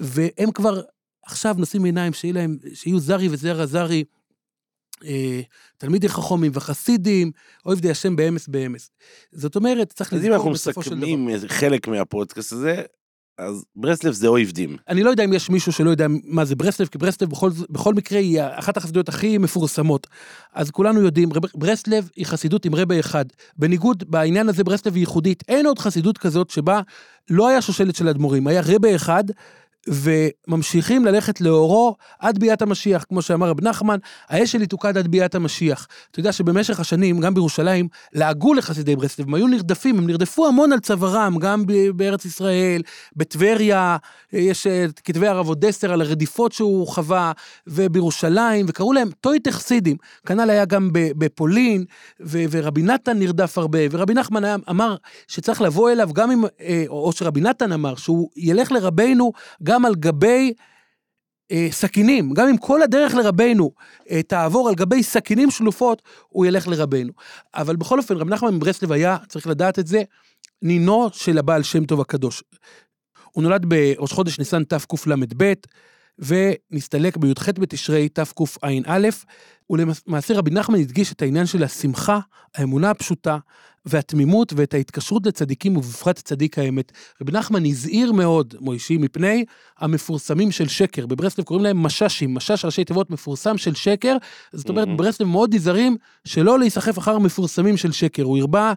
והם 0.00 0.50
כבר 0.50 0.82
עכשיו 1.26 1.54
נושאים 1.58 1.84
עיניים, 1.84 2.12
שיהיה 2.12 2.34
להם, 2.34 2.56
שיהיו 2.74 2.98
זרי 2.98 3.28
וזרע 3.28 3.66
זרי. 3.66 4.04
אה, 5.04 5.40
תלמידי 5.78 6.08
חכמים 6.08 6.52
וחסידים, 6.54 7.32
אוהב 7.66 7.80
די 7.80 7.90
השם 7.90 8.16
באמס 8.16 8.48
באמס. 8.48 8.90
זאת 9.32 9.56
אומרת, 9.56 9.92
צריך 9.92 10.12
אז 10.12 10.24
אם 10.24 10.32
אנחנו 10.32 10.50
בסופו 10.50 10.82
של 10.82 10.90
דבר. 10.90 10.98
מסכמים 10.98 11.28
איזה 11.28 11.48
חלק 11.48 11.88
מהפודקאסט 11.88 12.52
הזה, 12.52 12.82
אז 13.38 13.64
ברסלב 13.76 14.12
זה 14.12 14.26
אויבדים. 14.26 14.76
אני 14.88 15.02
לא 15.02 15.10
יודע 15.10 15.24
אם 15.24 15.32
יש 15.32 15.50
מישהו 15.50 15.72
שלא 15.72 15.90
יודע 15.90 16.06
מה 16.24 16.44
זה 16.44 16.56
ברסלב, 16.56 16.86
כי 16.86 16.98
ברסלב 16.98 17.30
בכל, 17.30 17.50
בכל 17.70 17.94
מקרה 17.94 18.18
היא 18.18 18.40
אחת 18.42 18.76
החסידויות 18.76 19.08
הכי 19.08 19.38
מפורסמות. 19.38 20.06
אז 20.54 20.70
כולנו 20.70 21.00
יודעים, 21.00 21.28
ברסלב 21.54 22.08
היא 22.16 22.26
חסידות 22.26 22.64
עם 22.64 22.74
רבה 22.74 23.00
אחד. 23.00 23.24
בניגוד, 23.56 24.04
בעניין 24.08 24.48
הזה 24.48 24.64
ברסלב 24.64 24.94
היא 24.94 25.00
ייחודית. 25.00 25.44
אין 25.48 25.66
עוד 25.66 25.78
חסידות 25.78 26.18
כזאת 26.18 26.50
שבה 26.50 26.80
לא 27.30 27.48
היה 27.48 27.62
שושלת 27.62 27.96
של 27.96 28.08
אדמו"רים, 28.08 28.46
היה 28.46 28.62
רבה 28.66 28.96
אחד. 28.96 29.24
וממשיכים 29.88 31.04
ללכת 31.04 31.40
לאורו 31.40 31.96
עד 32.18 32.38
ביאת 32.38 32.62
המשיח, 32.62 33.04
כמו 33.08 33.22
שאמר 33.22 33.48
רב 33.48 33.64
נחמן, 33.64 33.98
האש 34.28 34.52
שלי 34.52 34.66
תוקד 34.66 34.98
עד 34.98 35.08
ביאת 35.08 35.34
המשיח. 35.34 35.86
אתה 36.10 36.20
יודע 36.20 36.32
שבמשך 36.32 36.80
השנים, 36.80 37.20
גם 37.20 37.34
בירושלים, 37.34 37.88
לעגו 38.12 38.54
לחסידי 38.54 38.96
ברסלב, 38.96 39.26
הם 39.26 39.34
היו 39.34 39.46
נרדפים, 39.46 39.98
הם 39.98 40.06
נרדפו 40.06 40.46
המון 40.46 40.72
על 40.72 40.80
צווארם, 40.80 41.38
גם 41.38 41.64
בארץ 41.94 42.24
ישראל, 42.24 42.82
בטבריה, 43.16 43.96
יש 44.32 44.66
אה, 44.66 44.86
כתבי 45.04 45.26
הרב 45.26 45.48
אודסר 45.48 45.92
על 45.92 46.00
הרדיפות 46.00 46.52
שהוא 46.52 46.88
חווה, 46.88 47.32
ובירושלים, 47.66 48.66
וקראו 48.68 48.92
להם 48.92 49.08
טויטך 49.20 49.60
סידים. 49.60 49.96
כנ"ל 50.26 50.50
היה 50.50 50.64
גם 50.64 50.90
בפולין, 50.92 51.84
ו- 52.20 52.44
ורבי 52.50 52.82
נתן 52.82 53.18
נרדף 53.18 53.58
הרבה, 53.58 53.78
ורבי 53.90 54.14
נחמן 54.14 54.44
היה, 54.44 54.56
אמר 54.70 54.96
שצריך 55.28 55.62
לבוא 55.62 55.90
אליו, 55.90 56.10
גם 56.12 56.30
אם, 56.30 56.44
אה, 56.60 56.84
או 56.88 57.12
שרבי 57.12 57.40
נתן 57.40 57.72
אמר, 57.72 57.94
שהוא 57.94 58.30
ילך 58.36 58.72
לרבנו 58.72 59.32
גם 59.62 59.75
על 59.84 59.94
גבי 59.94 60.52
אה, 61.50 61.68
סכינים, 61.70 62.32
גם 62.32 62.48
אם 62.48 62.56
כל 62.56 62.82
הדרך 62.82 63.14
לרבנו 63.14 63.70
אה, 64.10 64.22
תעבור 64.22 64.68
על 64.68 64.74
גבי 64.74 65.02
סכינים 65.02 65.50
שלופות, 65.50 66.02
הוא 66.28 66.46
ילך 66.46 66.68
לרבנו. 66.68 67.12
אבל 67.54 67.76
בכל 67.76 67.98
אופן, 67.98 68.16
רב 68.16 68.28
נחמן 68.28 68.54
מברסלב 68.54 68.92
היה, 68.92 69.16
צריך 69.28 69.46
לדעת 69.46 69.78
את 69.78 69.86
זה, 69.86 70.02
נינו 70.62 71.08
של 71.12 71.38
הבעל 71.38 71.62
שם 71.62 71.84
טוב 71.84 72.00
הקדוש. 72.00 72.42
הוא 73.32 73.42
נולד 73.42 73.66
בראש 73.68 74.12
חודש 74.12 74.38
ניסן 74.38 74.64
תקל"ב, 74.64 75.52
ונסתלק 76.18 77.16
בי"ח 77.16 77.48
בתשרי 77.48 78.08
תקע"א, 78.08 79.08
ולמעשה 79.70 80.34
רבי 80.34 80.50
נחמן 80.50 80.78
הדגיש 80.78 81.12
את 81.12 81.22
העניין 81.22 81.46
של 81.46 81.62
השמחה, 81.62 82.18
האמונה 82.54 82.90
הפשוטה 82.90 83.38
והתמימות 83.86 84.52
ואת 84.56 84.74
ההתקשרות 84.74 85.26
לצדיקים 85.26 85.76
ובפרט 85.76 86.16
צדיק 86.16 86.58
האמת. 86.58 86.92
רבי 87.22 87.32
נחמן 87.32 87.66
הזהיר 87.66 88.12
מאוד, 88.12 88.54
מוישי, 88.60 88.96
מפני 88.96 89.44
המפורסמים 89.78 90.50
של 90.50 90.68
שקר. 90.68 91.06
בברסלב 91.06 91.44
קוראים 91.44 91.64
להם 91.64 91.82
מששים, 91.82 92.34
משש 92.34 92.64
ראשי 92.64 92.84
תיבות 92.84 93.10
מפורסם 93.10 93.58
של 93.58 93.74
שקר, 93.74 94.16
זאת 94.52 94.68
אומרת, 94.68 94.86
מהמם. 94.86 94.96
בברסלב 94.96 95.28
מאוד 95.28 95.54
נזהרים 95.54 95.96
שלא 96.24 96.58
להיסחף 96.58 96.98
אחר 96.98 97.18
מפורסמים 97.18 97.76
של 97.76 97.92
שקר. 97.92 98.22
הוא 98.22 98.38
הרבה 98.38 98.72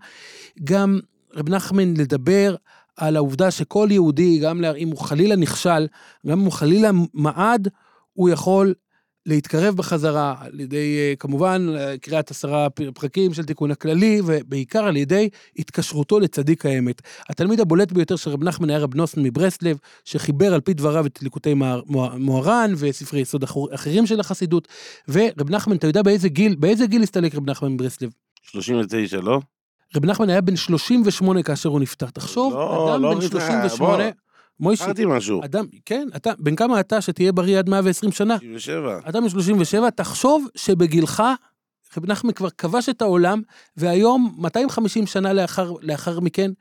גם 0.64 1.00
רבי 1.36 1.52
נחמן 1.52 1.94
לדבר 1.98 2.56
על 3.00 3.16
העובדה 3.16 3.52
שכל 3.52 3.88
יהודי, 3.92 4.40
גם 4.40 4.66
אם 4.78 4.90
הוא 4.90 4.98
חלילה 4.98 5.36
נכשל, 5.36 5.88
גם 6.28 6.40
אם 6.40 6.46
הוא 6.46 6.52
חלילה 6.52 6.90
מעד, 7.14 7.68
הוא 8.14 8.30
יכול 8.30 8.74
להתקרב 9.26 9.76
בחזרה, 9.76 10.36
על 10.40 10.60
ידי, 10.60 10.98
אה, 11.00 11.14
כמובן, 11.20 11.68
אה, 11.78 11.98
קריאת 11.98 12.32
עשרה 12.32 12.68
פרקים 12.70 13.34
של 13.34 13.44
תיקון 13.44 13.72
הכללי, 13.72 14.22
ובעיקר 14.26 14.84
על 14.84 14.98
ידי 14.98 15.30
התקשרותו 15.60 16.20
לצדיק 16.20 16.66
האמת. 16.66 17.02
התלמיד 17.30 17.60
הבולט 17.60 17.92
ביותר 17.92 18.16
של 18.16 18.30
רב 18.32 18.44
נחמן 18.44 18.70
היה 18.70 18.80
רב 18.80 18.96
נוסן 18.96 19.24
מברסלב, 19.24 19.78
שחיבר 20.06 20.54
על 20.54 20.62
פי 20.62 20.74
דבריו 20.74 21.06
את 21.06 21.22
ליקוטי 21.22 21.54
מוהר- 21.54 21.82
מוה- 21.86 22.18
מוהר"ן 22.18 22.74
וספרי 22.78 23.20
יסוד 23.20 23.44
אחרים 23.74 24.06
של 24.06 24.20
החסידות. 24.20 24.68
ורב 25.08 25.50
נחמן, 25.50 25.76
אתה 25.76 25.88
יודע 25.88 26.02
באיזה 26.02 26.30
גיל, 26.30 26.56
באיזה 26.56 26.86
גיל 26.88 27.04
הסתלק 27.04 27.36
רב 27.36 27.50
נחמן 27.50 27.72
מברסלב? 27.72 28.10
39, 28.44 29.20
לא? 29.22 29.40
רב 29.96 30.06
נחמן 30.06 30.30
היה 30.30 30.42
בן 30.42 30.56
38 30.56 31.44
כאשר 31.44 31.70
הוא 31.70 31.80
נפטר. 31.80 32.10
תחשוב, 32.10 32.54
לא, 32.54 32.96
אדם 32.96 33.02
לא 33.02 33.10
בן 33.10 33.18
מבין, 33.18 33.30
38, 33.30 34.04
בוא. 34.04 34.12
מוישי, 34.60 34.84
אמרתי 34.84 35.06
משהו. 35.06 35.44
אדם, 35.44 35.66
כן, 35.86 36.08
אתה, 36.16 36.32
בן 36.40 36.56
כמה 36.56 36.80
אתה 36.80 37.02
שתהיה 37.02 37.32
בריא 37.32 37.60
עד 37.60 37.70
120 37.70 38.12
שנה? 38.12 38.38
97. 38.38 39.00
אתה 39.10 39.22
בן 39.22 39.30
37, 39.30 39.90
תחשוב 39.90 40.48
שבגילך, 40.56 41.24
רבי 41.98 42.08
נחמן 42.08 42.32
כבר 42.32 42.50
כבש 42.50 42.90
את 42.90 43.02
העולם, 43.02 43.42
והיום, 43.78 44.36
250 44.38 45.08
שנה 45.08 45.34
לאחר, 45.34 45.74
לאחר 45.82 46.20
מכן, 46.20 46.52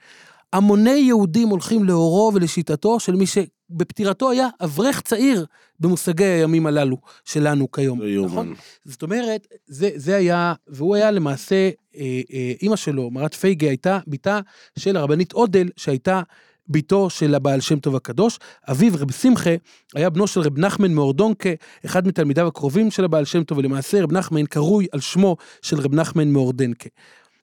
המוני 0.52 0.90
יהודים 0.90 1.48
הולכים 1.48 1.84
לאורו 1.84 2.30
ולשיטתו 2.34 3.00
של 3.00 3.16
מי 3.16 3.26
שבפטירתו 3.70 4.30
היה 4.30 4.48
אברך 4.64 5.00
צעיר 5.00 5.46
במושגי 5.80 6.24
הימים 6.24 6.66
הללו 6.66 6.96
שלנו 7.24 7.70
כיום. 7.72 8.00
נכון? 8.24 8.54
זאת 8.84 9.02
אומרת, 9.02 9.46
זה, 9.66 9.90
זה 9.94 10.16
היה, 10.16 10.54
והוא 10.68 10.96
היה 10.96 11.10
למעשה, 11.10 11.70
אה, 11.96 12.20
אה, 12.32 12.52
אימא 12.62 12.76
שלו, 12.76 13.10
מרת 13.10 13.34
פייגה, 13.34 13.68
הייתה 13.68 13.98
בתה 14.06 14.40
של 14.78 14.96
הרבנית 14.96 15.32
אודל, 15.32 15.68
שהייתה 15.76 16.22
בתו 16.68 17.10
של 17.10 17.34
הבעל 17.34 17.60
שם 17.60 17.78
טוב 17.78 17.96
הקדוש. 17.96 18.38
אביו, 18.70 18.92
רב 18.98 19.12
שמחה, 19.12 19.50
היה 19.94 20.10
בנו 20.10 20.26
של 20.26 20.40
רב 20.40 20.58
נחמן 20.58 20.92
מאורדונקה, 20.92 21.50
אחד 21.84 22.06
מתלמידיו 22.06 22.46
הקרובים 22.46 22.90
של 22.90 23.04
הבעל 23.04 23.24
שם 23.24 23.44
טוב, 23.44 23.58
ולמעשה 23.58 24.02
רב 24.02 24.12
נחמן 24.12 24.46
קרוי 24.46 24.86
על 24.92 25.00
שמו 25.00 25.36
של 25.62 25.80
רב 25.80 25.94
נחמן 25.94 26.28
מאורדנקה. 26.28 26.88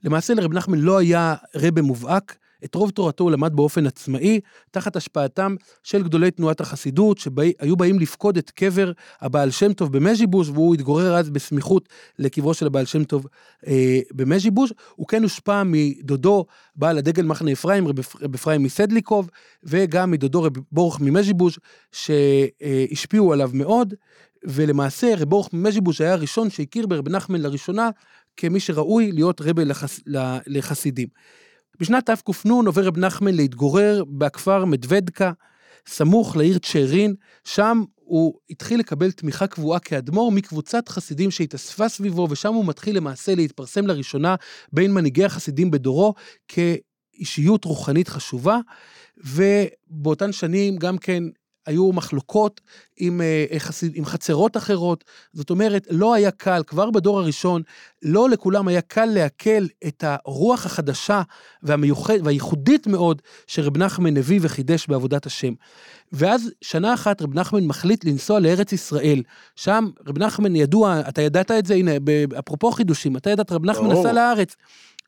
למעשה 0.03 0.33
לרב 0.33 0.53
נחמן 0.53 0.77
לא 0.77 0.97
היה 0.97 1.35
רבה 1.55 1.81
מובהק, 1.81 2.37
את 2.63 2.75
רוב 2.75 2.89
תורתו 2.89 3.23
הוא 3.23 3.31
למד 3.31 3.55
באופן 3.55 3.87
עצמאי, 3.87 4.39
תחת 4.71 4.95
השפעתם 4.95 5.55
של 5.83 6.03
גדולי 6.03 6.31
תנועת 6.31 6.61
החסידות, 6.61 7.17
שהיו 7.17 7.75
באים 7.75 7.99
לפקוד 7.99 8.37
את 8.37 8.51
קבר 8.51 8.91
הבעל 9.21 9.51
שם 9.51 9.73
טוב 9.73 9.97
במז'יבוש, 9.97 10.49
והוא 10.49 10.75
התגורר 10.75 11.15
אז 11.15 11.29
בסמיכות 11.29 11.89
לקברו 12.19 12.53
של 12.53 12.65
הבעל 12.65 12.85
שם 12.85 13.03
טוב 13.03 13.27
אה, 13.67 13.99
במז'יבוש. 14.11 14.73
הוא 14.95 15.07
כן 15.07 15.23
הושפע 15.23 15.63
מדודו, 15.65 16.45
בעל 16.75 16.97
הדגל 16.97 17.23
מחנה 17.23 17.51
אפרים, 17.51 17.87
רב 17.87 17.99
אפרים 18.35 18.63
מסדליקוב, 18.63 19.29
וגם 19.63 20.11
מדודו 20.11 20.43
רב 20.43 20.53
בורח 20.71 20.99
ממז'יבוש, 20.99 21.59
שהשפיעו 21.91 23.33
עליו 23.33 23.49
מאוד, 23.53 23.93
ולמעשה 24.43 25.15
רב 25.15 25.29
בורח 25.29 25.49
ממז'יבוש 25.53 26.01
היה 26.01 26.13
הראשון 26.13 26.49
שהכיר 26.49 26.87
ברב 26.87 27.09
נחמן 27.09 27.41
לראשונה 27.41 27.89
כמי 28.37 28.59
שראוי 28.59 29.11
להיות 29.11 29.41
רבה 29.41 29.63
לחס, 29.63 29.99
לחסידים. 30.47 31.07
בשנת 31.79 32.09
תקנ 32.09 32.49
עובר 32.65 32.85
רב 32.85 32.97
נחמן 32.97 33.35
להתגורר 33.35 34.03
בכפר 34.09 34.65
מדוודקה, 34.65 35.31
סמוך 35.87 36.37
לעיר 36.37 36.57
צ'רין, 36.57 37.15
שם 37.43 37.83
הוא 37.95 38.33
התחיל 38.49 38.79
לקבל 38.79 39.11
תמיכה 39.11 39.47
קבועה 39.47 39.79
כאדמו"ר 39.79 40.31
מקבוצת 40.31 40.89
חסידים 40.89 41.31
שהתאספה 41.31 41.89
סביבו, 41.89 42.27
ושם 42.29 42.53
הוא 42.53 42.65
מתחיל 42.65 42.97
למעשה 42.97 43.35
להתפרסם 43.35 43.87
לראשונה 43.87 44.35
בין 44.73 44.93
מנהיגי 44.93 45.25
החסידים 45.25 45.71
בדורו 45.71 46.13
כאישיות 46.47 47.65
רוחנית 47.65 48.07
חשובה, 48.07 48.59
ובאותן 49.17 50.31
שנים 50.31 50.77
גם 50.77 50.97
כן 50.97 51.23
היו 51.65 51.91
מחלוקות 51.91 52.61
עם, 52.97 53.21
אה, 53.21 53.45
עם 53.93 54.05
חצרות 54.05 54.57
אחרות, 54.57 55.03
זאת 55.33 55.49
אומרת, 55.49 55.87
לא 55.89 56.13
היה 56.13 56.31
קל, 56.31 56.63
כבר 56.67 56.91
בדור 56.91 57.19
הראשון, 57.19 57.61
לא 58.01 58.29
לכולם 58.29 58.67
היה 58.67 58.81
קל 58.81 59.05
לעכל 59.05 59.65
את 59.87 60.03
הרוח 60.07 60.65
החדשה 60.65 61.21
והמיוחד, 61.63 62.13
והייחודית 62.23 62.87
מאוד 62.87 63.21
שרב 63.47 63.77
נחמן 63.77 64.17
הביא 64.17 64.39
וחידש 64.41 64.87
בעבודת 64.87 65.25
השם. 65.25 65.53
ואז 66.11 66.51
שנה 66.61 66.93
אחת 66.93 67.21
רב 67.21 67.33
נחמן 67.33 67.63
מחליט 67.63 68.05
לנסוע 68.05 68.39
לארץ 68.39 68.73
ישראל. 68.73 69.23
שם 69.55 69.89
רב 70.07 70.19
נחמן 70.19 70.55
ידוע, 70.55 71.01
אתה 71.09 71.21
ידעת 71.21 71.51
את 71.51 71.65
זה, 71.65 71.73
הנה, 71.73 71.91
אפרופו 72.39 72.71
חידושים, 72.71 73.17
אתה 73.17 73.29
ידעת, 73.29 73.51
רב 73.51 73.65
נחמן. 73.65 73.91
נסע 73.91 74.13
לארץ. 74.13 74.55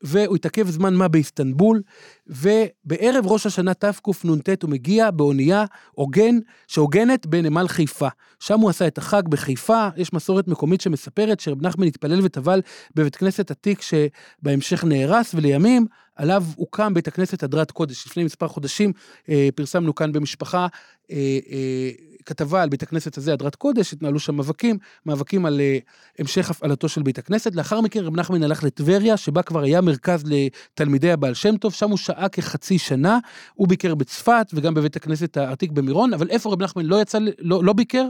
והוא 0.02 0.36
התעכב 0.36 0.70
זמן 0.70 0.94
מה 0.94 1.08
באיסטנבול, 1.08 1.82
ובערב 2.26 3.26
ראש 3.26 3.46
השנה 3.46 3.74
תקנ"ט 3.74 4.62
הוא 4.62 4.70
מגיע 4.70 5.10
באונייה 5.10 5.64
עוגן, 5.92 6.38
שהוגנת 6.66 7.26
בנמל 7.26 7.68
חיפה. 7.68 8.08
שם 8.40 8.60
הוא 8.60 8.70
עשה 8.70 8.86
את 8.86 8.98
החג 8.98 9.22
בחיפה, 9.28 9.88
יש 9.96 10.12
מסורת 10.12 10.48
מקומית 10.48 10.80
שמספרת 10.80 11.40
שרב 11.40 11.66
נחמן 11.66 11.86
התפלל 11.86 12.20
וטבל 12.24 12.60
בבית 12.94 13.16
כנסת 13.16 13.50
עתיק 13.50 13.80
שבהמשך 13.82 14.84
נהרס, 14.84 15.34
ולימים 15.34 15.86
עליו 16.16 16.44
הוקם 16.56 16.94
בית 16.94 17.08
הכנסת 17.08 17.42
הדרת 17.42 17.70
קודש. 17.70 18.06
לפני 18.06 18.24
מספר 18.24 18.48
חודשים 18.48 18.92
אה, 19.28 19.48
פרסמנו 19.54 19.94
כאן 19.94 20.12
במשפחה 20.12 20.66
אה, 21.10 21.38
אה, 21.50 21.90
כתבה 22.28 22.62
על 22.62 22.68
בית 22.68 22.82
הכנסת 22.82 23.18
הזה, 23.18 23.32
הדרת 23.32 23.54
קודש, 23.54 23.92
התנהלו 23.92 24.18
שם 24.18 24.34
מאבקים, 24.34 24.78
מאבקים 25.06 25.46
על 25.46 25.60
אה, 25.60 25.78
המשך 26.18 26.50
הפעלתו 26.50 26.88
של 26.88 27.02
בית 27.02 27.18
הכנסת. 27.18 27.54
לאחר 27.54 27.80
מכן 27.80 28.00
רב 28.00 28.16
נחמן 28.16 28.42
הלך 28.42 28.64
לטבריה, 28.64 29.16
שבה 29.16 29.42
כבר 29.42 29.62
היה 29.62 29.80
מרכז 29.80 30.24
לתלמידי 30.26 31.12
הבעל 31.12 31.34
שם 31.34 31.56
טוב, 31.56 31.72
שם 31.72 31.90
הוא 31.90 31.98
שהה 31.98 32.28
כחצי 32.28 32.78
שנה, 32.78 33.18
הוא 33.54 33.68
ביקר 33.68 33.94
בצפת 33.94 34.46
וגם 34.54 34.74
בבית 34.74 34.96
הכנסת 34.96 35.36
העתיק 35.36 35.70
במירון, 35.70 36.14
אבל 36.14 36.30
איפה 36.30 36.52
רב 36.52 36.62
נחמן 36.62 36.86
לא 36.86 37.02
יצא, 37.02 37.18
לא, 37.38 37.64
לא 37.64 37.72
ביקר? 37.72 38.04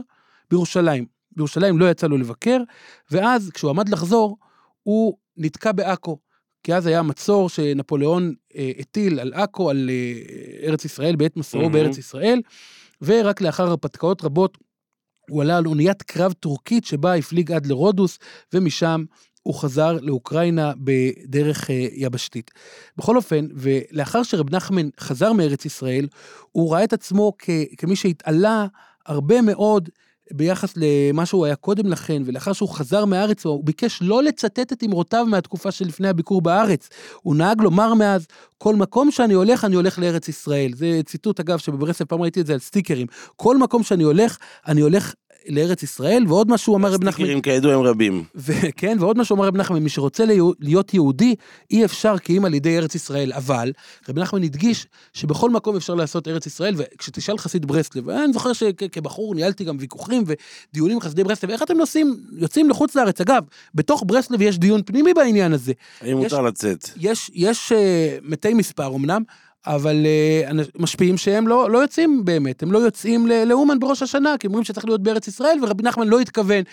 בירושלים. 0.51 1.05
בירושלים 1.35 1.79
לא 1.79 1.91
יצא 1.91 2.07
לו 2.07 2.17
לבקר, 2.17 2.57
ואז 3.11 3.51
כשהוא 3.53 3.69
עמד 3.69 3.89
לחזור, 3.89 4.37
הוא 4.83 5.17
נתקע 5.37 5.71
בעכו. 5.71 6.17
כי 6.63 6.73
אז 6.73 6.87
היה 6.87 7.01
מצור 7.01 7.49
שנפוליאון 7.49 8.33
אה, 8.55 8.71
הטיל 8.79 9.19
על 9.19 9.33
עכו, 9.33 9.69
על 9.69 9.89
אה, 9.89 10.67
ארץ 10.67 10.85
ישראל, 10.85 11.15
בעת 11.15 11.37
מסעו 11.37 11.61
מהמם. 11.61 11.73
בארץ 11.73 11.97
ישראל, 11.97 12.41
ורק 13.01 13.41
לאחר 13.41 13.63
הרפתקאות 13.67 14.23
רבות 14.23 14.57
הוא 15.29 15.41
עלה 15.41 15.57
על 15.57 15.67
אוניית 15.67 16.01
קרב 16.03 16.33
טורקית 16.33 16.85
שבה 16.85 17.15
הפליג 17.15 17.51
עד 17.51 17.65
לרודוס, 17.65 18.19
ומשם 18.53 19.03
הוא 19.43 19.55
חזר 19.55 19.97
לאוקראינה 20.01 20.73
בדרך 20.77 21.69
אה, 21.69 21.87
יבשתית. 21.91 22.51
בכל 22.97 23.17
אופן, 23.17 23.47
ולאחר 23.55 24.23
שרב 24.23 24.55
נחמן 24.55 24.89
חזר 24.99 25.33
מארץ 25.33 25.65
ישראל, 25.65 26.07
הוא 26.51 26.73
ראה 26.73 26.83
את 26.83 26.93
עצמו 26.93 27.33
כ- 27.39 27.49
כמי 27.77 27.95
שהתעלה 27.95 28.67
הרבה 29.05 29.41
מאוד 29.41 29.89
ביחס 30.31 30.73
למה 30.75 31.25
שהוא 31.25 31.45
היה 31.45 31.55
קודם 31.55 31.87
לכן, 31.87 32.21
ולאחר 32.25 32.53
שהוא 32.53 32.69
חזר 32.69 33.05
מהארץ, 33.05 33.45
הוא 33.45 33.65
ביקש 33.65 33.99
לא 34.01 34.23
לצטט 34.23 34.73
את 34.73 34.83
אמרותיו 34.83 35.25
מהתקופה 35.25 35.71
שלפני 35.71 36.07
הביקור 36.07 36.41
בארץ. 36.41 36.89
הוא 37.21 37.35
נהג 37.35 37.61
לומר 37.61 37.93
מאז, 37.93 38.27
כל 38.57 38.75
מקום 38.75 39.11
שאני 39.11 39.33
הולך, 39.33 39.65
אני 39.65 39.75
הולך 39.75 39.99
לארץ 39.99 40.27
ישראל. 40.27 40.71
זה 40.75 41.01
ציטוט, 41.05 41.39
אגב, 41.39 41.57
שבברסלב 41.57 42.07
פעם 42.07 42.21
ראיתי 42.21 42.41
את 42.41 42.45
זה 42.45 42.53
על 42.53 42.59
סטיקרים. 42.59 43.07
כל 43.35 43.57
מקום 43.57 43.83
שאני 43.83 44.03
הולך, 44.03 44.37
אני 44.67 44.81
הולך 44.81 45.13
לארץ 45.47 45.83
ישראל, 45.83 46.23
ועוד 46.27 46.51
משהו 46.51 46.75
אמר 46.75 46.89
רב 46.89 47.03
נחמן, 47.03 47.11
סטיקרים 47.11 47.41
כידוע 47.41 47.73
הם 47.73 47.81
רבים. 47.81 48.23
וכן, 48.35 48.97
ועוד 48.99 49.17
משהו 49.17 49.35
אמר 49.35 49.47
רב 49.47 49.57
נחמן, 49.57 49.79
מי 49.79 49.89
שרוצה 49.89 50.25
להיות- 50.59 50.93
יהודי, 50.93 51.35
אי 51.71 51.85
אפשר 51.85 52.17
כי 52.17 52.37
אם 52.37 52.45
על 52.45 52.53
ידי 52.53 52.77
ארץ 52.77 52.95
ישראל, 52.95 53.33
אבל 53.33 53.71
רב 54.09 54.19
נחמן 54.19 54.43
הדגיש 54.43 54.87
שבכל 55.13 55.49
מקום 55.49 55.75
אפשר 55.75 55.95
לעשות 55.95 56.27
ארץ 56.27 56.45
ישראל, 56.45 56.75
וכשתשאל 56.77 57.37
חסיד 57.37 57.65
ברסלב, 57.65 58.09
אני 58.09 58.33
זוכר 58.33 58.53
שכבחור 58.53 59.35
ניהלתי 59.35 59.63
גם 59.63 59.77
ויכוחים 59.79 60.23
ודיונים 60.25 60.95
עם 60.97 61.01
חסידי 61.01 61.23
ברסלב, 61.23 61.49
איך 61.49 61.63
אתם 61.63 61.77
נוסעים, 61.77 62.17
יוצאים 62.37 62.69
לחוץ 62.69 62.95
לארץ? 62.95 63.21
אגב, 63.21 63.43
בתוך 63.75 64.03
ברסלב 64.07 64.41
יש 64.41 64.57
דיון 64.57 64.81
פנימי 64.85 65.13
בעניין 65.13 65.53
הזה. 65.53 65.73
האם 66.01 66.17
מותר 66.17 66.41
לצאת? 66.41 66.89
יש, 66.97 67.31
יש 67.33 67.71
uh, 67.71 67.75
מתי 68.23 68.53
מספר 68.53 68.95
אמנם, 68.95 69.23
אבל 69.67 70.05
אנ- 70.49 70.59
משפיעים 70.79 71.17
שהם 71.17 71.47
לא, 71.47 71.69
לא 71.71 71.77
יוצאים 71.77 72.25
באמת, 72.25 72.63
הם 72.63 72.71
לא 72.71 72.77
יוצאים 72.77 73.27
לאומן 73.45 73.79
בראש 73.79 74.01
השנה, 74.01 74.35
כי 74.39 74.47
הם 74.47 74.51
אומרים 74.51 74.65
שצריך 74.65 74.85
להיות 74.85 75.03
בארץ 75.03 75.27
ישראל, 75.27 75.57
ורבי 75.63 75.83
נחמן 75.83 76.07
לא 76.07 76.19
התכוון 76.19 76.63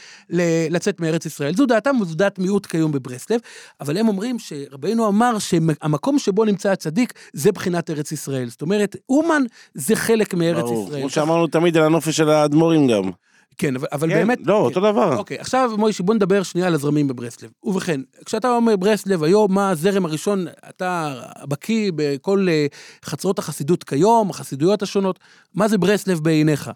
לצאת 0.71 1.01
מארץ 1.01 1.27
ישראל. 1.27 1.55
זו 1.55 1.67
דעתם 1.67 1.97
וזו 2.01 2.15
דעת 2.15 2.39
מיעוט 2.39 2.67
כיום 2.67 2.93
בברסלב, 2.93 3.41
אבל 3.81 3.97
הם 3.99 4.09
אומרים 4.09 4.37
שרבינו 4.39 5.09
אמר 5.09 5.39
שהמקום 5.39 6.19
שבו 6.19 6.45
נמצא 6.45 6.71
הצדיק 6.71 7.13
זה 7.33 7.53
בחינת 7.53 7.91
ארץ 7.91 8.13
ישראל. 8.13 8.49
זאת 8.49 8.63
אומרת, 8.63 8.97
אומן 9.09 9.43
זה 9.75 9.97
חלק 9.97 10.35
מארץ 10.35 10.65
ברור. 10.65 10.87
ישראל. 10.89 11.01
כמו 11.01 11.11
שאמרנו 11.11 11.47
תמיד 11.47 11.77
על 11.77 11.83
הנופש 11.85 12.17
של 12.17 12.29
האדמו"רים 12.31 12.87
גם. 12.89 13.11
כן, 13.59 13.77
אבל, 13.77 13.87
אבל 13.93 14.09
כן, 14.09 14.15
באמת... 14.15 14.39
לא, 14.45 14.57
אותו 14.57 14.81
דבר. 14.81 15.17
אוקיי, 15.17 15.39
עכשיו 15.39 15.71
מוישי, 15.79 16.03
בוא 16.03 16.15
נדבר 16.15 16.43
שנייה 16.43 16.67
על 16.67 16.75
הזרמים 16.75 17.09
בברסלב. 17.09 17.51
ובכן, 17.63 18.01
כשאתה 18.25 18.57
אומר 18.57 18.77
ברסלב 18.77 19.23
היום, 19.23 19.55
מה 19.55 19.71
הזרם 19.71 20.05
הראשון, 20.05 20.47
אתה 20.69 21.23
בקיא 21.49 21.93
בכל 21.95 22.47
אה, 22.49 22.67
חצרות 23.05 23.39
החסידות 23.39 23.85
כיום, 23.85 24.31
החסידויות 24.31 24.83
השונות, 24.83 25.19
מה 25.55 25.69
זה 25.69 25.79
ברסלב 25.79 26.21
בעיניך? 26.21 26.71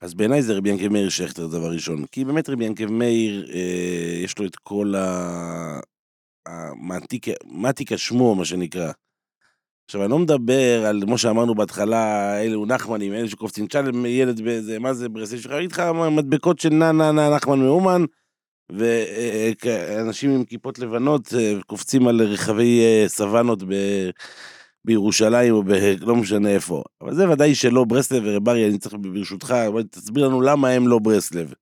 אז 0.00 0.14
בעיניי 0.14 0.42
זה 0.42 0.54
רבי 0.54 0.70
ינקב 0.70 0.88
מאיר 0.88 1.08
שכטר, 1.08 1.46
דבר 1.46 1.72
ראשון. 1.72 2.04
כי 2.12 2.24
באמת 2.24 2.48
רבי 2.48 2.64
ינקב 2.64 2.86
מאיר, 2.86 3.50
אה, 3.54 4.20
יש 4.24 4.38
לו 4.38 4.46
את 4.46 4.56
כל 4.56 4.94
ה... 4.96 5.80
המעתיק, 6.46 7.26
מעתיק 7.44 7.92
השמו, 7.92 8.34
מה 8.34 8.44
שנקרא. 8.44 8.92
עכשיו, 9.86 10.02
אני 10.02 10.10
לא 10.10 10.18
מדבר 10.18 10.86
על, 10.86 11.02
כמו 11.06 11.18
שאמרנו 11.18 11.54
בהתחלה, 11.54 12.34
אלו 12.42 12.66
נחמנים, 12.66 13.12
אלה 13.12 13.28
שקופצים, 13.28 13.66
תשאל 13.66 14.06
ילד 14.06 14.40
באיזה, 14.40 14.78
מה 14.78 14.94
זה 14.94 15.08
ברסלב 15.08 15.40
שלך, 15.40 15.52
אגיד 15.52 15.72
לך 15.72 15.82
מדבקות 16.10 16.58
של 16.58 16.68
נה 16.68 16.92
נה 16.92 17.12
נה 17.12 17.30
נחמן 17.36 17.58
מאומן, 17.58 18.04
ואנשים 18.72 20.30
עם 20.30 20.44
כיפות 20.44 20.78
לבנות 20.78 21.34
אה, 21.34 21.54
קופצים 21.66 22.08
על 22.08 22.22
רכבי 22.22 22.80
אה, 22.80 23.04
סוואנות 23.08 23.62
ב... 23.62 23.74
בירושלים 24.84 25.54
או 25.54 25.62
ב... 25.62 25.72
לא 26.00 26.16
משנה 26.16 26.48
איפה. 26.48 26.82
אבל 27.00 27.14
זה 27.14 27.30
ודאי 27.30 27.54
שלא 27.54 27.84
ברסלב 27.84 28.22
ורברי, 28.26 28.68
אני 28.68 28.78
צריך 28.78 28.94
ברשותך, 29.00 29.54
תסביר 29.90 30.28
לנו 30.28 30.40
למה 30.40 30.68
הם 30.68 30.88
לא 30.88 30.98
ברסלב. 30.98 31.52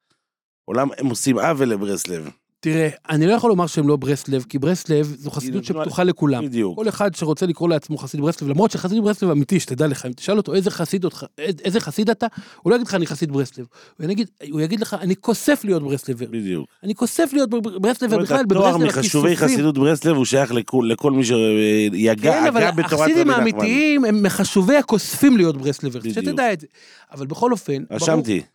או 0.68 0.72
למה 0.72 0.94
הם 0.98 1.06
עושים 1.06 1.38
עוול 1.38 1.68
לברסלב. 1.68 2.30
תראה, 2.62 2.88
אני 3.10 3.26
לא 3.26 3.32
יכול 3.32 3.50
לומר 3.50 3.66
שהם 3.66 3.88
לא 3.88 3.96
ברסלב, 3.96 4.44
כי 4.48 4.58
ברסלב 4.58 5.14
זו 5.18 5.30
חסידות 5.30 5.64
שפתוחה 5.64 6.04
לכולם. 6.04 6.44
בדיוק. 6.46 6.76
כל 6.76 6.88
אחד 6.88 7.14
שרוצה 7.14 7.46
לקרוא 7.46 7.68
לעצמו 7.68 7.98
חסיד 7.98 8.20
ברסלב, 8.20 8.48
למרות 8.48 8.70
שחסיד 8.70 9.02
ברסלב 9.02 9.30
אמיתי, 9.30 9.60
שתדע 9.60 9.86
לך, 9.86 10.06
אם 10.06 10.12
תשאל 10.12 10.36
אותו 10.36 10.54
איזה 10.54 10.70
חסיד, 10.70 11.04
אותך, 11.04 11.24
איזה 11.38 11.80
חסיד 11.80 12.10
אתה, 12.10 12.26
הוא 12.62 12.70
לא 12.70 12.76
יגיד 12.76 12.86
לך 12.86 12.94
אני 12.94 13.06
חסיד 13.06 13.32
ברסלב. 13.32 13.66
הוא 14.00 14.10
יגיד, 14.10 14.30
הוא 14.50 14.60
יגיד 14.60 14.80
לך, 14.80 14.96
אני 15.00 15.14
כוסף 15.16 15.60
להיות 15.64 15.82
ברסלבר. 15.82 16.26
בדיוק. 16.30 16.66
אני 16.82 16.94
כוסף 16.94 17.30
להיות 17.32 17.50
בר- 17.50 17.78
ברסלבר, 17.78 18.10
זאת 18.10 18.12
אומרת, 18.12 18.24
בכלל 18.24 18.40
התואר 18.44 18.78
בברסלב 18.78 18.88
מחשובי 18.98 19.28
הכיסופים. 19.32 19.48
חסידות 19.48 19.78
ברסלב 19.78 20.16
הוא 20.16 20.24
שייך 20.24 20.52
לכול, 20.52 20.90
לכל 20.92 21.12
מי 21.12 21.24
שיגע 21.24 22.32
כן, 22.32 22.46
אבל 22.46 22.62
החסידים. 22.84 23.30
האמיתיים 23.30 24.04
הם 24.04 24.22
מחשובי 24.22 24.76
הכוספים 24.76 25.36
להיות 25.36 25.56
ברסלבר. 25.56 26.00
שתדע 26.00 26.52
את 26.52 26.60
זה. 26.60 26.66
אבל 27.12 27.26
בכל 27.26 27.52
אופן, 27.52 27.82
רשמתי. 27.90 28.32
ברור 28.32 28.46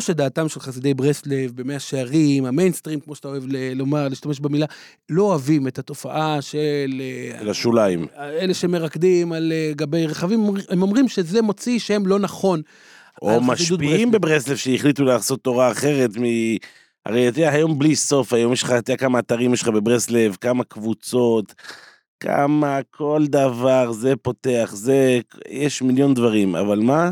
שדעתם 0.00 0.48
של 0.48 0.60
חסידי 0.60 0.94
ברסלב, 0.94 1.52
במאה 1.54 1.78
שערים, 1.78 2.44
המיינסטרים, 2.44 3.00
כמו 3.00 3.14
שאתה 3.14 3.28
אוהב 3.28 3.44
ל- 3.46 3.72
לומר, 3.72 4.08
להשתמש 4.08 4.40
במילה, 4.40 4.66
לא 5.10 5.22
אוהבים 5.22 5.68
את 5.68 5.78
התופעה 5.78 6.42
של... 6.42 7.00
אה, 7.00 7.38
של 7.40 7.50
השוליים. 7.50 8.06
אלה 8.16 8.54
שמרקדים 8.54 9.32
על 9.32 9.52
אה, 9.52 9.72
גבי 9.76 10.06
רכבים, 10.06 10.46
הם 10.68 10.82
אומרים 10.82 11.08
שזה 11.08 11.42
מוציא 11.42 11.78
שם 11.78 12.06
לא 12.06 12.18
נכון. 12.18 12.62
או 13.22 13.40
משפיעים 13.40 14.10
ברסלב. 14.10 14.22
בברסלב 14.22 14.56
שהחליטו 14.56 15.04
לעשות 15.04 15.42
תורה 15.42 15.70
אחרת 15.70 16.10
מ... 16.18 16.22
הרי 17.06 17.28
אתה 17.28 17.40
יודע, 17.40 17.50
היום 17.50 17.78
בלי 17.78 17.96
סוף, 17.96 18.32
היום 18.32 18.52
יש 18.52 18.62
לך, 18.62 18.70
אתה 18.70 18.92
יודע 18.92 18.96
כמה 18.96 19.18
אתרים 19.18 19.52
יש 19.52 19.62
לך 19.62 19.68
בברסלב, 19.68 20.36
כמה 20.40 20.64
קבוצות, 20.64 21.54
כמה 22.20 22.80
כל 22.90 23.24
דבר, 23.28 23.92
זה 23.92 24.16
פותח, 24.16 24.70
זה, 24.74 25.20
יש 25.48 25.82
מיליון 25.82 26.14
דברים, 26.14 26.56
אבל 26.56 26.78
מה? 26.78 27.10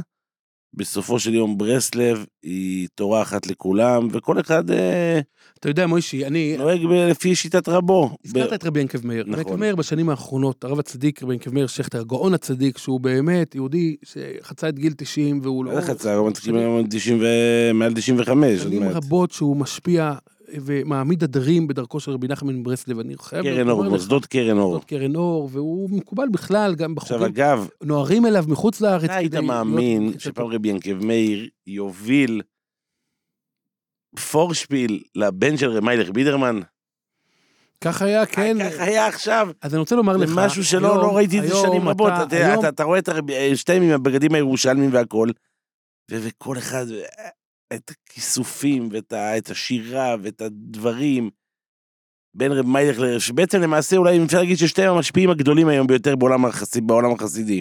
בסופו 0.76 1.18
של 1.18 1.34
יום 1.34 1.58
ברסלב 1.58 2.26
היא 2.42 2.88
תורה 2.94 3.22
אחת 3.22 3.46
לכולם, 3.46 4.08
וכל 4.12 4.40
אחד 4.40 4.70
אה, 4.70 5.20
אתה 5.60 5.68
יודע, 5.68 5.86
מוישי, 5.86 6.26
אני... 6.26 6.56
נוהג 6.58 6.86
ב- 6.86 6.92
לפי 6.92 7.34
שיטת 7.34 7.68
רבו. 7.68 8.16
הזכרת 8.24 8.50
ב- 8.50 8.52
את 8.52 8.64
רבי 8.64 8.80
ינקב 8.80 9.06
מאיר. 9.06 9.24
נכון. 9.26 9.38
ינקב 9.38 9.56
מאיר 9.56 9.76
בשנים 9.76 10.08
האחרונות, 10.08 10.64
הרב 10.64 10.78
הצדיק 10.78 11.22
רבי 11.22 11.32
ינקב 11.32 11.54
מאיר 11.54 11.66
שכטר, 11.66 12.00
הגאון 12.00 12.34
הצדיק, 12.34 12.78
שהוא 12.78 13.00
באמת 13.00 13.54
יהודי 13.54 13.96
שחצה 14.02 14.68
את 14.68 14.78
גיל 14.78 14.92
90 14.96 15.40
והוא 15.42 15.64
לא... 15.64 15.70
איך 15.70 15.90
היום 16.04 16.86
90 16.90 17.18
ו... 17.20 17.26
מעל 17.74 17.94
95, 17.94 18.60
עוד 18.60 18.72
שנים. 18.72 18.82
רבות 18.82 19.32
שהוא 19.32 19.56
משפיע 19.56 20.14
ומעמיד 20.60 21.24
הדרים 21.24 21.66
בדרכו 21.66 22.00
של 22.00 22.10
רבי 22.12 22.28
נחמן 22.28 22.54
מברסלב, 22.56 22.98
אני 22.98 23.14
חייב 23.18 23.42
קרן 23.44 23.68
אור, 23.70 23.84
מוסדות 23.84 24.26
קרן 24.26 24.58
אור. 24.58 24.72
מוסדות 24.72 24.84
קרן 24.88 25.16
אור, 25.16 25.48
והוא 25.52 25.90
מקובל 25.90 26.28
בכלל, 26.32 26.74
גם 26.74 26.94
עכשיו 26.96 27.18
בחוקים, 27.18 27.34
אגב, 27.34 27.68
נוהרים 27.82 28.26
אליו 28.26 28.44
מחוץ 28.48 28.80
לארץ. 28.80 29.04
אתה 29.04 29.14
היית 29.16 29.32
כדי 29.32 29.40
מאמין 29.40 30.12
שפעם 30.18 30.46
רבי 30.46 30.68
ינקב 30.68 31.04
מאיר 31.04 31.48
יוביל 31.66 32.42
פורשפיל 34.30 35.02
לבן 35.14 35.56
של 35.56 35.70
רמיילך 35.70 36.10
בידרמן? 36.10 36.60
כך 37.80 38.02
היה, 38.02 38.26
כן. 38.26 38.56
ככה 38.70 38.84
היה 38.84 39.06
עכשיו. 39.06 39.48
אז 39.62 39.74
אני 39.74 39.80
רוצה 39.80 39.96
לומר 39.96 40.16
לך, 40.16 40.30
משהו 40.34 40.64
שלא 40.64 40.86
היום- 40.92 40.98
לא 41.06 41.16
ראיתי 41.16 41.38
את 41.38 41.44
זה 41.48 41.54
שנים 41.54 41.88
רבות. 41.88 42.12
אתה- 42.12 42.22
אתה 42.22 42.36
היום- 42.36 42.58
אתה- 42.58 42.68
אתה 42.68 42.84
רואה 42.84 42.98
את 42.98 43.08
הרב- 43.08 43.54
שתיהם 43.54 43.82
עם 43.82 43.90
הבגדים 43.90 44.34
הירושלמים 44.34 44.90
והכל, 44.92 45.28
ו- 46.10 46.16
וכל 46.22 46.58
אחד, 46.58 46.86
אה, 46.90 47.28
את 47.74 47.90
הכיסופים 47.90 48.88
ואת 48.92 49.12
ה- 49.12 49.38
את 49.38 49.50
השירה 49.50 50.16
ואת 50.22 50.40
הדברים. 50.40 51.30
בין 52.34 52.52
רב 52.52 52.66
מיילך 52.66 52.98
לרב, 52.98 53.20
שבעצם 53.20 53.60
למעשה 53.60 53.96
אולי 53.96 54.24
אפשר 54.24 54.38
להגיד 54.38 54.58
ששתיהם 54.58 54.94
המשפיעים 54.94 55.30
הגדולים 55.30 55.68
היום 55.68 55.86
ביותר 55.86 56.16
בעולם 56.16 56.44
החסיד, 56.44 56.86
בעולם 56.86 57.12
החסידי. 57.12 57.60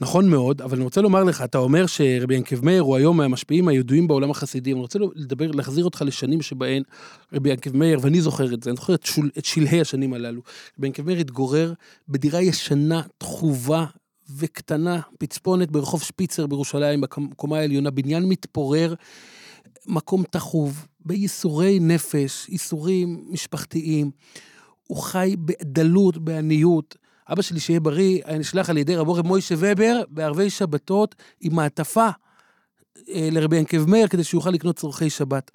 נכון 0.00 0.30
מאוד, 0.30 0.62
אבל 0.62 0.76
אני 0.76 0.84
רוצה 0.84 1.00
לומר 1.00 1.24
לך, 1.24 1.42
אתה 1.42 1.58
אומר 1.58 1.86
שרבי 1.86 2.34
ינקב 2.34 2.64
מאיר 2.64 2.82
הוא 2.82 2.96
היום 2.96 3.16
מהמשפיעים 3.16 3.68
הידועים 3.68 4.08
בעולם 4.08 4.30
החסידי, 4.30 4.72
אני 4.72 4.80
רוצה 4.80 4.98
לדבר, 5.14 5.50
להחזיר 5.50 5.84
אותך 5.84 6.02
לשנים 6.06 6.42
שבהן 6.42 6.82
רבי 7.32 7.50
ינקב 7.50 7.76
מאיר, 7.76 7.98
ואני 8.02 8.20
זוכר 8.20 8.54
את 8.54 8.62
זה, 8.62 8.70
אני 8.70 8.76
זוכר 8.76 8.94
את, 8.94 9.06
שול, 9.06 9.30
את 9.38 9.44
שלהי 9.44 9.80
השנים 9.80 10.14
הללו. 10.14 10.42
רבי 10.78 10.86
ינקב 10.86 11.02
מאיר 11.06 11.18
התגורר 11.18 11.72
בדירה 12.08 12.42
ישנה, 12.42 13.02
תחובה 13.18 13.86
וקטנה, 14.36 15.00
פצפונת 15.18 15.70
ברחוב 15.70 16.02
שפיצר 16.02 16.46
בירושלים, 16.46 17.00
בקומה 17.00 17.58
העליונה, 17.58 17.90
בניין 17.90 18.24
מתפורר, 18.28 18.94
מקום 19.86 20.22
תחוב, 20.30 20.86
בייסורי 21.00 21.78
נפש, 21.80 22.48
ייסורים 22.48 23.24
משפחתיים. 23.28 24.10
הוא 24.86 24.98
חי 24.98 25.36
בדלות, 25.38 26.18
בעניות. 26.18 26.96
אבא 27.32 27.42
שלי, 27.42 27.60
שיהיה 27.60 27.80
בריא, 27.80 28.22
היה 28.24 28.38
נשלח 28.38 28.70
על 28.70 28.78
ידי 28.78 28.96
רבו 28.96 29.14
רב 29.14 29.26
מוישה 29.26 29.54
ובר 29.58 30.02
בערבי 30.08 30.50
שבתות 30.50 31.14
עם 31.40 31.54
מעטפה 31.54 32.08
אה, 33.08 33.28
לרבי 33.32 33.56
ינקב 33.56 33.88
מאיר 33.88 34.08
כדי 34.08 34.24
שיוכל 34.24 34.50
לקנות 34.50 34.76
צורכי 34.76 35.10
שבת. 35.10 35.50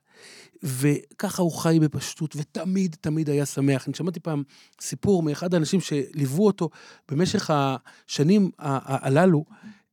וככה 0.63 1.41
הוא 1.41 1.51
חי 1.51 1.77
בפשטות, 1.81 2.35
ותמיד 2.35 2.95
תמיד 3.01 3.29
היה 3.29 3.45
שמח. 3.45 3.87
אני 3.87 3.95
שמעתי 3.95 4.19
פעם 4.19 4.43
סיפור 4.81 5.23
מאחד 5.23 5.53
האנשים 5.53 5.81
שליוו 5.81 6.45
אותו 6.45 6.69
במשך 7.11 7.51
השנים 7.53 8.51
הללו, 8.59 9.45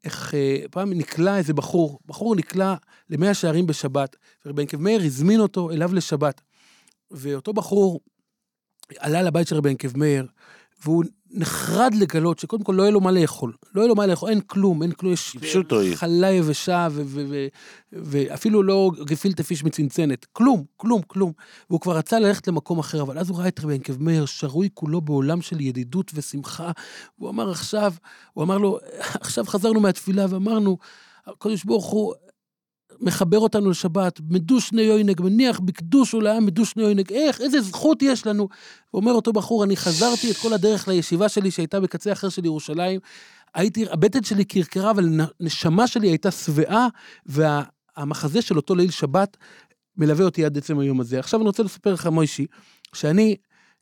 איך 0.04 0.34
אה, 0.34 0.64
פעם 0.70 0.92
נקלע 0.92 1.38
איזה 1.38 1.54
בחור, 1.54 1.98
בחור 2.06 2.36
נקלע 2.36 2.74
למאה 3.10 3.34
שערים 3.34 3.66
בשבת, 3.66 4.16
ורבי 4.46 4.62
ינקב 4.62 4.76
מאיר 4.76 5.02
הזמין 5.02 5.40
אותו 5.40 5.70
אליו 5.70 5.94
לשבת. 5.94 6.40
ואותו 7.10 7.52
בחור 7.52 8.00
עלה 8.98 9.22
לבית 9.22 9.48
של 9.48 9.56
רבי 9.56 9.70
ינקב 9.70 9.98
מאיר, 9.98 10.26
והוא 10.84 11.04
נחרד 11.36 11.94
לגלות 11.94 12.38
שקודם 12.38 12.64
כל 12.64 12.72
לא 12.72 12.82
יהיה 12.82 12.92
לו 12.92 13.00
מה 13.00 13.10
לאכול. 13.10 13.52
לא 13.74 13.80
יהיה 13.80 13.88
לו 13.88 13.94
מה 13.94 14.06
לאכול, 14.06 14.30
אין 14.30 14.40
כלום, 14.40 14.82
אין 14.82 14.92
כלום, 14.92 15.12
יש 15.12 15.36
היא. 15.80 15.96
חלה 15.96 16.30
יבשה, 16.30 16.88
ואפילו 17.92 18.62
לא 18.62 18.90
גפילטה 19.04 19.42
פיש 19.42 19.64
מצנצנת. 19.64 20.26
כלום, 20.32 20.64
כלום, 20.76 21.02
כלום. 21.06 21.32
והוא 21.70 21.80
כבר 21.80 21.96
רצה 21.96 22.18
ללכת 22.18 22.48
למקום 22.48 22.78
אחר, 22.78 23.02
אבל 23.02 23.18
אז 23.18 23.30
הוא 23.30 23.38
ראה 23.38 23.48
את 23.48 23.60
רבי 23.60 23.74
ינקב 23.74 24.02
מאיר, 24.02 24.26
שרוי 24.26 24.68
כולו 24.74 25.00
בעולם 25.00 25.42
של 25.42 25.60
ידידות 25.60 26.10
ושמחה. 26.14 26.70
הוא 27.16 27.30
אמר 27.30 27.50
עכשיו, 27.50 27.94
הוא 28.32 28.44
אמר 28.44 28.58
לו, 28.58 28.78
עכשיו 29.20 29.44
חזרנו 29.44 29.80
מהתפילה 29.80 30.26
ואמרנו, 30.28 30.78
הקדוש 31.26 31.64
ברוך 31.64 31.86
הוא 31.86 32.14
מחבר 33.00 33.38
אותנו 33.38 33.70
לשבת, 33.70 34.20
מדוש 34.30 34.68
שני 34.68 34.82
יוינג, 34.82 35.22
מניח 35.22 35.60
בקדוש 35.60 36.14
ולעם 36.14 36.46
מדוש 36.46 36.70
שני 36.70 36.82
יוינג, 36.82 37.12
איך, 37.12 37.40
איזה 37.40 37.60
זכות 37.60 38.02
יש 38.02 38.26
לנו. 38.26 38.48
ואומר 38.94 39.12
אותו 39.12 39.32
בחור, 39.32 39.64
אני 39.64 39.76
חזרתי 39.76 40.30
את 40.30 40.36
כל 40.36 40.52
הדרך 40.52 40.88
לישיבה 40.88 41.28
שלי 41.28 41.50
שהייתה 41.50 41.80
בקצה 41.80 42.12
אחר 42.12 42.28
של 42.28 42.44
ירושלים. 42.44 43.00
הייתי, 43.54 43.84
הבטן 43.90 44.22
שלי 44.22 44.44
קרקרה, 44.44 44.90
אבל 44.90 45.08
הנשמה 45.40 45.86
שלי 45.86 46.08
הייתה 46.08 46.30
שבעה, 46.30 46.88
והמחזה 47.26 48.42
של 48.42 48.56
אותו 48.56 48.74
ליל 48.74 48.90
שבת 48.90 49.36
מלווה 49.96 50.24
אותי 50.24 50.44
עד 50.44 50.58
עצם 50.58 50.78
היום 50.78 51.00
הזה. 51.00 51.18
עכשיו 51.18 51.40
אני 51.40 51.46
רוצה 51.46 51.62
לספר 51.62 51.92
לך, 51.92 52.06
מוישי, 52.06 52.46
שאני 52.94 53.36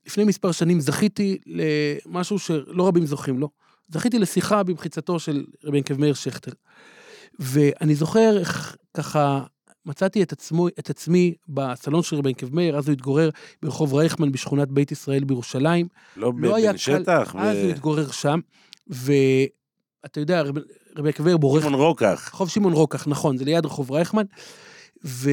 לפני 0.06 0.24
מספר 0.24 0.52
שנים 0.52 0.80
זכיתי 0.80 1.38
למשהו 1.46 2.38
שלא 2.38 2.88
רבים 2.88 3.06
זוכים 3.06 3.38
לו. 3.38 3.48
זכיתי 3.88 4.18
לשיחה 4.18 4.62
במחיצתו 4.62 5.18
של 5.18 5.44
רבי 5.64 5.76
ינקב 5.76 6.00
מאיר 6.00 6.14
שכטר. 6.14 6.52
ואני 7.38 7.94
זוכר 7.94 8.38
איך 8.38 8.76
ככה 8.94 9.44
מצאתי 9.86 10.22
את, 10.22 10.32
עצמו, 10.32 10.68
את 10.68 10.90
עצמי 10.90 11.34
בסלון 11.48 12.02
של 12.02 12.16
רבי 12.16 12.28
ינקב 12.28 12.54
מאיר, 12.54 12.78
אז 12.78 12.88
הוא 12.88 12.92
התגורר 12.92 13.30
ברחוב 13.62 13.94
רייכמן 13.94 14.32
בשכונת 14.32 14.68
בית 14.68 14.92
ישראל 14.92 15.24
בירושלים. 15.24 15.88
לא 16.16 16.32
לא 16.38 16.56
היה 16.56 16.72
בבן 16.72 16.78
קל, 16.78 17.02
שטח, 17.02 17.36
אז 17.38 17.56
הוא 17.56 17.70
התגורר 17.70 18.10
שם, 18.10 18.40
ואתה 18.88 20.20
יודע, 20.20 20.42
רבי 20.96 21.08
ינקב 21.08 21.22
מאיר 21.22 21.36
בורך 21.36 21.62
שמעון 21.62 21.80
רוקח. 21.80 22.30
רחוב 22.32 22.48
שמעון 22.48 22.72
רוקח, 22.72 23.08
נכון, 23.08 23.36
זה 23.36 23.44
ליד 23.44 23.66
רחוב 23.66 23.92
רייכמן. 23.92 24.24
ו... 25.04 25.30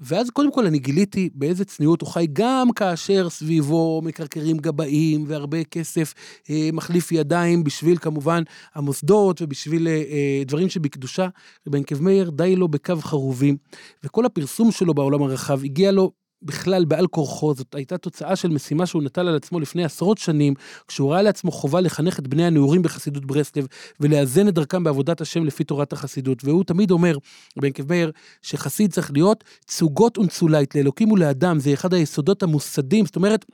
ואז 0.00 0.30
קודם 0.30 0.52
כל 0.52 0.66
אני 0.66 0.78
גיליתי 0.78 1.30
באיזה 1.34 1.64
צניעות 1.64 2.00
הוא 2.00 2.08
חי, 2.08 2.26
גם 2.32 2.72
כאשר 2.72 3.28
סביבו 3.30 4.02
מקרקרים 4.04 4.56
גבאים 4.56 5.24
והרבה 5.28 5.64
כסף 5.64 6.14
אה, 6.50 6.70
מחליף 6.72 7.12
ידיים 7.12 7.64
בשביל 7.64 7.98
כמובן 7.98 8.42
המוסדות 8.74 9.42
ובשביל 9.42 9.88
אה, 9.88 9.92
אה, 9.92 10.42
דברים 10.46 10.68
שבקדושה. 10.68 11.28
רבי 11.68 11.78
ינקב 11.78 12.02
מאיר 12.02 12.30
די 12.30 12.56
לו 12.56 12.68
בקו 12.68 12.96
חרובים, 12.96 13.56
וכל 14.04 14.26
הפרסום 14.26 14.70
שלו 14.70 14.94
בעולם 14.94 15.22
הרחב 15.22 15.64
הגיע 15.64 15.92
לו 15.92 16.12
בכלל 16.42 16.84
בעל 16.84 17.06
כורחו, 17.06 17.54
זאת 17.54 17.74
הייתה 17.74 17.98
תוצאה 17.98 18.36
של 18.36 18.48
משימה 18.48 18.86
שהוא 18.86 19.02
נטל 19.02 19.28
על 19.28 19.36
עצמו 19.36 19.60
לפני 19.60 19.84
עשרות 19.84 20.18
שנים, 20.18 20.54
כשהוא 20.88 21.12
ראה 21.12 21.22
לעצמו 21.22 21.50
חובה 21.50 21.80
לחנך 21.80 22.18
את 22.18 22.28
בני 22.28 22.44
הנעורים 22.44 22.82
בחסידות 22.82 23.24
ברסלב, 23.24 23.66
ולאזן 24.00 24.48
את 24.48 24.54
דרכם 24.54 24.84
בעבודת 24.84 25.20
השם 25.20 25.44
לפי 25.44 25.64
תורת 25.64 25.92
החסידות. 25.92 26.44
והוא 26.44 26.64
תמיד 26.64 26.90
אומר, 26.90 27.18
בן 27.56 27.66
ינקב 27.66 27.88
מאיר, 27.88 28.12
שחסיד 28.42 28.92
צריך 28.92 29.10
להיות 29.12 29.44
צוגות 29.66 30.18
ונצולית 30.18 30.74
לאלוקים 30.74 31.12
ולאדם, 31.12 31.60
זה 31.60 31.72
אחד 31.72 31.94
היסודות 31.94 32.42
המוסדים, 32.42 33.06
זאת 33.06 33.16
אומרת, 33.16 33.44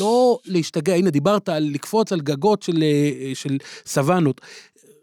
לא 0.00 0.38
להשתגע, 0.44 0.94
הנה 0.94 1.10
דיברת 1.10 1.48
על 1.48 1.70
לקפוץ 1.72 2.12
על 2.12 2.20
גגות 2.20 2.62
של, 2.62 2.82
אה, 2.82 3.34
של 3.34 3.58
סוואנות. 3.86 4.40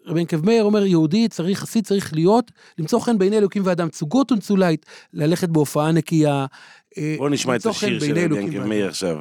רבי 0.07 0.19
ינקב 0.19 0.45
מאיר 0.45 0.63
אומר, 0.63 0.85
יהודי 0.85 1.27
צריך, 1.27 1.59
חסיד 1.59 1.85
צריך 1.85 2.13
להיות, 2.13 2.51
למצוא 2.77 2.99
חן 2.99 3.17
בעיני 3.17 3.37
אלוקים 3.37 3.61
ואדם, 3.65 3.89
צוגות 3.89 4.31
ונצולית, 4.31 4.85
ללכת 5.13 5.49
בהופעה 5.49 5.91
נקייה. 5.91 6.45
אה, 6.97 7.15
בוא 7.17 7.29
נשמע 7.29 7.55
את 7.55 7.65
השיר 7.65 7.99
של 7.99 8.11
רבי 8.11 8.39
ינקב. 8.39 8.65
מאיר 8.65 8.87
עכשיו. 8.87 9.17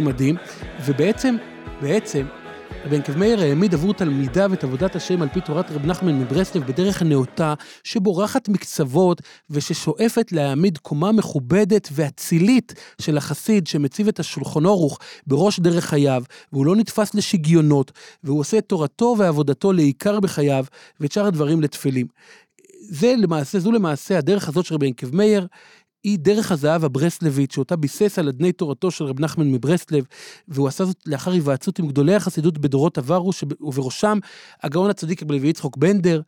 מדהים, 0.00 0.36
ובעצם, 0.86 1.36
בעצם, 1.82 2.26
רבי 2.84 2.96
ינקב 2.96 3.16
מאיר 3.16 3.40
העמיד 3.40 3.74
עבור 3.74 3.94
תלמידיו 3.94 4.54
את 4.54 4.64
עבודת 4.64 4.96
השם 4.96 5.22
על 5.22 5.28
פי 5.28 5.40
תורת 5.40 5.70
רב 5.70 5.86
נחמן 5.86 6.18
מברסלב 6.18 6.66
בדרך 6.66 7.02
הנאותה, 7.02 7.54
שבורחת 7.84 8.48
מקצוות 8.48 9.22
וששואפת 9.50 10.32
להעמיד 10.32 10.78
קומה 10.78 11.12
מכובדת 11.12 11.88
ואצילית 11.92 12.74
של 13.00 13.16
החסיד 13.16 13.66
שמציב 13.66 14.08
את 14.08 14.20
השולחן 14.20 14.64
אורוך 14.64 14.98
בראש 15.26 15.60
דרך 15.60 15.84
חייו, 15.84 16.22
והוא 16.52 16.66
לא 16.66 16.76
נתפס 16.76 17.14
לשגיונות, 17.14 17.92
והוא 18.24 18.40
עושה 18.40 18.58
את 18.58 18.64
תורתו 18.66 19.14
ועבודתו 19.18 19.72
לעיקר 19.72 20.20
בחייו, 20.20 20.64
ואת 21.00 21.12
שאר 21.12 21.26
הדברים 21.26 21.60
לטפלים. 21.60 22.06
זה 22.80 23.14
למעשה, 23.18 23.58
זו 23.58 23.72
למעשה 23.72 24.18
הדרך 24.18 24.48
הזאת 24.48 24.64
של 24.64 24.74
רבי 24.74 24.86
ינקב 24.86 25.16
מאיר, 25.16 25.46
היא 26.04 26.18
דרך 26.18 26.52
הזהב 26.52 26.84
הברסלבית, 26.84 27.50
שאותה 27.50 27.76
ביסס 27.76 28.18
על 28.18 28.28
אדני 28.28 28.52
תורתו 28.52 28.90
של 28.90 29.04
רב 29.04 29.20
נחמן 29.20 29.52
מברסלב, 29.52 30.04
והוא 30.48 30.68
עשה 30.68 30.84
זאת 30.84 30.96
לאחר 31.06 31.30
היוועצות 31.30 31.78
עם 31.78 31.88
גדולי 31.88 32.14
החסידות 32.14 32.58
בדורות 32.58 32.98
עברו, 32.98 33.30
ובראשם 33.60 34.18
הגאון 34.62 34.90
הצדיק 34.90 35.22
רבי 35.22 35.48
יצחוק 35.48 35.76
בנדר, 35.76 36.20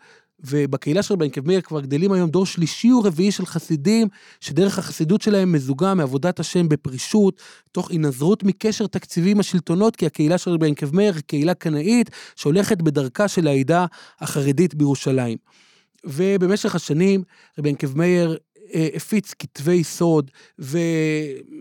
ובקהילה 0.44 1.02
של 1.02 1.14
רבי 1.14 1.24
ינקב 1.24 1.46
מאיר 1.46 1.60
כבר 1.60 1.80
גדלים 1.80 2.12
היום 2.12 2.30
דור 2.30 2.46
שלישי 2.46 2.92
ורביעי 2.92 3.32
של 3.32 3.46
חסידים, 3.46 4.08
שדרך 4.40 4.78
החסידות 4.78 5.22
שלהם 5.22 5.52
מזוגה 5.52 5.94
מעבודת 5.94 6.40
השם 6.40 6.68
בפרישות, 6.68 7.40
תוך 7.72 7.90
הנזרות 7.90 8.42
מקשר 8.42 8.86
תקציבי 8.86 9.30
עם 9.30 9.40
השלטונות, 9.40 9.96
כי 9.96 10.06
הקהילה 10.06 10.38
של 10.38 10.50
רבי 10.50 10.66
ינקב 10.66 10.96
מאיר 10.96 11.14
היא 11.14 11.22
קהילה 11.26 11.54
קנאית, 11.54 12.10
שהולכת 12.36 12.82
בדרכה 12.82 13.28
של 13.28 13.46
העדה 13.46 13.86
החרדית 14.20 14.74
בירושלים. 14.74 15.38
ובמשך 16.04 16.74
השנים 16.74 17.22
רבי 17.58 17.68
ינקב 17.68 17.98
מאיר 17.98 18.38
הפיץ 18.94 19.34
כתבי 19.38 19.84
סוד 19.84 20.30
ו... 20.58 20.78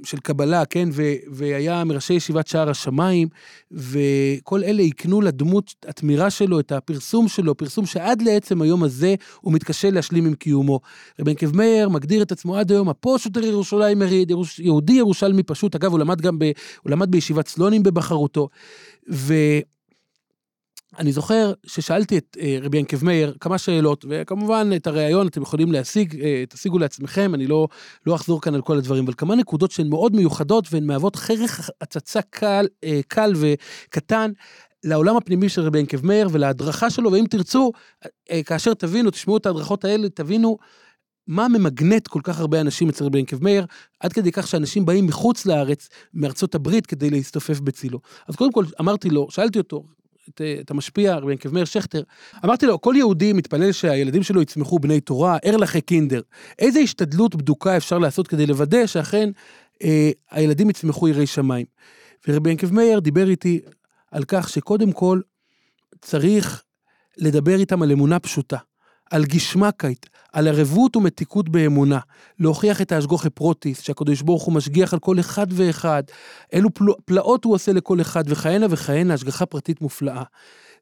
של 0.03 0.17
קבלה, 0.17 0.65
כן, 0.65 0.89
ו... 0.91 1.03
והיה 1.31 1.83
מראשי 1.83 2.13
ישיבת 2.13 2.47
שער 2.47 2.69
השמיים, 2.69 3.27
וכל 3.71 4.63
אלה 4.63 4.83
הקנו 4.83 5.21
לדמות 5.21 5.75
התמירה 5.88 6.29
שלו, 6.29 6.59
את 6.59 6.71
הפרסום 6.71 7.27
שלו, 7.27 7.57
פרסום 7.57 7.85
שעד 7.85 8.21
לעצם 8.21 8.61
היום 8.61 8.83
הזה 8.83 9.15
הוא 9.41 9.53
מתקשה 9.53 9.89
להשלים 9.89 10.25
עם 10.25 10.33
קיומו. 10.33 10.79
רבי 11.19 11.31
ינקב 11.31 11.55
מאיר 11.55 11.89
מגדיר 11.89 12.21
את 12.21 12.31
עצמו 12.31 12.57
עד 12.57 12.71
היום 12.71 12.89
הפושוטר 12.89 13.43
ירושלים 13.43 13.99
מריד, 13.99 14.31
ירוש... 14.31 14.59
יהודי 14.59 14.93
ירושלמי 14.93 15.43
פשוט, 15.43 15.75
אגב, 15.75 15.91
הוא 15.91 15.99
למד 15.99 16.21
גם 16.21 16.39
ב... 16.39 16.43
הוא 16.83 16.91
למד 16.91 17.11
בישיבת 17.11 17.47
סלונים 17.47 17.83
בבחרותו, 17.83 18.49
ו... 19.09 19.33
אני 20.99 21.11
זוכר 21.11 21.53
ששאלתי 21.65 22.18
את 22.18 22.38
אה, 22.39 22.57
רבי 22.61 22.77
ינקב 22.77 23.05
מאיר 23.05 23.35
כמה 23.39 23.57
שאלות, 23.57 24.05
וכמובן 24.09 24.69
את 24.76 24.88
הריאיון 24.88 25.27
אתם 25.27 25.41
יכולים 25.41 25.72
להשיג, 25.72 26.22
אה, 26.22 26.43
תשיגו 26.49 26.80
לעצמכם, 26.80 27.35
אני 27.35 27.47
לא, 27.47 27.68
לא 28.05 28.15
אחזור 28.15 28.41
כאן 28.41 28.55
על 28.55 28.61
כל 28.61 28.77
הדברים, 28.77 29.03
אבל 29.03 29.13
כמה 29.18 29.35
נקודות 29.35 29.72
שהן 29.72 29.89
מאוד 29.89 30.15
מיוחדות 30.15 30.68
והן 30.72 30.85
מהוות 30.85 31.15
חרך 31.15 31.69
הצצה 31.81 32.22
קל, 32.22 32.68
אה, 32.84 32.99
קל 33.07 33.34
וקטן 33.35 34.31
לעולם 34.84 35.18
הפנימי 35.18 35.49
של 35.49 35.61
רבי 35.61 35.80
ינקב 35.80 36.05
מאיר 36.05 36.27
ולהדרכה 36.31 36.89
שלו, 36.89 37.11
ואם 37.11 37.26
תרצו, 37.30 37.72
כאשר 38.45 38.73
תבינו, 38.73 39.09
תשמעו 39.09 39.38
את 39.38 39.45
ההדרכות 39.45 39.85
האלה, 39.85 40.09
תבינו 40.09 40.57
מה 41.27 41.47
ממגנט 41.47 42.07
כל 42.07 42.19
כך 42.23 42.39
הרבה 42.39 42.61
אנשים 42.61 42.89
אצל 42.89 43.05
רבי 43.05 43.19
ינקב 43.19 43.43
מאיר, 43.43 43.65
עד 43.99 44.13
כדי 44.13 44.31
כך 44.31 44.47
שאנשים 44.47 44.85
באים 44.85 45.05
מחוץ 45.05 45.45
לארץ, 45.45 45.89
מארצות 46.13 46.55
הברית, 46.55 46.85
כדי 46.85 47.09
להסתופף 47.09 47.59
בצילו. 47.59 47.99
אז 48.27 48.35
קודם 48.35 48.51
כל 48.51 48.65
אמרתי 48.80 49.09
לו, 49.09 49.27
שאלתי 49.31 49.59
אותו, 49.59 49.84
את, 50.30 50.41
אה, 50.41 50.56
את 50.60 50.72
המשפיע, 50.72 51.15
רבי 51.15 51.31
ינקב 51.31 51.53
מאיר 51.53 51.65
שכטר, 51.65 52.03
אמרתי 52.45 52.65
לו, 52.65 52.81
כל 52.81 52.93
יהודי 52.98 53.34
מתפלל 53.34 53.72
שהילדים 53.72 54.23
שלו 54.23 54.41
יצמחו 54.41 54.80
בני 54.80 55.02
תורה, 55.02 55.38
ער 55.43 55.57
לכי 55.57 55.81
קינדר. 55.81 56.22
איזה 56.60 56.80
השתדלות 56.80 57.35
בדוקה 57.35 57.77
אפשר 57.77 57.99
לעשות 57.99 58.27
כדי 58.27 58.45
לוודא 58.45 58.85
שאכן 58.85 59.30
אה, 59.84 60.11
הילדים 60.31 60.69
יצמחו 60.69 61.07
יראי 61.07 61.27
שמיים? 61.27 61.65
ורבי 62.27 62.49
ינקב 62.49 62.73
מאיר 62.73 62.99
דיבר 62.99 63.30
איתי 63.30 63.60
על 64.11 64.23
כך 64.27 64.49
שקודם 64.49 64.91
כל 64.91 65.22
צריך 66.02 66.64
לדבר 67.18 67.56
איתם 67.60 67.81
על 67.81 67.91
אמונה 67.91 68.19
פשוטה, 68.19 68.57
על 69.11 69.26
גישמקית, 69.26 70.10
על 70.32 70.48
ערבות 70.48 70.95
ומתיקות 70.95 71.49
באמונה, 71.49 71.99
להוכיח 72.40 72.82
את 72.82 72.91
ההשגוחי 72.91 73.30
פרוטיס, 73.30 73.82
שהקדוש 73.82 74.22
ברוך 74.22 74.44
הוא 74.44 74.53
משגיח 74.53 74.94
על 74.94 74.99
כל 74.99 75.20
אחד 75.20 75.48
ואחד, 75.49 76.03
אילו 76.53 76.74
פלא, 76.74 76.95
פלאות 77.06 77.45
הוא 77.45 77.53
עושה 77.53 77.74
לכל 77.74 78.02
אחד, 78.02 78.24
וכהנה 78.28 78.66
וכהנה, 78.70 79.14
השגחה 79.14 79.45
פרטית 79.45 79.82
מופלאה. 79.82 80.24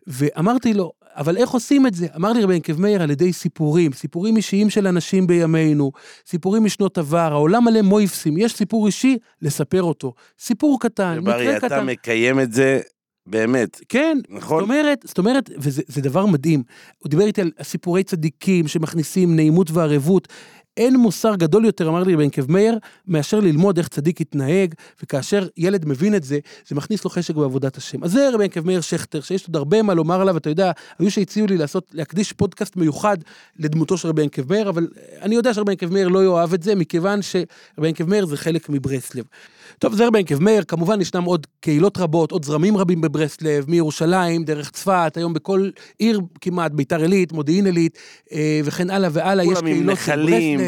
ואמרתי 0.07 0.73
לו, 0.73 0.91
אבל 1.15 1.37
איך 1.37 1.49
עושים 1.49 1.87
את 1.87 1.93
זה? 1.93 2.07
אמר 2.15 2.33
לי 2.33 2.43
רבי 2.43 2.53
ינקב 2.55 2.81
מאיר 2.81 3.01
על 3.01 3.11
ידי 3.11 3.33
סיפורים, 3.33 3.93
סיפורים 3.93 4.37
אישיים 4.37 4.69
של 4.69 4.87
אנשים 4.87 5.27
בימינו, 5.27 5.91
סיפורים 6.25 6.63
משנות 6.63 6.97
עבר, 6.97 7.17
העולם 7.31 7.65
מלא 7.65 7.81
מויפסים, 7.81 8.37
יש 8.37 8.53
סיפור 8.53 8.87
אישי, 8.87 9.17
לספר 9.41 9.83
אותו. 9.83 10.13
סיפור 10.39 10.79
קטן, 10.79 11.19
מקרה 11.19 11.57
אתה 11.57 11.69
קטן. 11.69 11.85
מקיים 11.85 12.39
את 12.39 12.53
זה 12.53 12.79
באמת, 13.27 13.81
כן, 13.89 14.17
נכון? 14.29 14.59
זאת 14.59 14.69
אומרת, 14.69 14.99
זאת 15.07 15.17
אומרת, 15.17 15.49
וזה 15.57 15.81
זה 15.87 16.01
דבר 16.01 16.25
מדהים. 16.25 16.63
הוא 16.97 17.09
דיבר 17.09 17.25
איתי 17.25 17.41
על 17.41 17.51
סיפורי 17.63 18.03
צדיקים 18.03 18.67
שמכניסים 18.67 19.35
נעימות 19.35 19.71
וערבות. 19.71 20.27
אין 20.77 20.97
מוסר 20.97 21.35
גדול 21.35 21.65
יותר, 21.65 21.89
אמר 21.89 22.03
לי 22.03 22.13
רבי 22.13 22.23
ינקב 22.23 22.51
מאיר, 22.51 22.77
מאשר 23.07 23.39
ללמוד 23.39 23.77
איך 23.77 23.87
צדיק 23.87 24.21
יתנהג, 24.21 24.73
וכאשר 25.03 25.47
ילד 25.57 25.85
מבין 25.85 26.15
את 26.15 26.23
זה, 26.23 26.39
זה 26.67 26.75
מכניס 26.75 27.03
לו 27.03 27.09
חשק 27.09 27.35
בעבודת 27.35 27.77
השם. 27.77 28.03
אז 28.03 28.11
זה 28.11 28.29
רבי 28.33 28.43
ינקב 28.43 28.65
מאיר 28.65 28.81
שכטר, 28.81 29.21
שיש 29.21 29.47
עוד 29.47 29.55
הרבה 29.55 29.81
מה 29.81 29.93
לומר 29.93 30.21
עליו, 30.21 30.37
אתה 30.37 30.49
יודע, 30.49 30.71
היו 30.99 31.11
שהציעו 31.11 31.47
לי 31.47 31.57
לעשות, 31.57 31.91
להקדיש 31.93 32.33
פודקאסט 32.33 32.75
מיוחד 32.75 33.17
לדמותו 33.59 33.97
של 33.97 34.07
רבי 34.07 34.21
ינקב 34.21 34.53
מאיר, 34.53 34.69
אבל 34.69 34.87
אני 35.21 35.35
יודע 35.35 35.53
שרבי 35.53 35.71
ינקב 35.71 35.93
מאיר 35.93 36.07
לא 36.07 36.23
יאהב 36.23 36.53
את 36.53 36.63
זה, 36.63 36.75
מכיוון 36.75 37.21
שרבי 37.21 37.87
ינקב 37.87 38.03
מאיר 38.03 38.25
זה 38.25 38.37
חלק 38.37 38.69
מברסלב. 38.69 39.25
טוב, 39.79 39.95
זה 39.95 40.07
רבי 40.07 40.19
ינקב 40.19 40.39
מאיר, 40.39 40.63
כמובן 40.63 41.01
ישנם 41.01 41.23
עוד 41.23 41.47
קהילות 41.59 41.97
רבות, 41.97 42.31
עוד 42.31 42.45
זרמים 42.45 42.77
רבים 42.77 43.01
בברסלב, 43.01 43.65
מירושלים, 43.67 44.43
דרך 44.43 44.71
צפת, 44.71 45.13
היום 45.15 45.33
בכל 45.33 45.69
עיר 45.99 46.21
כמעט, 46.41 46.71
ביתר 46.71 47.01
עילית, 47.01 47.31
מודיעין 47.31 47.65
עילית, 47.65 47.97
אה, 48.31 48.61
וכן 48.63 48.89
הלאה 48.89 49.09
והלאה, 49.13 49.45
יש 49.45 49.53
כולם 49.53 49.67
עם 49.67 49.73
קהילות 49.73 49.97
של 50.05 50.11
נחלים, 50.11 50.59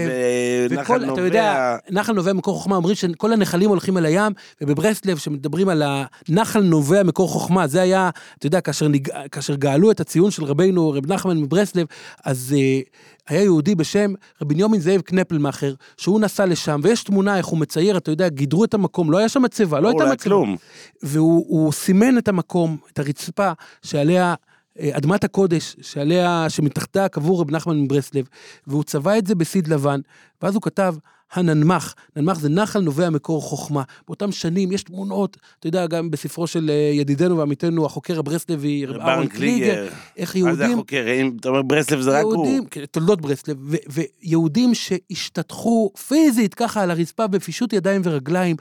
ונחל 0.70 0.82
וכל, 0.84 1.00
נובע. 1.00 1.14
אתה 1.14 1.22
יודע, 1.22 1.76
נחל 1.90 2.14
נובע 2.14 2.34
מקור 2.34 2.56
חוכמה, 2.56 2.76
אומרים 2.76 2.96
שכל 2.96 3.34
הנחלים 3.34 3.70
הולכים 3.70 3.98
אל 3.98 4.06
הים, 4.06 4.34
ובברסלב, 4.62 5.18
שמדברים 5.18 5.70
על 5.70 5.84
הנחל 5.86 6.64
נובע 6.64 7.04
מקור 7.04 7.30
חוכמה, 7.30 7.68
זה 7.68 7.82
היה, 7.82 8.10
אתה 8.38 8.48
יודע, 8.48 8.62
כאשר, 8.62 8.88
נג... 8.88 9.08
כאשר 9.32 9.56
גאלו 9.56 9.92
את 9.92 10.00
הציון 10.00 10.32
של 10.32 10.44
רבינו, 10.44 10.90
רב 10.90 11.12
נחמן 11.12 11.38
מברסלב, 11.38 11.86
אז 12.26 12.56
uh, 12.58 12.90
היה 13.28 13.44
יהודי 13.44 13.76
בשם 13.76 14.14
רבי 14.42 14.80
זאב 14.80 15.02
קנפלמאכר, 15.02 15.74
שהוא 15.98 16.20
נסע 16.20 16.46
לשם, 16.46 16.80
ויש 16.84 17.04
תמונה 17.04 17.38
איך 17.38 17.46
הוא 17.46 17.60
מצייר, 17.60 17.98
אתה 17.98 18.12
יודע, 18.12 18.30
גידרו 18.30 18.64
את 18.64 18.74
המקום, 18.74 19.01
לא 19.10 19.18
היה 19.18 19.30
שם 19.30 19.42
מצבה, 19.42 19.80
לא 19.80 19.88
הייתה 19.88 20.04
אולי 20.04 20.14
מצבה. 20.14 20.24
כלום. 20.24 20.58
והוא 21.04 21.46
הוא 21.48 21.72
סימן 21.72 22.18
את 22.18 22.28
המקום, 22.28 22.78
את 22.94 23.00
הרצפה, 23.00 23.52
שעליה, 23.82 24.36
אה, 24.80 24.90
אדמת 24.98 25.24
הקודש, 25.24 25.76
שעליה, 25.82 26.46
שמתחתיה 26.50 27.10
קבור 27.10 27.42
רב 27.42 27.52
נחמן 27.52 27.82
מברסלב, 27.82 28.28
והוא 28.68 28.84
צבע 28.84 29.18
את 29.18 29.28
זה 29.28 29.36
בסיד 29.36 29.68
לבן, 29.68 30.00
ואז 30.42 30.56
הוא 30.56 30.62
כתב, 30.62 30.96
הננמך, 31.34 31.94
ננמך 32.16 32.40
זה 32.40 32.50
נחל 32.50 32.80
נובע 32.80 33.10
מקור 33.10 33.42
חוכמה. 33.42 33.84
באותם 34.08 34.32
שנים 34.32 34.72
יש 34.72 34.84
תמונות, 34.84 35.38
אתה 35.60 35.68
יודע, 35.68 35.88
גם 35.88 36.12
בספרו 36.12 36.48
של 36.48 36.70
אה, 36.70 36.92
ידידנו 36.94 37.38
ועמיתנו, 37.38 37.86
החוקר 37.86 38.20
הברסלבי, 38.20 38.86
רב 38.86 39.02
אהרון 39.02 39.28
קליגר, 39.28 39.88
איך 40.18 40.36
מה 40.36 40.42
זה 40.42 40.64
יהודים, 40.64 40.78
החוקר? 40.78 41.06
אם 41.22 41.32
אתה 41.40 41.50
אומר 41.50 41.62
ברסלב 41.62 42.02
זה 42.02 42.12
רק 42.12 42.24
הוא. 42.24 42.34
יהודים, 42.34 42.66
כן, 42.66 42.86
תולדות 42.86 43.22
ברסלב, 43.22 43.58
ויהודים 43.90 44.74
שהשתטחו 44.74 45.92
פיזית 46.08 46.54
ככה 46.54 46.84
על 46.84 46.92
הרצפה 46.92 47.28
בפישוט 47.28 47.74
ידיים 47.74 48.02
ורגליים, 48.06 48.56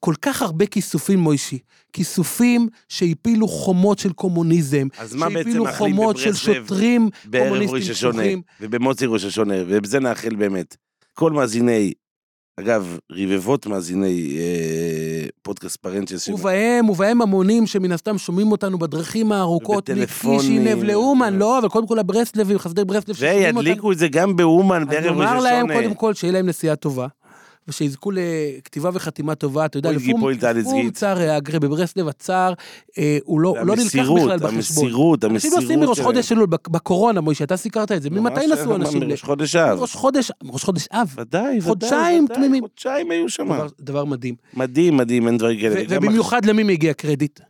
כל 0.00 0.14
כך 0.22 0.42
הרבה 0.42 0.66
כיסופים, 0.66 1.18
מוישי. 1.18 1.58
כיסופים 1.92 2.68
שהפילו 2.88 3.48
חומות 3.48 3.98
של 3.98 4.12
קומוניזם, 4.12 4.86
אז 4.98 5.14
מה 5.14 5.28
בעצם 5.28 5.62
מאחלים 5.62 5.96
חומות 5.96 6.16
של 6.16 6.34
שוטרים 6.34 7.08
בערב 7.24 7.44
קומוניסטים 7.44 7.78
ראש 7.78 7.90
השונה. 7.90 8.22
ובמוצאי 8.60 9.06
ראש 9.06 9.24
השונה, 9.24 9.54
ובזה 9.66 10.00
נאחל 10.00 10.34
באמת. 10.34 10.76
כל 11.14 11.32
מאזיני, 11.32 11.92
אגב, 12.60 12.98
רבבות 13.12 13.66
מאזיני 13.66 14.36
אה, 14.38 15.26
פודקאסט 15.42 15.76
פרנצ'ס, 15.76 16.22
ש- 16.24 16.28
ובהם, 16.28 16.88
ובהם 16.90 17.22
המונים 17.22 17.66
שמן 17.66 17.92
הסתם 17.92 18.18
שומעים 18.18 18.52
אותנו 18.52 18.78
בדרכים 18.78 19.32
הארוכות. 19.32 19.90
מקישינב 19.90 20.82
לאומן, 20.82 21.34
לא, 21.34 21.58
אבל 21.58 21.68
קודם 21.68 21.86
כל 21.86 21.98
הברסלבים, 21.98 22.58
חסדי 22.58 22.84
ברסלב 22.84 23.14
ששומעים 23.14 23.44
אותנו. 23.46 23.58
וידליקו 23.58 23.92
את 23.92 23.98
זה 23.98 24.08
גם 24.08 24.36
באומן 24.36 24.84
בערב 24.88 25.04
ראש 25.16 25.26
נאמר 25.26 25.40
להם 25.40 25.66
השונה. 25.70 25.82
קודם 25.82 25.94
כל 25.94 26.14
שיהיה 26.14 26.32
להם 26.32 26.46
נסיעה 26.48 26.76
טובה, 26.76 27.06
ושיזכו 27.68 28.10
לכתיבה 28.10 28.90
וחתימה 28.94 29.34
טובה, 29.34 29.64
אתה 29.64 29.78
יודע, 29.78 29.90
לפום. 29.92 30.20
צער 30.90 31.18
האגרה 31.18 31.58
בברסלב, 31.60 32.08
הצער, 32.08 32.52
אה, 32.98 33.18
הוא 33.24 33.40
לא 33.40 33.48
הוא 33.48 33.58
לא 33.66 33.76
נלקח 33.76 33.88
בכלל 34.22 34.38
בחשבון. 34.38 34.54
המסירות, 34.54 35.24
אנשים 35.24 35.34
המסירות. 35.34 35.60
נוסעים 35.62 35.80
מראש 35.80 35.96
שלהם. 35.96 36.06
חודש 36.06 36.32
אלול, 36.32 36.46
בק- 36.46 36.68
בקורונה, 36.68 37.20
מוישה, 37.20 37.44
אתה 37.44 37.56
סיקרת 37.56 37.92
את 37.92 38.02
זה, 38.02 38.10
ממתי 38.10 38.46
נסעו 38.46 38.76
אנשים? 38.76 39.00
מראש 39.08 39.22
חודש 39.22 39.56
אב. 39.56 39.78
ראש 39.80 39.94
חודש, 39.94 40.30
ראש 40.44 40.64
חודש 40.64 40.88
אב. 40.92 41.14
ודאי, 41.18 41.42
ודאי. 41.48 41.60
חודשיים 41.60 42.26
תמימים. 42.34 42.62
חודשיים 42.62 43.10
היו 43.10 43.28
שם. 43.28 43.48
דבר- 43.80 44.04
מדהים. 44.04 44.34
מדהים, 44.54 44.96
מדהים, 44.96 45.26
אין 45.26 45.38
דברים 45.38 45.60
כאלה. 45.60 45.82
ובמיוחד 45.88 46.44
למי 46.44 46.62
מגיע 46.62 46.92
קרדיט? 46.94 47.40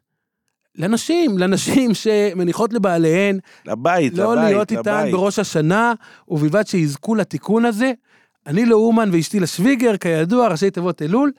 לנשים, 0.77 1.39
לנשים 1.39 1.95
שמניחות 2.03 2.73
לבעליהן 2.73 3.39
לבית, 3.67 4.15
לא 4.19 4.33
לבית, 4.37 4.45
להיות 4.45 4.73
איתן. 4.73 5.09
בראש 5.13 5.39
השנה, 5.39 5.93
ובלבד 6.29 6.67
שיזכו 6.67 7.15
לתיקון 7.15 7.65
הזה. 7.65 7.93
אני 8.47 8.66
לאומן 8.66 9.10
ואשתי 9.12 9.40
לשוויגר, 9.40 9.97
כידוע, 9.97 10.48
ראשי 10.48 10.70
תיבות 10.70 11.02
אלול, 11.02 11.32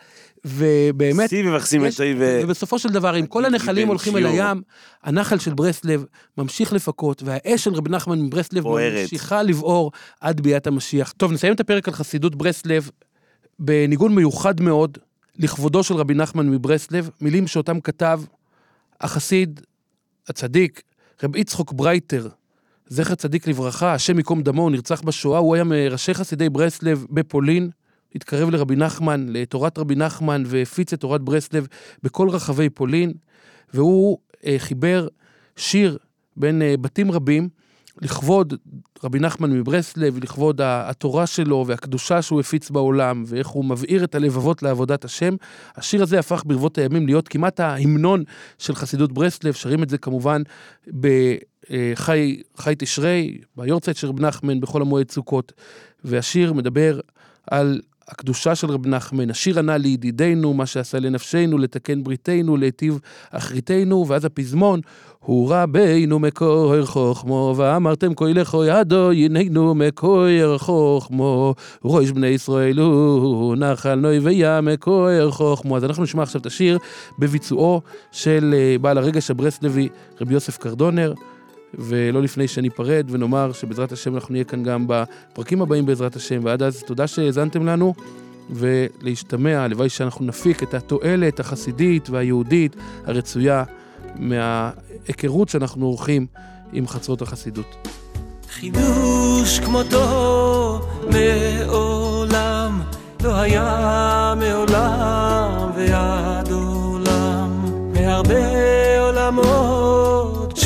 ובאמת, 0.46 1.30
סי 1.30 1.44
מבחסים 1.44 1.86
את 1.86 1.96
תוי 1.96 2.16
ו... 2.18 2.40
ובסופו 2.44 2.80
של 2.80 2.90
דבר, 2.90 3.20
אם 3.20 3.26
כל 3.26 3.46
הנחלים 3.46 3.88
הולכים 3.88 4.18
אל. 4.18 4.26
הים, 4.26 4.62
הנחל 5.04 5.40
של 5.40 5.54
ברסלב 5.54 6.06
ממשיך 6.38 6.74
לפקות, 6.74 7.24
והאש 7.26 7.64
של 7.64 7.74
רבי 7.74 7.90
נחמן 7.90 8.22
מברסלב. 8.22 8.64
ממשיכה 8.68 9.44
לבעור 9.44 9.92
עד 10.22 10.42
ביאת 10.42 10.68
המשיח. 10.68 11.12
טוב, 11.18 11.32
נסיים 11.32 11.54
את 11.54 11.60
הפרק 11.60 11.88
על 11.88 11.94
חסידות 11.94 12.36
ברסלב 12.36 12.90
בניגון 13.60 14.16
מיוחד 14.16 14.62
מאוד, 14.62 14.98
לכבודו 15.38 15.84
של 15.84 15.96
רבי 15.96 16.14
נחמן 16.14 16.50
מברסלב, 16.50 17.10
מילים 17.22 17.48
שאותם 17.48 17.82
כתב 17.82 18.22
החסיד, 19.02 19.62
הצדיק, 20.28 20.82
רב 21.24 21.36
יצחוק 21.36 21.74
ברייטר, 21.74 22.28
זכר 22.94 23.16
צדיק 23.16 23.48
לברכה, 23.48 23.94
השם 23.94 24.18
ייקום 24.18 24.42
דמו, 24.42 24.70
נרצח 24.70 25.02
בשואה, 25.02 25.40
הוא 25.40 25.56
היה 25.56 25.64
מראשי 25.64 26.14
חסידי 26.14 26.50
ברסלב 26.50 27.06
בפולין, 27.10 27.70
התקרב 28.16 28.50
לרבי 28.50 28.76
נחמן, 28.76 29.26
לתורת 29.30 29.78
רבי 29.78 29.96
נחמן, 29.96 30.44
והפיץ 30.46 30.94
את 30.94 31.00
תורת 31.00 31.22
ברסלב 31.22 31.68
בכל 32.04 32.30
רחבי 32.30 32.70
פולין, 32.70 33.14
והוא 33.74 34.18
אה, 34.46 34.56
חיבר 34.58 35.08
שיר 35.56 35.98
בין 36.38 36.62
אה, 36.62 36.78
בתים 36.82 37.12
רבים, 37.12 37.50
לכבוד 38.04 38.54
רבי 39.04 39.20
נחמן 39.20 39.52
מברסלב, 39.52 40.24
לכבוד 40.24 40.62
התורה 40.64 41.28
שלו 41.28 41.66
והקדושה 41.68 42.22
שהוא 42.22 42.40
הפיץ 42.40 42.70
בעולם, 42.70 43.24
ואיך 43.28 43.48
הוא 43.48 43.66
מבעיר 43.66 44.04
את 44.04 44.16
הלבבות 44.16 44.64
לעבודת 44.64 45.06
השם. 45.06 45.36
השיר 45.76 46.04
הזה 46.04 46.20
הפך 46.20 46.44
ברבות 46.46 46.78
הימים 46.78 47.06
להיות 47.06 47.28
כמעט 47.28 47.60
ההמנון 47.60 48.24
של 48.60 48.76
חסידות 48.76 49.12
ברסלב, 49.12 49.54
שרים 49.54 49.84
את 49.84 49.90
זה 49.90 49.98
כמובן 49.98 50.42
בחי 50.88 52.42
חי 52.58 52.74
תשרי, 52.78 53.38
ביורצייט 53.56 53.98
של 53.98 54.08
רב 54.08 54.20
נחמן, 54.20 54.62
בחול 54.62 54.82
המועד 54.82 55.12
סוכות. 55.12 55.54
והשיר 56.04 56.54
מדבר 56.54 57.00
על 57.52 57.82
הקדושה 58.08 58.56
של 58.56 58.72
רב 58.72 58.88
נחמן, 58.88 59.30
השיר 59.30 59.60
ענה 59.60 59.78
לידידינו, 59.78 60.54
מה 60.54 60.66
שעשה 60.66 61.00
לנפשנו, 61.00 61.58
לתקן 61.58 62.04
בריתנו, 62.04 62.58
להיטיב 62.58 63.00
אחריתנו, 63.32 64.06
ואז 64.08 64.26
הפזמון, 64.26 64.82
הוא 65.20 65.54
רבינו 65.54 66.20
מקור 66.20 66.86
חוכמו, 66.86 67.54
ואמרתם 67.58 68.14
כה 68.16 68.26
לכו 68.26 68.66
ידו, 68.66 69.12
הננו 69.12 69.76
מקור 69.76 70.26
חוכמו, 70.58 71.54
ראש 71.86 72.12
בני 72.12 72.28
ישראל 72.28 72.80
הוא 72.80 73.56
נחל 73.56 73.96
נוי 73.96 74.20
וים 74.20 74.66
מקור 74.66 75.30
חוכמו. 75.30 75.78
אז 75.78 75.84
אנחנו 75.84 76.04
נשמע 76.04 76.24
עכשיו 76.24 76.42
את 76.42 76.46
השיר 76.46 76.78
בביצועו 77.20 77.82
של 78.12 78.56
אה, 78.58 78.76
בעל 78.82 78.98
הרגש 78.98 79.32
הברסלבי, 79.32 79.90
רבי 80.22 80.34
יוסף 80.34 80.58
קרדונר. 80.58 81.14
ולא 81.80 82.22
לפני 82.22 82.48
שניפרד 82.48 83.06
ונאמר 83.10 83.52
שבעזרת 83.54 83.92
השם 83.92 84.16
אנחנו 84.16 84.32
נהיה 84.32 84.44
כאן 84.44 84.64
גם 84.64 84.86
בפרקים 84.88 85.62
הבאים 85.62 85.86
בעזרת 85.86 86.16
השם, 86.16 86.40
ועד 86.44 86.64
אז 86.64 86.84
תודה 86.84 87.08
שהאזנתם 87.08 87.66
לנו, 87.66 87.94
ולהשתמע, 88.50 89.60
הלוואי 89.60 89.90
שאנחנו 89.90 90.26
נפיק 90.26 90.64
את 90.64 90.74
התועלת 90.74 91.40
החסידית 91.40 92.10
והיהודית 92.10 92.76
הרצויה 93.06 93.64
מההיכרות 94.16 95.50
שאנחנו 95.50 95.86
עורכים 95.86 96.26
עם 96.74 96.88
חצרות 96.88 97.22
החסידות. 97.22 97.88
חידוש 98.50 99.60
כמותו 99.60 100.82
מעולם 101.12 102.82
לא 103.24 103.36
היה 103.36 104.34
מעולם 104.40 105.72
ועד 105.76 106.52
עולם 106.52 107.66
מהרבה 107.94 109.00
עולמות 109.00 110.23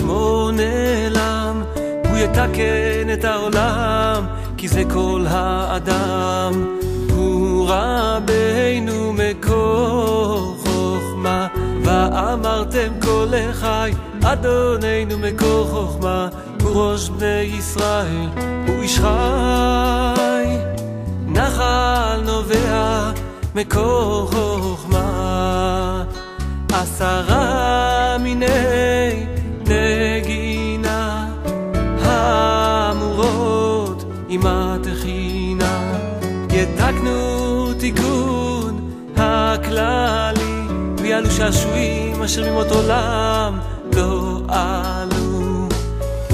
שמו 0.08 0.52
נעלם 0.54 1.64
הוא 2.10 2.18
יתקן 2.18 3.14
את 3.14 3.26
העולם 3.26 4.26
כי 4.58 4.68
זה 4.68 4.84
כל 4.94 5.26
האדם. 5.30 6.76
הוא 7.16 7.70
רבינו 7.70 9.14
מקור 9.14 10.56
חוכמה 10.66 11.48
ואמרתם 11.84 12.88
כל 13.02 13.28
אחי 13.52 13.92
אדוננו 14.24 15.18
מקור 15.18 15.68
חוכמה. 15.68 16.28
הוא 16.64 16.82
ראש 16.82 17.10
בני 17.10 17.42
ישראל 17.58 18.30
הוא 18.68 18.82
איש 18.82 19.00
חי. 19.00 20.58
נחל 21.28 22.22
נובע 22.26 23.12
מקור 23.56 24.32
חוכמה. 24.32 26.04
עשרה 26.74 28.18
מיני 28.20 29.37
נגינה 29.70 31.28
האמורות 32.02 34.04
עם 34.30 34.42
התחינה 34.46 35.98
יתקנו 36.52 37.74
תיקון 37.80 38.92
הכללי 39.18 40.62
ויעלו 41.02 41.32
שעשועים 41.32 42.24
אשר 42.24 42.52
ממות 42.52 42.72
עולם 42.72 43.60
לא 43.96 44.42
עלו. 44.48 45.68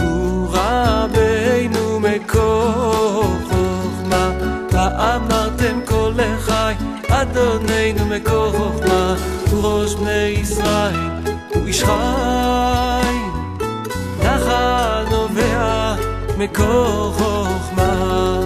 הוא 0.02 0.48
רבינו 0.52 2.00
מקור 2.00 3.24
חוכמה 3.50 4.32
ואמרתם 4.72 5.80
כל 5.86 6.14
אחי 6.38 6.74
אדוננו 7.10 8.06
מקור 8.06 8.52
חוכמה 8.52 9.16
הוא 9.52 9.64
ראש 9.64 9.96
בני 9.96 10.36
ישראל 10.42 11.10
הוא 11.56 11.68
איש 11.68 11.84
חי 11.84 13.03
מקור 16.44 17.14
חוכמה. 17.18 18.40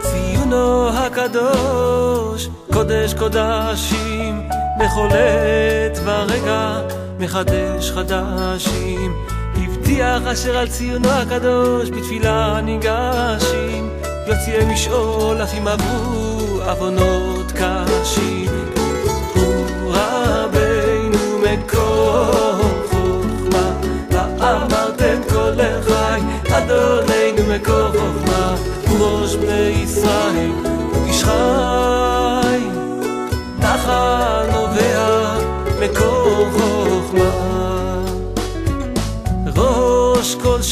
ציונו 0.00 0.88
הקדוש 0.88 2.48
קודש 2.72 3.14
קודשים 3.14 4.48
בכל 4.78 5.08
עת 5.10 5.98
ורגע 6.04 6.80
מחדש 7.18 7.90
חדשים. 7.90 9.14
הבטיח 9.56 10.22
אשר 10.32 10.56
על 10.56 10.68
ציונו 10.68 11.08
הקדוש 11.08 11.90
בתפילה 11.90 12.60
ניגשים. 12.60 13.90
יוציאי 14.26 14.64
משאול, 14.74 15.42
אך 15.42 15.54
אם 15.58 15.68
עברו 15.68 16.60
עוונות 16.66 17.52
קשים. 17.52 18.50
הוא 19.34 19.66
רבנו 19.88 21.38
מקור 21.38 22.62
חוכמה, 22.90 23.70
ואמרתם 24.10 25.31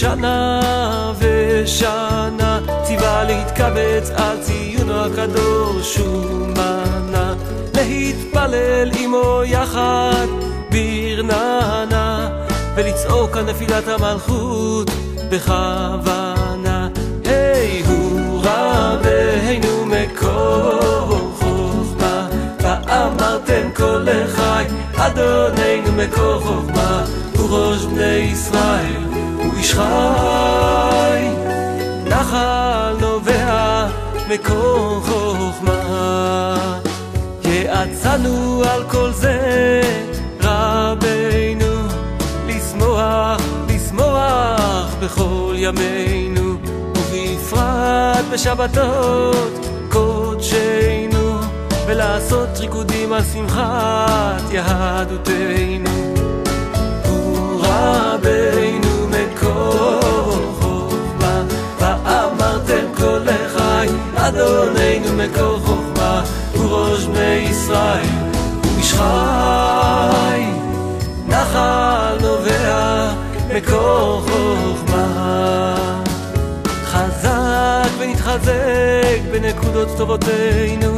שנה 0.00 1.12
ושנה 1.18 2.60
ציווה 2.82 3.24
להתקבץ 3.24 4.10
על 4.16 4.36
ציונו 4.42 4.94
הקדוש 4.94 5.98
ומנה 5.98 7.34
להתפלל 7.74 8.90
עמו 8.98 9.42
יחד 9.44 10.26
ברננה 10.70 12.28
ולצעוק 12.74 13.36
על 13.36 13.44
נפילת 13.44 13.88
המלכות 13.88 14.90
בכוונה. 15.30 16.88
היי 17.24 17.82
הוא 17.86 18.40
רבנו 18.44 19.86
מקור 19.86 21.32
חוכמה 21.38 22.28
ואמרתם 22.62 23.68
כל 23.76 24.06
לחי 24.06 24.64
אדוננו 24.96 25.92
מקור 25.96 26.40
חוכמה 26.40 27.04
הוא 27.36 27.48
ראש 27.50 27.84
בני 27.84 28.04
ישראל 28.04 29.09
איש 29.60 29.74
חי 29.74 31.28
נחל 32.06 32.96
נובע 33.00 33.86
מקור 34.28 35.00
חוכמה. 35.04 36.80
יעצנו 37.44 38.62
על 38.70 38.84
כל 38.90 39.10
זה 39.12 39.80
רבנו 40.42 41.88
לשמוח, 42.46 43.40
לשמוח 43.68 44.94
בכל 45.00 45.54
ימינו 45.56 46.56
ובפרט 46.94 48.24
בשבתות 48.32 49.66
קודשנו 49.88 51.38
ולעשות 51.86 52.48
ריקודים 52.58 53.12
על 53.12 53.22
שמחת 53.24 54.42
יהדותנו. 54.52 55.90
רבנו 57.62 58.89
כל 63.00 63.18
לחי 63.24 63.88
אדוננו 64.16 65.12
מקור 65.16 65.58
חוכמה 65.58 66.22
הוא 66.54 66.70
ראש 66.70 67.04
בני 67.04 67.46
ישראל 67.50 68.06
הוא 68.62 68.78
איש 68.78 68.92
חי 68.92 70.44
נחל 71.26 72.18
נובע 72.20 73.10
מקור 73.54 74.22
חוכמה. 74.22 75.76
חזק 76.84 77.90
ונתחזק 77.98 79.20
בנקודות 79.32 79.88
טובותינו 79.96 80.96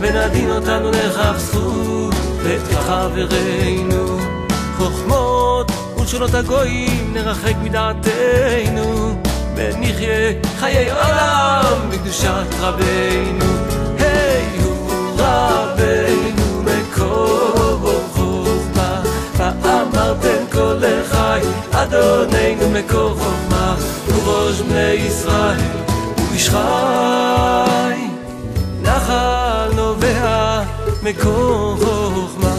ונדין 0.00 0.50
אותנו 0.50 0.90
לכף 0.90 1.38
זכות 1.38 2.14
ואת 2.42 2.74
חברינו. 2.86 4.18
חוכמות 4.76 5.70
ולשונות 5.98 6.34
הגויים 6.34 7.12
נרחק 7.14 7.54
מדעתנו 7.62 9.16
ונחיה 9.54 10.32
חיי 10.58 10.90
עולם 10.90 11.90
בקדושת 11.90 12.54
רבנו. 12.60 13.44
היי 13.98 14.62
הוא 14.64 14.90
רבנו 15.18 16.62
מקור 16.62 17.92
חוכמה 18.12 19.02
ואמרתם 19.36 20.44
כל 20.52 20.76
לחי 20.80 21.40
אדוננו 21.72 22.70
מקור 22.70 23.14
חוכמה 23.14 23.76
הוא 24.06 24.32
ראש 24.32 24.60
בני 24.60 24.80
ישראל 24.80 25.60
הוא 26.16 26.26
איש 26.32 26.48
חי 26.48 28.08
נחל 28.82 29.70
נובע 29.74 30.62
מקור 31.02 31.76
חוכמה 31.76 32.54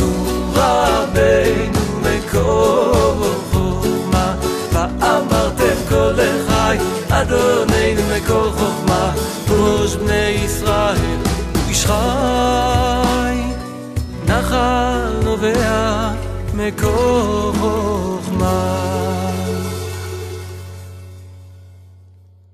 הוא 0.00 0.54
רבנו 0.54 1.80
מקור 2.00 3.29
לחי 6.12 6.76
אדוני 7.08 7.94
מכל 7.94 8.50
חוכמה 8.50 9.12
פרוש 9.46 9.96
בני 9.96 10.28
ישראל 10.44 10.96
איש 11.68 11.86
חי 11.86 13.42
נחל 14.26 15.20
נובע 15.24 16.10
מכל 16.54 17.52
חוכמה 17.60 18.90